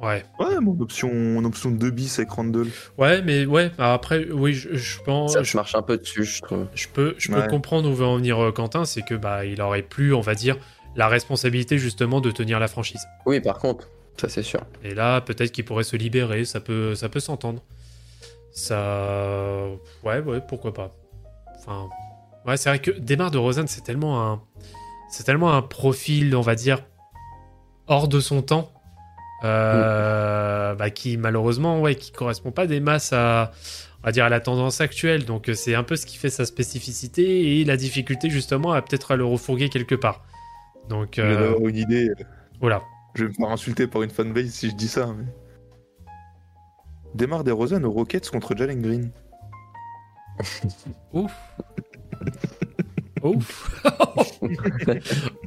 Ouais. 0.00 0.24
Ouais, 0.38 0.60
mon 0.60 0.78
option, 0.80 1.12
mon 1.12 1.44
option 1.44 1.70
2 1.72 1.90
bis 1.90 2.18
avec 2.20 2.30
Randall. 2.30 2.68
Ouais, 2.98 3.20
mais 3.22 3.46
ouais, 3.46 3.72
alors 3.78 3.92
après, 3.92 4.26
oui, 4.30 4.54
je, 4.54 4.74
je 4.76 5.00
pense. 5.02 5.32
ça 5.32 5.42
je- 5.42 5.56
marche 5.56 5.74
un 5.74 5.82
peu 5.82 5.96
dessus, 5.98 6.22
je 6.24 6.40
trouve. 6.42 6.66
Je 6.74 6.86
peux, 6.88 7.14
je 7.18 7.32
peux 7.32 7.40
Ouais. 7.40 7.48
comprendre 7.48 7.88
où 7.90 7.94
veut 7.94 8.06
en 8.06 8.16
venir 8.16 8.38
euh, 8.42 8.52
Quentin, 8.52 8.84
c'est 8.84 9.02
que 9.02 9.14
bah 9.14 9.44
il 9.44 9.60
aurait 9.60 9.82
plus, 9.82 10.14
on 10.14 10.20
va 10.20 10.34
dire, 10.36 10.56
la 10.94 11.08
responsabilité 11.08 11.78
justement 11.78 12.20
de 12.20 12.30
tenir 12.30 12.60
la 12.60 12.68
franchise. 12.68 13.04
Oui, 13.26 13.40
par 13.40 13.58
contre, 13.58 13.88
ça 14.16 14.28
c'est 14.28 14.42
sûr. 14.44 14.60
Et 14.84 14.94
là, 14.94 15.20
peut-être 15.20 15.50
qu'il 15.50 15.64
pourrait 15.64 15.82
se 15.84 15.96
libérer, 15.96 16.44
ça 16.44 16.60
peut, 16.60 16.94
ça 16.94 17.08
peut 17.08 17.20
s'entendre. 17.20 17.62
Ça, 18.52 19.66
ouais, 20.04 20.20
ouais, 20.20 20.40
pourquoi 20.46 20.72
pas. 20.74 20.94
Enfin, 21.58 21.88
ouais, 22.46 22.56
c'est 22.56 22.68
vrai 22.68 22.78
que 22.80 22.90
Desmar 22.92 23.30
de 23.30 23.38
Rosanne, 23.38 23.68
c'est 23.68 23.82
tellement 23.82 24.24
un, 24.30 24.42
c'est 25.10 25.24
tellement 25.24 25.52
un 25.54 25.62
profil, 25.62 26.34
on 26.34 26.40
va 26.40 26.54
dire, 26.54 26.84
hors 27.86 28.08
de 28.08 28.20
son 28.20 28.42
temps, 28.42 28.72
euh, 29.44 30.74
bah, 30.74 30.90
qui 30.90 31.16
malheureusement, 31.16 31.80
ouais, 31.80 31.94
qui 31.94 32.12
correspond 32.12 32.50
pas 32.50 32.66
des 32.66 32.80
masses 32.80 33.12
à, 33.12 33.52
on 34.02 34.06
va 34.06 34.12
dire, 34.12 34.24
à 34.24 34.28
la 34.28 34.40
tendance 34.40 34.80
actuelle. 34.80 35.24
Donc, 35.24 35.48
euh, 35.48 35.54
c'est 35.54 35.74
un 35.74 35.84
peu 35.84 35.96
ce 35.96 36.06
qui 36.06 36.16
fait 36.16 36.30
sa 36.30 36.44
spécificité 36.44 37.60
et 37.60 37.64
la 37.64 37.76
difficulté 37.76 38.30
justement 38.30 38.72
à 38.72 38.82
peut-être 38.82 39.12
à 39.12 39.16
le 39.16 39.24
refourguer 39.24 39.68
quelque 39.68 39.94
part. 39.94 40.24
Donc, 40.88 41.18
euh, 41.18 41.58
une 41.60 41.76
idée. 41.76 42.10
voilà. 42.60 42.82
Je 43.14 43.24
vais 43.24 43.30
me 43.30 43.34
faire 43.34 43.50
insulter 43.50 43.86
par 43.86 44.02
une 44.02 44.10
fanbase 44.10 44.50
si 44.50 44.70
je 44.70 44.74
dis 44.74 44.88
ça. 44.88 45.08
Mais... 45.16 45.24
Démarre 47.14 47.44
des 47.44 47.52
Rosen 47.52 47.84
aux 47.84 47.90
Rockets 47.90 48.30
contre 48.30 48.56
Jalen 48.56 48.80
Green. 48.80 49.10
Ouf. 51.12 51.32
Ouf. 53.22 53.82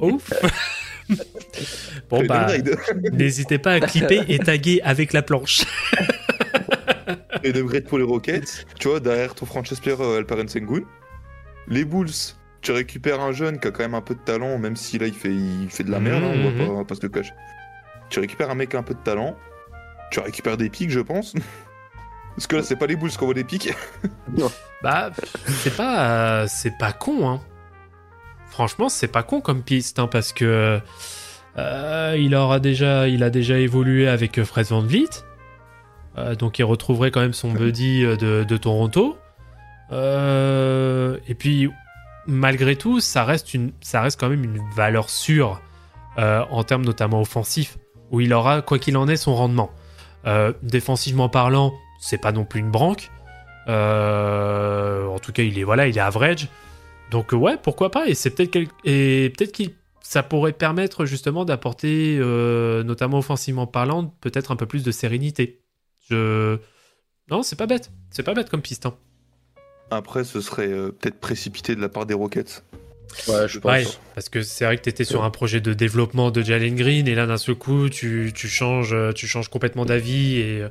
Ouf. 0.00 0.32
Bon 2.10 2.24
bah, 2.26 2.46
n'hésitez 3.12 3.58
pas 3.58 3.72
à 3.72 3.80
clipper 3.80 4.22
et 4.28 4.38
taguer 4.38 4.80
avec 4.82 5.12
la 5.12 5.22
planche. 5.22 5.62
Et 7.44 7.50
upgrade 7.50 7.84
pour 7.84 7.98
les 7.98 8.04
Rockets, 8.04 8.66
tu 8.78 8.88
vois, 8.88 9.00
derrière 9.00 9.34
ton 9.34 9.46
franchise 9.46 9.80
player 9.80 9.96
euh, 10.00 10.18
Alperen 10.18 10.48
Sengun. 10.48 10.82
Les 11.68 11.84
Bulls, 11.84 12.10
tu 12.60 12.70
récupères 12.72 13.20
un 13.20 13.32
jeune 13.32 13.58
qui 13.58 13.66
a 13.68 13.70
quand 13.70 13.82
même 13.82 13.94
un 13.94 14.00
peu 14.00 14.14
de 14.14 14.20
talent, 14.20 14.58
même 14.58 14.76
si 14.76 14.98
là 14.98 15.06
il 15.06 15.14
fait, 15.14 15.32
il 15.32 15.68
fait 15.68 15.82
de 15.84 15.90
la 15.90 15.98
merde, 16.00 16.22
hein, 16.22 16.30
on, 16.34 16.44
va 16.44 16.50
Mhm. 16.50 16.58
pas, 16.58 16.72
on 16.72 16.76
va 16.78 16.84
pas 16.84 16.94
se 16.94 17.02
le 17.02 17.08
cacher. 17.08 17.32
Tu 18.10 18.20
récupères 18.20 18.50
un 18.50 18.54
mec 18.54 18.68
qui 18.70 18.76
a 18.76 18.78
un 18.78 18.82
peu 18.84 18.94
de 18.94 19.00
talent, 19.02 19.36
tu 20.12 20.20
récupères 20.20 20.56
des 20.56 20.68
pics, 20.70 20.90
je 20.90 21.00
pense. 21.00 21.34
Parce 22.36 22.46
que 22.46 22.56
là, 22.56 22.62
c'est 22.62 22.76
pas 22.76 22.86
les 22.86 22.96
Bulls 22.96 23.10
qui 23.10 23.18
envoient 23.18 23.34
des 23.34 23.44
pics. 23.44 23.74
Bah, 24.82 25.10
c'est 25.46 25.76
pas, 25.76 26.46
c'est 26.48 26.76
pas 26.78 26.92
con, 26.92 27.28
hein. 27.28 27.40
Franchement, 28.52 28.90
c'est 28.90 29.08
pas 29.08 29.22
con 29.22 29.40
comme 29.40 29.62
piste, 29.62 29.98
hein, 29.98 30.06
parce 30.06 30.34
que 30.34 30.78
euh, 31.56 32.16
il 32.18 32.34
aura 32.34 32.60
déjà, 32.60 33.08
il 33.08 33.22
a 33.22 33.30
déjà 33.30 33.58
évolué 33.58 34.08
avec 34.08 34.38
euh, 34.38 34.44
Fred 34.44 34.66
Van 34.66 34.82
Vliet, 34.82 35.08
Euh, 36.18 36.34
donc 36.34 36.58
il 36.58 36.64
retrouverait 36.64 37.10
quand 37.10 37.22
même 37.22 37.32
son 37.32 37.50
buddy 37.50 38.02
de, 38.02 38.44
de 38.44 38.56
Toronto. 38.58 39.16
Euh, 39.90 41.16
et 41.26 41.34
puis, 41.34 41.70
malgré 42.26 42.76
tout, 42.76 43.00
ça 43.00 43.24
reste 43.24 43.54
une, 43.54 43.72
ça 43.80 44.02
reste 44.02 44.20
quand 44.20 44.28
même 44.28 44.44
une 44.44 44.60
valeur 44.76 45.08
sûre 45.08 45.60
en 46.18 46.62
termes 46.62 46.84
notamment 46.84 47.22
offensifs, 47.22 47.78
où 48.10 48.20
il 48.20 48.34
aura 48.34 48.60
quoi 48.60 48.78
qu'il 48.78 48.98
en 48.98 49.08
est 49.08 49.16
son 49.16 49.34
rendement. 49.34 49.70
Défensivement 50.62 51.30
parlant, 51.30 51.72
c'est 52.00 52.18
pas 52.18 52.32
non 52.32 52.44
plus 52.44 52.60
une 52.60 52.70
branque. 52.70 53.10
En 53.66 55.18
tout 55.22 55.32
cas, 55.32 55.42
il 55.42 55.58
est 55.58 55.64
voilà, 55.64 55.86
il 55.86 55.96
est 55.96 56.00
average. 56.02 56.48
Donc 57.12 57.32
euh, 57.32 57.36
ouais, 57.36 57.56
pourquoi 57.62 57.90
pas 57.92 58.08
Et 58.08 58.14
c'est 58.14 58.30
peut-être 58.30 58.50
quel- 58.50 58.68
et 58.84 59.30
peut-être 59.36 59.52
qu'il 59.52 59.70
ça 60.00 60.22
pourrait 60.24 60.52
permettre 60.52 61.04
justement 61.06 61.44
d'apporter, 61.44 62.18
euh, 62.20 62.82
notamment 62.82 63.18
offensivement 63.18 63.66
parlant, 63.68 64.06
peut-être 64.20 64.50
un 64.50 64.56
peu 64.56 64.66
plus 64.66 64.82
de 64.82 64.90
sérénité. 64.90 65.60
Je 66.10 66.58
non, 67.30 67.42
c'est 67.44 67.56
pas 67.56 67.66
bête, 67.66 67.90
c'est 68.10 68.24
pas 68.24 68.34
bête 68.34 68.50
comme 68.50 68.62
piste. 68.62 68.86
hein. 68.86 68.96
Après, 69.90 70.24
ce 70.24 70.40
serait 70.40 70.68
euh, 70.72 70.90
peut-être 70.90 71.20
précipité 71.20 71.76
de 71.76 71.80
la 71.80 71.88
part 71.88 72.06
des 72.06 72.14
Rockets. 72.14 72.64
Ouais, 73.28 73.46
je 73.46 73.58
pense. 73.58 73.70
Ouais, 73.70 73.84
parce 74.14 74.28
que 74.30 74.42
c'est 74.42 74.64
vrai 74.64 74.76
que 74.78 74.82
tu 74.82 74.88
étais 74.88 75.04
sur 75.04 75.22
un 75.22 75.30
projet 75.30 75.60
de 75.60 75.74
développement 75.74 76.30
de 76.30 76.40
Jalen 76.42 76.74
Green 76.74 77.06
et 77.06 77.14
là 77.14 77.26
d'un 77.26 77.36
seul 77.36 77.54
coup 77.56 77.90
tu, 77.90 78.32
tu 78.34 78.48
changes 78.48 78.96
tu 79.14 79.26
changes 79.26 79.48
complètement 79.48 79.84
d'avis 79.84 80.36
et, 80.38 80.66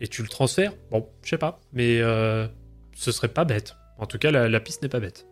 et 0.00 0.08
tu 0.08 0.22
le 0.22 0.28
transfères. 0.28 0.72
Bon, 0.90 1.08
je 1.22 1.30
sais 1.30 1.38
pas, 1.38 1.60
mais 1.72 2.00
euh, 2.00 2.46
ce 2.94 3.12
serait 3.12 3.28
pas 3.28 3.44
bête. 3.44 3.76
En 3.98 4.06
tout 4.06 4.18
cas, 4.18 4.30
la, 4.32 4.48
la 4.48 4.60
piste 4.60 4.82
n'est 4.82 4.88
pas 4.88 5.00
bête. 5.00 5.26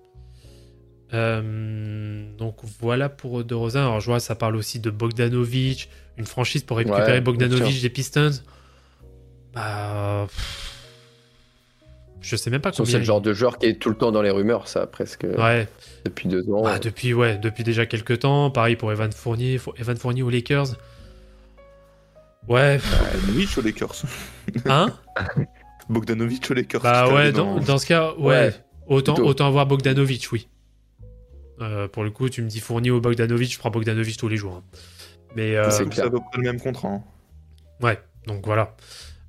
Euh, 1.14 2.24
donc 2.36 2.56
voilà 2.80 3.08
pour 3.08 3.44
De 3.44 3.54
Rosa. 3.54 3.80
Alors 3.82 4.00
je 4.00 4.06
vois, 4.06 4.20
ça 4.20 4.34
parle 4.34 4.56
aussi 4.56 4.80
de 4.80 4.90
Bogdanovic, 4.90 5.88
une 6.18 6.26
franchise 6.26 6.62
pour 6.64 6.76
récupérer 6.78 7.12
Ouais, 7.12 7.20
Bogdanovic 7.20 7.80
des 7.80 7.88
Pistons. 7.90 8.30
Bah, 9.54 10.26
pff, 10.26 10.70
je 12.20 12.34
sais 12.36 12.50
même 12.50 12.60
pas 12.60 12.72
combien. 12.72 12.90
c'est 12.90 12.98
le 12.98 13.04
genre 13.04 13.20
de 13.20 13.32
joueur 13.32 13.58
qui 13.58 13.66
est 13.66 13.74
tout 13.80 13.90
le 13.90 13.94
temps 13.96 14.10
dans 14.10 14.22
les 14.22 14.30
rumeurs, 14.30 14.66
ça, 14.66 14.86
presque 14.88 15.24
Ouais, 15.38 15.68
depuis 16.04 16.28
deux 16.28 16.42
ans. 16.50 16.62
bah, 16.62 16.78
depuis, 16.80 17.14
ouais, 17.14 17.38
depuis 17.38 17.62
déjà 17.62 17.86
quelques 17.86 18.18
temps. 18.20 18.50
Pareil 18.50 18.74
pour 18.76 18.90
Evan 18.90 19.12
Fournier, 19.12 19.58
Fo- 19.58 19.74
Evan 19.78 19.96
Fournier 19.96 20.22
aux 20.22 20.30
Lakers. 20.30 20.74
Ouais, 22.48 22.78
Bogdanovic 22.78 23.56
aux 23.58 23.62
Lakers? 23.62 24.02
hein? 24.66 24.92
Bogdanovic 25.88 26.50
aux 26.50 26.54
Lakers. 26.54 26.82
Bah 26.82 27.14
ouais, 27.14 27.30
dans- 27.32 27.56
dans, 27.56 27.60
dans 27.64 27.78
ce 27.78 27.86
cas, 27.86 28.12
ouais. 28.18 28.24
Ouais, 28.26 28.54
autant, 28.86 29.14
plutôt. 29.14 29.28
autant 29.28 29.46
avoir 29.46 29.66
Bogdanovic, 29.66 30.28
oui. 30.32 30.48
Euh, 31.60 31.86
pour 31.88 32.02
le 32.04 32.10
coup, 32.10 32.28
tu 32.28 32.42
me 32.42 32.48
dis 32.48 32.60
Fournier 32.60 32.90
ou 32.90 33.00
Bogdanovic, 33.00 33.52
je 33.52 33.58
prends 33.58 33.70
Bogdanovic 33.70 34.16
tous 34.16 34.28
les 34.28 34.36
jours. 34.36 34.54
hein. 34.56 34.64
Mais 35.36 35.56
euh, 35.56 35.70
C'est 35.70 36.00
à 36.00 36.10
peu 36.10 36.18
près 36.18 36.38
le 36.38 36.42
même 36.42 36.60
contrat. 36.60 36.88
hein. 36.88 37.04
ouais, 37.82 37.98
donc 38.26 38.44
voilà. 38.46 38.76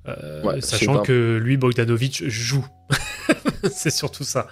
Euh, 0.08 0.42
Ouais, 0.44 0.60
sachant 0.60 1.02
que 1.02 1.36
lui, 1.42 1.56
Bogdanovic, 1.56 2.28
joue. 2.28 2.66
c'est 3.72 3.90
surtout 3.90 4.24
ça. 4.24 4.46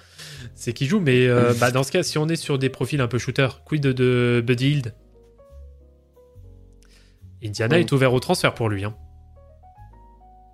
C'est 0.53 0.73
qu'il 0.73 0.87
joue, 0.87 0.99
mais 0.99 1.27
euh, 1.27 1.53
bah, 1.59 1.71
dans 1.71 1.83
ce 1.83 1.91
cas, 1.91 2.03
si 2.03 2.17
on 2.17 2.27
est 2.29 2.35
sur 2.37 2.57
des 2.59 2.69
profils 2.69 2.99
un 3.01 3.07
peu 3.07 3.17
shooter, 3.17 3.47
quid 3.65 3.81
de, 3.81 3.91
de 3.93 4.43
Buddy 4.45 4.69
Hield? 4.71 4.93
Indiana 7.43 7.79
est 7.79 7.91
ouvert 7.91 8.13
au 8.13 8.19
transfert 8.19 8.53
pour 8.53 8.69
lui. 8.69 8.83
Hein. 8.85 8.95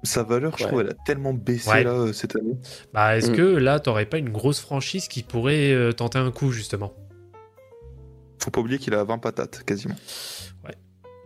Sa 0.03 0.23
valeur, 0.23 0.57
je 0.57 0.63
Ouais. 0.63 0.67
trouve, 0.67 0.81
elle 0.81 0.89
a 0.89 0.95
tellement 1.05 1.33
baissé 1.33 1.69
Ouais. 1.69 1.83
là 1.83 1.91
euh, 1.93 2.13
cette 2.13 2.35
année. 2.35 2.55
Bah, 2.93 3.15
est-ce 3.17 3.31
Mm. 3.31 3.35
que 3.35 3.41
là, 3.41 3.79
t'aurais 3.79 4.07
pas 4.07 4.17
une 4.17 4.29
grosse 4.29 4.59
franchise 4.59 5.07
qui 5.07 5.21
pourrait 5.23 5.71
euh, 5.71 5.91
tenter 5.93 6.17
un 6.17 6.31
coup, 6.31 6.51
justement? 6.51 6.93
Faut 8.43 8.51
pas 8.51 8.59
oublier 8.61 8.79
qu'il 8.79 8.93
a 8.95 9.03
20 9.03 9.17
patates 9.19 9.63
quasiment. 9.63 9.95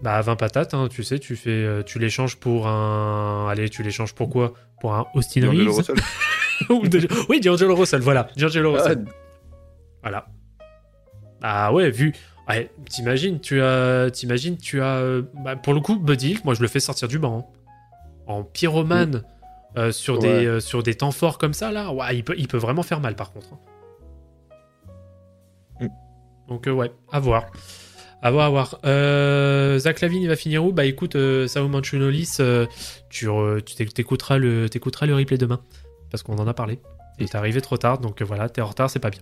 Bah, 0.01 0.21
20 0.21 0.35
patates, 0.35 0.73
hein, 0.73 0.89
tu 0.91 1.03
sais, 1.03 1.19
tu 1.19 1.37
fais, 1.37 1.49
euh, 1.51 1.81
tu 1.81 1.99
l'échanges 1.99 2.35
pour 2.35 2.67
un. 2.67 3.47
Allez, 3.49 3.69
tu 3.69 3.81
l'échanges 3.81 4.13
pour 4.13 4.29
quoi? 4.29 4.53
Pour 4.81 4.93
un 4.93 5.05
Austin 5.15 5.49
Reeves 5.49 5.93
Oui, 7.29 7.39
D'Angelo 7.39 7.75
Russell, 7.75 8.01
voilà. 8.01 8.27
D'Angelo 8.37 8.75
Ah, 8.75 8.81
Russell. 8.81 9.05
Voilà. 10.03 10.27
Ah 11.41 11.73
ouais, 11.73 11.89
vu. 11.91 12.13
Ouais, 12.49 12.69
t'imagines, 12.89 13.39
tu 13.39 13.61
as. 13.61 14.11
T'imagines, 14.11 14.57
tu 14.57 14.81
as. 14.81 14.97
euh, 14.97 15.21
bah, 15.45 15.55
pour 15.55 15.73
le 15.73 15.79
coup, 15.79 15.95
Buddy, 15.97 16.39
moi 16.43 16.53
je 16.53 16.61
le 16.61 16.67
fais 16.67 16.81
sortir 16.81 17.07
du 17.07 17.17
banc. 17.17 17.39
hein. 17.39 17.61
En 18.27 18.43
pyromane 18.43 19.23
euh, 19.77 19.91
sur, 19.91 20.19
des, 20.19 20.27
Ouais. 20.27 20.45
euh, 20.45 20.59
sur 20.59 20.83
des 20.83 20.95
temps 20.95 21.11
forts 21.11 21.37
comme 21.37 21.53
ça, 21.53 21.71
là, 21.71 21.91
ouais, 21.93 22.17
il, 22.17 22.23
peut, 22.23 22.35
il 22.37 22.47
peut 22.49 22.57
vraiment 22.57 22.83
faire 22.83 22.99
mal 22.99 23.15
par 23.15 23.31
contre. 23.31 23.47
hein. 23.53 23.59
Donc, 26.47 26.67
euh, 26.67 26.71
ouais, 26.71 26.91
à 27.11 27.19
voir. 27.19 27.45
À 28.21 28.31
voir, 28.31 28.45
à 28.47 28.49
voir. 28.49 28.79
Euh, 28.85 29.77
Zach 29.77 30.01
Lavine, 30.01 30.21
il 30.23 30.27
va 30.27 30.35
finir 30.35 30.65
où? 30.65 30.71
Bah 30.71 30.85
écoute, 30.85 31.15
euh, 31.15 31.47
Sao 31.47 31.67
Manchunolis, 31.67 32.37
euh, 32.39 32.65
tu, 33.09 33.27
tu 33.65 33.75
t'éc- 33.75 33.93
t'écouteras 33.93 34.37
le, 34.37 34.67
t'écouteras 34.69 35.05
le 35.05 35.15
replay 35.15 35.37
demain. 35.37 35.59
Parce 36.09 36.23
qu'on 36.23 36.37
en 36.37 36.47
a 36.47 36.53
parlé. 36.53 36.79
Et 37.19 37.25
t'es 37.25 37.37
arrivé 37.37 37.61
trop 37.61 37.77
tard, 37.77 37.99
donc 37.99 38.21
voilà, 38.21 38.49
t'es 38.49 38.61
en 38.61 38.65
retard, 38.67 38.89
c'est 38.89 38.99
pas 38.99 39.09
bien. 39.09 39.21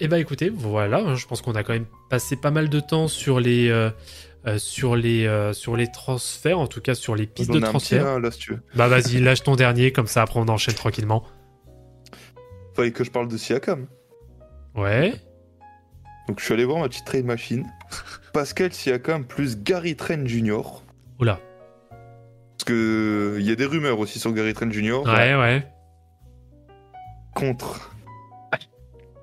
Et 0.00 0.08
bah 0.08 0.18
écoutez, 0.18 0.48
voilà, 0.48 0.98
hein, 0.98 1.14
je 1.16 1.26
pense 1.26 1.42
qu'on 1.42 1.54
a 1.54 1.62
quand 1.62 1.72
même 1.72 1.86
passé 2.08 2.36
pas 2.36 2.50
mal 2.50 2.68
de 2.68 2.78
temps 2.80 3.08
sur 3.08 3.40
les, 3.40 3.90
sur 4.58 4.94
les, 4.96 5.50
sur 5.54 5.76
les 5.76 5.90
transferts, 5.90 6.58
en 6.58 6.66
tout 6.68 6.80
cas 6.80 6.94
sur 6.94 7.16
les 7.16 7.26
pistes 7.26 7.50
de 7.50 7.58
un 7.58 7.62
transfert. 7.62 8.04
là, 8.04 8.18
là, 8.20 8.30
si 8.30 8.38
tu 8.38 8.52
veux. 8.52 8.60
Bah 8.76 8.86
vas-y, 8.86 9.18
lâche 9.20 9.42
ton 9.42 9.56
dernier, 9.56 9.90
comme 9.92 10.06
ça 10.06 10.22
après 10.22 10.38
on 10.38 10.48
enchaîne 10.48 10.74
tranquillement. 10.74 11.24
Fallait 12.74 12.92
que 12.92 13.02
je 13.02 13.10
parle 13.10 13.26
de 13.28 13.36
Siakam. 13.36 13.86
Ouais. 14.76 15.14
Donc 16.28 16.40
je 16.40 16.44
suis 16.44 16.54
allé 16.54 16.64
voir 16.64 16.78
ma 16.78 16.88
petite 16.88 17.04
trade 17.04 17.24
machine. 17.24 17.66
Pascal 18.32 18.72
Siakam 18.72 19.24
plus 19.24 19.62
Gary 19.62 19.96
Trent 19.96 20.26
Jr. 20.26 20.62
Oula. 21.20 21.40
Parce 21.90 22.64
que 22.66 23.36
il 23.38 23.46
y 23.46 23.50
a 23.52 23.54
des 23.54 23.64
rumeurs 23.66 23.98
aussi 23.98 24.18
sur 24.18 24.32
Gary 24.32 24.54
Trent 24.54 24.70
Jr. 24.70 25.02
Ouais, 25.06 25.34
ouais. 25.34 25.66
contre 27.34 27.90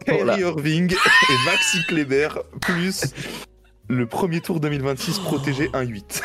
Oh. 0.06 0.12
Kyrie 0.12 0.42
Irving 0.42 0.92
et 0.94 1.46
Maxi 1.46 1.78
Kleber 1.88 2.28
plus 2.60 3.14
le 3.88 4.06
premier 4.06 4.42
tour 4.42 4.60
2026 4.60 5.20
protégé 5.20 5.68
1-8. 5.70 6.24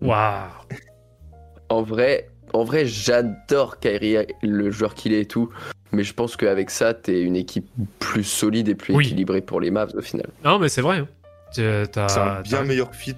Waouh. 0.00 0.48
En 1.68 1.82
vrai, 1.82 2.28
en 2.52 2.64
vrai, 2.64 2.86
j'adore 2.86 3.78
Kyrie, 3.80 4.16
le 4.42 4.70
joueur 4.70 4.94
qu'il 4.94 5.12
est 5.12 5.20
et 5.22 5.26
tout. 5.26 5.50
Mais 5.92 6.04
je 6.04 6.12
pense 6.12 6.36
qu'avec 6.36 6.68
ça, 6.70 6.92
t'es 6.92 7.22
une 7.22 7.36
équipe 7.36 7.66
plus 7.98 8.24
solide 8.24 8.68
et 8.68 8.74
plus 8.74 8.94
Oui. 8.94 9.06
équilibrée 9.06 9.40
pour 9.40 9.60
les 9.60 9.70
Mavs 9.70 9.94
au 9.96 10.02
final. 10.02 10.26
Non, 10.44 10.58
mais 10.58 10.68
c'est 10.68 10.82
vrai. 10.82 10.98
hein. 10.98 11.08
C'est 11.50 11.96
un 11.98 12.40
bien 12.42 12.62
meilleur 12.64 12.94
fit. 12.94 13.16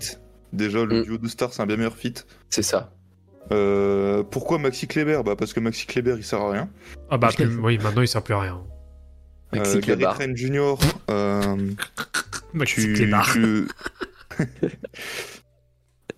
Déjà, 0.52 0.84
le 0.84 1.00
Mm. 1.00 1.04
duo 1.04 1.18
de 1.18 1.26
stars, 1.28 1.52
c'est 1.52 1.62
un 1.62 1.66
bien 1.66 1.76
meilleur 1.76 1.96
fit. 1.96 2.14
C'est 2.48 2.62
ça. 2.62 2.92
Euh, 3.52 4.22
pourquoi 4.22 4.58
Maxi 4.58 4.86
Kleber? 4.86 5.20
Bah 5.24 5.34
Parce 5.36 5.52
que 5.52 5.58
Maxi 5.58 5.86
Kleber, 5.86 6.14
il 6.16 6.24
sert 6.24 6.40
à 6.40 6.52
rien. 6.52 6.68
Ah 7.10 7.18
bah 7.18 7.30
plus- 7.34 7.56
oui, 7.58 7.78
maintenant 7.78 8.02
il 8.02 8.08
sert 8.08 8.22
plus 8.22 8.34
à 8.34 8.40
rien. 8.40 8.60
Maxi 9.52 9.70
Euh, 9.78 9.80
Gary 9.80 9.82
Kleber. 9.98 10.10
Trent 10.14 10.36
Jr., 10.36 10.74
euh, 11.10 11.56
Maxi 12.54 12.74
tu, 12.82 12.92
Kleber. 12.92 13.22
tu- 13.32 13.68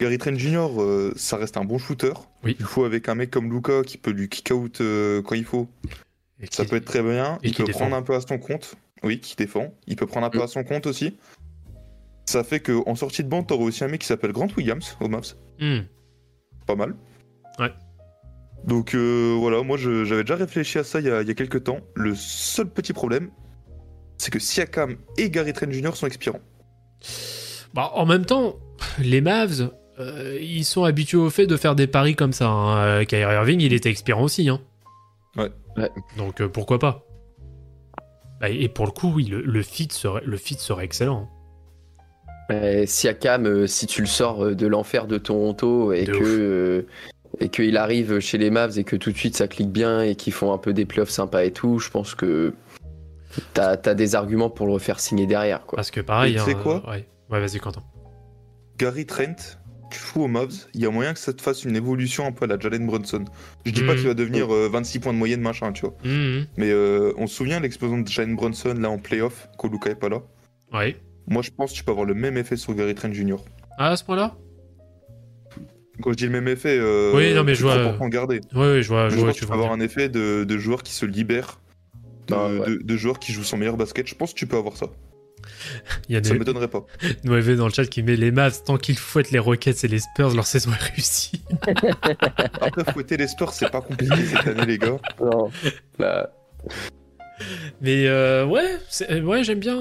Gary 0.02 0.18
Trent 0.18 0.34
Jr., 0.36 0.68
euh, 0.80 1.12
ça 1.16 1.36
reste 1.36 1.56
un 1.56 1.64
bon 1.64 1.78
shooter. 1.78 2.12
Oui. 2.44 2.56
Il 2.58 2.64
faut 2.66 2.84
avec 2.84 3.08
un 3.08 3.14
mec 3.14 3.30
comme 3.30 3.52
Luca 3.52 3.82
qui 3.82 3.98
peut 3.98 4.10
lui 4.10 4.28
kick 4.28 4.50
out 4.52 4.80
euh, 4.80 5.22
quand 5.22 5.34
il 5.34 5.44
faut. 5.44 5.68
Et 6.40 6.46
Ça 6.50 6.64
qui- 6.64 6.70
peut 6.70 6.76
être 6.76 6.84
très 6.86 7.02
bien. 7.02 7.38
et 7.42 7.48
Il 7.48 7.54
peut 7.54 7.64
défend. 7.64 7.80
prendre 7.80 7.96
un 7.96 8.02
peu 8.02 8.14
à 8.14 8.20
son 8.20 8.38
compte. 8.38 8.74
Oui, 9.04 9.20
qui 9.20 9.36
défend. 9.36 9.72
Il 9.86 9.96
peut 9.96 10.06
prendre 10.06 10.26
un 10.26 10.30
peu 10.30 10.38
Mm. 10.38 10.42
à 10.42 10.46
son 10.48 10.64
compte 10.64 10.86
aussi. 10.86 11.16
Ça 12.24 12.44
fait 12.44 12.60
qu'en 12.60 12.94
sortie 12.94 13.24
de 13.24 13.28
banc, 13.28 13.42
t'auras 13.42 13.64
aussi 13.64 13.82
un 13.84 13.88
mec 13.88 14.00
qui 14.00 14.06
s'appelle 14.06 14.32
Grant 14.32 14.48
Williams 14.56 14.96
au 15.00 15.08
Mavs. 15.08 15.34
Hmm. 15.60 15.80
Pas 16.66 16.76
mal. 16.76 16.94
Ouais. 17.58 17.72
Donc 18.64 18.94
euh, 18.94 19.34
voilà, 19.38 19.62
moi 19.62 19.76
j'avais 19.76 20.22
déjà 20.22 20.36
réfléchi 20.36 20.78
à 20.78 20.84
ça 20.84 21.00
il 21.00 21.06
y, 21.06 21.10
a, 21.10 21.22
il 21.22 21.26
y 21.28 21.30
a 21.32 21.34
quelques 21.34 21.64
temps. 21.64 21.80
Le 21.96 22.14
seul 22.14 22.68
petit 22.70 22.92
problème, 22.92 23.30
c'est 24.18 24.30
que 24.30 24.38
Siakam 24.38 24.96
et 25.18 25.30
Gary 25.30 25.52
Trent 25.52 25.70
Jr. 25.70 25.96
sont 25.96 26.06
expirants. 26.06 26.38
Bah, 27.74 27.90
en 27.94 28.06
même 28.06 28.24
temps, 28.24 28.54
les 29.00 29.20
Mavs, 29.20 29.72
euh, 30.00 30.38
ils 30.40 30.64
sont 30.64 30.84
habitués 30.84 31.18
au 31.18 31.30
fait 31.30 31.46
de 31.46 31.56
faire 31.56 31.74
des 31.74 31.86
paris 31.86 32.14
comme 32.16 32.32
ça. 32.32 32.48
hein. 32.48 32.76
Euh, 32.78 33.04
Kyrie 33.04 33.34
Irving, 33.34 33.60
il 33.60 33.72
était 33.72 33.90
expirant 33.90 34.22
aussi. 34.24 34.48
Hein. 34.48 34.60
Ouais. 35.36 35.50
Ouais. 35.76 35.90
Donc 36.16 36.40
euh, 36.40 36.48
pourquoi 36.48 36.78
pas 36.78 37.04
Bah, 38.40 38.48
Et 38.50 38.68
pour 38.68 38.86
le 38.86 38.92
coup, 38.92 39.12
oui, 39.14 39.24
le, 39.26 39.40
le 39.42 39.62
fit 39.62 39.88
serait, 39.90 40.22
le 40.24 40.36
fit 40.36 40.54
serait 40.54 40.84
excellent. 40.84 41.28
hein. 42.50 42.54
Ouais, 42.54 42.86
Siakam, 42.86 43.46
euh, 43.46 43.66
si 43.66 43.86
tu 43.86 44.00
le 44.02 44.06
sors 44.06 44.44
euh, 44.44 44.54
de 44.54 44.66
l'enfer 44.66 45.06
de 45.06 45.16
Toronto 45.16 45.92
et 45.92 46.04
De 46.04 46.12
que 46.12 46.24
euh, 46.24 46.86
et 47.40 47.48
qu'il 47.48 47.76
arrive 47.78 48.18
chez 48.20 48.36
les 48.36 48.50
Mavs 48.50 48.78
et 48.78 48.84
que 48.84 48.96
tout 48.96 49.10
de 49.10 49.16
suite 49.16 49.36
ça 49.36 49.48
clique 49.48 49.70
bien 49.70 50.02
et 50.02 50.16
qu'ils 50.16 50.34
font 50.34 50.52
un 50.52 50.58
peu 50.58 50.74
des 50.74 50.84
playoffs 50.84 51.08
sympas 51.10 51.44
et 51.44 51.50
tout, 51.52 51.78
je 51.78 51.88
pense 51.88 52.14
que 52.14 52.52
t'as 53.54 53.78
as 53.86 53.94
des 53.94 54.14
arguments 54.14 54.50
pour 54.50 54.66
le 54.66 54.72
refaire 54.74 55.00
signer 55.00 55.26
derrière. 55.26 55.64
Quoi. 55.64 55.76
Parce 55.76 55.90
que 55.90 56.00
pareil. 56.02 56.34
Tu 56.34 56.40
sais 56.40 56.54
hein, 56.54 56.60
quoi? 56.62 56.82
Ouais, 56.90 57.06
ouais 57.30 57.40
vas-y, 57.40 57.58
Quentin. 57.58 57.82
Gary 58.76 59.06
Trent, 59.06 59.36
fous 59.94 60.22
aux 60.22 60.28
Mavs, 60.28 60.66
il 60.74 60.80
y 60.80 60.86
a 60.86 60.90
moyen 60.90 61.12
que 61.14 61.18
ça 61.18 61.32
te 61.32 61.40
fasse 61.42 61.64
une 61.64 61.76
évolution 61.76 62.26
un 62.26 62.32
peu 62.32 62.44
à 62.44 62.48
la 62.48 62.58
Jalen 62.58 62.86
Brunson. 62.86 63.24
Je 63.66 63.70
dis 63.72 63.82
pas 63.82 63.92
Mhm. 63.92 63.98
qu'il 63.98 64.06
va 64.08 64.14
devenir 64.14 64.52
euh, 64.54 64.68
26 64.68 64.98
points 65.00 65.12
de 65.12 65.18
moyenne, 65.18 65.40
machin, 65.40 65.72
tu 65.72 65.82
vois. 65.82 65.94
Mhm. 66.04 66.46
Mais 66.56 66.70
euh, 66.70 67.12
on 67.16 67.26
se 67.26 67.34
souvient 67.34 67.58
de 67.58 67.62
l'explosion 67.64 67.98
de 67.98 68.08
Jalen 68.08 68.34
Brunson 68.36 68.74
là 68.78 68.90
en 68.90 68.98
playoff, 68.98 69.48
quand 69.58 69.68
Luka 69.70 69.90
est 69.90 69.94
pas 69.94 70.08
là. 70.08 70.22
Ouais. 70.72 70.96
Moi 71.28 71.42
je 71.42 71.50
pense 71.50 71.72
que 71.72 71.76
tu 71.76 71.84
peux 71.84 71.90
avoir 71.92 72.06
le 72.06 72.14
même 72.14 72.36
effet 72.36 72.56
sur 72.56 72.74
Gary 72.74 72.94
Trent 72.94 73.12
Jr. 73.12 73.36
Ah, 73.78 73.90
à 73.90 73.96
ce 73.96 74.04
point-là? 74.04 74.34
Quand 76.02 76.10
je 76.10 76.16
dis 76.16 76.24
le 76.24 76.30
même 76.30 76.48
effet, 76.48 76.78
euh, 76.80 77.12
Oui, 77.14 77.32
non, 77.34 77.44
mais 77.44 77.54
je 77.54 77.62
vois, 77.62 77.76
euh, 77.76 77.98
en 78.00 78.08
garder. 78.08 78.40
Ouais, 78.54 78.60
ouais, 78.60 78.82
je 78.82 78.88
vois, 78.88 79.08
je 79.08 79.14
Je 79.14 79.20
vois 79.20 79.26
pense 79.28 79.36
où 79.36 79.40
que 79.40 79.44
tu 79.44 79.46
peux 79.46 79.52
avoir 79.54 79.72
un 79.72 79.80
effet 79.80 80.08
de, 80.08 80.44
de 80.44 80.58
joueurs 80.58 80.82
qui 80.82 80.92
se 80.92 81.06
libèrent, 81.06 81.60
de, 82.28 82.34
Ah, 82.34 82.48
ouais. 82.48 82.66
de- 82.66 82.82
de 82.82 82.96
joueurs 82.96 83.18
qui 83.18 83.32
jouent 83.32 83.44
son 83.44 83.56
meilleur 83.58 83.76
basket. 83.76 84.06
Je 84.08 84.14
pense 84.14 84.32
que 84.32 84.38
tu 84.38 84.46
peux 84.46 84.56
avoir 84.56 84.76
ça. 84.76 84.86
Il 86.08 86.14
y 86.14 86.18
a 86.18 86.22
Ça 86.22 86.32
des 86.32 86.38
m'étonnerait 86.38 86.68
pas. 86.68 86.84
Noévé 87.24 87.56
dans 87.56 87.66
le 87.66 87.72
chat 87.72 87.86
qui 87.86 88.02
met 88.02 88.16
les 88.16 88.30
Mavs 88.30 88.62
tant 88.64 88.76
qu'ils 88.76 88.98
fouettent 88.98 89.30
les 89.30 89.38
Rockets 89.38 89.84
et 89.84 89.88
les 89.88 89.98
Spurs, 90.00 90.34
leur 90.34 90.46
saison 90.46 90.70
est 90.72 90.90
réussie. 90.92 91.42
Après, 92.60 92.84
fouetter 92.92 93.16
les 93.16 93.28
Spurs, 93.28 93.52
c'est 93.52 93.70
pas 93.70 93.80
compliqué 93.80 94.16
cette 94.26 94.46
année, 94.46 94.66
les 94.66 94.78
gars. 94.78 94.98
Non. 95.20 95.50
Bah, 95.98 96.30
Mais 97.80 98.06
euh, 98.06 98.44
ouais, 98.46 98.78
ouais, 99.20 99.44
j'aime 99.44 99.60
bien. 99.60 99.76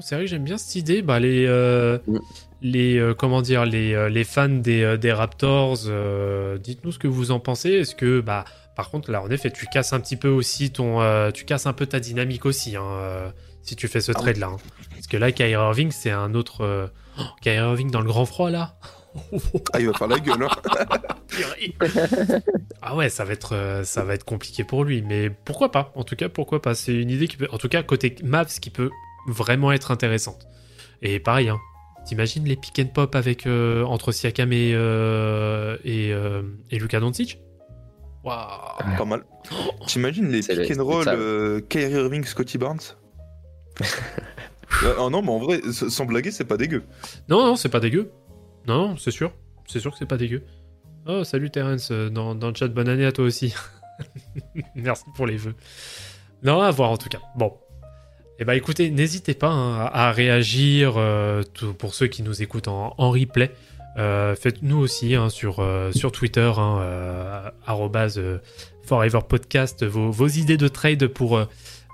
C'est 0.00 0.14
vrai 0.14 0.24
que 0.24 0.30
j'aime 0.30 0.44
bien 0.44 0.58
cette 0.58 0.76
idée. 0.76 1.02
Bah 1.02 1.18
les 1.20 1.46
euh, 1.46 1.98
Mm. 2.06 2.18
les 2.62 2.98
euh, 2.98 3.14
comment 3.14 3.42
dire 3.42 3.64
les, 3.64 3.94
euh, 3.94 4.08
les 4.08 4.24
fans 4.24 4.48
des, 4.48 4.82
euh, 4.82 4.96
des 4.96 5.12
Raptors, 5.12 5.78
euh, 5.86 6.58
dites-nous 6.58 6.92
ce 6.92 6.98
que 6.98 7.08
vous 7.08 7.30
en 7.30 7.40
pensez. 7.40 7.70
Est-ce 7.70 7.94
que 7.94 8.20
bah 8.20 8.44
par 8.76 8.90
contre 8.90 9.10
là 9.10 9.22
en 9.22 9.30
effet 9.30 9.50
tu 9.50 9.66
casses 9.66 9.92
un 9.92 10.00
petit 10.00 10.16
peu 10.16 10.28
aussi 10.28 10.70
ton 10.70 11.00
euh, 11.00 11.30
tu 11.30 11.44
casses 11.44 11.66
un 11.66 11.72
peu 11.72 11.86
ta 11.86 12.00
dynamique 12.00 12.46
aussi 12.46 12.76
hein, 12.76 12.82
euh, 12.84 13.30
si 13.62 13.76
tu 13.76 13.88
fais 13.88 14.00
ce 14.00 14.12
Ah 14.14 14.18
trade 14.20 14.36
là. 14.38 14.50
Parce 14.90 15.06
que 15.06 15.16
là 15.16 15.32
Kyrie 15.32 15.52
Irving 15.52 15.90
c'est 15.90 16.10
un 16.10 16.34
autre 16.34 16.62
euh, 16.62 16.86
oh, 17.18 17.22
Kyrie 17.42 17.56
Irving 17.58 17.90
dans 17.90 18.00
le 18.00 18.06
grand 18.06 18.26
froid 18.26 18.50
là. 18.50 18.76
Ah, 19.72 19.80
il 19.80 19.86
va 19.86 19.94
faire 19.94 20.06
la 20.06 20.20
gueule, 20.20 20.44
hein. 20.44 22.40
Ah 22.82 22.94
ouais, 22.94 23.08
ça 23.08 23.24
va 23.24 23.32
être 23.32 23.54
euh, 23.54 23.82
ça 23.82 24.04
va 24.04 24.14
être 24.14 24.24
compliqué 24.24 24.64
pour 24.64 24.84
lui, 24.84 25.02
mais 25.02 25.30
pourquoi 25.30 25.72
pas? 25.72 25.92
En 25.96 26.04
tout 26.04 26.14
cas, 26.14 26.28
pourquoi 26.28 26.62
pas? 26.62 26.74
C'est 26.74 26.94
une 26.94 27.10
idée 27.10 27.26
qui 27.26 27.36
peut, 27.36 27.48
en 27.50 27.58
tout 27.58 27.68
cas 27.68 27.82
côté 27.82 28.14
Mavs, 28.22 28.60
qui 28.60 28.70
peut 28.70 28.90
vraiment 29.26 29.72
être 29.72 29.90
intéressante. 29.90 30.46
Et 31.02 31.18
pareil, 31.20 31.48
hein, 31.48 31.58
t'imagines 32.06 32.44
les 32.44 32.56
pick 32.56 32.78
and 32.78 32.92
pop 32.92 33.14
avec 33.14 33.46
euh, 33.46 33.82
entre 33.84 34.12
Siakam 34.12 34.52
et 34.52 34.72
euh, 34.74 35.76
et, 35.84 36.12
euh, 36.12 36.42
et 36.70 36.78
Luka 36.78 37.00
Doncic? 37.00 37.40
Waouh 38.24 38.96
Pas 38.96 39.04
mal. 39.04 39.24
T'imagines 39.86 40.28
les 40.28 40.42
pick 40.42 40.76
and 40.78 40.84
roll 40.84 41.06
euh, 41.08 41.60
Kyrie 41.68 41.92
Irving, 41.92 42.24
Scotty 42.24 42.58
Barnes? 42.58 42.80
Oh 44.98 45.10
non, 45.10 45.22
mais 45.22 45.30
en 45.30 45.38
vrai, 45.38 45.60
sans 45.72 46.04
blaguer, 46.04 46.30
c'est 46.30 46.44
pas 46.44 46.56
dégueu. 46.56 46.84
Non, 47.28 47.44
non, 47.44 47.56
c'est 47.56 47.68
pas 47.68 47.80
dégueu. 47.80 48.12
Non, 48.66 48.88
non, 48.88 48.96
c'est 48.96 49.10
sûr. 49.10 49.32
C'est 49.66 49.80
sûr 49.80 49.92
que 49.92 49.98
c'est 49.98 50.06
pas 50.06 50.16
dégueu. 50.16 50.44
Oh, 51.06 51.24
salut 51.24 51.50
Terence, 51.50 51.88
euh, 51.90 52.10
dans, 52.10 52.34
dans 52.34 52.48
le 52.48 52.54
chat, 52.54 52.68
bonne 52.68 52.88
année 52.88 53.06
à 53.06 53.12
toi 53.12 53.24
aussi. 53.24 53.54
Merci 54.74 55.04
pour 55.16 55.26
les 55.26 55.36
vœux. 55.36 55.54
Non, 56.42 56.60
à 56.60 56.70
voir 56.70 56.90
en 56.90 56.96
tout 56.96 57.08
cas. 57.08 57.18
Bon. 57.36 57.54
Eh 58.38 58.44
ben 58.44 58.52
écoutez, 58.52 58.90
n'hésitez 58.90 59.34
pas 59.34 59.48
hein, 59.48 59.90
à, 59.92 60.12
réagir 60.12 60.94
euh, 60.96 61.42
pour 61.78 61.94
ceux 61.94 62.06
qui 62.06 62.22
nous 62.22 62.42
écoutent 62.42 62.68
en, 62.68 62.92
replay. 62.98 63.52
Euh, 63.96 64.36
Faites-nous 64.36 64.78
aussi 64.78 65.16
hein, 65.16 65.28
sur, 65.28 65.66
sur 65.92 66.12
Twitter, 66.12 66.52
hein, 66.56 66.78
euh, 66.80 67.50
arrobase, 67.66 68.18
euh, 68.18 68.38
Forever 68.84 69.20
Podcast, 69.28 69.84
vos, 69.84 70.12
vos 70.12 70.28
idées 70.28 70.56
de 70.56 70.68
trade 70.68 71.08
pour, 71.08 71.44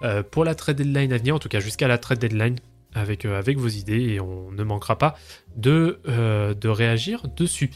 euh, 0.03 0.23
pour 0.23 0.45
la 0.45 0.55
trade 0.55 0.77
deadline 0.77 1.13
à 1.13 1.19
venir, 1.19 1.35
en 1.35 1.39
tout 1.39 1.49
cas 1.49 1.61
jusqu'à 1.61 1.89
la 1.89 1.99
trade 1.99 2.19
deadline, 2.19 2.57
avec, 2.95 3.25
euh, 3.25 3.39
avec 3.39 3.59
vos 3.59 3.69
idées, 3.69 4.01
et 4.15 4.21
on 4.21 4.51
ne 4.53 4.63
manquera 4.65 4.97
pas 4.99 5.17
de, 5.57 6.01
euh, 6.09 6.55
de 6.55 6.69
réagir 6.69 7.23
dessus. 7.37 7.71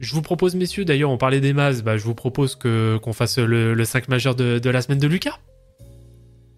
Je 0.00 0.14
vous 0.14 0.22
propose, 0.22 0.54
messieurs, 0.54 0.84
d'ailleurs, 0.84 1.10
on 1.10 1.18
parlait 1.18 1.40
des 1.40 1.52
Mavs, 1.52 1.82
bah, 1.82 1.96
je 1.98 2.04
vous 2.04 2.14
propose 2.14 2.54
que, 2.56 2.98
qu'on 3.02 3.12
fasse 3.12 3.38
le, 3.38 3.74
le 3.74 3.84
5 3.84 4.08
majeur 4.08 4.34
de, 4.34 4.58
de 4.58 4.70
la 4.70 4.80
semaine 4.80 4.98
de 4.98 5.06
Lucas. 5.08 5.38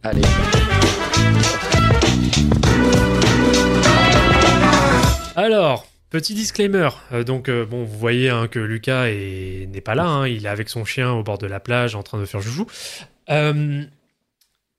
allez. 0.04 0.22
Alors, 5.34 5.86
petit 6.10 6.34
disclaimer. 6.34 6.88
Euh, 7.12 7.24
donc, 7.24 7.48
euh, 7.48 7.64
bon, 7.64 7.84
vous 7.84 7.98
voyez 7.98 8.28
hein, 8.30 8.46
que 8.48 8.58
Lucas 8.58 9.06
est- 9.08 9.66
n'est 9.72 9.80
pas 9.80 9.94
là. 9.94 10.04
hein, 10.04 10.28
il 10.28 10.44
est 10.44 10.48
avec 10.48 10.68
son 10.68 10.84
chien 10.84 11.10
au 11.12 11.22
bord 11.22 11.38
de 11.38 11.46
la 11.46 11.60
plage 11.60 11.94
en 11.94 12.02
train 12.02 12.18
de 12.20 12.24
faire 12.26 12.40
joujou. 12.40 12.66
Euh, 13.30 13.82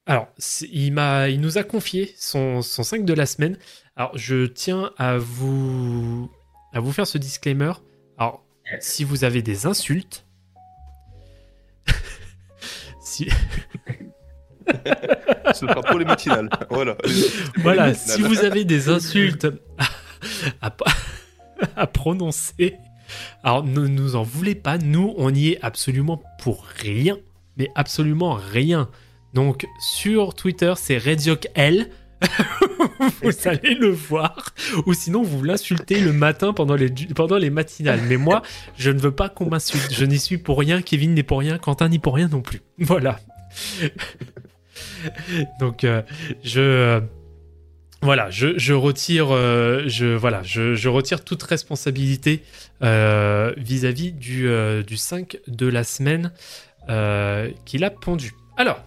alors, 0.06 0.28
il, 0.72 0.92
m'a, 0.92 1.30
il 1.30 1.40
nous 1.40 1.58
a 1.58 1.64
confié 1.64 2.14
son, 2.18 2.62
son 2.62 2.84
5 2.84 3.06
de 3.06 3.14
la 3.14 3.26
semaine. 3.26 3.58
Alors, 3.96 4.18
je 4.18 4.46
tiens 4.48 4.92
à 4.98 5.18
vous, 5.18 6.30
à 6.74 6.80
vous 6.80 6.92
faire 6.92 7.08
ce 7.08 7.18
disclaimer. 7.18 7.72
Alors, 8.18 8.44
si 8.80 9.04
vous 9.04 9.24
avez 9.24 9.42
des 9.42 9.66
insultes. 9.66 10.26
si, 13.02 13.30
Ce 15.54 15.68
sera 15.68 15.82
pour 15.82 16.00
les 16.00 16.06
matinales. 16.06 16.50
Voilà. 16.70 16.98
Voilà, 17.58 17.94
si 17.94 18.22
vous 18.22 18.40
avez 18.40 18.66
des 18.66 18.90
insultes 18.90 19.48
à, 20.62 20.68
à- 20.68 20.76
à 21.78 21.88
prononcer, 21.88 22.76
alors 23.44 23.64
ne 23.64 23.88
nous 23.88 24.16
en 24.18 24.24
voulez 24.24 24.56
pas, 24.56 24.78
nous 24.78 25.14
on 25.18 25.34
y 25.34 25.50
est 25.50 25.60
absolument 25.62 26.22
pour 26.40 26.66
rien, 26.66 27.18
mais 27.58 27.70
absolument 27.76 28.34
rien. 28.34 28.90
Donc 29.34 29.68
sur 29.80 30.34
Twitter 30.36 30.74
c'est 30.78 30.98
RediockL, 30.98 31.90
vous 33.22 33.32
allez 33.46 33.76
le 33.76 33.90
voir, 33.90 34.54
ou 34.86 34.94
sinon 34.94 35.24
vous 35.24 35.44
l'insultez 35.44 36.00
le 36.00 36.14
matin 36.14 36.54
pendant 36.54 36.76
les, 36.76 36.90
pendant 36.90 37.38
les 37.38 37.50
matinales. 37.50 38.02
Mais 38.08 38.18
moi, 38.18 38.42
je 38.78 38.92
ne 38.92 39.00
veux 39.00 39.12
pas 39.12 39.30
qu'on 39.30 39.50
m'insulte, 39.50 39.94
je 39.94 40.06
n'y 40.06 40.20
suis 40.20 40.38
pour 40.38 40.60
rien, 40.60 40.82
Kevin 40.82 41.14
n'est 41.14 41.24
pour 41.24 41.40
rien, 41.40 41.58
Quentin 41.58 41.90
n'y 41.90 42.00
pour 42.00 42.16
rien 42.16 42.28
non 42.28 42.42
plus. 42.42 42.62
Voilà. 42.78 43.20
Donc 45.60 45.84
euh, 45.84 46.02
je 46.44 46.62
euh, 46.62 47.00
voilà, 48.02 48.30
je, 48.30 48.58
je 48.58 48.74
retire 48.74 49.28
euh, 49.32 49.84
je 49.88 50.08
voilà, 50.08 50.42
je, 50.44 50.76
je 50.76 50.90
retire 50.90 51.24
toute 51.24 51.44
responsabilité 51.44 52.44
vis-à-vis 52.82 54.12
du, 54.12 54.50
du 54.86 54.98
5 54.98 55.38
de 55.48 55.68
la 55.68 55.84
semaine 55.84 56.32
qu'il 57.66 57.84
a 57.84 57.90
pondu. 57.90 58.34
Alors, 58.58 58.84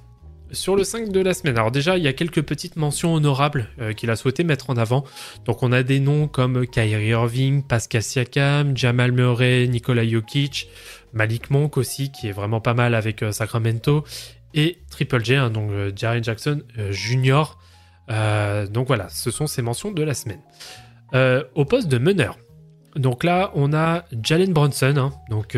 sur 0.53 0.77
le 0.77 0.85
5 0.85 1.11
de 1.11 1.21
la 1.21 1.35
semaine, 1.35 1.57
alors 1.57 1.71
déjà, 1.71 1.99
il 1.99 2.05
y 2.05 2.09
a 2.09 2.13
quelques 2.13 2.43
petites 2.43 2.77
mentions 2.77 3.15
honorables 3.15 3.69
euh, 3.81 3.93
qu'il 3.93 4.11
a 4.11 4.17
souhaité 4.17 4.45
mettre 4.45 4.71
en 4.71 4.77
avant. 4.77 5.05
Donc, 5.45 5.63
on 5.63 5.73
a 5.73 5.83
des 5.83 6.01
noms 6.01 6.29
comme 6.29 6.67
Kyrie 6.67 7.09
Irving, 7.09 7.63
Pascal 7.63 8.03
Siakam, 8.03 8.77
Jamal 8.77 9.13
Murray, 9.13 9.67
Nikola 9.67 10.07
Jokic, 10.07 10.69
Malik 11.17 11.51
Monk 11.51 11.77
aussi, 11.79 12.13
qui 12.13 12.29
est 12.29 12.33
vraiment 12.33 12.61
pas 12.61 12.75
mal 12.75 12.95
avec 12.95 13.23
euh, 13.23 13.33
Sacramento, 13.33 14.05
et 14.55 14.79
Triple 14.91 15.25
J, 15.25 15.35
hein, 15.35 15.51
donc 15.51 15.71
euh, 15.71 15.91
Jaren 15.97 16.23
Jackson 16.23 16.63
euh, 16.79 16.93
Junior. 16.93 17.59
Donc 18.09 18.87
voilà, 18.87 19.09
ce 19.09 19.33
sont 19.33 19.49
ces 19.49 19.63
mentions 19.63 19.91
de 19.91 20.03
la 20.03 20.15
semaine. 20.15 20.41
Au 21.55 21.65
poste 21.65 21.89
de 21.89 21.99
meneur, 21.99 22.39
donc 22.95 23.25
là, 23.25 23.51
on 23.55 23.73
a 23.73 24.05
Jalen 24.23 24.53
Brunson, 24.53 24.95
hein, 24.97 25.13
donc 25.29 25.57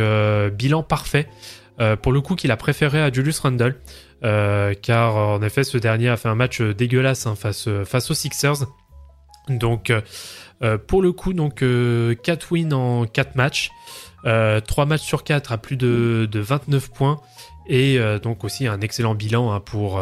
bilan 0.54 0.82
parfait. 0.82 1.28
Pour 2.00 2.12
le 2.12 2.22
coup, 2.22 2.36
qu'il 2.36 2.50
a 2.50 2.56
préféré 2.56 3.02
à 3.02 3.12
Julius 3.12 3.40
Randle, 3.40 3.76
euh, 4.24 4.74
car 4.74 5.16
en 5.16 5.42
effet, 5.42 5.64
ce 5.64 5.78
dernier 5.78 6.08
a 6.08 6.16
fait 6.16 6.28
un 6.28 6.34
match 6.34 6.60
dégueulasse 6.60 7.26
hein, 7.26 7.34
face, 7.36 7.66
aux 7.68 8.14
Sixers. 8.14 8.66
Donc, 9.48 9.90
euh, 9.90 10.00
euh, 10.62 10.76
pour 10.76 11.02
le 11.02 11.12
coup, 11.12 11.32
donc 11.32 11.64
4 12.22 12.52
wins 12.52 12.72
en 12.72 13.06
4 13.06 13.36
matchs, 13.36 13.70
3 14.24 14.86
matchs 14.86 15.02
sur 15.02 15.24
4 15.24 15.52
à 15.52 15.58
plus 15.58 15.76
de, 15.76 16.28
de 16.30 16.40
29 16.40 16.90
points, 16.90 17.20
et 17.68 17.98
donc 18.22 18.44
aussi 18.44 18.66
un 18.66 18.80
excellent 18.80 19.14
bilan 19.14 19.52
hein, 19.52 19.60
pour, 19.60 20.00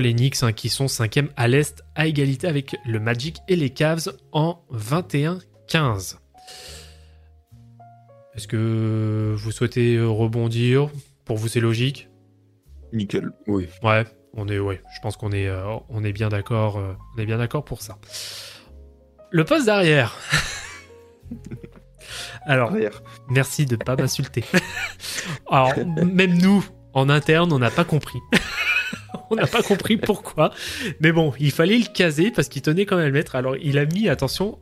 les 0.00 0.12
Knicks 0.12 0.42
hein, 0.42 0.52
qui 0.52 0.68
sont 0.68 0.86
5e 0.86 1.28
à 1.36 1.48
l'Est 1.48 1.82
à 1.94 2.06
égalité 2.06 2.46
avec 2.46 2.76
le 2.84 3.00
Magic 3.00 3.38
et 3.48 3.56
les 3.56 3.70
Cavs 3.70 4.12
en 4.32 4.62
21-15. 4.72 6.16
Est-ce 8.34 8.46
que 8.46 9.34
vous 9.36 9.50
souhaitez 9.50 9.98
rebondir? 9.98 10.90
Pour 11.24 11.38
vous, 11.38 11.48
c'est 11.48 11.60
logique 11.60 12.07
Nickel. 12.92 13.30
Oui. 13.46 13.68
Ouais, 13.82 14.04
on 14.34 14.48
est, 14.48 14.58
ouais, 14.58 14.80
je 14.94 15.00
pense 15.00 15.16
qu'on 15.16 15.32
est, 15.32 15.48
euh, 15.48 15.76
on 15.88 16.04
est 16.04 16.12
bien 16.12 16.28
d'accord, 16.28 16.78
euh, 16.78 16.92
on 17.16 17.20
est 17.20 17.26
bien 17.26 17.38
d'accord 17.38 17.64
pour 17.64 17.82
ça. 17.82 17.98
Le 19.30 19.44
poste 19.44 19.66
d'arrière. 19.66 20.16
Alors, 22.46 22.70
Arrière. 22.70 23.02
merci 23.28 23.66
de 23.66 23.76
pas 23.76 23.96
m'insulter. 23.96 24.44
Alors, 25.50 25.74
même 25.76 26.38
nous, 26.38 26.64
en 26.94 27.10
interne, 27.10 27.52
on 27.52 27.58
n'a 27.58 27.70
pas 27.70 27.84
compris. 27.84 28.18
on 29.30 29.34
n'a 29.34 29.46
pas 29.46 29.62
compris 29.62 29.98
pourquoi. 29.98 30.52
Mais 31.00 31.12
bon, 31.12 31.34
il 31.38 31.52
fallait 31.52 31.78
le 31.78 31.92
caser 31.92 32.30
parce 32.30 32.48
qu'il 32.48 32.62
tenait 32.62 32.86
quand 32.86 32.96
même 32.96 33.04
à 33.04 33.08
le 33.08 33.12
mettre. 33.12 33.36
Alors, 33.36 33.56
il 33.56 33.76
a 33.76 33.84
mis, 33.84 34.08
attention, 34.08 34.58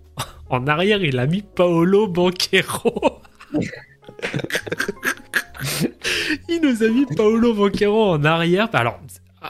En 0.49 0.67
arrière, 0.67 1.03
il 1.03 1.19
a 1.19 1.27
mis 1.27 1.43
Paolo 1.43 2.07
Banquero. 2.09 3.21
il 6.49 6.61
nous 6.63 6.83
a 6.83 6.89
mis 6.89 7.07
Paolo 7.07 7.55
Banquero 7.55 8.11
en 8.11 8.25
arrière. 8.25 8.69
Alors, 8.73 9.01
euh, 9.45 9.49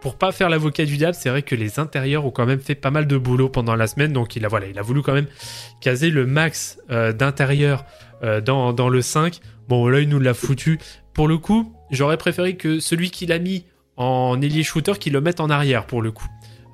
pour 0.00 0.16
pas 0.16 0.32
faire 0.32 0.50
l'avocat 0.50 0.84
du 0.84 0.96
diable, 0.96 1.16
c'est 1.18 1.30
vrai 1.30 1.42
que 1.42 1.54
les 1.54 1.78
intérieurs 1.78 2.26
ont 2.26 2.30
quand 2.30 2.46
même 2.46 2.60
fait 2.60 2.74
pas 2.74 2.90
mal 2.90 3.06
de 3.06 3.16
boulot 3.16 3.48
pendant 3.48 3.74
la 3.74 3.86
semaine. 3.86 4.12
Donc, 4.12 4.36
il 4.36 4.44
a, 4.44 4.48
voilà, 4.48 4.66
il 4.66 4.78
a 4.78 4.82
voulu 4.82 5.02
quand 5.02 5.14
même 5.14 5.28
caser 5.80 6.10
le 6.10 6.26
max 6.26 6.78
euh, 6.90 7.12
d'intérieur 7.12 7.84
euh, 8.22 8.40
dans, 8.40 8.88
le 8.88 9.02
5. 9.02 9.40
Bon, 9.68 9.88
là, 9.88 10.00
il 10.00 10.08
nous 10.08 10.20
l'a 10.20 10.34
foutu. 10.34 10.78
Pour 11.12 11.28
le 11.28 11.38
coup, 11.38 11.74
j'aurais 11.90 12.16
préféré 12.16 12.56
que 12.56 12.80
celui 12.80 13.10
qu'il 13.10 13.32
a 13.32 13.38
mis 13.38 13.64
en 13.96 14.40
ailier 14.40 14.62
shooter, 14.62 14.94
qu'il 14.98 15.12
le 15.12 15.20
mette 15.20 15.40
en 15.40 15.50
arrière 15.50 15.86
pour 15.86 16.02
le 16.02 16.10
coup. 16.10 16.26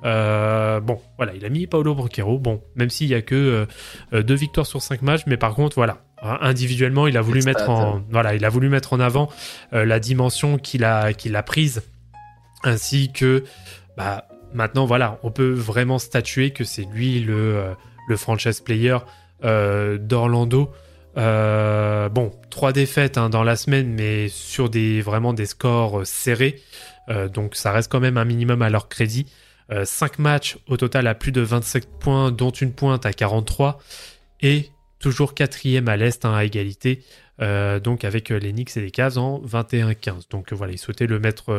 Euh, 0.03 0.79
bon, 0.79 0.99
voilà, 1.17 1.33
il 1.35 1.45
a 1.45 1.49
mis 1.49 1.67
Paolo 1.67 1.93
Banquero. 1.93 2.39
Bon, 2.39 2.61
même 2.75 2.89
s'il 2.89 3.07
y 3.07 3.13
a 3.13 3.21
que 3.21 3.67
euh, 4.13 4.23
deux 4.23 4.35
victoires 4.35 4.65
sur 4.65 4.81
cinq 4.81 5.01
matchs, 5.01 5.23
mais 5.27 5.37
par 5.37 5.53
contre, 5.53 5.75
voilà, 5.75 6.03
individuellement, 6.21 7.07
il 7.07 7.17
a 7.17 7.21
voulu 7.21 7.41
mettre 7.41 7.69
en, 7.69 7.97
hein. 7.97 8.03
voilà, 8.11 8.35
il 8.35 8.45
a 8.45 8.49
voulu 8.49 8.69
mettre 8.69 8.93
en 8.93 8.99
avant 8.99 9.29
euh, 9.73 9.85
la 9.85 9.99
dimension 9.99 10.57
qu'il 10.57 10.83
a, 10.83 11.13
qu'il 11.13 11.35
a 11.35 11.43
prise, 11.43 11.81
ainsi 12.63 13.11
que, 13.11 13.43
bah, 13.97 14.27
maintenant, 14.53 14.85
voilà, 14.85 15.19
on 15.23 15.31
peut 15.31 15.51
vraiment 15.51 15.97
statuer 15.97 16.51
que 16.51 16.63
c'est 16.63 16.85
lui 16.93 17.19
le, 17.21 17.57
euh, 17.57 17.73
le 18.07 18.17
franchise 18.17 18.59
player 18.59 18.97
euh, 19.43 19.97
d'Orlando. 19.97 20.71
Bon, 21.15 22.31
trois 22.49 22.71
défaites 22.71 23.17
hein, 23.17 23.29
dans 23.29 23.43
la 23.43 23.55
semaine, 23.55 23.91
mais 23.93 24.29
sur 24.29 24.69
des 24.69 25.01
vraiment 25.01 25.33
des 25.33 25.45
scores 25.45 26.05
serrés. 26.05 26.61
Donc 27.33 27.55
ça 27.55 27.73
reste 27.73 27.91
quand 27.91 27.99
même 27.99 28.17
un 28.17 28.23
minimum 28.23 28.61
à 28.61 28.69
leur 28.69 28.87
crédit. 28.87 29.25
5 29.83 30.19
matchs 30.19 30.57
au 30.67 30.77
total 30.77 31.07
à 31.07 31.15
plus 31.15 31.33
de 31.33 31.41
27 31.41 31.99
points, 31.99 32.31
dont 32.31 32.51
une 32.51 32.71
pointe 32.71 33.05
à 33.05 33.11
43. 33.11 33.79
Et 34.41 34.69
toujours 35.01 35.33
quatrième 35.33 35.87
à 35.89 35.97
l'Est 35.97 36.23
hein, 36.25 36.33
à 36.33 36.45
égalité. 36.45 37.03
euh, 37.41 37.79
donc 37.79 38.05
avec 38.05 38.31
euh, 38.31 38.37
les 38.37 38.51
Knicks 38.53 38.77
et 38.77 38.81
les 38.81 38.91
Cavs 38.91 39.17
en 39.17 39.41
21-15. 39.41 40.29
Donc 40.29 40.53
euh, 40.53 40.55
voilà, 40.55 40.73
ils 40.73 40.77
souhaitaient 40.77 41.07
le 41.07 41.19
mettre, 41.19 41.49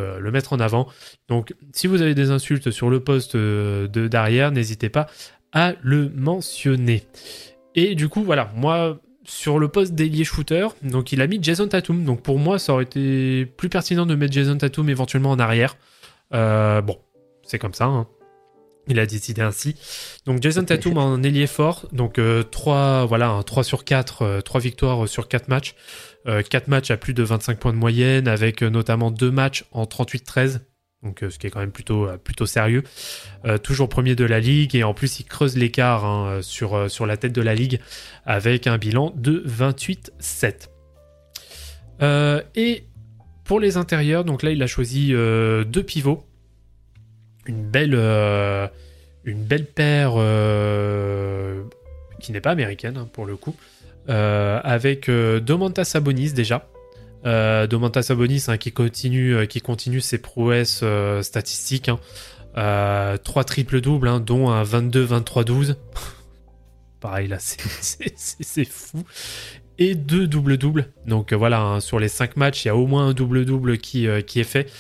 en 0.53 0.61
avant. 0.61 0.89
Donc 1.29 1.55
si 1.73 1.87
vous 1.87 2.01
avez 2.03 2.15
des 2.15 2.31
insultes 2.31 2.71
sur 2.71 2.89
le 2.89 3.01
poste 3.01 3.37
de 3.37 4.09
derrière, 4.09 4.53
n'hésitez 4.53 4.89
pas 4.89 5.09
à 5.53 5.75
le 5.83 6.09
mentionner. 6.15 7.03
Et 7.75 7.95
du 7.95 8.09
coup, 8.09 8.23
voilà, 8.23 8.51
moi, 8.55 8.99
sur 9.25 9.59
le 9.59 9.69
poste 9.69 9.95
d'ailier 9.95 10.25
shooter, 10.25 10.69
donc 10.83 11.13
il 11.13 11.21
a 11.21 11.27
mis 11.27 11.39
Jason 11.43 11.69
Tatum. 11.69 12.05
Donc 12.05 12.23
pour 12.23 12.39
moi, 12.39 12.59
ça 12.59 12.73
aurait 12.75 12.85
été 12.85 13.47
plus 13.47 13.69
pertinent 13.69 14.07
de 14.07 14.15
mettre 14.15 14.33
Jason 14.33 14.57
Tatum 14.57 14.89
éventuellement 14.89 15.31
en 15.31 15.39
arrière. 15.39 15.77
Bon, 16.31 16.99
c'est 17.45 17.59
comme 17.59 17.75
ça. 17.75 17.87
hein. 17.87 18.07
Il 18.89 18.99
a 18.99 19.07
décidé 19.07 19.43
ainsi. 19.43 19.77
Donc 20.27 20.43
Jason 20.43 20.65
Tatum 20.65 20.99
en 20.99 21.23
ailier 21.23 21.47
fort. 21.47 21.87
Donc 21.93 22.21
3, 22.51 23.07
voilà, 23.07 23.29
un 23.29 23.43
3 23.43 23.63
sur 23.63 23.85
4, 23.85 24.41
3 24.45 24.61
victoires 24.61 25.09
sur 25.09 25.29
4 25.29 25.49
matchs. 25.49 25.75
4 26.27 26.69
matchs 26.69 26.91
à 26.91 26.97
plus 26.97 27.15
de 27.15 27.23
25 27.23 27.59
points 27.59 27.73
de 27.73 27.79
moyenne, 27.79 28.29
avec 28.29 28.63
euh, 28.63 28.71
notamment 28.71 29.11
2 29.11 29.31
matchs 29.31 29.65
en 29.73 29.85
38-13. 29.85 30.61
Donc, 31.03 31.23
euh, 31.23 31.31
ce 31.31 31.39
qui 31.39 31.49
est 31.49 31.51
quand 31.51 31.61
même 31.61 31.73
plutôt, 31.73 32.07
euh, 32.07 32.17
plutôt 32.17 32.47
sérieux. 32.47 32.85
Euh, 33.45 33.59
toujours 33.59 33.89
premier 33.89 34.15
de 34.15 34.25
la 34.25 34.39
ligue 34.39 34.77
et 34.77 34.85
en 34.85 34.95
plus 34.95 35.19
il 35.21 35.25
creuse 35.25 35.57
l'écart 35.57 36.05
hein, 36.05 36.41
sur, 36.43 36.75
euh, 36.75 36.89
sur 36.89 37.07
la 37.07 37.17
tête 37.17 37.33
de 37.33 37.43
la 37.43 37.55
ligue 37.55 37.81
avec 38.25 38.67
un 38.67 38.79
bilan 38.79 39.13
de 39.17 39.43
28-7. 39.47 40.69
Euh, 42.03 42.41
et 42.55 42.85
pour 43.45 43.59
les 43.59 43.77
intérieurs, 43.77 44.25
donc 44.25 44.43
là 44.43 44.53
il 44.53 44.63
a 44.63 44.67
choisi 44.67 45.13
euh, 45.13 45.65
deux 45.65 45.83
pivots. 45.83 46.25
Une 47.47 47.63
belle, 47.65 47.95
euh, 47.95 48.69
une 49.25 49.43
belle 49.43 49.67
paire 49.67 50.13
euh, 50.17 51.63
qui 52.21 52.33
n'est 52.33 52.41
pas 52.41 52.51
américaine 52.51 52.97
hein, 52.97 53.09
pour 53.13 53.27
le 53.27 53.37
coup. 53.37 53.57
Euh, 54.09 54.61
avec 54.65 55.09
Domantas 55.11 55.85
Sabonis 55.85 56.33
déjà. 56.33 56.69
Domantas 57.25 58.03
Sabonis 58.03 58.45
hein, 58.49 58.57
qui, 58.59 58.73
continue, 58.73 59.47
ses 60.01 60.19
prouesses 60.19 60.85
statistiques. 61.23 61.89
hein. 61.89 61.99
Euh, 62.59 63.17
3 63.17 63.45
triples 63.45 63.81
doubles, 63.81 64.09
hein, 64.09 64.21
dont 64.21 64.51
un 64.51 64.63
22-23-12. 64.63 65.77
Pareil, 67.01 67.27
là, 67.29 67.37
c'est- 67.41 68.65
fou. 68.69 69.03
Et 69.79 69.95
deux 69.95 70.27
doubles-doubles. 70.27 70.93
Donc 71.07 71.33
voilà, 71.33 71.79
sur 71.81 71.99
les 71.99 72.09
5 72.09 72.37
matchs, 72.37 72.65
il 72.65 72.69
y 72.69 72.71
a 72.71 72.77
au 72.77 72.87
moins 72.87 73.09
un 73.09 73.15
double-double 73.15 73.79
qui, 73.79 74.07
qui 74.27 74.41
est 74.41 74.45
fait. 74.45 74.71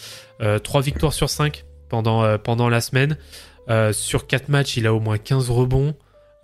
3 0.63 0.83
victoires 0.83 1.13
sur 1.15 1.31
5 1.31 1.65
pendant, 1.93 2.24
euh, 2.24 2.39
pendant 2.39 2.70
la 2.70 2.81
semaine. 2.81 3.19
Euh, 3.69 3.93
sur 3.93 4.27
4 4.27 4.48
matchs, 4.48 4.78
il 4.78 4.86
a 4.86 4.94
au 4.94 4.98
moins 4.98 5.19
15 5.19 5.51
rebonds. 5.51 5.94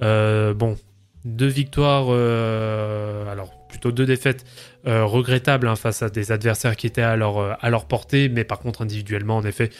Euh, 0.03 0.53
bon, 0.53 0.77
deux 1.25 1.49
victoires, 1.49 2.11
alors 2.11 3.51
plutôt 3.69 3.91
deux 3.91 4.07
défaites 4.07 4.45
regrettables 4.85 5.67
hein, 5.67 5.75
face 5.75 6.03
à 6.03 6.11
des 6.11 6.31
adversaires 6.33 6.77
qui 6.77 6.87
étaient 6.87 7.03
à 7.03 7.17
leur, 7.17 7.63
à 7.63 7.71
leur 7.71 7.87
portée, 7.87 8.29
mais 8.29 8.45
par 8.45 8.61
contre 8.61 8.83
individuellement, 8.83 9.37
en 9.37 9.45
effet, 9.45 9.71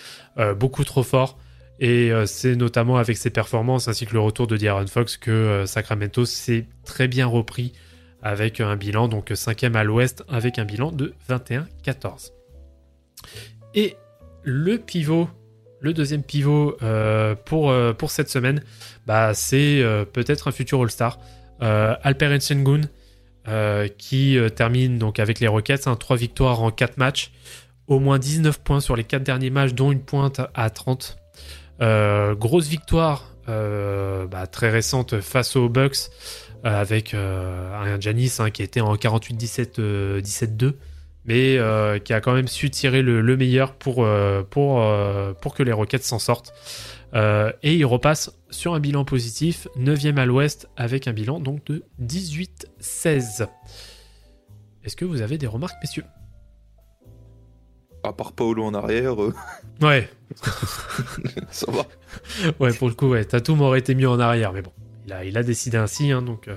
beaucoup 0.57 0.85
trop 0.85 1.05
fort. 1.05 1.39
Et 1.79 2.11
c'est 2.27 2.57
notamment 2.57 2.97
avec 2.97 3.17
ses 3.17 3.31
performances 3.31 3.87
ainsi 3.87 4.05
que 4.05 4.15
le 4.15 4.21
retour 4.21 4.49
de 4.49 4.57
De'Aaron 4.57 4.89
Fox 4.89 5.17
que 5.17 5.63
Sacramento 5.65 6.27
s'est 6.27 6.67
très 6.85 7.07
bien 7.07 7.27
repris 7.27 7.73
avec 8.21 8.61
un 8.61 8.75
bilan, 8.75 9.07
donc 9.07 9.31
cinquième 9.35 9.77
à 9.77 9.85
l'ouest, 9.85 10.25
avec 10.29 10.59
un 10.59 10.65
bilan 10.65 10.91
de 10.91 11.15
21-14. 11.31 12.33
Et 13.75 13.97
le 14.43 14.79
pivot, 14.79 15.29
le 15.81 15.93
deuxième 15.93 16.23
pivot 16.23 16.77
euh, 16.83 17.35
pour, 17.35 17.71
euh, 17.71 17.93
pour 17.93 18.11
cette 18.11 18.29
semaine, 18.29 18.63
bah, 19.07 19.35
c'est 19.35 19.81
euh, 19.81 20.05
peut-être 20.05 20.49
un 20.49 20.53
futur 20.53 20.83
All-Star. 20.83 21.19
Alperen 21.61 22.41
Sengun, 22.41 22.83
qui 23.99 24.39
termine 24.55 24.97
donc 24.97 25.19
avec 25.19 25.41
les 25.41 25.49
Rockets, 25.49 25.89
3 25.99 26.17
victoires 26.17 26.63
en 26.63 26.71
4 26.71 26.99
matchs, 26.99 27.33
au 27.89 27.99
moins 27.99 28.21
19 28.21 28.61
points 28.61 28.79
sur 28.79 28.95
les 28.95 29.03
4 29.03 29.25
derniers 29.25 29.51
matchs, 29.51 29.73
dont 29.73 29.91
une 29.91 30.03
pointe 30.03 30.41
à 30.55 30.71
30. 30.71 31.19
Euh, 31.81 32.37
grosse 32.37 32.69
victoire 32.69 33.35
bah, 33.47 34.47
très 34.47 34.71
récente 34.71 35.21
face 35.21 35.57
aux 35.57 35.69
Bucks 35.69 36.11
avec 36.63 37.15
un 37.15 38.01
Janis 38.01 38.37
hein, 38.39 38.51
qui 38.51 38.63
était 38.63 38.81
en 38.81 38.95
48-17 38.95 39.81
euh, 39.81 40.21
17-2 40.21 40.75
mais 41.29 41.59
euh, 41.59 41.99
qui 41.99 42.15
a 42.15 42.23
quand 42.23 42.33
même 42.33 42.49
su 42.49 42.71
tirer 42.71 43.03
le, 43.03 43.21
le 43.21 43.37
meilleur 43.37 43.75
pour, 43.75 44.03
euh, 44.03 44.43
pour, 44.43 44.81
euh, 44.83 45.35
pour 45.35 45.55
que 45.55 45.63
les 45.63 45.73
Rockets 45.73 46.03
s'en 46.03 46.19
sortent. 46.19 46.55
Et 47.63 47.75
il 47.75 47.85
repasse 47.85 48.33
sur 48.51 48.75
un 48.75 48.81
bilan 48.81 49.05
positif, 49.05 49.69
9e 49.79 50.17
à 50.17 50.25
l'ouest, 50.25 50.69
avec 50.77 51.07
un 51.07 51.13
bilan 51.13 51.39
donc 51.39 51.65
de 51.67 51.85
18-16. 52.03 53.47
Est-ce 54.85 54.97
que 54.97 55.05
vous 55.05 55.21
avez 55.21 55.37
des 55.37 55.47
remarques, 55.47 55.77
messieurs? 55.83 56.05
À 58.03 58.13
part 58.13 58.33
Paolo 58.33 58.65
en 58.65 58.73
arrière, 58.73 59.17
Ouais, 59.83 60.09
ça 61.51 61.71
va. 61.71 61.85
ouais, 62.59 62.73
pour 62.73 62.89
le 62.89 62.95
coup, 62.95 63.09
ouais, 63.09 63.25
Tatum 63.25 63.61
aurait 63.61 63.81
été 63.81 63.95
mieux 63.95 64.09
en 64.09 64.21
arrière, 64.21 64.53
mais 64.53 64.63
bon, 64.63 64.73
il 65.07 65.13
a, 65.13 65.25
il 65.25 65.37
a 65.37 65.43
décidé 65.43 65.77
ainsi, 65.77 66.11
hein, 66.11 66.23
donc, 66.23 66.49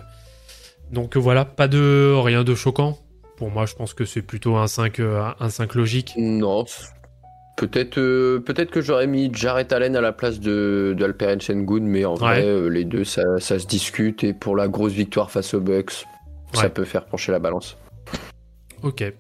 donc 0.92 1.18
voilà, 1.18 1.44
pas 1.44 1.68
de 1.68 2.14
rien 2.16 2.44
de 2.44 2.56
choquant. 2.56 3.01
Pour 3.42 3.50
moi, 3.50 3.66
je 3.66 3.74
pense 3.74 3.96
que 3.96 4.06
c'est 4.06 4.22
plutôt 4.22 4.56
un 4.58 4.68
5, 4.68 5.00
euh, 5.00 5.24
un 5.40 5.50
5 5.50 5.74
logique. 5.74 6.14
Non. 6.16 6.64
Peut-être 7.58 7.98
euh, 7.98 8.40
peut-être 8.40 8.70
que 8.70 8.82
j'aurais 8.82 9.08
mis 9.08 9.34
Jarrett 9.34 9.74
Allen 9.74 9.96
à 9.96 10.02
la 10.02 10.12
place 10.12 10.40
de 10.40 10.96
d'Alperen 10.96 11.42
Sengun, 11.42 11.82
mais 11.82 12.06
en 12.06 12.14
vrai, 12.14 12.46
euh, 12.46 12.68
les 12.70 12.86
deux, 12.86 13.04
ça, 13.04 13.24
ça 13.40 13.58
se 13.58 13.66
discute. 13.66 14.24
Et 14.24 14.34
pour 14.36 14.56
la 14.56 14.68
grosse 14.68 14.92
victoire 14.92 15.32
face 15.32 15.56
aux 15.56 15.60
Bucks, 15.60 16.06
Ouais. 16.54 16.62
ça 16.62 16.70
peut 16.70 16.86
faire 16.86 17.06
pencher 17.08 17.32
la 17.32 17.40
balance. 17.40 17.78
Ok. 18.84 19.12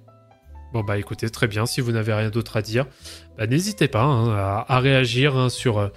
Bon 0.72 0.84
bah 0.84 1.00
écoutez, 1.00 1.28
très 1.32 1.48
bien. 1.48 1.66
Si 1.66 1.82
vous 1.82 1.92
n'avez 1.92 2.14
rien 2.14 2.30
d'autre 2.30 2.58
à 2.58 2.62
dire, 2.62 2.86
bah, 3.40 3.48
n'hésitez 3.48 3.88
pas 3.88 4.04
hein, 4.04 4.30
à, 4.36 4.66
à 4.70 4.80
réagir 4.82 5.36
hein, 5.36 5.50
sur, 5.50 5.80
euh, 5.80 5.88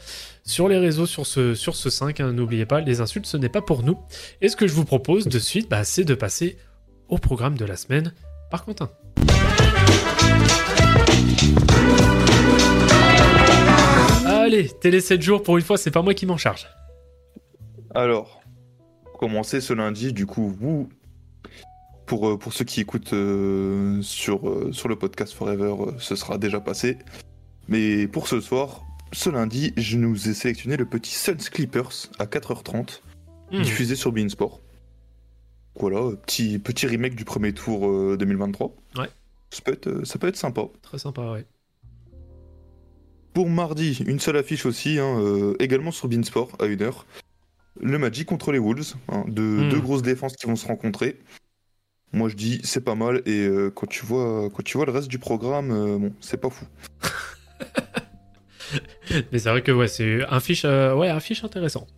sur 0.45 0.67
les 0.69 0.79
réseaux 0.79 1.05
sur 1.05 1.27
ce, 1.27 1.55
sur 1.55 1.77
ce 1.77 1.91
5. 1.91 2.21
hein. 2.21 2.33
N'oubliez 2.33 2.65
pas, 2.65 2.81
les 2.81 3.03
insultes, 3.03 3.27
ce 3.27 3.37
n'est 3.37 3.51
pas 3.51 3.61
pour 3.61 3.83
nous. 3.83 3.99
Et 4.41 4.49
ce 4.49 4.57
que 4.57 4.67
je 4.67 4.73
vous 4.73 4.87
propose 4.87 5.27
de 5.29 5.39
suite, 5.39 5.69
bah, 5.69 5.85
c'est 5.85 6.05
de 6.05 6.15
passer 6.15 6.57
au 7.09 7.19
programme 7.19 7.57
de 7.57 7.65
la 7.65 7.77
semaine 7.77 8.13
par 8.51 8.65
Quentin. 8.65 8.91
Allez, 14.27 14.69
télé 14.81 15.01
7 15.01 15.23
jours, 15.23 15.43
pour 15.43 15.57
une 15.57 15.65
fois, 15.65 15.79
c'est 15.79 15.91
pas 15.91 16.03
moi 16.03 16.15
qui 16.15 16.27
m'en 16.27 16.37
charge. 16.37 16.67
Alors, 17.95 18.43
commencer 19.19 19.61
ce 19.61 19.73
lundi, 19.73 20.13
du 20.13 20.27
coup, 20.27 20.49
vous, 20.49 20.89
pour, 22.07 22.29
euh, 22.29 22.39
pour 22.39 22.53
ceux 22.53 22.65
qui 22.65 22.81
écoutent 22.81 23.13
euh, 23.13 24.03
sur, 24.03 24.49
euh, 24.49 24.71
sur 24.73 24.89
le 24.89 24.97
podcast 24.97 25.33
Forever, 25.33 25.75
euh, 25.81 25.93
ce 25.99 26.17
sera 26.17 26.37
déjà 26.39 26.61
passé. 26.61 26.99
Mais 27.69 28.07
pour 28.07 28.29
ce 28.29 28.41
soir, 28.41 28.83
ce 29.13 29.31
lundi, 29.31 29.73
je 29.77 29.97
nous 29.97 30.29
ai 30.29 30.35
sélectionné 30.35 30.77
le 30.77 30.85
petit 30.87 31.15
Suns 31.15 31.37
Clippers 31.51 32.09
à 32.19 32.27
4h30, 32.27 33.01
Hmm. 33.53 33.61
diffusé 33.61 33.95
sur 33.95 34.11
Beansport. 34.11 34.61
Voilà, 35.77 35.99
euh, 35.99 36.17
petit, 36.17 36.59
petit 36.59 36.87
remake 36.87 37.17
du 37.17 37.25
premier 37.25 37.53
tour 37.53 37.89
euh, 37.89 38.17
2023. 38.17 38.75
Ouais. 38.97 39.09
Ça 39.51 39.61
peut, 39.63 39.73
être, 39.73 39.87
euh, 39.89 40.05
ça 40.05 40.19
peut 40.19 40.29
être 40.29 40.37
sympa. 40.37 40.63
Très 40.83 40.99
sympa, 40.99 41.33
ouais. 41.33 41.47
Pour 43.33 43.49
mardi, 43.51 43.99
une 44.07 44.21
seule 44.21 44.37
affiche 44.37 44.67
aussi, 44.67 44.99
hein, 45.01 45.19
euh, 45.21 45.57
également 45.59 45.91
sur 45.91 46.07
Beansport 46.09 46.51
à 46.61 46.67
1h. 46.67 47.05
le 47.81 47.99
Magic 47.99 48.27
contre 48.29 48.53
les 48.53 48.61
Wolves. 48.61 48.95
hein, 49.09 49.25
de, 49.27 49.43
Hmm. 49.43 49.69
Deux 49.71 49.81
grosses 49.81 50.03
défenses 50.03 50.37
qui 50.37 50.47
vont 50.47 50.55
se 50.57 50.67
rencontrer. 50.67 51.19
Moi 52.13 52.29
je 52.29 52.37
dis 52.37 52.61
c'est 52.63 52.85
pas 52.85 52.95
mal 52.95 53.23
et 53.27 53.45
euh, 53.45 53.73
quand, 53.75 53.89
tu 53.89 54.07
vois, 54.07 54.49
quand 54.55 54.63
tu 54.63 54.77
vois 54.77 54.87
le 54.87 54.93
reste 54.93 55.09
du 55.09 55.19
programme, 55.19 55.73
euh, 55.73 55.99
bon, 55.99 56.13
c'est 56.21 56.41
pas 56.41 56.51
fou. 56.51 56.65
Mais 59.33 59.39
c'est 59.41 59.51
vrai 59.51 59.63
que 59.63 59.73
ouais, 59.73 59.89
c'est 59.89 60.25
un 60.29 60.39
fiche, 60.39 60.65
euh, 60.65 60.95
ouais, 60.95 61.09
un 61.09 61.19
fiche 61.19 61.43
intéressant. 61.43 61.89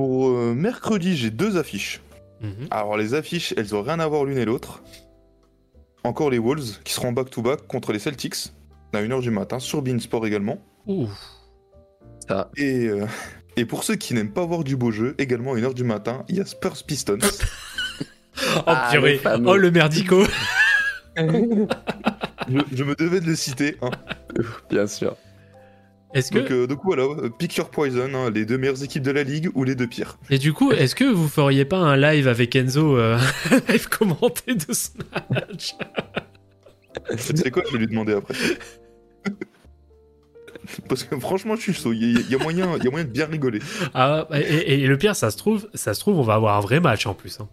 Pour 0.00 0.30
euh, 0.30 0.54
mercredi, 0.54 1.14
j'ai 1.14 1.28
deux 1.30 1.58
affiches. 1.58 2.00
Mhm. 2.40 2.68
Alors 2.70 2.96
les 2.96 3.12
affiches, 3.12 3.52
elles 3.58 3.74
ont 3.74 3.82
rien 3.82 4.00
à 4.00 4.06
voir 4.08 4.24
l'une 4.24 4.38
et 4.38 4.46
l'autre. 4.46 4.82
Encore 6.04 6.30
les 6.30 6.38
Wolves 6.38 6.78
qui 6.84 6.94
seront 6.94 7.12
back-to-back 7.12 7.66
contre 7.66 7.92
les 7.92 7.98
Celtics 7.98 8.54
à 8.94 9.02
1h 9.02 9.20
du 9.20 9.30
matin 9.30 9.58
sur 9.58 9.82
Beansport 9.82 10.26
également. 10.26 10.56
Ça. 12.26 12.50
Et, 12.56 12.86
euh, 12.86 13.04
et 13.58 13.66
pour 13.66 13.84
ceux 13.84 13.96
qui 13.96 14.14
n'aiment 14.14 14.32
pas 14.32 14.46
voir 14.46 14.64
du 14.64 14.74
beau 14.74 14.90
jeu, 14.90 15.14
également 15.18 15.52
à 15.52 15.56
1h 15.58 15.74
du 15.74 15.84
matin, 15.84 16.24
il 16.30 16.36
y 16.36 16.40
a 16.40 16.46
Spurs 16.46 16.82
Pistons. 16.86 17.18
Oh 18.56 18.62
Ah, 18.66 18.88
purée. 18.90 19.20
le. 19.22 19.46
Oh 19.46 19.56
le 19.56 19.70
merdico. 19.70 20.24
je, 21.18 21.24
je 22.72 22.84
me 22.84 22.94
devais 22.94 23.20
de 23.20 23.26
le 23.26 23.36
citer. 23.36 23.76
hein. 23.82 23.90
Bien 24.70 24.86
sûr. 24.86 25.14
Est-ce 26.12 26.32
que 26.32 26.38
Donc, 26.40 26.50
euh, 26.50 26.66
donc 26.66 26.80
voilà, 26.84 27.04
euh, 27.04 27.28
pick 27.30 27.54
your 27.56 27.70
poison, 27.70 28.08
hein, 28.14 28.30
les 28.30 28.44
deux 28.44 28.58
meilleures 28.58 28.82
équipes 28.82 29.02
de 29.04 29.12
la 29.12 29.22
ligue 29.22 29.48
ou 29.54 29.62
les 29.64 29.76
deux 29.76 29.86
pires. 29.86 30.18
et 30.28 30.38
du 30.38 30.52
coup, 30.52 30.72
est-ce 30.72 30.94
que 30.96 31.04
vous 31.04 31.28
feriez 31.28 31.64
pas 31.64 31.78
un 31.78 31.96
live 31.96 32.26
avec 32.26 32.56
Enzo, 32.56 32.96
euh, 32.98 33.16
un 33.52 33.60
live 33.72 33.88
commenté 33.88 34.54
de 34.56 34.72
ce 34.72 34.88
match 35.30 35.76
C'est 37.16 37.50
quoi 37.52 37.62
Je 37.68 37.72
vais 37.72 37.78
lui 37.78 37.86
demander 37.86 38.14
après. 38.14 38.34
Parce 40.88 41.04
que 41.04 41.18
franchement, 41.18 41.56
je 41.56 41.60
suis 41.62 41.72
chaud. 41.72 41.92
Il 41.92 42.12
y, 42.12 42.16
a- 42.16 42.20
il 42.20 42.30
y 42.30 42.34
a 42.34 42.38
moyen, 42.38 42.76
il 42.76 42.84
y 42.84 42.88
a 42.88 42.90
moyen 42.90 43.04
de 43.06 43.10
bien 43.10 43.26
rigoler. 43.26 43.60
Ah, 43.94 44.26
et, 44.34 44.74
et 44.82 44.86
le 44.86 44.98
pire, 44.98 45.16
ça 45.16 45.30
se 45.30 45.36
trouve, 45.36 45.68
ça 45.74 45.94
se 45.94 46.00
trouve, 46.00 46.18
on 46.18 46.22
va 46.22 46.34
avoir 46.34 46.56
un 46.56 46.60
vrai 46.60 46.80
match 46.80 47.06
en 47.06 47.14
plus. 47.14 47.38
hein. 47.40 47.48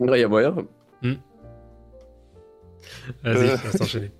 Ouais, 0.00 0.16
il 0.16 0.20
y 0.20 0.24
a 0.24 0.28
moyen. 0.28 0.50
Vas-y, 0.52 1.18
Euh. 3.26 3.56
on 3.64 3.68
va 3.70 3.72
s'enchaîner. 3.78 4.10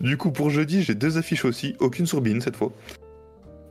Du 0.00 0.16
coup, 0.16 0.30
pour 0.30 0.50
jeudi, 0.50 0.82
j'ai 0.82 0.94
deux 0.94 1.18
affiches 1.18 1.44
aussi, 1.44 1.76
aucune 1.78 2.06
sur 2.06 2.20
Bean 2.20 2.40
cette 2.40 2.56
fois. 2.56 2.72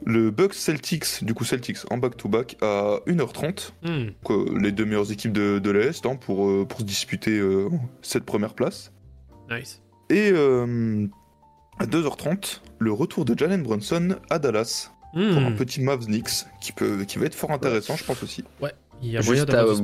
Le 0.06 0.32
Bucks 0.32 0.54
Celtics, 0.54 1.24
du 1.24 1.34
coup 1.34 1.44
Celtics 1.44 1.80
en 1.92 1.98
back-to-back 1.98 2.58
à 2.62 3.00
1h30. 3.06 3.72
Hmm. 3.84 4.12
quoi, 4.24 4.38
les 4.60 4.72
deux 4.72 4.86
meilleures 4.86 5.12
équipes 5.12 5.34
de, 5.34 5.60
de 5.60 5.72
l'Est 5.72 6.06
hein, 6.06 6.16
pour, 6.16 6.48
euh, 6.48 6.66
pour 6.66 6.80
se 6.80 6.86
disputer 6.86 7.38
euh, 7.38 7.68
cette 8.02 8.24
première 8.24 8.54
place. 8.54 8.94
Nice. 9.52 9.82
Et 10.10 10.32
euh, 10.32 11.06
à 11.80 11.86
2h30, 11.86 12.62
le 12.80 12.92
retour 12.94 13.26
de 13.26 13.38
Jalen 13.38 13.62
Brunson 13.64 14.16
à 14.30 14.40
Dallas 14.40 14.92
pour 15.14 15.22
un 15.22 15.52
Hmm. 15.52 15.56
petit 15.56 15.82
Mavs 15.82 16.06
Knicks 16.06 16.46
qui, 16.62 16.72
peut, 16.72 17.04
qui 17.04 17.18
va 17.18 17.26
être 17.26 17.36
fort 17.36 17.52
intéressant, 17.52 17.96
je 17.96 18.04
pense 18.04 18.22
aussi. 18.24 18.44
Il 19.02 19.10
y 19.10 19.18
a 19.18 19.22
moyen 19.22 19.42
Juste 19.42 19.48
d'avoir 19.48 19.76
t'as 19.76 19.82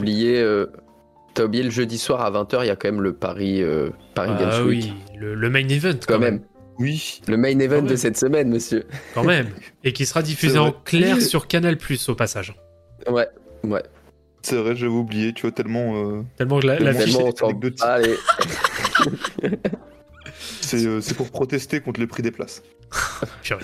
t'as 1.36 1.44
oublié 1.44 1.64
le 1.64 1.70
jeudi 1.70 1.98
soir 2.00 2.22
à 2.22 2.32
20h, 2.32 2.64
il 2.64 2.68
y 2.68 2.70
a 2.72 2.76
quand 2.76 2.88
même 2.92 3.02
le 3.02 3.14
Paris, 3.14 3.62
euh, 3.62 3.90
Paris 4.16 4.32
Ah 4.36 4.40
Games 4.40 4.68
Week. 4.68 4.86
oui, 4.86 4.94
le, 5.20 5.36
le 5.36 5.50
main 5.52 5.68
event 5.70 5.92
quand, 6.08 6.14
Quand 6.16 6.20
même. 6.20 6.36
même. 6.36 6.44
Oui, 6.80 7.22
Le 7.28 7.38
main 7.38 7.58
event 7.60 7.76
Quand 7.78 7.84
de 7.84 7.88
même. 7.90 7.98
cette 7.98 8.18
semaine, 8.18 8.50
monsieur. 8.50 8.84
Quand 9.14 9.24
même. 9.24 9.48
Et 9.86 9.94
qui 9.94 10.06
sera 10.06 10.22
diffusé 10.24 10.58
en 10.58 10.72
clair 10.74 11.22
sur 11.22 11.48
Canal 11.48 11.78
Plus 11.78 12.10
au 12.10 12.16
passage. 12.16 12.54
Ouais, 13.10 13.28
ouais. 13.64 13.84
c'est 14.42 14.56
vrai, 14.58 14.76
j'avais 14.76 14.92
oublié, 14.92 15.32
tu 15.34 15.44
vois, 15.44 15.52
tellement. 15.52 15.96
euh, 15.96 16.24
Tellement 16.38 16.60
que 16.60 16.68
la, 16.68 16.80
la 16.80 16.94
fiche. 16.94 17.16
Est. 17.16 17.82
Allez, 17.82 18.16
c'est 20.62 20.86
euh, 20.86 21.00
c'est 21.02 21.14
pour 21.16 21.30
protester 21.30 21.80
contre 21.80 22.00
le 22.02 22.08
prix 22.08 22.24
des 22.24 22.32
places. 22.32 22.62
Purée. 23.44 23.62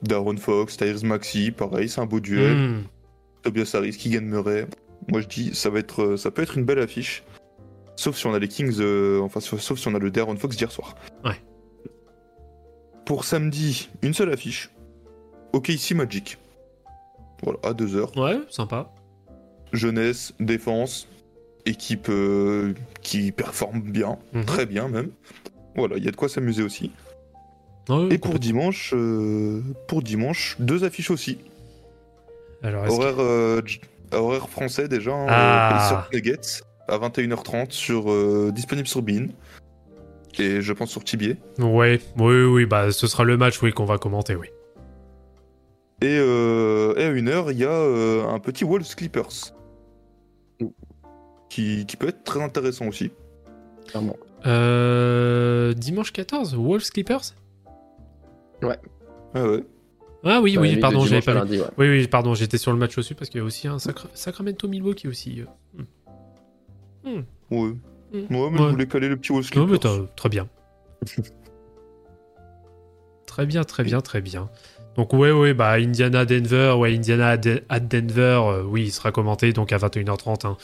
Darren 0.02 0.36
Fox, 0.36 0.76
Tyrese 0.76 1.05
Maxi, 1.05 1.51
pareil, 1.51 1.89
c'est 1.89 2.01
un 2.01 2.06
beau 2.06 2.20
duel. 2.20 2.56
Hmm. 2.56 2.82
Tobias 3.43 3.70
Harris, 3.74 3.97
Keegan 3.97 4.22
Murray. 4.26 4.66
Moi 5.09 5.20
je 5.20 5.26
dis, 5.28 5.55
ça 5.55 5.70
va 5.70 5.78
être, 5.78 6.02
euh, 6.02 6.16
ça 6.16 6.31
peut 6.31 6.43
être 6.43 6.56
une 6.59 6.64
belle 6.64 6.78
affiche. 6.78 7.22
Sauf 7.97 8.16
si 8.16 8.26
on 8.26 8.35
a 8.35 8.39
les 8.39 8.48
Kings, 8.48 8.76
euh, 8.81 9.20
enfin 9.20 9.40
sauf, 9.40 9.60
si 9.78 9.89
on 9.89 9.94
a 9.94 9.98
le 9.98 10.10
Darren 10.10 10.36
Fox 10.36 10.56
d'hier 10.56 10.72
soir. 10.72 10.97
Ouais. 11.24 11.36
Pour 13.06 13.24
samedi, 13.24 13.90
une 14.02 14.14
seule 14.14 14.32
affiche. 14.32 14.70
OKC 15.52 15.93
Magic. 15.94 16.39
Voilà, 17.43 17.59
à 17.62 17.72
2h. 17.72 18.18
Ouais, 18.18 18.40
sympa. 18.51 18.90
Jeunesse, 19.72 20.32
défense, 20.40 21.06
équipe 21.66 22.09
euh, 22.09 22.72
qui 23.02 23.31
performe 23.32 23.82
bien, 23.82 24.18
Mhm. 24.32 24.44
très 24.47 24.66
bien 24.66 24.89
même. 24.89 25.10
Voilà, 25.76 25.97
il 25.97 26.05
y 26.05 26.09
a 26.09 26.10
de 26.10 26.16
quoi 26.16 26.28
s'amuser 26.28 26.62
aussi. 26.62 26.90
Et 28.10 28.16
pour 28.18 28.39
dimanche, 28.39 28.93
euh, 28.97 29.60
pour 29.89 30.02
dimanche, 30.02 30.56
deux 30.59 30.85
affiches 30.85 31.10
aussi. 31.10 31.39
Alors, 32.62 32.85
que- 32.86 32.90
Horaire, 32.93 33.16
euh, 33.18 33.60
j- 33.66 33.81
horaire 34.20 34.48
français 34.48 34.88
déjà, 34.88 35.12
hein, 35.12 35.26
Ah. 35.28 36.08
euh, 36.12 36.36
à 36.88 36.98
21h30 36.98 37.70
sur 37.72 38.10
euh, 38.10 38.50
disponible 38.52 38.86
sur 38.88 39.00
Bean 39.02 39.26
et 40.38 40.60
je 40.60 40.72
pense 40.72 40.90
sur 40.90 41.02
Tibier. 41.04 41.36
Ouais, 41.58 42.00
oui, 42.18 42.42
oui, 42.44 42.66
bah 42.66 42.90
ce 42.92 43.06
sera 43.06 43.24
le 43.24 43.36
match, 43.36 43.62
oui, 43.62 43.72
qu'on 43.72 43.84
va 43.84 43.98
commenter, 43.98 44.34
oui. 44.36 44.48
Et, 46.02 46.18
euh, 46.18 46.94
et 46.96 47.04
à 47.04 47.12
1h, 47.12 47.52
il 47.52 47.58
y 47.58 47.64
a 47.64 47.70
euh, 47.70 48.26
un 48.28 48.38
petit 48.40 48.64
Wolves 48.64 48.94
Clippers 48.96 49.54
qui, 51.48 51.86
qui 51.86 51.96
peut 51.96 52.08
être 52.08 52.24
très 52.24 52.42
intéressant 52.42 52.86
aussi. 52.88 53.12
clairement. 53.86 54.16
Euh, 54.46 55.72
dimanche 55.72 56.12
14, 56.12 56.54
Wolves 56.56 56.90
Clippers? 56.90 57.34
Ah 58.62 59.44
ouais. 59.44 59.64
Ah 60.24 60.40
oui, 60.40 60.56
oui, 60.59 60.76
pardon, 60.76 61.05
j'avais 61.05 61.20
pas 61.20 61.32
vu. 61.32 61.38
lundi, 61.38 61.59
ouais. 61.60 61.66
Oui, 61.76 61.88
oui, 61.90 62.09
pardon, 62.09 62.34
j'étais 62.34 62.56
sur 62.59 62.72
le 62.72 62.78
match 62.78 62.96
aussi 62.96 63.14
parce 63.14 63.28
qu'il 63.30 63.40
y 63.40 63.42
a 63.42 63.44
aussi 63.44 63.68
un 63.68 63.78
Sacra- 63.78 64.09
Sacramento 64.14 64.66
Milwaukee 64.68 65.06
aussi. 65.09 65.42
euh. 65.42 65.82
Hmm. 67.05 67.22
Ouais. 67.51 67.68
Mm. 67.68 67.74
Ouais, 68.14 68.26
mais 68.30 68.40
Ouais. 68.40 68.56
je 68.59 68.62
voulais 68.70 68.86
caler 68.86 69.09
le 69.09 69.16
petit 69.16 69.32
Wolves 69.32 69.51
Non, 69.56 69.66
mais 69.66 69.78
très 70.16 70.28
bien. 70.30 70.48
très 73.26 73.46
bien, 73.46 73.64
très 73.64 73.84
bien, 73.84 74.01
très 74.01 74.20
bien. 74.20 74.48
Donc 74.96 75.12
ouais, 75.12 75.32
ouais, 75.32 75.55
bah 75.55 75.72
Indiana 75.72 76.24
Denver, 76.24 76.74
ouais, 76.78 76.94
Indiana 76.94 77.30
à 77.30 77.36
De- 77.36 77.62
à 77.68 77.80
Denver, 77.80 78.40
euh, 78.46 78.62
oui, 78.62 78.84
il 78.84 78.92
sera 78.92 79.10
commenté 79.12 79.52
donc 79.52 79.72
à 79.72 79.78
21h30. 79.78 80.46
hein. 80.46 80.56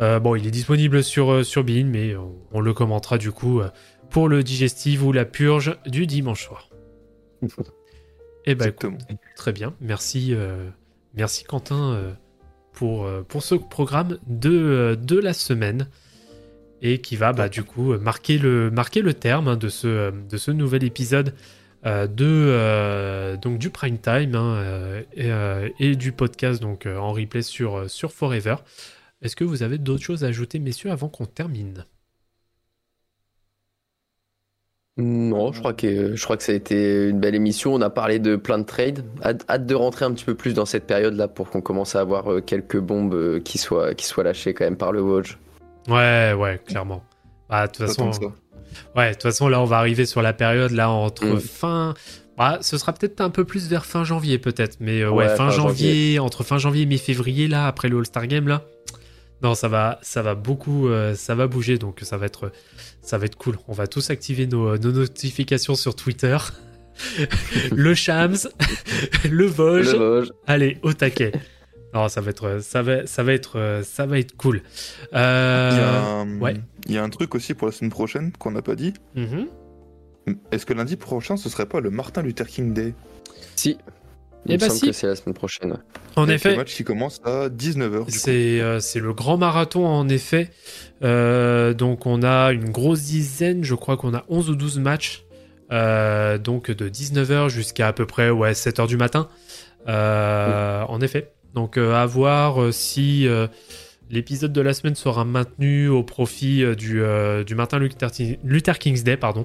Euh, 0.00 0.18
bon, 0.20 0.34
il 0.34 0.46
est 0.46 0.50
disponible 0.50 1.02
sur 1.04 1.30
euh, 1.32 1.42
sur 1.42 1.64
Bein, 1.64 1.84
mais 1.84 2.16
on, 2.16 2.34
on 2.52 2.60
le 2.60 2.72
commentera 2.72 3.18
du 3.18 3.30
coup 3.30 3.60
euh, 3.60 3.68
pour 4.10 4.28
le 4.28 4.42
digestive 4.42 5.04
ou 5.04 5.12
la 5.12 5.24
purge 5.26 5.76
du 5.86 6.06
dimanche 6.06 6.46
soir. 6.46 6.68
Écoute, 8.44 8.62
Exactement. 8.62 8.98
Très 9.36 9.52
bien, 9.52 9.74
merci, 9.80 10.34
euh, 10.34 10.68
merci 11.14 11.44
Quentin 11.44 11.92
euh, 11.92 12.12
pour, 12.72 13.04
euh, 13.04 13.22
pour 13.22 13.42
ce 13.42 13.54
programme 13.54 14.18
de, 14.26 14.98
de 15.00 15.18
la 15.18 15.32
semaine 15.32 15.88
et 16.80 17.00
qui 17.00 17.16
va 17.16 17.32
bah, 17.32 17.48
du 17.48 17.64
coup 17.64 17.96
marquer 17.98 18.38
le, 18.38 18.70
marquer 18.70 19.02
le 19.02 19.14
terme 19.14 19.48
hein, 19.48 19.56
de, 19.56 19.68
ce, 19.68 20.12
de 20.12 20.36
ce 20.36 20.50
nouvel 20.50 20.84
épisode 20.84 21.34
euh, 21.86 22.08
de, 22.08 22.26
euh, 22.26 23.36
donc 23.36 23.58
du 23.58 23.70
prime 23.70 23.98
time 23.98 24.34
hein, 24.34 24.56
euh, 24.56 25.68
et, 25.78 25.90
et 25.90 25.96
du 25.96 26.10
podcast 26.10 26.60
donc 26.60 26.86
en 26.86 27.12
replay 27.12 27.42
sur, 27.42 27.88
sur 27.88 28.12
Forever. 28.12 28.56
Est-ce 29.22 29.36
que 29.36 29.44
vous 29.44 29.62
avez 29.62 29.78
d'autres 29.78 30.02
choses 30.02 30.24
à 30.24 30.28
ajouter 30.28 30.58
messieurs 30.58 30.90
avant 30.90 31.08
qu'on 31.08 31.26
termine? 31.26 31.84
Non, 34.98 35.52
je 35.52 35.60
crois 35.60 35.72
que 35.74 36.16
je 36.16 36.24
crois 36.24 36.36
que 36.36 36.42
ça 36.42 36.50
a 36.52 36.54
été 36.56 37.08
une 37.08 37.20
belle 37.20 37.36
émission. 37.36 37.72
On 37.72 37.80
a 37.80 37.88
parlé 37.90 38.18
de 38.18 38.34
plein 38.36 38.58
de 38.58 38.64
trades. 38.64 39.04
Hâte, 39.24 39.44
hâte 39.48 39.64
de 39.64 39.74
rentrer 39.76 40.04
un 40.04 40.12
petit 40.12 40.24
peu 40.24 40.34
plus 40.34 40.54
dans 40.54 40.66
cette 40.66 40.86
période-là 40.88 41.28
pour 41.28 41.50
qu'on 41.50 41.60
commence 41.60 41.94
à 41.94 42.00
avoir 42.00 42.32
euh, 42.32 42.40
quelques 42.40 42.78
bombes 42.80 43.14
euh, 43.14 43.38
qui 43.40 43.58
soient 43.58 43.94
qui 43.94 44.06
soient 44.06 44.24
lâchées 44.24 44.54
quand 44.54 44.64
même 44.64 44.76
par 44.76 44.90
le 44.90 45.00
Woj. 45.00 45.38
Ouais, 45.88 46.34
ouais, 46.36 46.60
clairement. 46.66 47.02
Bah, 47.48 47.66
de 47.68 47.72
toute 47.72 47.86
façon. 47.86 48.10
Ouais, 48.96 49.08
de 49.10 49.12
toute 49.14 49.22
façon, 49.22 49.48
là, 49.48 49.60
on 49.60 49.64
va 49.64 49.78
arriver 49.78 50.04
sur 50.04 50.20
la 50.20 50.32
période 50.32 50.72
là 50.72 50.90
entre 50.90 51.24
Mm. 51.24 51.40
fin. 51.40 51.94
Bah, 52.36 52.58
ce 52.60 52.76
sera 52.78 52.92
peut-être 52.92 53.20
un 53.20 53.30
peu 53.30 53.44
plus 53.44 53.68
vers 53.68 53.84
fin 53.86 54.04
janvier, 54.04 54.38
peut-être. 54.38 54.76
Mais 54.80 55.00
euh, 55.00 55.10
ouais, 55.10 55.24
Ouais, 55.24 55.28
fin, 55.28 55.36
fin 55.36 55.50
janvier, 55.50 56.18
entre 56.18 56.42
fin 56.44 56.58
janvier 56.58 56.82
et 56.82 56.86
mi-février, 56.86 57.48
là, 57.48 57.66
après 57.66 57.88
le 57.88 57.98
All-Star 57.98 58.26
Game, 58.26 58.46
là. 58.48 58.62
Non, 59.42 59.54
ça 59.54 59.68
va, 59.68 59.98
ça 60.02 60.20
va 60.22 60.34
beaucoup, 60.34 60.88
euh, 60.88 61.14
ça 61.14 61.34
va 61.34 61.46
bouger, 61.46 61.78
donc 61.78 62.00
ça 62.02 62.16
va 62.16 62.26
être, 62.26 62.50
ça 63.02 63.18
va 63.18 63.26
être 63.26 63.36
cool. 63.36 63.56
On 63.68 63.72
va 63.72 63.86
tous 63.86 64.10
activer 64.10 64.46
nos, 64.46 64.76
nos 64.78 64.92
notifications 64.92 65.74
sur 65.76 65.94
Twitter 65.94 66.36
le 67.72 67.94
Shams, 67.94 68.36
le 69.30 69.46
Vosges. 69.46 69.92
Le 69.92 69.98
Vosges. 69.98 70.32
Allez, 70.46 70.78
au 70.82 70.92
taquet. 70.92 71.32
Non, 71.94 72.08
ça 72.08 72.20
va 72.20 72.30
être, 72.30 72.58
ça 72.60 72.82
va, 72.82 73.06
ça 73.06 73.22
va 73.22 73.32
être, 73.32 73.80
ça 73.84 74.04
va 74.06 74.18
être 74.18 74.36
cool. 74.36 74.62
Il 75.12 75.14
y, 75.14 75.18
a 75.18 75.20
Euh, 75.20 76.22
un... 76.22 76.38
ouais. 76.40 76.56
il 76.86 76.92
y 76.94 76.98
a 76.98 77.02
un 77.04 77.08
truc 77.08 77.34
aussi 77.34 77.54
pour 77.54 77.66
la 77.68 77.72
semaine 77.72 77.90
prochaine 77.90 78.32
qu'on 78.32 78.50
n'a 78.50 78.62
pas 78.62 78.74
dit. 78.74 78.92
mhm. 79.14 79.46
Est-ce 80.52 80.66
que 80.66 80.74
lundi 80.74 80.96
prochain, 80.96 81.38
ce 81.38 81.48
serait 81.48 81.64
pas 81.64 81.80
le 81.80 81.88
Martin 81.88 82.20
Luther 82.20 82.46
King 82.46 82.74
Day? 82.74 82.92
Si. 83.56 83.78
Il 84.46 84.54
me 84.54 84.58
bah 84.58 84.66
semble 84.68 84.78
si. 84.78 84.86
que 84.86 84.92
c'est 84.92 85.06
la 85.06 85.16
semaine 85.16 85.34
prochaine. 85.34 85.76
En 86.16 86.22
Avec 86.22 86.36
effet, 86.36 86.50
Le 86.52 86.56
match 86.56 86.74
qui 86.74 86.84
commence 86.84 87.20
à 87.24 87.48
19h. 87.48 88.04
C'est 88.08 88.60
euh, 88.60 88.80
c'est 88.80 89.00
le 89.00 89.12
grand 89.12 89.36
marathon 89.36 89.86
en 89.86 90.08
effet. 90.08 90.50
Euh, 91.02 91.74
donc 91.74 92.06
on 92.06 92.22
a 92.22 92.52
une 92.52 92.70
grosse 92.70 93.02
dizaine, 93.02 93.62
je 93.64 93.74
crois 93.74 93.96
qu'on 93.96 94.14
a 94.14 94.24
11 94.28 94.50
ou 94.50 94.54
12 94.56 94.78
matchs. 94.78 95.24
Euh, 95.70 96.38
donc 96.38 96.70
de 96.70 96.88
19h 96.88 97.50
jusqu'à 97.50 97.88
à 97.88 97.92
peu 97.92 98.06
près 98.06 98.30
ouais, 98.30 98.52
7h 98.52 98.86
du 98.86 98.96
matin. 98.96 99.28
Euh, 99.86 100.82
En 100.88 101.00
effet. 101.00 101.32
Donc 101.54 101.76
euh, 101.78 101.94
à 101.94 102.06
voir 102.06 102.72
si 102.72 103.26
euh, 103.26 103.46
l'épisode 104.10 104.52
de 104.52 104.60
la 104.60 104.72
semaine 104.74 104.94
sera 104.94 105.24
maintenu 105.24 105.88
au 105.88 106.02
profit 106.02 106.62
euh, 106.62 106.74
du, 106.74 107.02
euh, 107.02 107.42
du 107.44 107.54
Martin 107.54 107.78
Luther, 107.78 108.08
Luther 108.44 108.78
King's 108.78 109.02
Day. 109.02 109.16
Pardon. 109.16 109.44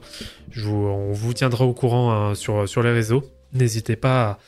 Je 0.51 0.65
vous- 0.65 0.85
on 0.87 1.11
vous 1.13 1.33
tiendra 1.33 1.65
au 1.65 1.73
courant 1.73 2.11
hein, 2.11 2.35
sur, 2.35 2.67
sur 2.69 2.83
les 2.83 2.91
réseaux. 2.91 3.23
N'hésitez 3.53 3.95
pas 3.95 4.39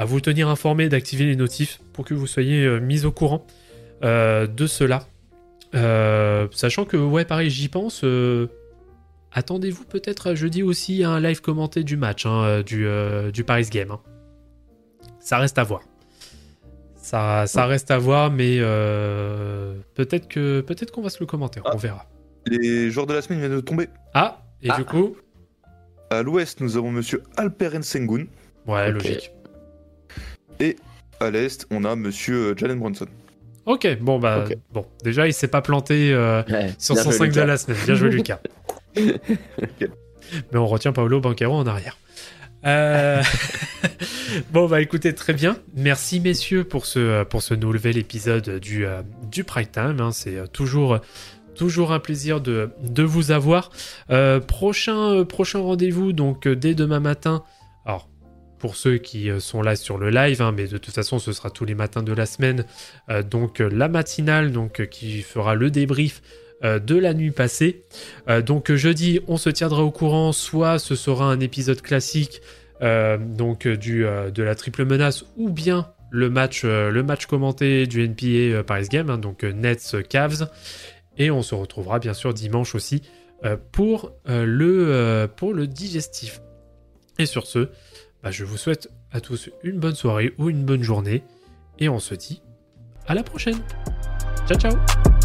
à, 0.00 0.04
vous 0.04 0.20
tenir 0.20 0.48
informé, 0.48 0.88
d'activer 0.88 1.24
les 1.26 1.36
notifs 1.36 1.80
pour 1.92 2.04
que 2.04 2.14
vous 2.14 2.26
soyez 2.26 2.64
euh, 2.64 2.80
mis 2.80 3.04
au 3.04 3.12
courant 3.12 3.46
euh, 4.02 4.46
de 4.46 4.66
cela. 4.66 5.06
Euh, 5.74 6.48
sachant 6.52 6.84
que, 6.84 6.96
ouais, 6.96 7.24
pareil, 7.24 7.50
j'y 7.50 7.68
pense. 7.68 8.04
Attendez-vous 9.32 9.84
peut-être 9.84 10.34
jeudi 10.34 10.62
aussi 10.62 11.04
à 11.04 11.10
un 11.10 11.20
live 11.20 11.40
commenté 11.40 11.84
du 11.84 11.96
match, 11.96 12.26
hein, 12.26 12.62
du, 12.62 12.86
du 13.32 13.44
Paris 13.44 13.68
Game. 13.70 13.92
hein. 13.92 14.00
Ça 15.20 15.38
reste 15.38 15.58
à 15.58 15.62
voir. 15.62 15.82
Ça, 16.96 17.46
ça 17.46 17.66
reste 17.66 17.90
à 17.90 17.98
voir, 17.98 18.30
mais 18.30 18.56
euh, 18.58 19.74
peut-être 19.94 20.28
que 20.28 20.60
peut-être 20.60 20.90
qu'on 20.92 21.02
va 21.02 21.10
se 21.10 21.18
le 21.20 21.26
commenter, 21.26 21.60
on 21.64 21.70
Ah. 21.70 21.76
verra. 21.76 22.06
Les 22.46 22.90
joueurs 22.90 23.06
de 23.06 23.14
la 23.14 23.22
semaine 23.22 23.38
viennent 23.40 23.54
de 23.56 23.60
tomber. 23.60 23.88
Ah, 24.14 24.42
et 24.62 24.70
Ah. 24.70 24.76
du 24.76 24.84
coup, 24.84 25.16
À 26.10 26.22
l'ouest, 26.22 26.60
nous 26.60 26.76
avons 26.76 26.90
monsieur 26.90 27.22
Alperen 27.36 27.82
Sengun. 27.84 28.24
ouais, 28.66 28.90
logique. 28.90 29.32
À 31.20 31.30
l'est, 31.30 31.66
on 31.70 31.84
a 31.84 31.96
monsieur 31.96 32.50
euh, 32.50 32.54
Jalen 32.56 32.78
Brunson. 32.78 33.06
Ok, 33.66 33.86
bon 34.00 34.18
bah 34.18 34.44
Ok. 34.46 34.56
bon, 34.72 34.86
déjà 35.04 35.26
il 35.26 35.34
s'est 35.34 35.48
pas 35.48 35.60
planté 35.60 36.12
euh, 36.12 36.42
Ouais, 36.48 36.72
sur 36.78 36.96
son 36.96 37.10
joué, 37.10 37.18
5 37.30 37.32
de 37.32 37.40
la 37.42 37.56
semaine. 37.58 37.76
Bien 37.84 37.94
joué 37.94 38.08
Lucas. 38.10 38.40
Mais 38.96 40.58
on 40.58 40.66
retient 40.66 40.92
Paolo 40.92 41.20
Banquero 41.20 41.54
en 41.54 41.66
arrière. 41.66 41.98
Euh, 42.66 43.22
bon 44.52 44.66
bah 44.66 44.80
écoutez 44.80 45.14
très 45.14 45.32
bien. 45.32 45.56
Merci 45.74 46.20
messieurs 46.20 46.64
pour 46.64 46.86
ce 46.86 47.22
pour 47.24 47.42
ce 47.42 47.54
nouvel 47.54 47.96
épisode 47.98 48.58
du 48.58 48.86
euh, 48.86 49.02
du 49.30 49.44
Prime 49.44 49.66
Time. 49.66 49.96
hein. 50.00 50.12
C'est 50.12 50.36
euh, 50.36 50.46
toujours 50.46 50.98
toujours 51.54 51.92
un 51.92 52.00
plaisir 52.00 52.40
de, 52.40 52.70
de 52.82 53.02
vous 53.02 53.30
avoir. 53.30 53.70
Euh, 54.10 54.40
prochain 54.40 55.10
euh, 55.10 55.24
prochain 55.24 55.60
rendez-vous 55.60 56.12
donc 56.12 56.46
euh, 56.46 56.54
dès 56.56 56.74
demain 56.74 57.00
matin. 57.00 57.42
Pour 58.60 58.76
ceux 58.76 58.98
qui 58.98 59.30
euh, 59.30 59.40
sont 59.40 59.62
là 59.62 59.74
sur 59.74 59.96
le 59.96 60.10
live, 60.10 60.42
hein, 60.42 60.52
mais 60.54 60.66
de 60.66 60.76
toute 60.76 60.94
façon 60.94 61.18
ce 61.18 61.32
sera 61.32 61.50
tous 61.50 61.64
les 61.64 61.74
matins 61.74 62.02
de 62.02 62.12
la 62.12 62.26
semaine. 62.26 62.66
Euh, 63.08 63.22
donc 63.22 63.60
euh, 63.60 63.70
la 63.72 63.88
matinale 63.88 64.52
donc 64.52 64.86
qui 64.88 65.22
fera 65.22 65.54
le 65.54 65.70
débrief 65.70 66.22
de 66.62 66.94
la 66.94 67.14
nuit 67.14 67.30
passée. 67.30 67.86
Donc 68.44 68.70
jeudi, 68.70 69.20
on 69.28 69.38
se 69.38 69.48
tiendra 69.48 69.82
au 69.82 69.90
courant, 69.90 70.32
soit 70.32 70.78
ce 70.78 70.94
sera 70.94 71.24
un 71.24 71.40
épisode 71.40 71.80
classique 71.80 72.42
donc 72.82 73.66
de 73.66 74.42
la 74.42 74.54
triple 74.54 74.84
menace, 74.84 75.24
ou 75.38 75.48
bien 75.48 75.88
le 76.10 76.28
match, 76.28 76.64
le 76.64 77.02
match 77.02 77.24
commenté 77.24 77.86
du 77.86 78.04
NPA 78.04 78.62
Paris 78.62 78.88
Game, 78.90 79.08
hein, 79.08 79.16
donc 79.16 79.42
Nets 79.42 80.06
Cavs. 80.06 80.50
Et 81.16 81.30
on 81.30 81.40
se 81.40 81.54
retrouvera 81.54 81.98
bien 81.98 82.12
sûr 82.12 82.34
dimanche 82.34 82.74
aussi 82.74 83.00
pour, 83.72 84.12
le, 84.26 85.30
pour 85.34 85.54
le 85.54 85.66
digestif. 85.66 86.42
Et 87.18 87.24
sur 87.24 87.46
ce, 87.46 87.70
bah, 88.22 88.30
je 88.30 88.44
vous 88.44 88.56
souhaite 88.56 88.90
à 89.12 89.20
tous 89.20 89.50
une 89.62 89.78
bonne 89.78 89.94
soirée 89.94 90.34
ou 90.38 90.50
une 90.50 90.64
bonne 90.64 90.82
journée. 90.82 91.22
Et 91.78 91.88
on 91.88 91.98
se 91.98 92.14
dit 92.14 92.42
à 93.06 93.14
la 93.14 93.22
prochaine. 93.22 93.58
Ciao 94.46 94.58
ciao 94.58 95.19